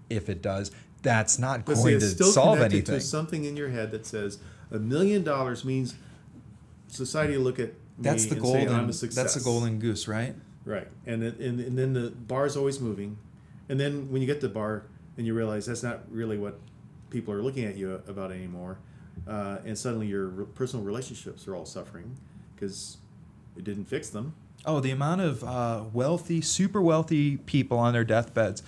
if 0.08 0.28
it 0.28 0.42
does, 0.42 0.70
that's 1.02 1.40
not 1.40 1.64
But 1.64 1.74
going 1.74 1.98
see, 1.98 2.16
to 2.18 2.24
solve 2.24 2.60
anything. 2.60 2.84
to 2.84 3.00
something 3.00 3.44
in 3.44 3.56
your 3.56 3.70
head 3.70 3.90
that 3.90 4.06
says 4.06 4.38
a 4.70 4.78
million 4.78 5.24
dollars 5.24 5.64
means 5.64 5.96
society 6.94 7.36
look 7.36 7.58
at 7.58 7.68
me 7.68 7.74
That's 8.00 8.26
the 8.26 8.36
and 8.36 8.46
say 8.46 8.52
golden. 8.64 8.74
I'm 8.74 8.88
a 8.88 8.92
success. 8.92 9.22
That's 9.22 9.34
the 9.34 9.40
golden 9.40 9.78
goose, 9.78 10.08
right? 10.08 10.34
Right, 10.64 10.88
and 11.06 11.22
then, 11.22 11.36
and, 11.40 11.60
and 11.60 11.78
then 11.78 11.92
the 11.92 12.10
bar's 12.10 12.56
always 12.56 12.80
moving, 12.80 13.18
and 13.68 13.78
then 13.78 14.10
when 14.10 14.22
you 14.22 14.26
get 14.26 14.40
to 14.40 14.48
the 14.48 14.54
bar 14.54 14.84
and 15.18 15.26
you 15.26 15.34
realize 15.34 15.66
that's 15.66 15.82
not 15.82 16.00
really 16.10 16.38
what 16.38 16.58
people 17.10 17.34
are 17.34 17.42
looking 17.42 17.64
at 17.64 17.76
you 17.76 18.00
about 18.08 18.32
anymore, 18.32 18.78
uh, 19.28 19.58
and 19.66 19.76
suddenly 19.76 20.06
your 20.06 20.26
re- 20.26 20.46
personal 20.54 20.84
relationships 20.84 21.46
are 21.46 21.54
all 21.54 21.66
suffering 21.66 22.16
because 22.54 22.96
it 23.58 23.64
didn't 23.64 23.84
fix 23.84 24.08
them. 24.08 24.34
Oh, 24.64 24.80
the 24.80 24.90
amount 24.90 25.20
of 25.20 25.44
uh, 25.44 25.84
wealthy, 25.92 26.40
super 26.40 26.80
wealthy 26.80 27.36
people 27.36 27.78
on 27.78 27.92
their 27.92 28.04
deathbeds 28.04 28.62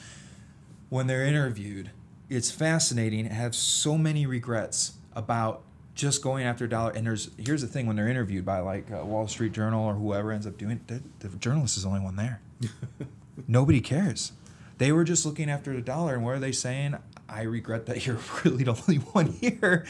when 0.89 1.07
they're 1.07 1.24
interviewed, 1.24 1.90
it's 2.28 2.51
fascinating. 2.51 3.27
Have 3.27 3.55
so 3.55 3.98
many 3.98 4.27
regrets 4.27 4.93
about 5.15 5.62
just 5.97 6.23
going 6.23 6.44
after 6.44 6.66
a 6.66 6.68
dollar. 6.68 6.93
And 6.93 7.05
there's 7.05 7.31
here's 7.39 7.62
the 7.62 7.66
thing: 7.66 7.86
when 7.89 7.97
they're 7.97 8.09
interviewed 8.09 8.44
by 8.44 8.60
like 8.60 8.90
uh, 8.93 9.05
Wall 9.05 9.27
Street 9.27 9.52
Journal 9.52 9.85
or 9.85 9.94
whoever 9.94 10.31
ends 10.31 10.47
up 10.47 10.56
doing 10.56 10.81
it, 10.89 11.02
the, 11.20 11.28
the 11.28 11.36
journalist 11.39 11.77
is 11.77 11.82
the 11.82 11.89
only 11.89 12.01
one 12.01 12.14
there. 12.16 12.40
Nobody 13.48 13.81
cares. 13.81 14.32
They 14.78 14.93
were 14.93 15.05
just 15.05 15.24
looking 15.24 15.51
after 15.51 15.73
the 15.74 15.81
dollar, 15.81 16.14
and 16.14 16.24
what 16.24 16.35
are 16.35 16.39
they 16.39 16.52
saying? 16.52 16.97
I 17.28 17.43
regret 17.43 17.86
that 17.86 18.06
you're 18.06 18.18
really 18.44 18.64
the 18.64 18.73
only 18.73 18.97
one 18.98 19.27
here, 19.32 19.85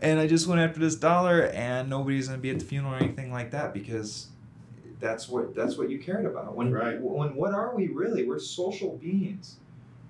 and 0.00 0.18
I 0.18 0.26
just 0.26 0.46
went 0.46 0.60
after 0.60 0.80
this 0.80 0.94
dollar, 0.94 1.42
and 1.48 1.90
nobody's 1.90 2.28
gonna 2.28 2.38
be 2.40 2.50
at 2.50 2.60
the 2.60 2.64
funeral 2.64 2.94
or 2.94 2.96
anything 2.96 3.30
like 3.32 3.50
that 3.50 3.74
because 3.74 4.28
that's 5.00 5.28
what 5.28 5.54
that's 5.54 5.76
what 5.76 5.90
you 5.90 5.98
cared 5.98 6.24
about. 6.24 6.54
When 6.54 6.72
Right. 6.72 7.00
when 7.00 7.34
what 7.34 7.52
are 7.52 7.74
we 7.74 7.88
really? 7.88 8.24
We're 8.26 8.38
social 8.38 8.96
beings. 8.96 9.56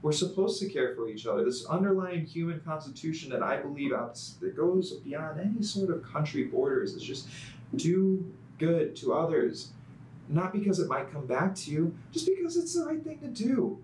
We're 0.00 0.12
supposed 0.12 0.60
to 0.60 0.68
care 0.68 0.94
for 0.94 1.08
each 1.08 1.26
other. 1.26 1.44
This 1.44 1.66
underlying 1.66 2.24
human 2.24 2.60
constitution 2.60 3.30
that 3.30 3.42
I 3.42 3.56
believe 3.56 3.92
out 3.92 4.20
that 4.40 4.56
goes 4.56 4.92
beyond 4.92 5.40
any 5.40 5.62
sort 5.62 5.90
of 5.90 6.04
country 6.04 6.44
borders 6.44 6.94
is 6.94 7.02
just 7.02 7.28
do 7.74 8.24
good 8.58 8.94
to 8.96 9.12
others. 9.14 9.72
Not 10.28 10.52
because 10.52 10.78
it 10.78 10.88
might 10.88 11.10
come 11.12 11.26
back 11.26 11.54
to 11.56 11.70
you, 11.70 11.96
just 12.12 12.26
because 12.26 12.56
it's 12.56 12.74
the 12.74 12.84
right 12.84 13.02
thing 13.02 13.18
to 13.20 13.28
do. 13.28 13.78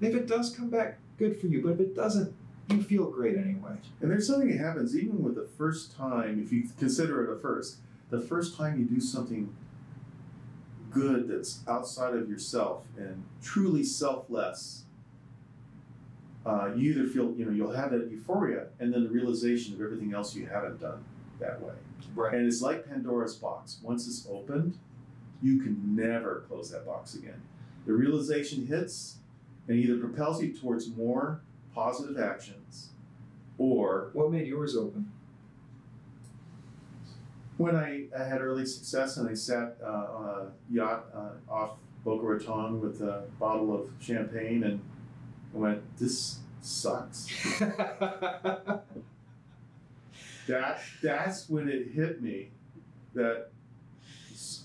And 0.00 0.08
if 0.08 0.14
it 0.14 0.26
does 0.26 0.54
come 0.54 0.70
back, 0.70 0.98
good 1.18 1.40
for 1.40 1.46
you. 1.46 1.62
But 1.62 1.72
if 1.72 1.80
it 1.80 1.94
doesn't, 1.94 2.34
you 2.70 2.82
feel 2.82 3.10
great 3.10 3.36
anyway. 3.36 3.76
And 4.00 4.10
there's 4.10 4.26
something 4.26 4.48
that 4.48 4.58
happens 4.58 4.96
even 4.96 5.22
with 5.22 5.34
the 5.34 5.48
first 5.58 5.96
time, 5.96 6.40
if 6.42 6.52
you 6.52 6.68
consider 6.78 7.24
it 7.24 7.36
a 7.36 7.40
first, 7.40 7.78
the 8.10 8.20
first 8.20 8.56
time 8.56 8.78
you 8.78 8.84
do 8.84 9.00
something 9.00 9.54
good 10.90 11.28
that's 11.28 11.60
outside 11.68 12.14
of 12.14 12.30
yourself 12.30 12.84
and 12.96 13.24
truly 13.42 13.82
selfless, 13.82 14.84
uh, 16.46 16.70
you 16.76 16.92
either 16.92 17.06
feel, 17.06 17.34
you 17.36 17.44
know, 17.44 17.50
you'll 17.52 17.72
have 17.72 17.90
that 17.90 18.10
euphoria 18.10 18.66
and 18.78 18.92
then 18.92 19.02
the 19.04 19.08
realization 19.10 19.74
of 19.74 19.80
everything 19.80 20.12
else 20.12 20.34
you 20.34 20.46
haven't 20.46 20.80
done 20.80 21.02
that 21.40 21.60
way. 21.62 21.74
Right. 22.14 22.34
And 22.34 22.46
it's 22.46 22.60
like 22.60 22.86
Pandora's 22.86 23.34
box. 23.34 23.78
Once 23.82 24.06
it's 24.06 24.26
opened, 24.30 24.78
you 25.42 25.60
can 25.60 25.96
never 25.96 26.44
close 26.48 26.70
that 26.70 26.86
box 26.86 27.14
again. 27.14 27.40
The 27.86 27.92
realization 27.92 28.66
hits 28.66 29.16
and 29.68 29.78
either 29.78 29.96
propels 29.98 30.42
you 30.42 30.52
towards 30.52 30.88
more 30.88 31.40
positive 31.74 32.18
actions 32.18 32.90
or 33.58 34.10
What 34.12 34.30
made 34.30 34.46
yours 34.46 34.76
open? 34.76 35.10
when 37.56 37.76
I, 37.76 38.06
I 38.18 38.24
had 38.24 38.40
early 38.40 38.66
success 38.66 39.16
and 39.16 39.28
I 39.28 39.34
sat 39.34 39.76
uh, 39.82 39.86
on 39.86 40.28
a 40.28 40.74
yacht 40.74 41.06
uh, 41.14 41.52
off 41.52 41.76
Boca 42.04 42.26
Raton 42.26 42.80
with 42.80 43.00
a 43.00 43.24
bottle 43.38 43.72
of 43.74 43.90
champagne 44.00 44.64
and 44.64 44.80
went, 45.54 45.82
"This 45.98 46.38
sucks." 46.60 47.26
that 50.46 50.80
that's 51.02 51.48
when 51.48 51.68
it 51.68 51.92
hit 51.92 52.22
me 52.22 52.50
that 53.14 53.48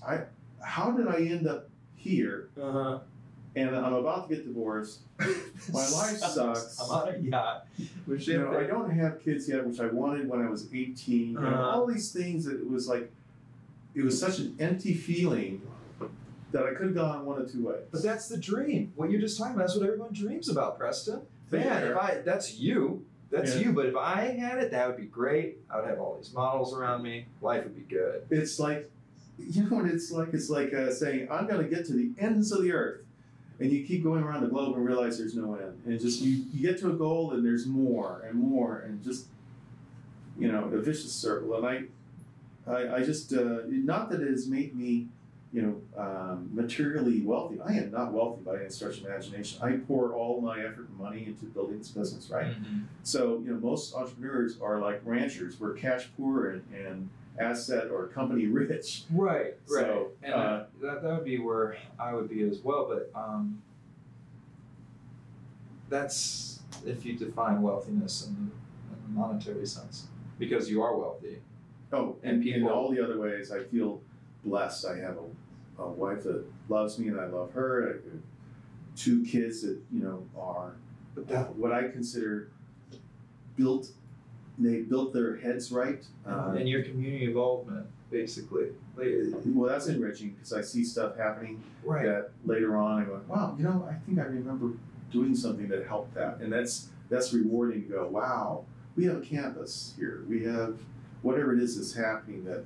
I 0.05 0.21
how 0.61 0.91
did 0.91 1.07
I 1.07 1.17
end 1.17 1.47
up 1.47 1.69
here? 1.95 2.49
uh-huh. 2.61 2.99
And 3.55 3.75
I'm 3.75 3.93
about 3.93 4.29
to 4.29 4.35
get 4.35 4.45
divorced. 4.45 4.99
My 5.19 5.25
life 5.73 6.17
sucks. 6.17 6.79
I'm 6.79 6.91
on 6.91 7.15
a 7.15 7.17
yacht 7.17 7.65
with 8.05 8.27
You 8.27 8.37
know, 8.37 8.57
I 8.57 8.65
don't 8.65 8.91
have 8.91 9.23
kids 9.23 9.49
yet, 9.49 9.65
which 9.65 9.79
I 9.79 9.87
wanted 9.87 10.29
when 10.29 10.45
I 10.45 10.49
was 10.49 10.67
18. 10.71 11.35
Uh-huh. 11.35 11.61
all 11.61 11.87
these 11.87 12.11
things 12.11 12.45
that 12.45 12.59
it 12.59 12.69
was 12.69 12.87
like, 12.87 13.11
it 13.95 14.03
was 14.03 14.19
such 14.19 14.37
an 14.37 14.55
empty 14.59 14.93
feeling 14.93 15.61
that 16.51 16.63
I 16.63 16.73
could 16.73 16.87
have 16.87 16.95
gone 16.95 17.25
one 17.25 17.41
of 17.41 17.51
two 17.51 17.65
ways. 17.67 17.83
But 17.91 18.01
that's 18.03 18.27
the 18.27 18.37
dream. 18.37 18.91
What 18.95 19.11
you're 19.11 19.21
just 19.21 19.37
talking 19.37 19.53
about. 19.55 19.67
That's 19.67 19.77
what 19.77 19.85
everyone 19.85 20.13
dreams 20.13 20.49
about, 20.49 20.77
Preston. 20.77 21.21
Man, 21.51 21.83
if 21.87 21.97
I 21.97 22.21
that's 22.25 22.55
you. 22.55 23.05
That's 23.31 23.55
Yeah. 23.55 23.61
you. 23.67 23.73
But 23.73 23.85
if 23.87 23.95
I 23.95 24.21
had 24.37 24.57
it, 24.57 24.71
that 24.71 24.87
would 24.87 24.97
be 24.97 25.05
great. 25.05 25.59
I 25.69 25.79
would 25.79 25.87
have 25.87 25.99
all 25.99 26.15
these 26.17 26.33
models 26.33 26.73
around 26.73 27.03
me. 27.03 27.25
Life 27.41 27.63
would 27.63 27.75
be 27.75 27.83
good. 27.93 28.23
it's 28.31 28.59
like, 28.59 28.89
you 29.37 29.63
know 29.69 29.77
what 29.77 29.85
it's 29.85 30.11
like? 30.11 30.33
It's 30.33 30.49
like 30.49 30.73
uh, 30.73 30.91
saying, 30.91 31.27
I'm 31.31 31.47
going 31.47 31.61
to 31.63 31.69
get 31.73 31.85
to 31.85 31.93
the 31.93 32.11
ends 32.19 32.51
of 32.51 32.63
the 32.63 32.71
earth. 32.73 33.01
And 33.59 33.69
you 33.71 33.85
keep 33.85 34.03
going 34.03 34.23
around 34.23 34.41
the 34.41 34.47
globe 34.47 34.75
and 34.77 34.85
realize 34.85 35.17
there's 35.17 35.35
no 35.35 35.55
end. 35.55 35.81
And 35.85 35.99
just 35.99 36.21
you, 36.21 36.45
you 36.53 36.61
get 36.67 36.79
to 36.79 36.89
a 36.91 36.93
goal 36.93 37.31
and 37.33 37.45
there's 37.45 37.65
more 37.67 38.23
and 38.27 38.39
more 38.39 38.79
and 38.79 39.03
just, 39.03 39.25
you 40.37 40.49
know, 40.49 40.63
a 40.65 40.79
vicious 40.79 41.11
circle. 41.11 41.53
And 41.57 41.89
I, 42.65 42.71
I, 42.71 42.95
I 42.97 43.03
just, 43.03 43.33
uh, 43.33 43.59
not 43.67 44.09
that 44.11 44.21
it 44.21 44.29
has 44.29 44.47
made 44.47 44.75
me, 44.77 45.07
you 45.51 45.61
know, 45.63 46.01
um, 46.01 46.49
materially 46.53 47.21
wealthy. 47.21 47.59
I 47.59 47.73
am 47.73 47.89
not 47.91 48.13
wealthy 48.13 48.41
by 48.43 48.59
any 48.59 48.69
stretch 48.69 48.99
of 48.99 49.05
imagination. 49.05 49.59
I 49.63 49.77
pour 49.77 50.13
all 50.13 50.39
my 50.41 50.59
effort 50.59 50.87
and 50.89 50.97
money 50.99 51.25
into 51.25 51.45
building 51.45 51.79
this 51.79 51.89
business, 51.89 52.29
right? 52.29 52.47
Mhm. 52.47 52.83
So, 53.03 53.39
you 53.39 53.53
know, 53.53 53.59
most 53.59 53.95
entrepreneurs 53.95 54.59
are 54.61 54.79
like 54.79 55.01
ranchers. 55.03 55.59
We're 55.59 55.73
cash 55.73 56.07
poor 56.15 56.49
and, 56.51 56.63
and 56.75 57.09
asset 57.39 57.89
or 57.89 58.05
company 58.07 58.45
rich. 58.45 59.05
Right, 59.11 59.55
right. 59.71 59.81
So, 59.85 60.09
and 60.21 60.33
uh, 60.35 60.63
that, 60.83 61.01
that 61.01 61.13
would 61.15 61.25
be 61.25 61.39
where 61.39 61.77
I 61.97 62.13
would 62.13 62.29
be 62.29 62.43
as 62.43 62.59
well. 62.59 62.85
But 62.87 63.09
um, 63.19 63.59
that's 65.89 66.59
if 66.85 67.05
you 67.05 67.13
define 67.17 67.61
wealthiness 67.61 68.27
in 68.27 68.35
the, 68.35 68.41
in 68.95 69.13
the 69.13 69.19
monetary 69.19 69.65
sense, 69.65 70.07
because 70.37 70.69
you 70.69 70.81
are 70.83 70.95
wealthy. 70.95 71.39
Oh, 71.91 72.17
And 72.21 72.33
and, 72.35 72.43
people- 72.43 72.67
in 72.69 72.73
all 72.73 72.91
the 72.91 73.03
other 73.03 73.19
ways, 73.19 73.51
I 73.51 73.63
feel 73.63 74.01
blessed. 74.45 74.85
I 74.85 74.97
have 74.99 75.17
a, 75.17 75.23
a 75.79 75.87
wife 75.87 76.23
that 76.23 76.43
loves 76.67 76.99
me 76.99 77.07
and 77.07 77.19
I 77.19 77.25
love 77.25 77.51
her. 77.53 78.01
Two 78.95 79.23
kids 79.23 79.61
that, 79.61 79.79
you 79.91 80.03
know, 80.03 80.25
are 80.37 80.73
But 81.15 81.27
that 81.29 81.55
what 81.55 81.71
I 81.71 81.87
consider 81.87 82.49
built, 83.55 83.91
they 84.57 84.81
built 84.81 85.13
their 85.13 85.37
heads 85.37 85.71
right. 85.71 86.03
Uh, 86.27 86.55
and 86.57 86.67
your 86.67 86.83
community 86.83 87.25
involvement, 87.25 87.87
basically. 88.11 88.67
Well, 88.97 89.69
that's 89.69 89.87
enriching 89.87 90.31
because 90.31 90.51
I 90.53 90.61
see 90.61 90.83
stuff 90.83 91.15
happening 91.17 91.63
right. 91.83 92.05
that 92.05 92.31
later 92.45 92.75
on 92.75 93.01
I 93.01 93.05
go, 93.05 93.21
wow, 93.27 93.55
you 93.57 93.63
know, 93.63 93.87
I 93.89 93.93
think 94.05 94.19
I 94.19 94.23
remember 94.23 94.73
doing 95.11 95.33
something 95.35 95.67
that 95.69 95.87
helped 95.87 96.13
that, 96.15 96.39
and 96.39 96.51
that's 96.51 96.89
that's 97.09 97.33
rewarding 97.33 97.83
to 97.83 97.87
go, 97.89 98.07
wow, 98.07 98.65
we 98.95 99.05
have 99.05 99.17
a 99.17 99.21
campus 99.21 99.93
here, 99.97 100.23
we 100.27 100.43
have 100.43 100.77
whatever 101.21 101.53
it 101.53 101.61
is 101.61 101.77
that's 101.77 101.93
happening 101.93 102.43
that 102.45 102.63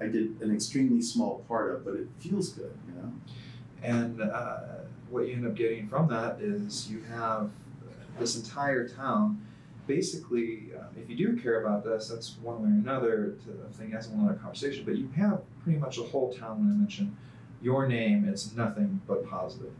I 0.00 0.06
did 0.06 0.40
an 0.40 0.54
extremely 0.54 1.02
small 1.02 1.44
part 1.48 1.74
of, 1.74 1.84
but 1.84 1.94
it 1.94 2.08
feels 2.18 2.50
good, 2.50 2.72
you 2.86 2.94
know. 2.94 3.12
And 3.82 4.20
uh, 4.22 4.58
what 5.10 5.26
you 5.26 5.34
end 5.34 5.46
up 5.46 5.54
getting 5.54 5.88
from 5.88 6.08
that 6.08 6.40
is 6.40 6.90
you 6.90 7.02
have 7.02 7.50
this 8.18 8.36
entire 8.36 8.88
town. 8.88 9.44
Basically, 9.86 10.70
um, 10.78 10.88
if 10.96 11.08
you 11.08 11.16
do 11.16 11.40
care 11.40 11.64
about 11.64 11.82
this, 11.82 12.08
that's 12.08 12.36
one 12.42 12.62
way 12.62 12.68
or 12.68 12.72
another. 12.72 13.36
To, 13.44 13.66
I 13.66 13.72
think 13.72 13.92
that's 13.92 14.08
one 14.08 14.28
other 14.28 14.38
conversation. 14.38 14.84
But 14.84 14.96
you 14.96 15.08
have 15.16 15.40
pretty 15.62 15.78
much 15.78 15.98
a 15.98 16.02
whole 16.02 16.32
town. 16.32 16.60
When 16.60 16.74
I 16.74 16.76
mention 16.76 17.16
your 17.62 17.88
name, 17.88 18.28
it's 18.28 18.54
nothing 18.54 19.00
but 19.06 19.28
positive. 19.28 19.72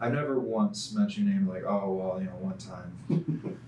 I've 0.00 0.12
never 0.12 0.38
once 0.38 0.92
mentioned 0.94 1.28
your 1.28 1.34
name 1.34 1.48
like, 1.48 1.64
oh 1.64 1.94
well, 1.94 2.20
you 2.20 2.26
know, 2.26 2.36
one 2.40 2.58
time. 2.58 2.92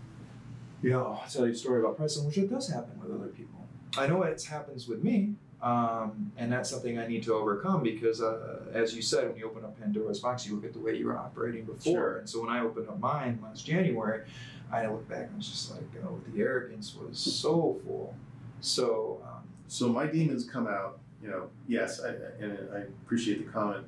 you 0.82 0.90
know, 0.90 1.18
I'll 1.22 1.30
tell 1.30 1.46
you 1.46 1.52
a 1.52 1.54
story 1.54 1.80
about 1.80 1.96
Preston, 1.96 2.26
which 2.26 2.36
it 2.36 2.50
does 2.50 2.68
happen 2.68 3.00
with 3.00 3.10
other 3.18 3.28
people. 3.28 3.66
I 3.96 4.06
know 4.06 4.22
it 4.22 4.42
happens 4.42 4.86
with 4.86 5.02
me, 5.02 5.36
um, 5.62 6.30
and 6.36 6.52
that's 6.52 6.68
something 6.70 6.98
I 6.98 7.06
need 7.06 7.22
to 7.24 7.34
overcome 7.34 7.82
because, 7.82 8.20
uh, 8.22 8.60
as 8.72 8.94
you 8.94 9.02
said, 9.02 9.28
when 9.28 9.36
you 9.36 9.46
open 9.46 9.64
up 9.64 9.78
Pandora's 9.80 10.20
box, 10.20 10.46
you 10.46 10.54
look 10.54 10.64
at 10.64 10.72
the 10.72 10.78
way 10.78 10.96
you 10.96 11.06
were 11.06 11.16
operating 11.18 11.64
before. 11.64 11.92
Sure. 11.92 12.16
And 12.18 12.28
so 12.28 12.42
when 12.42 12.50
I 12.50 12.60
opened 12.60 12.88
up 12.88 12.98
mine 13.00 13.38
last 13.42 13.64
January, 13.66 14.22
I 14.70 14.86
look 14.86 15.08
back 15.08 15.22
and 15.26 15.30
I 15.34 15.36
was 15.36 15.48
just 15.48 15.70
like, 15.70 15.84
oh, 16.04 16.20
the 16.32 16.42
arrogance 16.42 16.94
was 16.94 17.18
so 17.18 17.80
full. 17.84 18.14
So, 18.60 19.20
um, 19.26 19.44
So 19.68 19.88
my 19.88 20.06
demons 20.06 20.44
come 20.48 20.66
out, 20.66 20.98
you 21.22 21.28
know. 21.28 21.48
Yes, 21.66 22.00
I, 22.00 22.08
I- 22.10 22.44
and 22.44 22.58
I 22.74 22.78
appreciate 23.04 23.44
the 23.46 23.50
comment. 23.50 23.86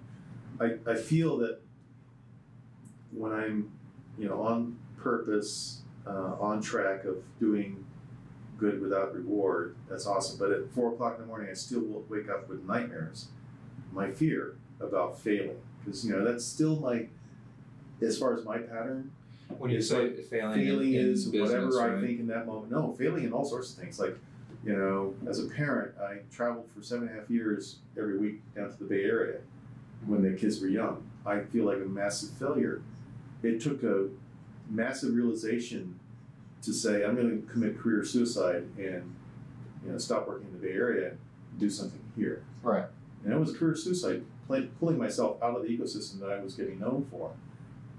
I, 0.61 0.77
I 0.91 0.95
feel 0.97 1.37
that 1.39 1.61
when 3.13 3.33
I'm, 3.33 3.71
you 4.19 4.29
know, 4.29 4.43
on 4.43 4.79
purpose, 4.97 5.83
uh, 6.07 6.35
on 6.41 6.61
track 6.61 7.05
of 7.05 7.17
doing 7.39 7.85
good 8.59 8.81
without 8.81 9.15
reward, 9.15 9.77
that's 9.89 10.07
awesome. 10.07 10.39
But 10.39 10.51
at 10.51 10.71
four 10.73 10.93
o'clock 10.93 11.15
in 11.17 11.23
the 11.23 11.27
morning, 11.27 11.49
I 11.51 11.55
still 11.55 11.81
will 11.81 12.05
wake 12.09 12.29
up 12.29 12.49
with 12.49 12.65
nightmares, 12.65 13.29
my 13.93 14.11
fear 14.11 14.57
about 14.81 15.19
failing, 15.19 15.59
because 15.85 16.05
you 16.05 16.13
know 16.13 16.25
that's 16.25 16.45
still 16.45 16.77
my, 16.77 17.07
as 18.03 18.19
far 18.19 18.35
as 18.37 18.45
my 18.45 18.59
pattern, 18.59 19.13
when 19.59 19.71
you 19.71 19.81
say 19.81 20.11
failing, 20.11 20.55
failing 20.55 20.95
in, 20.95 21.01
in 21.01 21.13
is 21.13 21.27
business, 21.27 21.51
whatever 21.51 21.81
I 21.81 21.95
right? 21.95 22.01
think 22.05 22.21
in 22.21 22.27
that 22.29 22.47
moment. 22.47 22.71
No, 22.71 22.93
failing 22.99 23.25
in 23.25 23.33
all 23.33 23.45
sorts 23.45 23.73
of 23.73 23.79
things. 23.79 23.99
Like, 23.99 24.17
you 24.65 24.77
know, 24.77 25.15
as 25.29 25.43
a 25.43 25.49
parent, 25.49 25.95
I 25.99 26.19
traveled 26.31 26.69
for 26.75 26.83
seven 26.83 27.09
and 27.09 27.17
a 27.17 27.21
half 27.21 27.31
years 27.31 27.79
every 27.97 28.19
week 28.19 28.43
down 28.55 28.71
to 28.71 28.79
the 28.79 28.85
Bay 28.85 29.05
Area 29.05 29.39
when 30.07 30.23
the 30.23 30.37
kids 30.37 30.61
were 30.61 30.69
young. 30.69 31.09
I 31.25 31.41
feel 31.41 31.65
like 31.65 31.79
a 31.79 31.89
massive 31.89 32.31
failure. 32.31 32.83
It 33.43 33.61
took 33.61 33.83
a 33.83 34.09
massive 34.69 35.15
realization 35.15 35.98
to 36.63 36.73
say 36.73 37.05
I'm 37.05 37.15
going 37.15 37.43
to 37.43 37.47
commit 37.49 37.79
career 37.79 38.05
suicide 38.05 38.65
and 38.77 39.15
you 39.85 39.93
know 39.93 39.99
stop 39.99 40.27
working 40.27 40.49
in 40.49 40.61
the 40.61 40.67
Bay 40.67 40.75
Area 40.75 41.11
and 41.11 41.19
do 41.59 41.71
something 41.71 42.01
here. 42.17 42.45
Right. 42.63 42.85
And 43.25 43.33
it 43.33 43.39
was 43.39 43.57
career 43.57 43.75
suicide, 43.75 44.25
pl- 44.47 44.69
pulling 44.79 44.99
myself 44.99 45.43
out 45.43 45.57
of 45.57 45.63
the 45.63 45.69
ecosystem 45.69 46.21
that 46.21 46.31
I 46.31 46.39
was 46.39 46.55
getting 46.55 46.79
known 46.79 47.07
for 47.11 47.33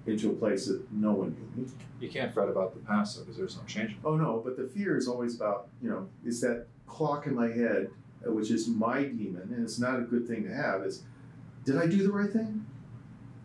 into 0.06 0.31
a 0.31 0.34
place 0.34 0.65
that 0.68 0.91
no 0.91 1.11
one 1.11 1.36
knew 1.36 1.64
me. 1.64 1.69
You 1.99 2.10
can't 2.10 2.34
fret 2.34 2.49
about 2.49 2.73
the 2.73 2.80
past 2.80 3.15
though, 3.15 3.23
because 3.23 3.38
there's 3.38 3.57
no 3.57 3.64
change. 3.64 3.95
Oh 4.03 4.15
no, 4.15 4.41
but 4.44 4.57
the 4.57 4.68
fear 4.68 4.98
is 4.98 5.07
always 5.07 5.36
about, 5.36 5.68
you 5.81 5.90
know, 5.90 6.07
is 6.26 6.41
that 6.41 6.68
clock 6.88 7.27
in 7.27 7.36
my 7.36 7.48
head, 7.48 7.90
uh, 8.26 8.31
which 8.31 8.52
is 8.52 8.68
my 8.68 9.03
demon, 9.03 9.49
and 9.53 9.64
it's 9.64 9.80
not 9.80 9.99
a 9.99 10.03
good 10.03 10.27
thing 10.27 10.44
to 10.44 10.53
have, 10.53 10.84
is 10.84 11.03
did 11.65 11.77
I 11.77 11.86
do 11.86 12.03
the 12.03 12.11
right 12.11 12.31
thing? 12.31 12.65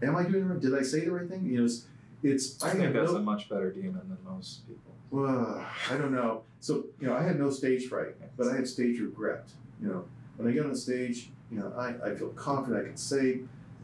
Am 0.02 0.16
I 0.16 0.24
doing 0.24 0.48
the 0.48 0.54
right 0.54 0.60
did 0.60 0.78
I 0.78 0.82
say 0.82 1.00
the 1.00 1.12
right 1.12 1.28
thing? 1.28 1.44
You 1.46 1.58
know, 1.58 1.64
it's, 1.64 1.86
it's 2.22 2.62
I, 2.62 2.70
I, 2.70 2.72
think 2.72 2.92
that's 2.92 3.12
no 3.12 3.18
a 3.18 3.22
much 3.22 3.48
better 3.48 3.70
demon 3.70 4.08
than 4.08 4.18
most 4.24 4.66
people. 4.66 4.93
Well, 5.14 5.64
I 5.90 5.96
don't 5.96 6.12
know. 6.12 6.42
So, 6.60 6.86
you 7.00 7.06
know, 7.06 7.14
I 7.14 7.22
had 7.22 7.38
no 7.38 7.50
stage 7.50 7.86
fright, 7.86 8.14
but 8.36 8.48
I 8.48 8.56
had 8.56 8.66
stage 8.66 8.98
regret. 9.00 9.48
You 9.80 9.88
know, 9.88 10.04
when 10.36 10.48
I 10.48 10.52
get 10.52 10.64
on 10.64 10.70
the 10.72 10.78
stage, 10.78 11.30
you 11.50 11.58
know, 11.60 11.72
I, 11.76 11.94
I 12.10 12.14
feel 12.14 12.30
confident 12.30 12.82
I 12.82 12.88
can 12.88 12.96
say 12.96 13.32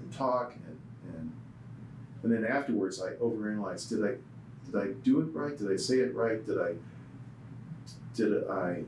and 0.01 0.13
talk 0.13 0.55
and, 0.67 0.79
and 1.15 1.33
and 2.23 2.33
then 2.33 2.45
afterwards 2.45 3.01
I 3.01 3.13
overanalyze. 3.13 3.89
Did 3.89 4.05
I 4.05 4.15
did 4.67 4.77
I 4.77 4.93
do 5.05 5.21
it 5.21 5.27
right? 5.33 5.57
Did 5.57 5.71
I 5.71 5.77
say 5.77 5.97
it 5.99 6.15
right? 6.15 6.45
Did 6.45 6.59
I 6.61 6.73
did 8.15 8.49
I 8.49 8.83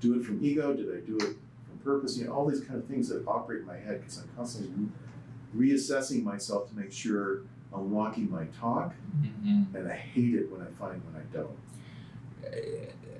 do 0.00 0.20
it 0.20 0.24
from 0.26 0.44
ego? 0.44 0.74
Did 0.74 0.88
I 0.94 1.00
do 1.00 1.16
it 1.16 1.22
from 1.66 1.78
purpose? 1.82 2.18
You 2.18 2.26
know, 2.26 2.32
all 2.32 2.46
these 2.46 2.60
kind 2.60 2.78
of 2.78 2.86
things 2.86 3.08
that 3.08 3.26
operate 3.26 3.60
in 3.60 3.66
my 3.66 3.78
head 3.78 4.00
because 4.00 4.18
I'm 4.18 4.28
constantly 4.36 4.72
re- 5.54 5.70
reassessing 5.70 6.22
myself 6.22 6.68
to 6.70 6.76
make 6.76 6.92
sure 6.92 7.42
I'm 7.72 7.90
walking 7.90 8.30
my 8.30 8.44
talk, 8.60 8.94
Mm-hmm. 9.22 9.76
and 9.76 9.88
I 9.90 9.94
hate 9.96 10.34
it 10.34 10.50
when 10.50 10.60
I 10.60 10.70
find 10.78 11.00
when 11.06 11.16
I 11.22 11.24
don't. 11.36 11.56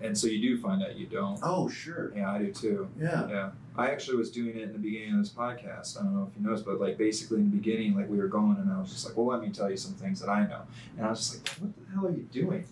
And 0.01 0.17
so 0.17 0.29
you 0.29 0.41
do 0.41 0.61
find 0.63 0.83
out 0.83 0.97
you 0.97 1.07
don't. 1.07 1.39
Oh, 1.43 1.69
sure. 1.69 2.13
Yeah, 2.17 2.33
I 2.33 2.39
do 2.39 2.53
too. 2.53 2.89
Yeah. 3.01 3.29
Yeah. 3.29 3.51
I 3.77 3.91
actually 3.91 4.17
was 4.17 4.31
doing 4.31 4.57
it 4.57 4.63
in 4.63 4.73
the 4.73 4.79
beginning 4.79 5.15
of 5.15 5.19
this 5.21 5.31
podcast. 5.31 5.99
I 5.99 6.05
don't 6.05 6.15
know 6.15 6.29
if 6.31 6.37
you 6.41 6.47
noticed, 6.47 6.65
but 6.65 6.81
like 6.81 6.97
basically 6.99 7.39
in 7.39 7.51
the 7.51 7.57
beginning, 7.57 7.97
like 7.97 8.09
we 8.09 8.17
were 8.19 8.29
going 8.29 8.57
and 8.59 8.73
I 8.73 8.79
was 8.81 8.91
just 8.91 9.07
like, 9.07 9.17
well, 9.17 9.27
let 9.27 9.41
me 9.41 9.53
tell 9.53 9.69
you 9.71 9.77
some 9.77 9.95
things 9.95 10.21
that 10.21 10.29
I 10.29 10.47
know. 10.47 10.63
And 10.97 11.07
I 11.07 11.11
was 11.11 11.19
just 11.19 11.35
like, 11.39 11.49
what 11.59 11.73
the 11.77 11.93
hell 11.95 12.07
are 12.07 12.11
you 12.11 12.29
doing? 12.33 12.65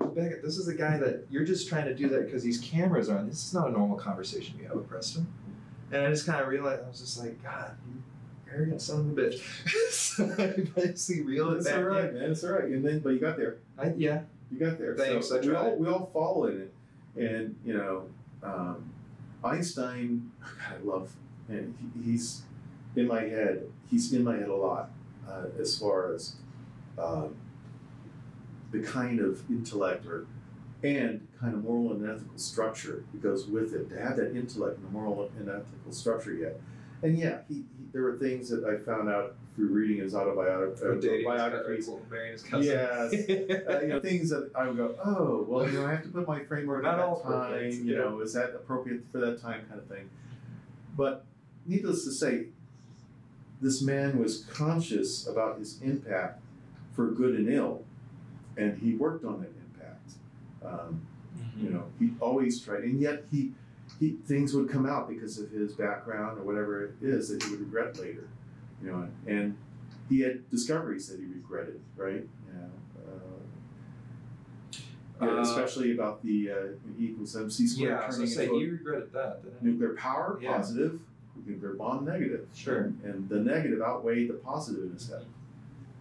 Beckett, 0.00 0.42
this 0.42 0.58
is 0.58 0.68
a 0.68 0.74
guy 0.74 0.96
that 0.98 1.26
you're 1.30 1.44
just 1.44 1.68
trying 1.68 1.86
to 1.86 1.94
do 1.94 2.08
that 2.08 2.26
because 2.26 2.42
these 2.42 2.58
cameras 2.60 3.08
are 3.08 3.18
on. 3.18 3.28
This 3.28 3.44
is 3.44 3.54
not 3.54 3.68
a 3.68 3.72
normal 3.72 3.96
conversation 3.96 4.56
you 4.58 4.66
have 4.66 4.76
with 4.76 4.88
Preston. 4.88 5.26
And 5.92 6.02
I 6.04 6.10
just 6.10 6.26
kind 6.26 6.40
of 6.40 6.48
realized, 6.48 6.82
I 6.84 6.88
was 6.88 7.00
just 7.00 7.20
like, 7.20 7.40
God, 7.42 7.72
you 7.88 8.02
arrogant 8.52 8.80
son 8.82 9.00
of 9.00 9.18
a 9.18 9.20
bitch. 9.20 9.40
so 9.90 10.24
I 10.38 10.80
basically 10.80 11.22
reeled 11.22 11.54
it 11.54 11.56
It's 11.58 11.66
back 11.68 11.78
all 11.78 11.96
in. 11.96 12.14
man. 12.14 12.30
It's 12.30 12.44
all 12.44 12.52
right. 12.52 12.64
And 12.64 12.84
then, 12.84 12.98
but 13.00 13.10
you 13.10 13.18
got 13.20 13.36
there. 13.36 13.56
I, 13.78 13.92
yeah. 13.96 14.22
You 14.50 14.58
got 14.58 14.78
there. 14.78 14.94
Thanks, 14.94 15.28
So 15.28 15.38
I 15.38 15.40
we 15.40 15.54
all 15.54 15.76
we 15.76 15.88
all 15.88 16.10
follow 16.12 16.44
in 16.44 16.60
it, 16.62 16.74
and 17.16 17.56
you 17.64 17.74
know, 17.74 18.04
um, 18.42 18.90
Einstein, 19.42 20.30
I 20.42 20.76
love, 20.82 21.12
and 21.48 21.74
he, 21.80 22.12
he's 22.12 22.42
in 22.96 23.06
my 23.06 23.22
head. 23.22 23.66
He's 23.90 24.12
in 24.12 24.24
my 24.24 24.36
head 24.36 24.48
a 24.48 24.54
lot 24.54 24.90
uh, 25.28 25.46
as 25.58 25.78
far 25.78 26.14
as 26.14 26.36
um, 26.98 27.34
the 28.70 28.80
kind 28.80 29.20
of 29.20 29.42
intellect 29.50 30.06
or 30.06 30.26
and 30.82 31.26
kind 31.40 31.54
of 31.54 31.64
moral 31.64 31.92
and 31.92 32.08
ethical 32.08 32.36
structure 32.36 33.04
that 33.12 33.22
goes 33.22 33.46
with 33.46 33.72
it. 33.72 33.88
To 33.90 34.00
have 34.00 34.16
that 34.16 34.36
intellect 34.36 34.76
and 34.76 34.86
the 34.86 34.90
moral 34.90 35.30
and 35.38 35.48
ethical 35.48 35.92
structure 35.92 36.34
yet. 36.34 36.60
And 37.02 37.18
yeah, 37.18 37.38
he, 37.48 37.54
he, 37.54 37.84
there 37.92 38.02
were 38.02 38.16
things 38.16 38.48
that 38.50 38.64
I 38.64 38.76
found 38.84 39.08
out 39.08 39.36
through 39.54 39.68
reading 39.68 39.98
his 39.98 40.14
autobiography. 40.14 40.84
Or 40.84 40.96
dating 40.96 41.26
biographies. 41.26 41.88
marrying 42.10 42.32
his 42.32 42.42
cousin. 42.42 42.72
Yes. 42.72 43.12
uh, 43.68 43.80
you 43.82 43.88
know, 43.88 44.00
things 44.00 44.30
that 44.30 44.50
I 44.54 44.66
would 44.66 44.76
go, 44.76 44.94
oh, 45.04 45.44
well, 45.48 45.68
you 45.68 45.78
know, 45.78 45.86
I 45.86 45.90
have 45.92 46.02
to 46.02 46.08
put 46.08 46.26
my 46.26 46.42
framework 46.44 46.82
Not 46.82 46.94
at 46.94 46.96
that 46.98 47.04
all 47.04 47.20
time. 47.20 47.52
perfect, 47.52 47.74
You 47.76 47.92
yeah. 47.92 47.98
know, 47.98 48.20
is 48.20 48.32
that 48.34 48.50
appropriate 48.50 49.02
for 49.12 49.18
that 49.18 49.40
time, 49.40 49.64
kind 49.68 49.80
of 49.80 49.86
thing. 49.86 50.10
But 50.96 51.24
needless 51.66 52.04
to 52.04 52.10
say, 52.10 52.46
this 53.60 53.80
man 53.80 54.18
was 54.18 54.44
conscious 54.44 55.26
about 55.26 55.58
his 55.58 55.80
impact 55.82 56.42
for 56.92 57.10
good 57.10 57.34
and 57.36 57.48
ill, 57.48 57.84
and 58.56 58.78
he 58.78 58.94
worked 58.94 59.24
on 59.24 59.40
that 59.40 59.52
impact. 59.56 60.10
Um, 60.64 61.06
you 61.56 61.70
know, 61.70 61.84
he 61.98 62.10
always 62.20 62.60
tried, 62.60 62.82
and 62.82 63.00
yet 63.00 63.24
he, 63.30 63.52
he 64.00 64.16
things 64.26 64.54
would 64.54 64.68
come 64.68 64.86
out 64.86 65.08
because 65.08 65.38
of 65.38 65.50
his 65.50 65.72
background 65.72 66.38
or 66.38 66.42
whatever 66.42 66.84
it 66.86 66.94
is 67.00 67.28
that 67.28 67.42
he 67.42 67.50
would 67.50 67.60
regret 67.60 67.96
later. 67.98 68.28
You 68.84 68.92
know, 68.92 69.08
and 69.26 69.56
he 70.08 70.20
had 70.20 70.48
discoveries 70.50 71.08
that 71.08 71.18
he 71.18 71.26
regretted, 71.26 71.80
right? 71.96 72.26
Yeah. 72.48 72.66
Uh, 73.00 75.24
Uh, 75.26 75.40
especially 75.40 75.92
about 75.92 76.22
the 76.22 76.50
uh, 76.50 76.54
E 76.98 77.06
equals 77.06 77.36
MC 77.36 77.66
squared 77.66 77.90
Yeah, 77.92 78.00
I 78.00 78.06
was 78.20 78.34
say 78.34 78.46
he 78.48 78.68
regretted 78.68 79.12
that, 79.12 79.42
nuclear 79.62 79.94
power 79.94 80.38
Yeah. 80.42 80.56
positive, 80.56 81.00
nuclear 81.46 81.74
bomb 81.74 82.04
negative. 82.04 82.46
Sure. 82.54 82.78
And, 82.82 83.00
and 83.04 83.28
the 83.28 83.40
negative 83.40 83.80
outweighed 83.80 84.28
the 84.28 84.34
positive 84.34 84.84
in 84.84 84.92
his 84.92 85.08
head. 85.08 85.24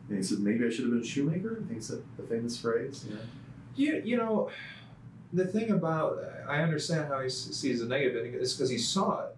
And 0.10 0.18
he 0.18 0.24
said, 0.24 0.40
maybe 0.40 0.66
I 0.66 0.70
should 0.70 0.86
have 0.86 0.92
been 0.94 1.02
a 1.02 1.06
shoemaker. 1.06 1.60
I 1.64 1.68
think 1.68 1.78
it's 1.78 1.88
the 1.90 2.24
famous 2.28 2.60
phrase. 2.60 3.06
Yeah. 3.10 3.16
You, 3.76 4.02
you 4.04 4.18
know, 4.18 4.50
the 5.32 5.46
thing 5.46 5.72
about 5.72 6.20
I 6.48 6.62
understand 6.62 7.08
how 7.08 7.22
he 7.22 7.30
sees 7.30 7.80
the 7.80 7.86
negative 7.86 8.26
in 8.26 8.34
it 8.34 8.42
is 8.42 8.54
because 8.54 8.70
he 8.70 8.78
saw 8.78 9.26
it 9.26 9.33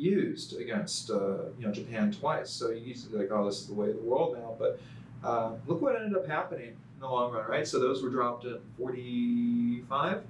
used 0.00 0.58
against 0.58 1.10
uh, 1.10 1.44
you 1.58 1.66
know 1.66 1.72
Japan 1.72 2.10
twice. 2.12 2.50
So 2.50 2.70
you 2.70 2.80
used 2.80 3.04
to 3.04 3.10
be 3.10 3.18
like, 3.18 3.30
oh, 3.30 3.44
this 3.46 3.60
is 3.60 3.66
the 3.68 3.74
way 3.74 3.90
of 3.90 3.96
the 3.96 4.02
world 4.02 4.36
now. 4.38 4.54
But 4.58 4.80
uh, 5.22 5.52
look 5.66 5.82
what 5.82 5.96
ended 5.96 6.16
up 6.16 6.26
happening 6.26 6.68
in 6.68 7.00
the 7.00 7.06
long 7.08 7.32
run, 7.32 7.48
right? 7.48 7.66
So 7.66 7.78
those 7.78 8.02
were 8.02 8.10
dropped 8.10 8.46
at 8.46 8.60
forty 8.78 9.82
five, 9.88 10.22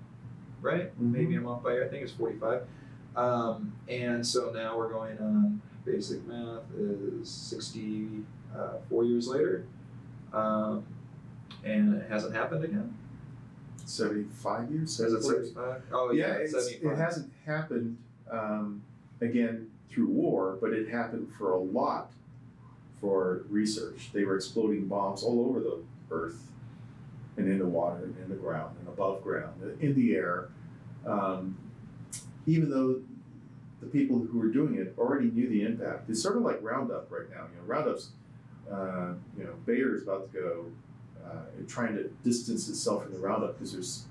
right? 0.60 0.90
Mhm. 1.00 1.12
Maybe 1.12 1.34
I'm 1.36 1.46
off 1.46 1.62
by 1.62 1.82
I 1.82 1.88
think 1.88 2.02
it's 2.02 2.12
forty 2.12 2.38
five. 2.38 2.62
Um, 3.16 3.72
and 3.88 4.26
so 4.26 4.50
now 4.50 4.76
we're 4.76 4.90
going 4.90 5.18
on 5.18 5.60
basic 5.84 6.24
math 6.26 6.62
is 6.76 7.28
sixty 7.28 8.08
uh, 8.54 9.02
years 9.02 9.28
later. 9.28 9.64
Um, 10.32 10.84
and 11.64 11.94
it 11.94 12.10
hasn't 12.10 12.34
happened 12.34 12.64
again. 12.64 12.94
75 13.84 14.70
years? 14.70 15.00
Is 15.00 15.12
it 15.12 15.22
74 15.22 15.44
75? 15.44 15.82
Oh, 15.92 16.12
yeah, 16.12 16.38
yeah, 16.38 16.90
it 16.92 16.96
hasn't 16.96 17.32
happened 17.44 17.98
um, 18.30 18.82
again 19.20 19.70
through 19.88 20.06
war, 20.06 20.58
but 20.60 20.72
it 20.72 20.88
happened 20.88 21.28
for 21.36 21.52
a 21.52 21.58
lot 21.58 22.12
for 23.00 23.44
research. 23.48 24.10
They 24.12 24.24
were 24.24 24.36
exploding 24.36 24.86
bombs 24.86 25.22
all 25.22 25.46
over 25.48 25.60
the 25.60 25.82
earth 26.10 26.42
and 27.36 27.48
in 27.48 27.58
the 27.58 27.66
water 27.66 28.04
and 28.04 28.16
in 28.18 28.28
the 28.28 28.36
ground 28.36 28.76
and 28.78 28.88
above 28.88 29.22
ground, 29.22 29.54
in 29.80 29.94
the 29.94 30.14
air. 30.14 30.48
Um, 31.06 31.56
even 32.46 32.70
though 32.70 33.00
the 33.80 33.86
people 33.86 34.18
who 34.18 34.38
were 34.38 34.48
doing 34.48 34.76
it 34.76 34.94
already 34.98 35.30
knew 35.30 35.48
the 35.48 35.62
impact. 35.62 36.08
It's 36.10 36.22
sort 36.22 36.36
of 36.36 36.42
like 36.42 36.58
Roundup 36.62 37.10
right 37.10 37.28
now. 37.30 37.46
You 37.52 37.60
know, 37.60 37.66
Roundup's, 37.66 38.10
uh, 38.70 39.14
you 39.36 39.44
know, 39.44 39.54
Bayer 39.64 39.94
is 39.94 40.02
about 40.02 40.30
to 40.32 40.38
go 40.38 40.66
uh, 41.24 41.44
trying 41.66 41.94
to 41.96 42.04
distance 42.22 42.68
itself 42.68 43.04
from 43.04 43.12
the 43.12 43.18
Roundup 43.18 43.54
because 43.54 43.72
there's 43.72 44.04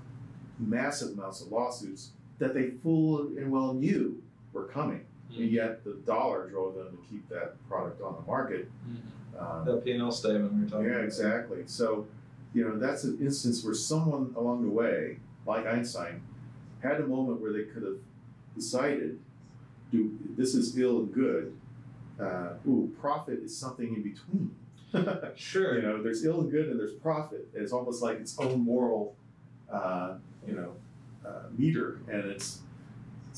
massive 0.58 1.16
amounts 1.16 1.40
of 1.40 1.52
lawsuits 1.52 2.10
that 2.38 2.54
they 2.54 2.70
full 2.82 3.20
and 3.20 3.50
well 3.50 3.72
knew 3.72 4.20
were 4.52 4.64
coming, 4.64 5.04
Mm-hmm. 5.32 5.42
and 5.42 5.52
yet 5.52 5.84
the 5.84 5.94
dollar 6.04 6.48
drove 6.48 6.74
them 6.74 6.88
to 6.90 6.98
keep 7.08 7.28
that 7.28 7.54
product 7.68 8.02
on 8.02 8.16
the 8.16 8.26
market. 8.26 8.68
Um, 9.38 9.64
The 9.64 9.76
P&L 9.76 10.10
statement 10.10 10.52
we 10.54 10.64
were 10.64 10.68
talking 10.68 10.86
yeah, 10.86 10.92
about. 10.94 11.04
exactly. 11.04 11.62
So, 11.66 12.06
you 12.52 12.64
know, 12.68 12.76
that's 12.78 13.04
an 13.04 13.16
instance 13.20 13.62
where 13.64 13.72
someone 13.74 14.34
along 14.36 14.62
the 14.64 14.68
way, 14.70 15.18
like 15.46 15.66
Einstein, 15.66 16.20
had 16.82 17.00
a 17.00 17.06
moment 17.06 17.40
where 17.40 17.52
they 17.52 17.62
could 17.62 17.84
have 17.84 17.98
decided, 18.56 19.20
do 19.92 20.18
this 20.36 20.54
is 20.56 20.76
ill 20.76 20.98
and 20.98 21.12
good. 21.14 21.56
Uh, 22.18 22.54
ooh, 22.66 22.92
profit 23.00 23.38
is 23.44 23.56
something 23.56 23.94
in 23.94 24.02
between. 24.02 24.54
Sure. 25.36 25.76
You 25.76 25.82
know, 25.82 26.02
there's 26.02 26.24
ill 26.24 26.40
and 26.40 26.50
good, 26.50 26.68
and 26.68 26.78
there's 26.80 26.94
profit. 26.94 27.46
It's 27.54 27.70
almost 27.72 28.02
like 28.02 28.18
its 28.18 28.36
own 28.40 28.58
moral, 28.64 29.14
uh, 29.72 30.14
you 30.44 30.54
know, 30.54 30.72
uh, 31.24 31.44
meter, 31.56 32.00
and 32.10 32.24
it's 32.24 32.62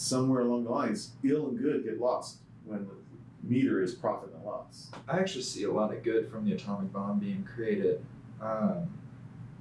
somewhere 0.03 0.41
along 0.41 0.65
the 0.65 0.71
lines, 0.71 1.13
ill 1.23 1.49
and 1.49 1.59
good 1.59 1.85
get 1.85 2.01
lost 2.01 2.39
when 2.65 2.85
the 2.85 2.95
meter 3.43 3.83
is 3.83 3.95
profit 3.95 4.31
and 4.35 4.45
loss. 4.45 4.91
I 5.09 5.19
actually 5.19 5.43
see 5.43 5.65
a 5.65 5.71
lot 5.71 5.93
of 5.93 6.03
good 6.03 6.31
from 6.31 6.45
the 6.45 6.53
atomic 6.53 6.93
bomb 6.93 7.21
being 7.21 7.45
created. 7.45 8.05
Um, 8.41 8.99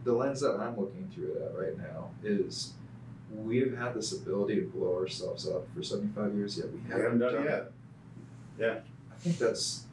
the 0.04 0.14
lens 0.14 0.42
that 0.42 0.56
I'm 0.60 0.80
looking 0.80 1.10
through 1.14 1.34
it 1.34 1.42
at 1.44 1.56
right 1.56 1.78
now 1.78 2.10
is 2.24 2.74
we 3.34 3.60
have 3.60 3.78
had 3.78 3.94
this 3.94 4.14
ability 4.14 4.56
to 4.56 4.68
blow 4.68 4.98
ourselves 4.98 5.48
up 5.48 5.68
for 5.76 5.84
75 5.84 6.34
years, 6.34 6.58
yet 6.58 6.72
we 6.72 6.80
We 6.80 6.90
haven't, 6.90 7.04
haven't 7.04 7.20
done 7.20 7.36
it 7.36 7.50
yet. 7.50 7.72
Yeah. 8.60 8.80
I 9.12 9.16
think 9.20 9.38
that's, 9.38 9.86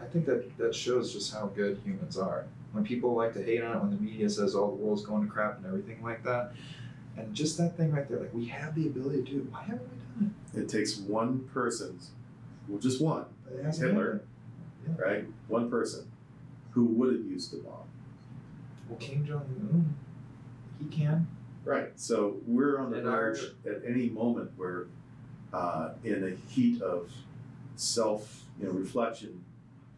I 0.00 0.04
think 0.04 0.26
that 0.26 0.56
that 0.58 0.74
shows 0.74 1.12
just 1.12 1.32
how 1.32 1.46
good 1.46 1.80
humans 1.84 2.18
are. 2.18 2.46
When 2.72 2.84
people 2.84 3.14
like 3.14 3.32
to 3.34 3.42
hate 3.42 3.62
on 3.62 3.76
it, 3.76 3.80
when 3.80 3.90
the 3.90 4.00
media 4.00 4.30
says, 4.30 4.54
"Oh, 4.54 4.68
the 4.68 4.76
world's 4.76 5.04
going 5.04 5.24
to 5.24 5.28
crap" 5.28 5.56
and 5.56 5.66
everything 5.66 6.02
like 6.04 6.22
that, 6.22 6.52
and 7.20 7.34
just 7.34 7.58
that 7.58 7.76
thing 7.76 7.92
right 7.92 8.08
there, 8.08 8.18
like 8.20 8.34
we 8.34 8.46
have 8.46 8.74
the 8.74 8.86
ability 8.86 9.22
to 9.24 9.30
do 9.30 9.36
it. 9.38 9.52
Why 9.52 9.62
haven't 9.62 9.88
we 9.92 9.98
done 10.26 10.34
It 10.54 10.60
It 10.60 10.68
takes 10.68 10.96
one 10.98 11.40
person's, 11.52 12.10
well, 12.68 12.78
just 12.80 13.00
one, 13.00 13.24
it? 13.50 13.56
It 13.60 13.64
hasn't 13.64 13.90
Hitler. 13.92 14.22
happened. 14.86 14.98
right? 14.98 15.24
One 15.48 15.70
person 15.70 16.10
who 16.72 16.84
would 16.84 17.12
have 17.14 17.24
used 17.24 17.52
the 17.52 17.58
bomb. 17.58 17.74
Well, 18.88 18.98
Kim 18.98 19.24
Jong 19.24 19.42
Un, 19.72 19.94
he 20.78 20.86
can. 20.86 21.26
Right. 21.64 21.98
So 22.00 22.38
we're 22.46 22.78
on 22.78 22.90
the 22.90 22.98
And 22.98 23.08
our- 23.08 23.34
verge 23.34 23.54
at 23.66 23.82
any 23.86 24.08
moment 24.08 24.50
where, 24.56 24.86
uh, 25.52 25.92
in 26.04 26.20
the 26.22 26.30
heat 26.48 26.80
of 26.82 27.10
self, 27.76 28.46
you 28.58 28.66
know, 28.66 28.72
reflection, 28.72 29.44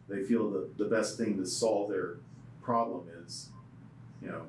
they 0.09 0.23
feel 0.23 0.49
that 0.51 0.77
the 0.77 0.85
best 0.85 1.17
thing 1.17 1.37
to 1.37 1.45
solve 1.45 1.89
their 1.89 2.17
problem 2.61 3.07
is, 3.25 3.49
you 4.21 4.27
know, 4.29 4.43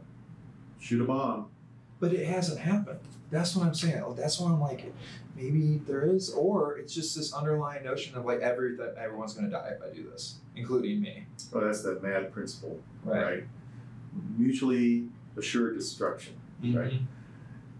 shoot 0.80 1.01
a 1.01 1.05
bomb. 1.05 1.46
But 2.05 2.12
it 2.12 2.26
hasn't 2.26 2.60
happened. 2.60 2.98
That's 3.31 3.56
what 3.56 3.64
I'm 3.66 3.72
saying. 3.72 4.02
Oh, 4.05 4.12
That's 4.12 4.39
why 4.39 4.51
I'm 4.51 4.60
like, 4.60 4.93
maybe 5.35 5.81
there 5.86 6.05
is, 6.05 6.31
or 6.35 6.76
it's 6.76 6.93
just 6.93 7.16
this 7.16 7.32
underlying 7.32 7.82
notion 7.82 8.14
of 8.14 8.26
like 8.26 8.40
every 8.40 8.76
that 8.76 8.94
everyone's 8.98 9.32
gonna 9.32 9.48
die 9.48 9.72
if 9.74 9.82
I 9.82 9.89
do 9.94 10.02
this, 10.10 10.35
including 10.55 11.01
me. 11.01 11.24
Oh, 11.55 11.60
that's 11.60 11.82
that 11.85 12.02
mad 12.02 12.31
principle, 12.31 12.78
right? 13.05 13.44
Mutually 14.36 15.06
assured 15.39 15.78
destruction. 15.78 16.35
Right. 16.62 17.01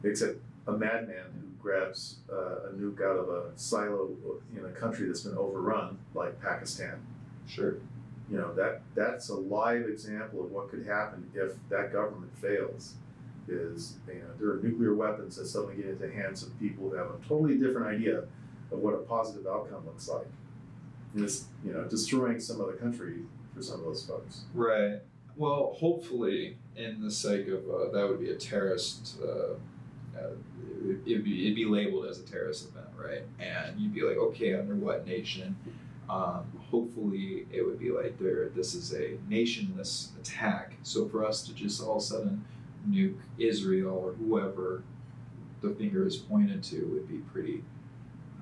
Except 0.03 0.39
a 0.69 0.73
madman 0.73 1.27
who 1.35 1.47
grabs 1.63 2.21
uh, 2.33 2.71
a 2.71 2.73
nuke 2.73 3.03
out 3.03 3.19
of 3.19 3.29
a 3.29 3.51
silo 3.57 4.09
in 4.57 4.65
a 4.65 4.71
country 4.71 5.07
that's 5.07 5.21
been 5.21 5.37
overrun, 5.37 5.99
like 6.15 6.41
Pakistan. 6.41 7.05
Sure. 7.47 7.75
You 8.31 8.39
know 8.39 8.55
that 8.55 8.81
that's 8.95 9.29
a 9.29 9.35
live 9.37 9.87
example 9.87 10.43
of 10.43 10.51
what 10.51 10.71
could 10.71 10.87
happen 10.87 11.31
if 11.35 11.53
that 11.69 11.93
government 11.93 12.35
fails. 12.39 12.95
Is 13.49 13.97
you 14.09 14.15
know 14.15 14.29
there 14.39 14.51
are 14.51 14.61
nuclear 14.63 14.95
weapons 14.95 15.37
that 15.37 15.47
suddenly 15.47 15.77
get 15.77 15.87
into 15.87 16.07
the 16.07 16.13
hands 16.13 16.43
of 16.43 16.59
people 16.59 16.89
who 16.89 16.97
have 16.97 17.09
a 17.09 17.19
totally 17.29 17.59
different 17.59 17.87
idea 17.87 18.21
of 18.73 18.79
what 18.79 18.95
a 18.95 18.99
positive 18.99 19.47
outcome 19.47 19.85
looks 19.87 20.09
like, 20.09 20.27
and 21.15 21.25
it's 21.25 21.47
you 21.65 21.73
know 21.73 21.85
destroying 21.85 22.41
some 22.41 22.61
other 22.61 22.73
country 22.73 23.21
for 23.55 23.63
some 23.63 23.81
of 23.81 23.85
those 23.85 24.07
folks. 24.07 24.43
Right. 24.55 25.01
Well, 25.37 25.75
hopefully, 25.79 26.57
in 26.77 27.03
the 27.03 27.11
sake 27.11 27.49
of 27.49 27.69
uh, 27.69 27.91
that 27.93 28.09
would 28.09 28.21
be 28.21 28.31
a 28.31 28.37
terrorist. 28.37 29.17
Uh, 29.23 29.55
uh, 30.19 30.31
it'd 31.07 31.25
be 31.25 31.45
it'd 31.45 31.57
be 31.57 31.65
labeled 31.65 32.07
as 32.07 32.21
a 32.21 32.23
terrorist 32.23 32.69
event, 32.69 32.87
right? 32.97 33.23
And 33.41 33.79
you'd 33.79 33.95
be 33.95 34.03
like, 34.03 34.17
okay, 34.17 34.55
under 34.55 34.75
what 34.75 35.07
nation? 35.07 35.57
Um, 36.09 36.47
hopefully, 36.71 37.47
it 37.51 37.63
would 37.63 37.79
be 37.79 37.91
like 37.91 38.19
there. 38.19 38.49
This 38.51 38.75
is 38.75 38.93
a 38.93 39.17
nationless 39.29 40.11
attack. 40.21 40.75
So 40.83 41.09
for 41.09 41.27
us 41.27 41.43
to 41.47 41.55
just 41.55 41.83
all 41.83 41.97
of 41.97 42.03
a 42.03 42.05
sudden 42.05 42.45
nuke 42.89 43.17
Israel 43.39 43.93
or 43.97 44.13
whoever 44.13 44.83
the 45.63 45.71
finger 45.75 46.07
is 46.07 46.17
pointed 46.17 46.63
to 46.65 46.85
would 46.87 47.09
be 47.09 47.19
pretty 47.33 47.63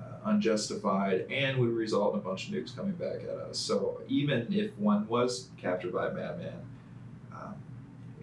uh, 0.01 0.29
unjustified 0.29 1.25
and 1.31 1.57
would 1.57 1.69
result 1.73 2.13
in 2.13 2.19
a 2.19 2.23
bunch 2.23 2.47
of 2.49 2.53
nukes 2.53 2.75
coming 2.75 2.93
back 2.93 3.23
at 3.23 3.37
us. 3.37 3.57
So 3.57 4.01
even 4.07 4.47
if 4.53 4.77
one 4.77 5.07
was 5.07 5.49
captured 5.57 5.93
by 5.93 6.07
a 6.07 6.13
madman, 6.13 6.59
um, 7.33 7.55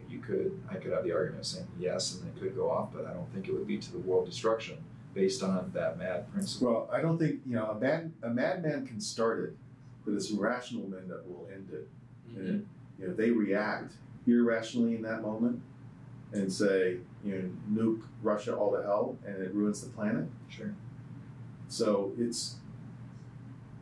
you 0.08 0.18
could 0.18 0.60
I 0.70 0.74
could 0.74 0.92
have 0.92 1.04
the 1.04 1.12
argument 1.12 1.40
of 1.40 1.46
saying 1.46 1.66
yes, 1.78 2.14
and 2.14 2.28
it 2.28 2.40
could 2.40 2.54
go 2.54 2.70
off, 2.70 2.90
but 2.92 3.06
I 3.06 3.12
don't 3.12 3.32
think 3.32 3.48
it 3.48 3.52
would 3.54 3.66
lead 3.66 3.82
to 3.82 3.92
the 3.92 3.98
world 3.98 4.26
destruction. 4.26 4.76
based 5.14 5.42
on 5.42 5.70
that 5.74 5.98
mad 5.98 6.30
principle. 6.32 6.68
Well, 6.68 6.90
I 6.92 7.00
don't 7.00 7.18
think 7.18 7.40
you 7.46 7.56
know 7.56 7.66
a 7.66 7.74
mad 7.74 8.12
a 8.22 8.28
madman 8.28 8.86
can 8.86 9.00
start 9.00 9.40
it, 9.40 9.56
but 10.04 10.14
it's 10.14 10.30
rational 10.30 10.86
men 10.88 11.08
that 11.08 11.26
will 11.28 11.48
end 11.52 11.68
it. 11.72 11.88
And 12.36 12.66
you 12.98 13.08
know 13.08 13.14
they 13.14 13.30
react 13.30 13.94
irrationally 14.26 14.94
in 14.94 15.02
that 15.02 15.22
moment, 15.22 15.62
and 16.32 16.52
say 16.52 16.98
you 17.24 17.34
know 17.34 17.82
nuke 17.82 18.02
Russia 18.22 18.56
all 18.56 18.72
to 18.76 18.82
hell, 18.82 19.16
and 19.26 19.42
it 19.42 19.52
ruins 19.54 19.80
the 19.82 19.90
planet. 19.90 20.26
Sure. 20.48 20.74
So 21.68 22.12
it's 22.18 22.56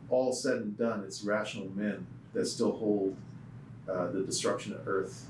all 0.09 0.31
said 0.31 0.57
and 0.57 0.77
done. 0.77 1.03
It's 1.03 1.23
rational 1.23 1.69
men 1.75 2.05
that 2.33 2.45
still 2.45 2.71
hold 2.71 3.15
uh, 3.91 4.11
the 4.11 4.21
destruction 4.21 4.73
of 4.73 4.87
Earth. 4.87 5.27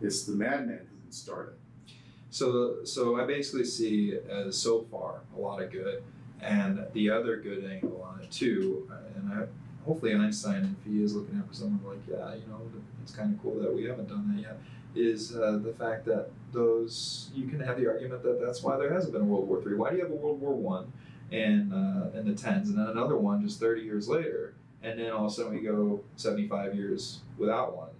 It's 0.00 0.24
the 0.24 0.32
madman 0.32 0.78
who 0.90 1.02
can 1.02 1.12
start 1.12 1.48
it. 1.48 1.94
So, 2.30 2.84
so 2.84 3.18
I 3.20 3.24
basically 3.24 3.64
see 3.64 4.18
as 4.30 4.56
so 4.56 4.82
far 4.90 5.20
a 5.36 5.40
lot 5.40 5.62
of 5.62 5.72
good, 5.72 6.02
and 6.42 6.86
the 6.92 7.10
other 7.10 7.36
good 7.38 7.64
angle 7.64 8.02
on 8.02 8.22
it 8.22 8.30
too. 8.30 8.88
uh, 8.90 8.96
And 9.16 9.32
I, 9.32 9.46
hopefully 9.86 10.14
Einstein, 10.14 10.76
if 10.78 10.92
he 10.92 11.02
is 11.02 11.14
looking 11.14 11.38
at 11.38 11.48
for 11.48 11.54
someone 11.54 11.80
like, 11.86 12.00
yeah, 12.06 12.34
you 12.34 12.46
know, 12.48 12.60
it's 13.02 13.12
kind 13.12 13.34
of 13.34 13.42
cool 13.42 13.58
that 13.60 13.74
we 13.74 13.84
haven't 13.84 14.08
done 14.08 14.34
that 14.34 14.42
yet. 14.42 14.58
Is 14.98 15.36
uh, 15.36 15.60
the 15.62 15.72
fact 15.72 16.04
that 16.06 16.30
those 16.52 17.30
you 17.34 17.46
can 17.46 17.60
have 17.60 17.78
the 17.78 17.86
argument 17.86 18.22
that 18.24 18.40
that's 18.40 18.62
why 18.62 18.76
there 18.76 18.92
hasn't 18.92 19.12
been 19.12 19.22
a 19.22 19.24
World 19.24 19.48
War 19.48 19.62
Three. 19.62 19.76
Why 19.76 19.90
do 19.90 19.96
you 19.96 20.02
have 20.02 20.10
a 20.10 20.16
World 20.16 20.40
War 20.40 20.54
One 20.54 20.92
and 21.30 21.72
uh, 21.72 22.18
in 22.18 22.26
the 22.26 22.34
tens, 22.34 22.68
and 22.68 22.78
then 22.78 22.88
another 22.88 23.16
one 23.16 23.42
just 23.42 23.60
thirty 23.60 23.82
years 23.82 24.08
later, 24.08 24.54
and 24.82 24.98
then 24.98 25.12
all 25.12 25.26
of 25.26 25.30
a 25.30 25.34
sudden 25.34 25.54
we 25.54 25.60
go 25.60 26.02
seventy 26.16 26.48
five 26.48 26.74
years 26.74 27.20
without 27.36 27.76
one? 27.76 27.90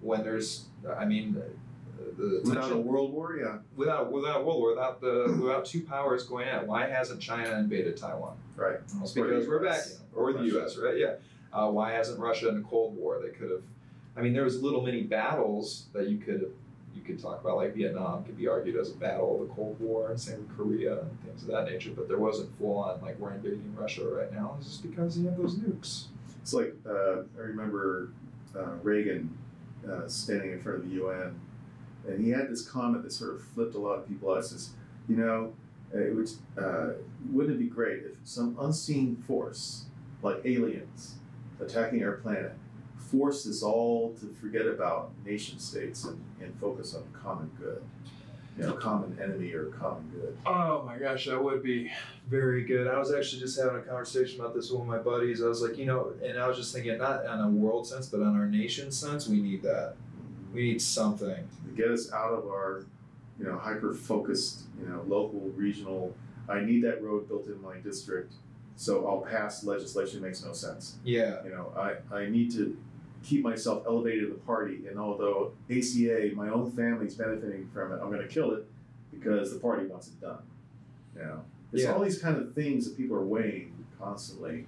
When 0.00 0.22
there's, 0.22 0.66
I 0.98 1.06
mean, 1.06 1.32
the, 1.32 2.22
the 2.22 2.40
Without 2.44 2.72
a 2.72 2.76
world 2.76 3.12
war, 3.12 3.36
yeah, 3.36 3.58
without 3.74 4.12
without 4.12 4.42
a 4.42 4.44
world 4.44 4.60
war, 4.60 4.70
without 4.70 5.00
the 5.00 5.36
without 5.40 5.64
two 5.64 5.82
powers 5.82 6.24
going 6.24 6.46
at, 6.46 6.62
it, 6.62 6.68
why 6.68 6.86
hasn't 6.86 7.20
China 7.20 7.58
invaded 7.58 7.96
Taiwan? 7.96 8.36
right. 8.56 8.78
Well, 8.94 9.04
it's 9.04 9.16
Or 9.16 9.26
the 9.26 9.32
because 9.34 9.48
we're 9.48 9.64
back, 9.64 9.80
or 10.14 10.32
the 10.32 10.44
U.S. 10.44 10.76
Right? 10.76 10.96
Yeah. 10.98 11.14
Uh, 11.52 11.70
why 11.70 11.92
hasn't 11.92 12.18
Russia 12.18 12.48
in 12.48 12.56
the 12.56 12.62
Cold 12.68 12.96
War? 12.96 13.20
They 13.22 13.30
could 13.30 13.50
have. 13.50 13.62
I 14.16 14.20
mean, 14.20 14.32
there 14.32 14.44
was 14.44 14.62
little 14.62 14.82
mini 14.82 15.02
battles 15.02 15.86
that 15.92 16.08
you 16.08 16.18
could 16.18 16.52
you 16.94 17.02
could 17.02 17.20
talk 17.20 17.40
about, 17.40 17.56
like 17.56 17.74
Vietnam 17.74 18.24
could 18.24 18.38
be 18.38 18.46
argued 18.46 18.76
as 18.76 18.90
a 18.90 18.94
battle 18.94 19.42
of 19.42 19.48
the 19.48 19.54
Cold 19.54 19.78
War, 19.80 20.10
and 20.10 20.20
same 20.20 20.38
with 20.38 20.56
Korea 20.56 21.00
and 21.00 21.22
things 21.24 21.42
of 21.42 21.48
that 21.48 21.64
nature. 21.64 21.90
But 21.90 22.06
there 22.08 22.18
wasn't 22.18 22.56
full 22.58 22.78
on 22.78 23.00
like 23.00 23.18
we're 23.18 23.32
invading 23.32 23.74
Russia 23.76 24.04
right 24.04 24.32
now. 24.32 24.56
It's 24.58 24.68
just 24.68 24.88
because 24.88 25.18
you 25.18 25.26
have 25.26 25.36
those 25.36 25.56
nukes. 25.56 26.04
It's 26.40 26.52
like 26.52 26.74
uh, 26.86 27.22
I 27.36 27.40
remember 27.40 28.10
uh, 28.56 28.74
Reagan 28.82 29.36
uh, 29.88 30.06
standing 30.06 30.52
in 30.52 30.60
front 30.60 30.78
of 30.78 30.88
the 30.88 30.96
UN, 30.96 31.40
and 32.06 32.24
he 32.24 32.30
had 32.30 32.48
this 32.48 32.62
comment 32.62 33.02
that 33.02 33.12
sort 33.12 33.34
of 33.34 33.42
flipped 33.42 33.74
a 33.74 33.78
lot 33.78 33.98
of 33.98 34.08
people 34.08 34.32
out. 34.32 34.44
Says, 34.44 34.70
you 35.08 35.16
know, 35.16 35.52
it 35.92 36.14
would, 36.14 36.30
uh, 36.58 36.94
wouldn't 37.30 37.56
it 37.56 37.58
be 37.58 37.66
great 37.66 38.02
if 38.04 38.16
some 38.24 38.56
unseen 38.60 39.16
force, 39.26 39.86
like 40.22 40.40
aliens, 40.44 41.14
attacking 41.60 42.02
our 42.04 42.12
planet, 42.12 42.52
forced 43.10 43.46
us 43.46 43.62
all 43.62 44.14
to 44.20 44.26
forget 44.40 44.66
about 44.66 45.12
nation 45.24 45.58
states 45.58 46.04
and, 46.04 46.22
and 46.40 46.54
focus 46.60 46.94
on 46.94 47.04
common 47.12 47.50
good, 47.58 47.82
you 48.58 48.64
know, 48.64 48.72
common 48.74 49.18
enemy 49.22 49.52
or 49.52 49.66
common 49.66 50.08
good. 50.10 50.36
Oh 50.46 50.82
my 50.84 50.98
gosh, 50.98 51.26
that 51.26 51.42
would 51.42 51.62
be 51.62 51.90
very 52.28 52.64
good. 52.64 52.86
I 52.86 52.98
was 52.98 53.12
actually 53.12 53.40
just 53.40 53.58
having 53.60 53.76
a 53.76 53.82
conversation 53.82 54.40
about 54.40 54.54
this 54.54 54.70
with 54.70 54.80
one 54.80 54.88
of 54.88 54.94
my 54.94 55.10
buddies. 55.10 55.42
I 55.42 55.46
was 55.46 55.62
like, 55.62 55.76
you 55.76 55.86
know, 55.86 56.12
and 56.24 56.38
I 56.38 56.48
was 56.48 56.56
just 56.56 56.74
thinking, 56.74 56.96
not 56.98 57.26
on 57.26 57.40
a 57.40 57.48
world 57.48 57.86
sense, 57.86 58.06
but 58.06 58.20
on 58.20 58.36
our 58.36 58.46
nation 58.46 58.90
sense, 58.90 59.28
we 59.28 59.40
need 59.40 59.62
that. 59.62 59.94
We 60.52 60.62
need 60.62 60.80
something. 60.80 61.48
to 61.66 61.74
get 61.76 61.90
us 61.90 62.12
out 62.12 62.32
of 62.32 62.46
our, 62.46 62.86
you 63.38 63.44
know, 63.44 63.58
hyper 63.58 63.92
focused, 63.92 64.62
you 64.80 64.88
know, 64.88 65.04
local, 65.06 65.40
regional. 65.56 66.14
I 66.48 66.60
need 66.60 66.84
that 66.84 67.02
road 67.02 67.28
built 67.28 67.46
in 67.46 67.60
my 67.60 67.78
district, 67.78 68.34
so 68.76 69.06
I'll 69.06 69.22
pass 69.22 69.64
legislation 69.64 70.20
makes 70.20 70.44
no 70.44 70.52
sense. 70.52 70.96
Yeah. 71.04 71.42
You 71.44 71.50
know, 71.50 71.72
I, 71.76 72.14
I 72.14 72.28
need 72.28 72.50
to 72.52 72.76
keep 73.24 73.42
myself 73.42 73.84
elevated 73.86 74.24
in 74.24 74.30
the 74.30 74.36
party, 74.36 74.86
and 74.88 74.98
although 74.98 75.52
ACA, 75.70 76.30
my 76.34 76.48
own 76.50 76.70
family's 76.70 77.14
benefiting 77.14 77.68
from 77.72 77.92
it, 77.92 77.96
I'm 78.02 78.10
going 78.10 78.20
to 78.22 78.28
kill 78.28 78.52
it 78.52 78.66
because 79.10 79.52
the 79.52 79.58
party 79.58 79.86
wants 79.86 80.08
it 80.08 80.20
done. 80.20 80.42
You 81.16 81.22
know, 81.22 81.40
it's 81.72 81.82
Yeah. 81.84 81.92
all 81.92 82.00
these 82.02 82.18
kind 82.20 82.36
of 82.36 82.52
things 82.54 82.86
that 82.88 82.96
people 82.96 83.16
are 83.16 83.24
weighing 83.24 83.72
constantly 83.98 84.66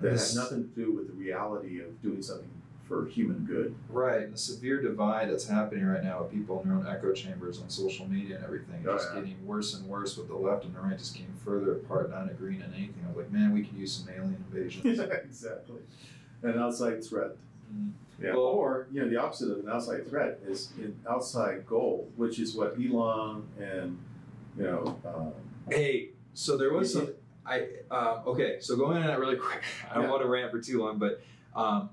that 0.00 0.10
This- 0.12 0.34
have 0.34 0.44
nothing 0.44 0.68
to 0.68 0.74
do 0.84 0.92
with 0.92 1.06
the 1.06 1.14
reality 1.14 1.80
of 1.80 2.00
doing 2.02 2.20
something 2.22 2.50
for 2.84 3.06
human 3.06 3.44
good. 3.44 3.74
Right. 3.88 4.22
And 4.22 4.34
the 4.34 4.38
severe 4.38 4.80
divide 4.80 5.28
that's 5.30 5.48
happening 5.48 5.84
right 5.86 6.04
now 6.04 6.22
with 6.22 6.30
people 6.32 6.60
in 6.62 6.68
their 6.68 6.78
own 6.78 6.86
echo 6.86 7.12
chambers 7.12 7.60
on 7.60 7.68
social 7.68 8.06
media 8.08 8.36
and 8.36 8.44
everything 8.44 8.80
is 8.82 8.86
Oh, 8.86 8.92
just 8.96 9.08
yeah. 9.12 9.20
getting 9.22 9.44
worse 9.46 9.74
and 9.74 9.88
worse 9.88 10.16
with 10.16 10.28
the 10.28 10.36
left 10.36 10.64
and 10.66 10.74
the 10.74 10.80
right 10.80 10.96
just 10.96 11.14
getting 11.14 11.32
further 11.44 11.72
apart, 11.72 12.10
not 12.10 12.30
agreeing 12.30 12.62
on 12.62 12.72
anything. 12.74 13.02
I 13.04 13.08
was 13.08 13.16
like, 13.16 13.32
man, 13.32 13.52
we 13.52 13.64
could 13.64 13.76
use 13.76 13.92
some 13.92 14.08
alien 14.14 14.36
invasions. 14.52 15.00
exactly. 15.00 15.80
An 16.42 16.58
outside 16.60 17.02
threat. 17.02 17.30
Yeah. 18.20 18.30
Well- 18.32 18.40
or 18.44 18.86
you 18.92 19.02
know, 19.02 19.08
the 19.10 19.16
opposite 19.16 19.50
of 19.50 19.58
an 19.64 19.68
outside 19.70 20.08
threat 20.08 20.40
is 20.46 20.72
an 20.78 20.98
outside 21.08 21.66
goal, 21.66 22.10
which 22.16 22.38
is 22.38 22.54
what 22.54 22.76
Elon 22.80 23.44
and 23.60 23.98
you 24.56 24.64
know. 24.64 24.98
Um, 25.04 25.32
Hey, 25.68 26.10
so 26.32 26.56
there 26.56 26.72
was 26.72 26.92
some. 26.92 27.08
I 27.44 27.66
um, 27.90 28.20
okay. 28.26 28.58
So 28.60 28.76
going 28.76 28.96
on 28.98 29.06
that 29.06 29.18
really 29.18 29.36
quick. 29.36 29.62
I 29.90 29.94
don't 29.94 30.04
Yeah. 30.04 30.10
want 30.10 30.22
to 30.22 30.28
rant 30.28 30.50
for 30.52 30.60
too 30.60 30.80
long, 30.82 30.98
but 30.98 31.20
um, 31.54 31.90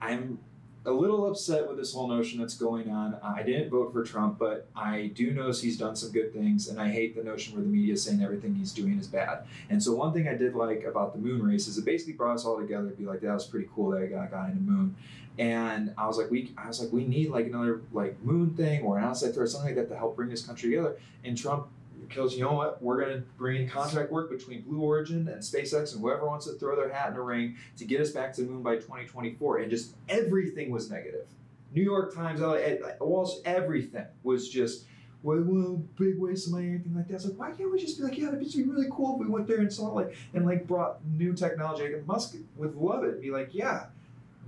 I'm 0.00 0.38
a 0.86 0.90
little 0.90 1.26
upset 1.26 1.66
with 1.66 1.78
this 1.78 1.94
whole 1.94 2.08
notion 2.08 2.38
that's 2.38 2.56
going 2.56 2.90
on. 2.90 3.16
I 3.22 3.42
didn't 3.42 3.70
vote 3.70 3.92
for 3.92 4.04
Trump, 4.04 4.38
but 4.38 4.68
I 4.76 5.12
do 5.14 5.30
notice 5.30 5.62
he's 5.62 5.78
done 5.78 5.96
some 5.96 6.12
good 6.12 6.32
things, 6.34 6.68
and 6.68 6.78
I 6.78 6.90
hate 6.90 7.16
the 7.16 7.24
notion 7.24 7.54
where 7.54 7.62
the 7.62 7.68
media 7.68 7.94
is 7.94 8.02
saying 8.02 8.22
everything 8.22 8.54
he's 8.54 8.72
doing 8.72 8.98
is 8.98 9.06
bad. 9.06 9.46
And 9.70 9.82
so 9.82 9.94
one 9.94 10.12
thing 10.12 10.28
I 10.28 10.34
did 10.34 10.54
like 10.54 10.84
about 10.84 11.14
the 11.14 11.18
moon 11.18 11.42
race 11.42 11.68
is 11.68 11.78
it 11.78 11.86
basically 11.86 12.12
brought 12.12 12.34
us 12.34 12.44
all 12.44 12.58
together 12.58 12.90
to 12.90 12.96
be 12.96 13.04
like, 13.04 13.22
that 13.22 13.32
was 13.32 13.46
pretty 13.46 13.68
cool 13.74 13.92
that 13.92 14.02
I 14.02 14.06
got 14.06 14.24
a 14.24 14.30
guy 14.30 14.50
in 14.50 14.56
the 14.56 14.72
moon. 14.72 14.96
And 15.38 15.94
I 15.96 16.06
was 16.06 16.18
like, 16.18 16.30
we, 16.30 16.52
I 16.56 16.68
was 16.68 16.80
like, 16.80 16.92
we 16.92 17.04
need 17.04 17.30
like 17.30 17.46
another 17.46 17.80
like 17.92 18.22
moon 18.22 18.54
thing 18.54 18.82
or 18.82 18.98
an 18.98 19.04
outside 19.04 19.34
threat, 19.34 19.48
something 19.48 19.74
like 19.74 19.76
that 19.76 19.92
to 19.92 19.98
help 19.98 20.16
bring 20.16 20.28
this 20.28 20.46
country 20.46 20.70
together. 20.70 20.96
And 21.24 21.36
Trump 21.36 21.66
because 22.08 22.34
you 22.34 22.42
know 22.42 22.52
what? 22.52 22.82
We're 22.82 23.00
going 23.00 23.16
to 23.16 23.26
bring 23.36 23.62
in 23.62 23.68
contract 23.68 24.10
work 24.10 24.30
between 24.30 24.62
Blue 24.62 24.80
Origin 24.80 25.28
and 25.28 25.42
SpaceX 25.42 25.92
and 25.92 26.00
whoever 26.00 26.26
wants 26.26 26.46
to 26.46 26.52
throw 26.52 26.76
their 26.76 26.92
hat 26.92 27.08
in 27.08 27.14
the 27.14 27.20
ring 27.20 27.56
to 27.76 27.84
get 27.84 28.00
us 28.00 28.10
back 28.10 28.32
to 28.34 28.42
the 28.42 28.50
moon 28.50 28.62
by 28.62 28.76
2024. 28.76 29.58
And 29.58 29.70
just 29.70 29.94
everything 30.08 30.70
was 30.70 30.90
negative. 30.90 31.26
New 31.72 31.82
York 31.82 32.14
Times, 32.14 32.38
Street, 32.38 33.42
everything 33.44 34.06
was 34.22 34.48
just, 34.48 34.84
well, 35.22 35.42
well, 35.42 35.82
big 35.98 36.18
waste 36.18 36.46
of 36.46 36.52
money, 36.52 36.68
anything 36.68 36.94
like 36.94 37.08
that. 37.08 37.14
It's 37.14 37.24
like, 37.24 37.38
why 37.38 37.50
can't 37.50 37.72
we 37.72 37.80
just 37.80 37.98
be 37.98 38.04
like, 38.04 38.16
yeah, 38.16 38.28
it'd 38.28 38.40
be 38.40 38.62
really 38.62 38.86
cool 38.92 39.14
if 39.14 39.26
we 39.26 39.26
went 39.26 39.48
there 39.48 39.58
and 39.58 39.72
saw 39.72 39.88
like, 39.88 40.14
and 40.34 40.46
like 40.46 40.66
brought 40.68 41.04
new 41.04 41.32
technology. 41.32 41.92
Like 41.92 42.06
Musk 42.06 42.36
would 42.56 42.76
love 42.76 43.02
it. 43.04 43.14
And 43.14 43.22
be 43.22 43.30
like, 43.30 43.48
yeah, 43.52 43.86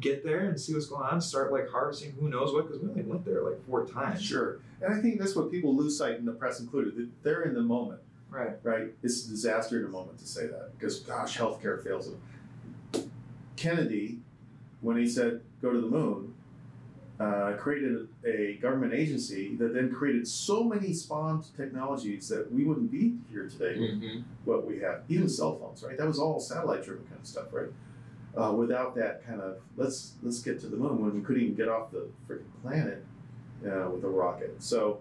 get 0.01 0.25
there 0.25 0.41
and 0.49 0.61
see 0.61 0.75
what's 0.75 0.87
going 0.87 1.03
on. 1.03 1.21
Start 1.21 1.53
like 1.53 1.69
harvesting 1.71 2.13
who 2.21 2.29
knows 2.29 2.53
what 2.53 2.67
because 2.67 2.83
we 2.83 2.89
only 2.91 3.03
went 3.03 3.25
there 3.25 3.43
like 3.43 3.65
four 3.67 3.87
times. 3.87 4.23
sure. 4.23 4.59
And 4.83 4.95
I 4.95 5.01
think 5.01 5.19
that's 5.19 5.35
what 5.35 5.51
people 5.51 5.75
lose 5.75 5.97
sight 5.97 6.19
in 6.19 6.25
the 6.27 6.33
press 6.33 6.61
included. 6.61 6.97
that 6.97 7.09
They're 7.23 7.43
in 7.43 7.55
the 7.55 7.63
moment, 7.63 8.01
Right. 8.31 8.57
right? 8.63 8.93
It's 9.03 9.27
a 9.27 9.31
disaster 9.31 9.79
in 9.79 9.87
a 9.87 9.89
moment 9.89 10.19
to 10.19 10.27
say 10.27 10.47
that 10.47 10.79
because 10.79 11.01
gosh, 11.01 11.39
healthcare 11.39 11.83
fails 11.83 12.11
them. 12.11 13.11
Kennedy, 13.57 14.19
when 14.81 14.97
he 14.97 15.09
said 15.09 15.41
go 15.63 15.73
to 15.73 15.81
the 15.81 15.87
moon, 15.87 16.35
uh, 17.19 17.55
created 17.59 18.07
a 18.27 18.59
government 18.61 18.93
agency 18.93 19.57
that 19.57 19.73
then 19.73 19.91
created 19.91 20.29
so 20.29 20.63
many 20.63 20.93
spawned 20.93 21.45
technologies 21.57 22.29
that 22.29 22.53
we 22.53 22.65
wouldn't 22.65 22.91
be 22.93 23.15
here 23.31 23.49
today 23.49 23.79
with 23.79 24.23
what 24.45 24.67
we 24.67 24.79
have, 24.81 25.01
even 25.09 25.27
cell 25.27 25.57
phones, 25.59 25.83
right? 25.83 25.97
That 25.97 26.07
was 26.07 26.19
all 26.19 26.39
satellite 26.39 26.85
driven 26.85 27.07
kind 27.07 27.19
of 27.19 27.27
stuff, 27.27 27.47
right? 27.53 27.69
Uh, 28.37 28.53
without 28.53 28.95
that 28.95 29.27
kind 29.27 29.41
of 29.41 29.57
let's 29.77 30.13
let's 30.23 30.41
get 30.41 30.61
to 30.61 30.67
the 30.67 30.77
moon 30.77 31.01
when 31.01 31.15
we 31.15 31.23
couldn't 31.23 31.43
even 31.43 31.55
get 31.55 31.69
off 31.69 31.91
the 31.91 32.07
freaking 32.29 32.45
planet 32.63 33.03
uh, 33.65 33.89
with 33.89 34.05
a 34.05 34.09
rocket. 34.09 34.55
So, 34.63 35.01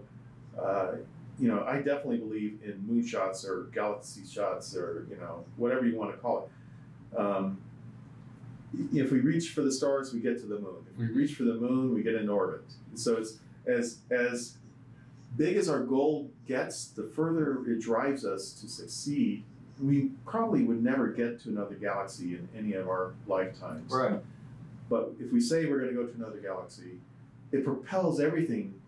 uh, 0.58 0.92
you 1.38 1.48
know, 1.48 1.62
I 1.64 1.76
definitely 1.76 2.16
believe 2.16 2.60
in 2.64 2.82
moonshots 2.88 3.46
or 3.46 3.64
galaxy 3.74 4.22
shots 4.26 4.74
or 4.74 5.06
you 5.10 5.16
know 5.16 5.44
whatever 5.56 5.86
you 5.86 5.96
want 5.96 6.12
to 6.12 6.16
call 6.16 6.48
it. 7.12 7.18
Um, 7.18 7.58
if 8.94 9.12
we 9.12 9.20
reach 9.20 9.50
for 9.50 9.60
the 9.60 9.72
stars, 9.72 10.14
we 10.14 10.20
get 10.20 10.38
to 10.40 10.46
the 10.46 10.58
moon. 10.58 10.86
If 10.90 10.98
we 10.98 11.06
reach 11.06 11.34
for 11.34 11.44
the 11.44 11.54
moon, 11.54 11.94
we 11.94 12.02
get 12.02 12.14
in 12.14 12.30
orbit. 12.30 12.62
So 12.94 13.16
it's 13.16 13.38
as 13.66 13.98
as 14.10 14.56
big 15.36 15.56
as 15.56 15.68
our 15.68 15.80
goal 15.84 16.30
gets, 16.46 16.86
the 16.86 17.02
further 17.02 17.62
it 17.70 17.80
drives 17.80 18.24
us 18.24 18.52
to 18.60 18.68
succeed. 18.68 19.44
We 19.80 20.10
probably 20.26 20.64
would 20.64 20.82
never 20.82 21.08
get 21.08 21.42
to 21.42 21.50
another 21.50 21.74
galaxy 21.74 22.34
in 22.34 22.48
any 22.56 22.72
of 22.74 22.88
our 22.88 23.14
lifetimes. 23.26 23.92
Right. 23.92 24.20
But 24.88 25.12
if 25.18 25.32
we 25.32 25.40
say 25.40 25.66
we're 25.66 25.80
going 25.80 25.94
to 25.94 26.00
go 26.00 26.06
to 26.06 26.14
another 26.14 26.38
galaxy, 26.38 26.98
it 27.52 27.64
propels 27.64 28.20
everything 28.20 28.80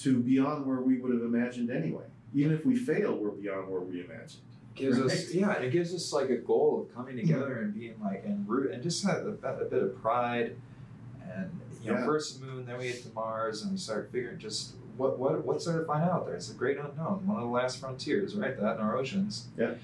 to 0.00 0.20
beyond 0.20 0.66
where 0.66 0.80
we 0.80 0.98
would 0.98 1.12
have 1.12 1.22
imagined 1.22 1.70
anyway. 1.70 2.04
Even 2.34 2.52
if 2.52 2.66
we 2.66 2.76
fail, 2.76 3.16
we're 3.16 3.30
beyond 3.30 3.70
where 3.70 3.80
we 3.80 4.04
imagined. 4.04 4.42
gives 4.74 5.00
us 5.00 5.32
yeah 5.32 5.52
it 5.54 5.70
gives 5.72 5.94
us 5.94 6.12
like 6.12 6.28
a 6.28 6.36
goal 6.36 6.82
of 6.82 6.94
coming 6.94 7.16
mm-hmm. 7.16 7.26
together 7.26 7.62
and 7.62 7.72
being 7.72 7.94
like 8.04 8.22
and 8.26 8.46
root 8.46 8.70
and 8.70 8.82
just 8.82 9.02
have 9.06 9.26
a, 9.26 9.30
bit- 9.30 9.62
a 9.62 9.64
bit 9.64 9.82
of 9.82 10.02
pride 10.02 10.54
and 11.22 11.50
you 11.82 11.90
know 11.90 11.98
Yeah. 11.98 12.04
first 12.04 12.38
the 12.38 12.46
moon 12.46 12.66
then 12.66 12.76
we 12.76 12.88
get 12.88 13.02
to 13.04 13.12
mars 13.14 13.62
and 13.62 13.72
we 13.72 13.78
start 13.78 14.10
figuring 14.12 14.38
just 14.38 14.74
what 14.96 15.18
what 15.18 15.44
what's 15.44 15.64
there 15.64 15.78
to 15.78 15.84
find 15.84 16.04
out 16.04 16.26
there? 16.26 16.34
It's 16.34 16.50
a 16.50 16.54
great 16.54 16.78
unknown, 16.78 17.26
one 17.26 17.36
of 17.36 17.42
the 17.42 17.48
last 17.50 17.80
frontiers, 17.80 18.34
right? 18.34 18.58
That 18.58 18.76
in 18.76 18.82
our 18.82 18.96
oceans. 18.96 19.46
Yeah. 19.56 19.74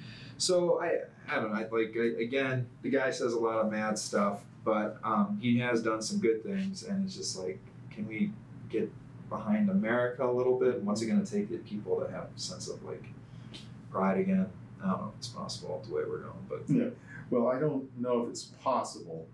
So 0.42 0.80
I 0.82 1.02
I 1.32 1.36
don't 1.36 1.54
know. 1.54 1.68
Like 1.70 1.94
I- 1.96 2.20
again, 2.20 2.66
the 2.82 2.90
guy 2.90 3.12
says 3.12 3.32
a 3.32 3.38
lot 3.38 3.58
of 3.64 3.70
mad 3.70 3.96
stuff, 3.96 4.40
but 4.64 4.98
um, 5.04 5.38
he 5.40 5.60
has 5.60 5.82
done 5.84 6.02
some 6.02 6.18
good 6.18 6.42
things, 6.42 6.82
and 6.82 7.04
it's 7.04 7.14
just 7.14 7.38
like, 7.38 7.60
can 7.92 8.08
we 8.08 8.32
get 8.68 8.90
behind 9.28 9.70
America 9.70 10.26
a 10.28 10.32
little 10.32 10.58
bit? 10.58 10.74
And 10.78 10.86
what's 10.86 11.00
it 11.00 11.06
going 11.06 11.24
to 11.24 11.30
take 11.32 11.48
to 11.50 11.58
people 11.58 12.00
to 12.00 12.10
have 12.10 12.24
a 12.36 12.40
sense 12.40 12.66
of 12.68 12.82
like 12.82 13.04
pride 13.92 14.18
again? 14.18 14.48
I 14.82 14.88
don't 14.88 15.00
know 15.00 15.08
if 15.14 15.18
it's 15.18 15.28
possible 15.28 15.80
the 15.88 15.94
way 15.94 16.02
we're 16.08 16.18
going, 16.18 16.44
but 16.48 16.62
Yeah. 16.68 16.88
Well, 17.30 17.46
I 17.46 17.60
don't 17.60 17.88
know 18.00 18.24
if 18.24 18.30
it's 18.30 18.42
possible, 18.42 19.28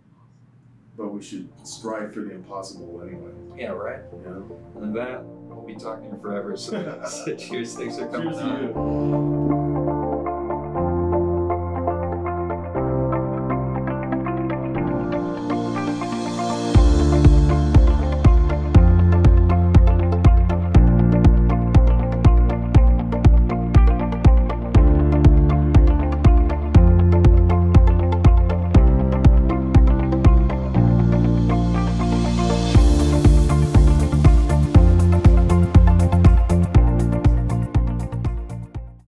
but 0.98 1.08
we 1.08 1.22
should 1.22 1.48
strive 1.66 2.12
for 2.12 2.20
the 2.20 2.32
impossible 2.32 3.00
anyway. 3.02 3.32
yeah, 3.56 3.70
right. 3.70 4.00
Yeah. 4.24 4.82
And 4.82 4.94
that 4.94 5.24
we'll 5.24 5.66
be 5.66 5.74
talking 5.74 6.20
forever. 6.20 6.54
So, 6.54 6.72
cheers. 7.38 7.74
Thanks 7.76 7.96
for 7.96 8.08
coming 8.08 8.34
Cheers 8.34 8.42
to 8.42 8.44
you. 8.44 9.67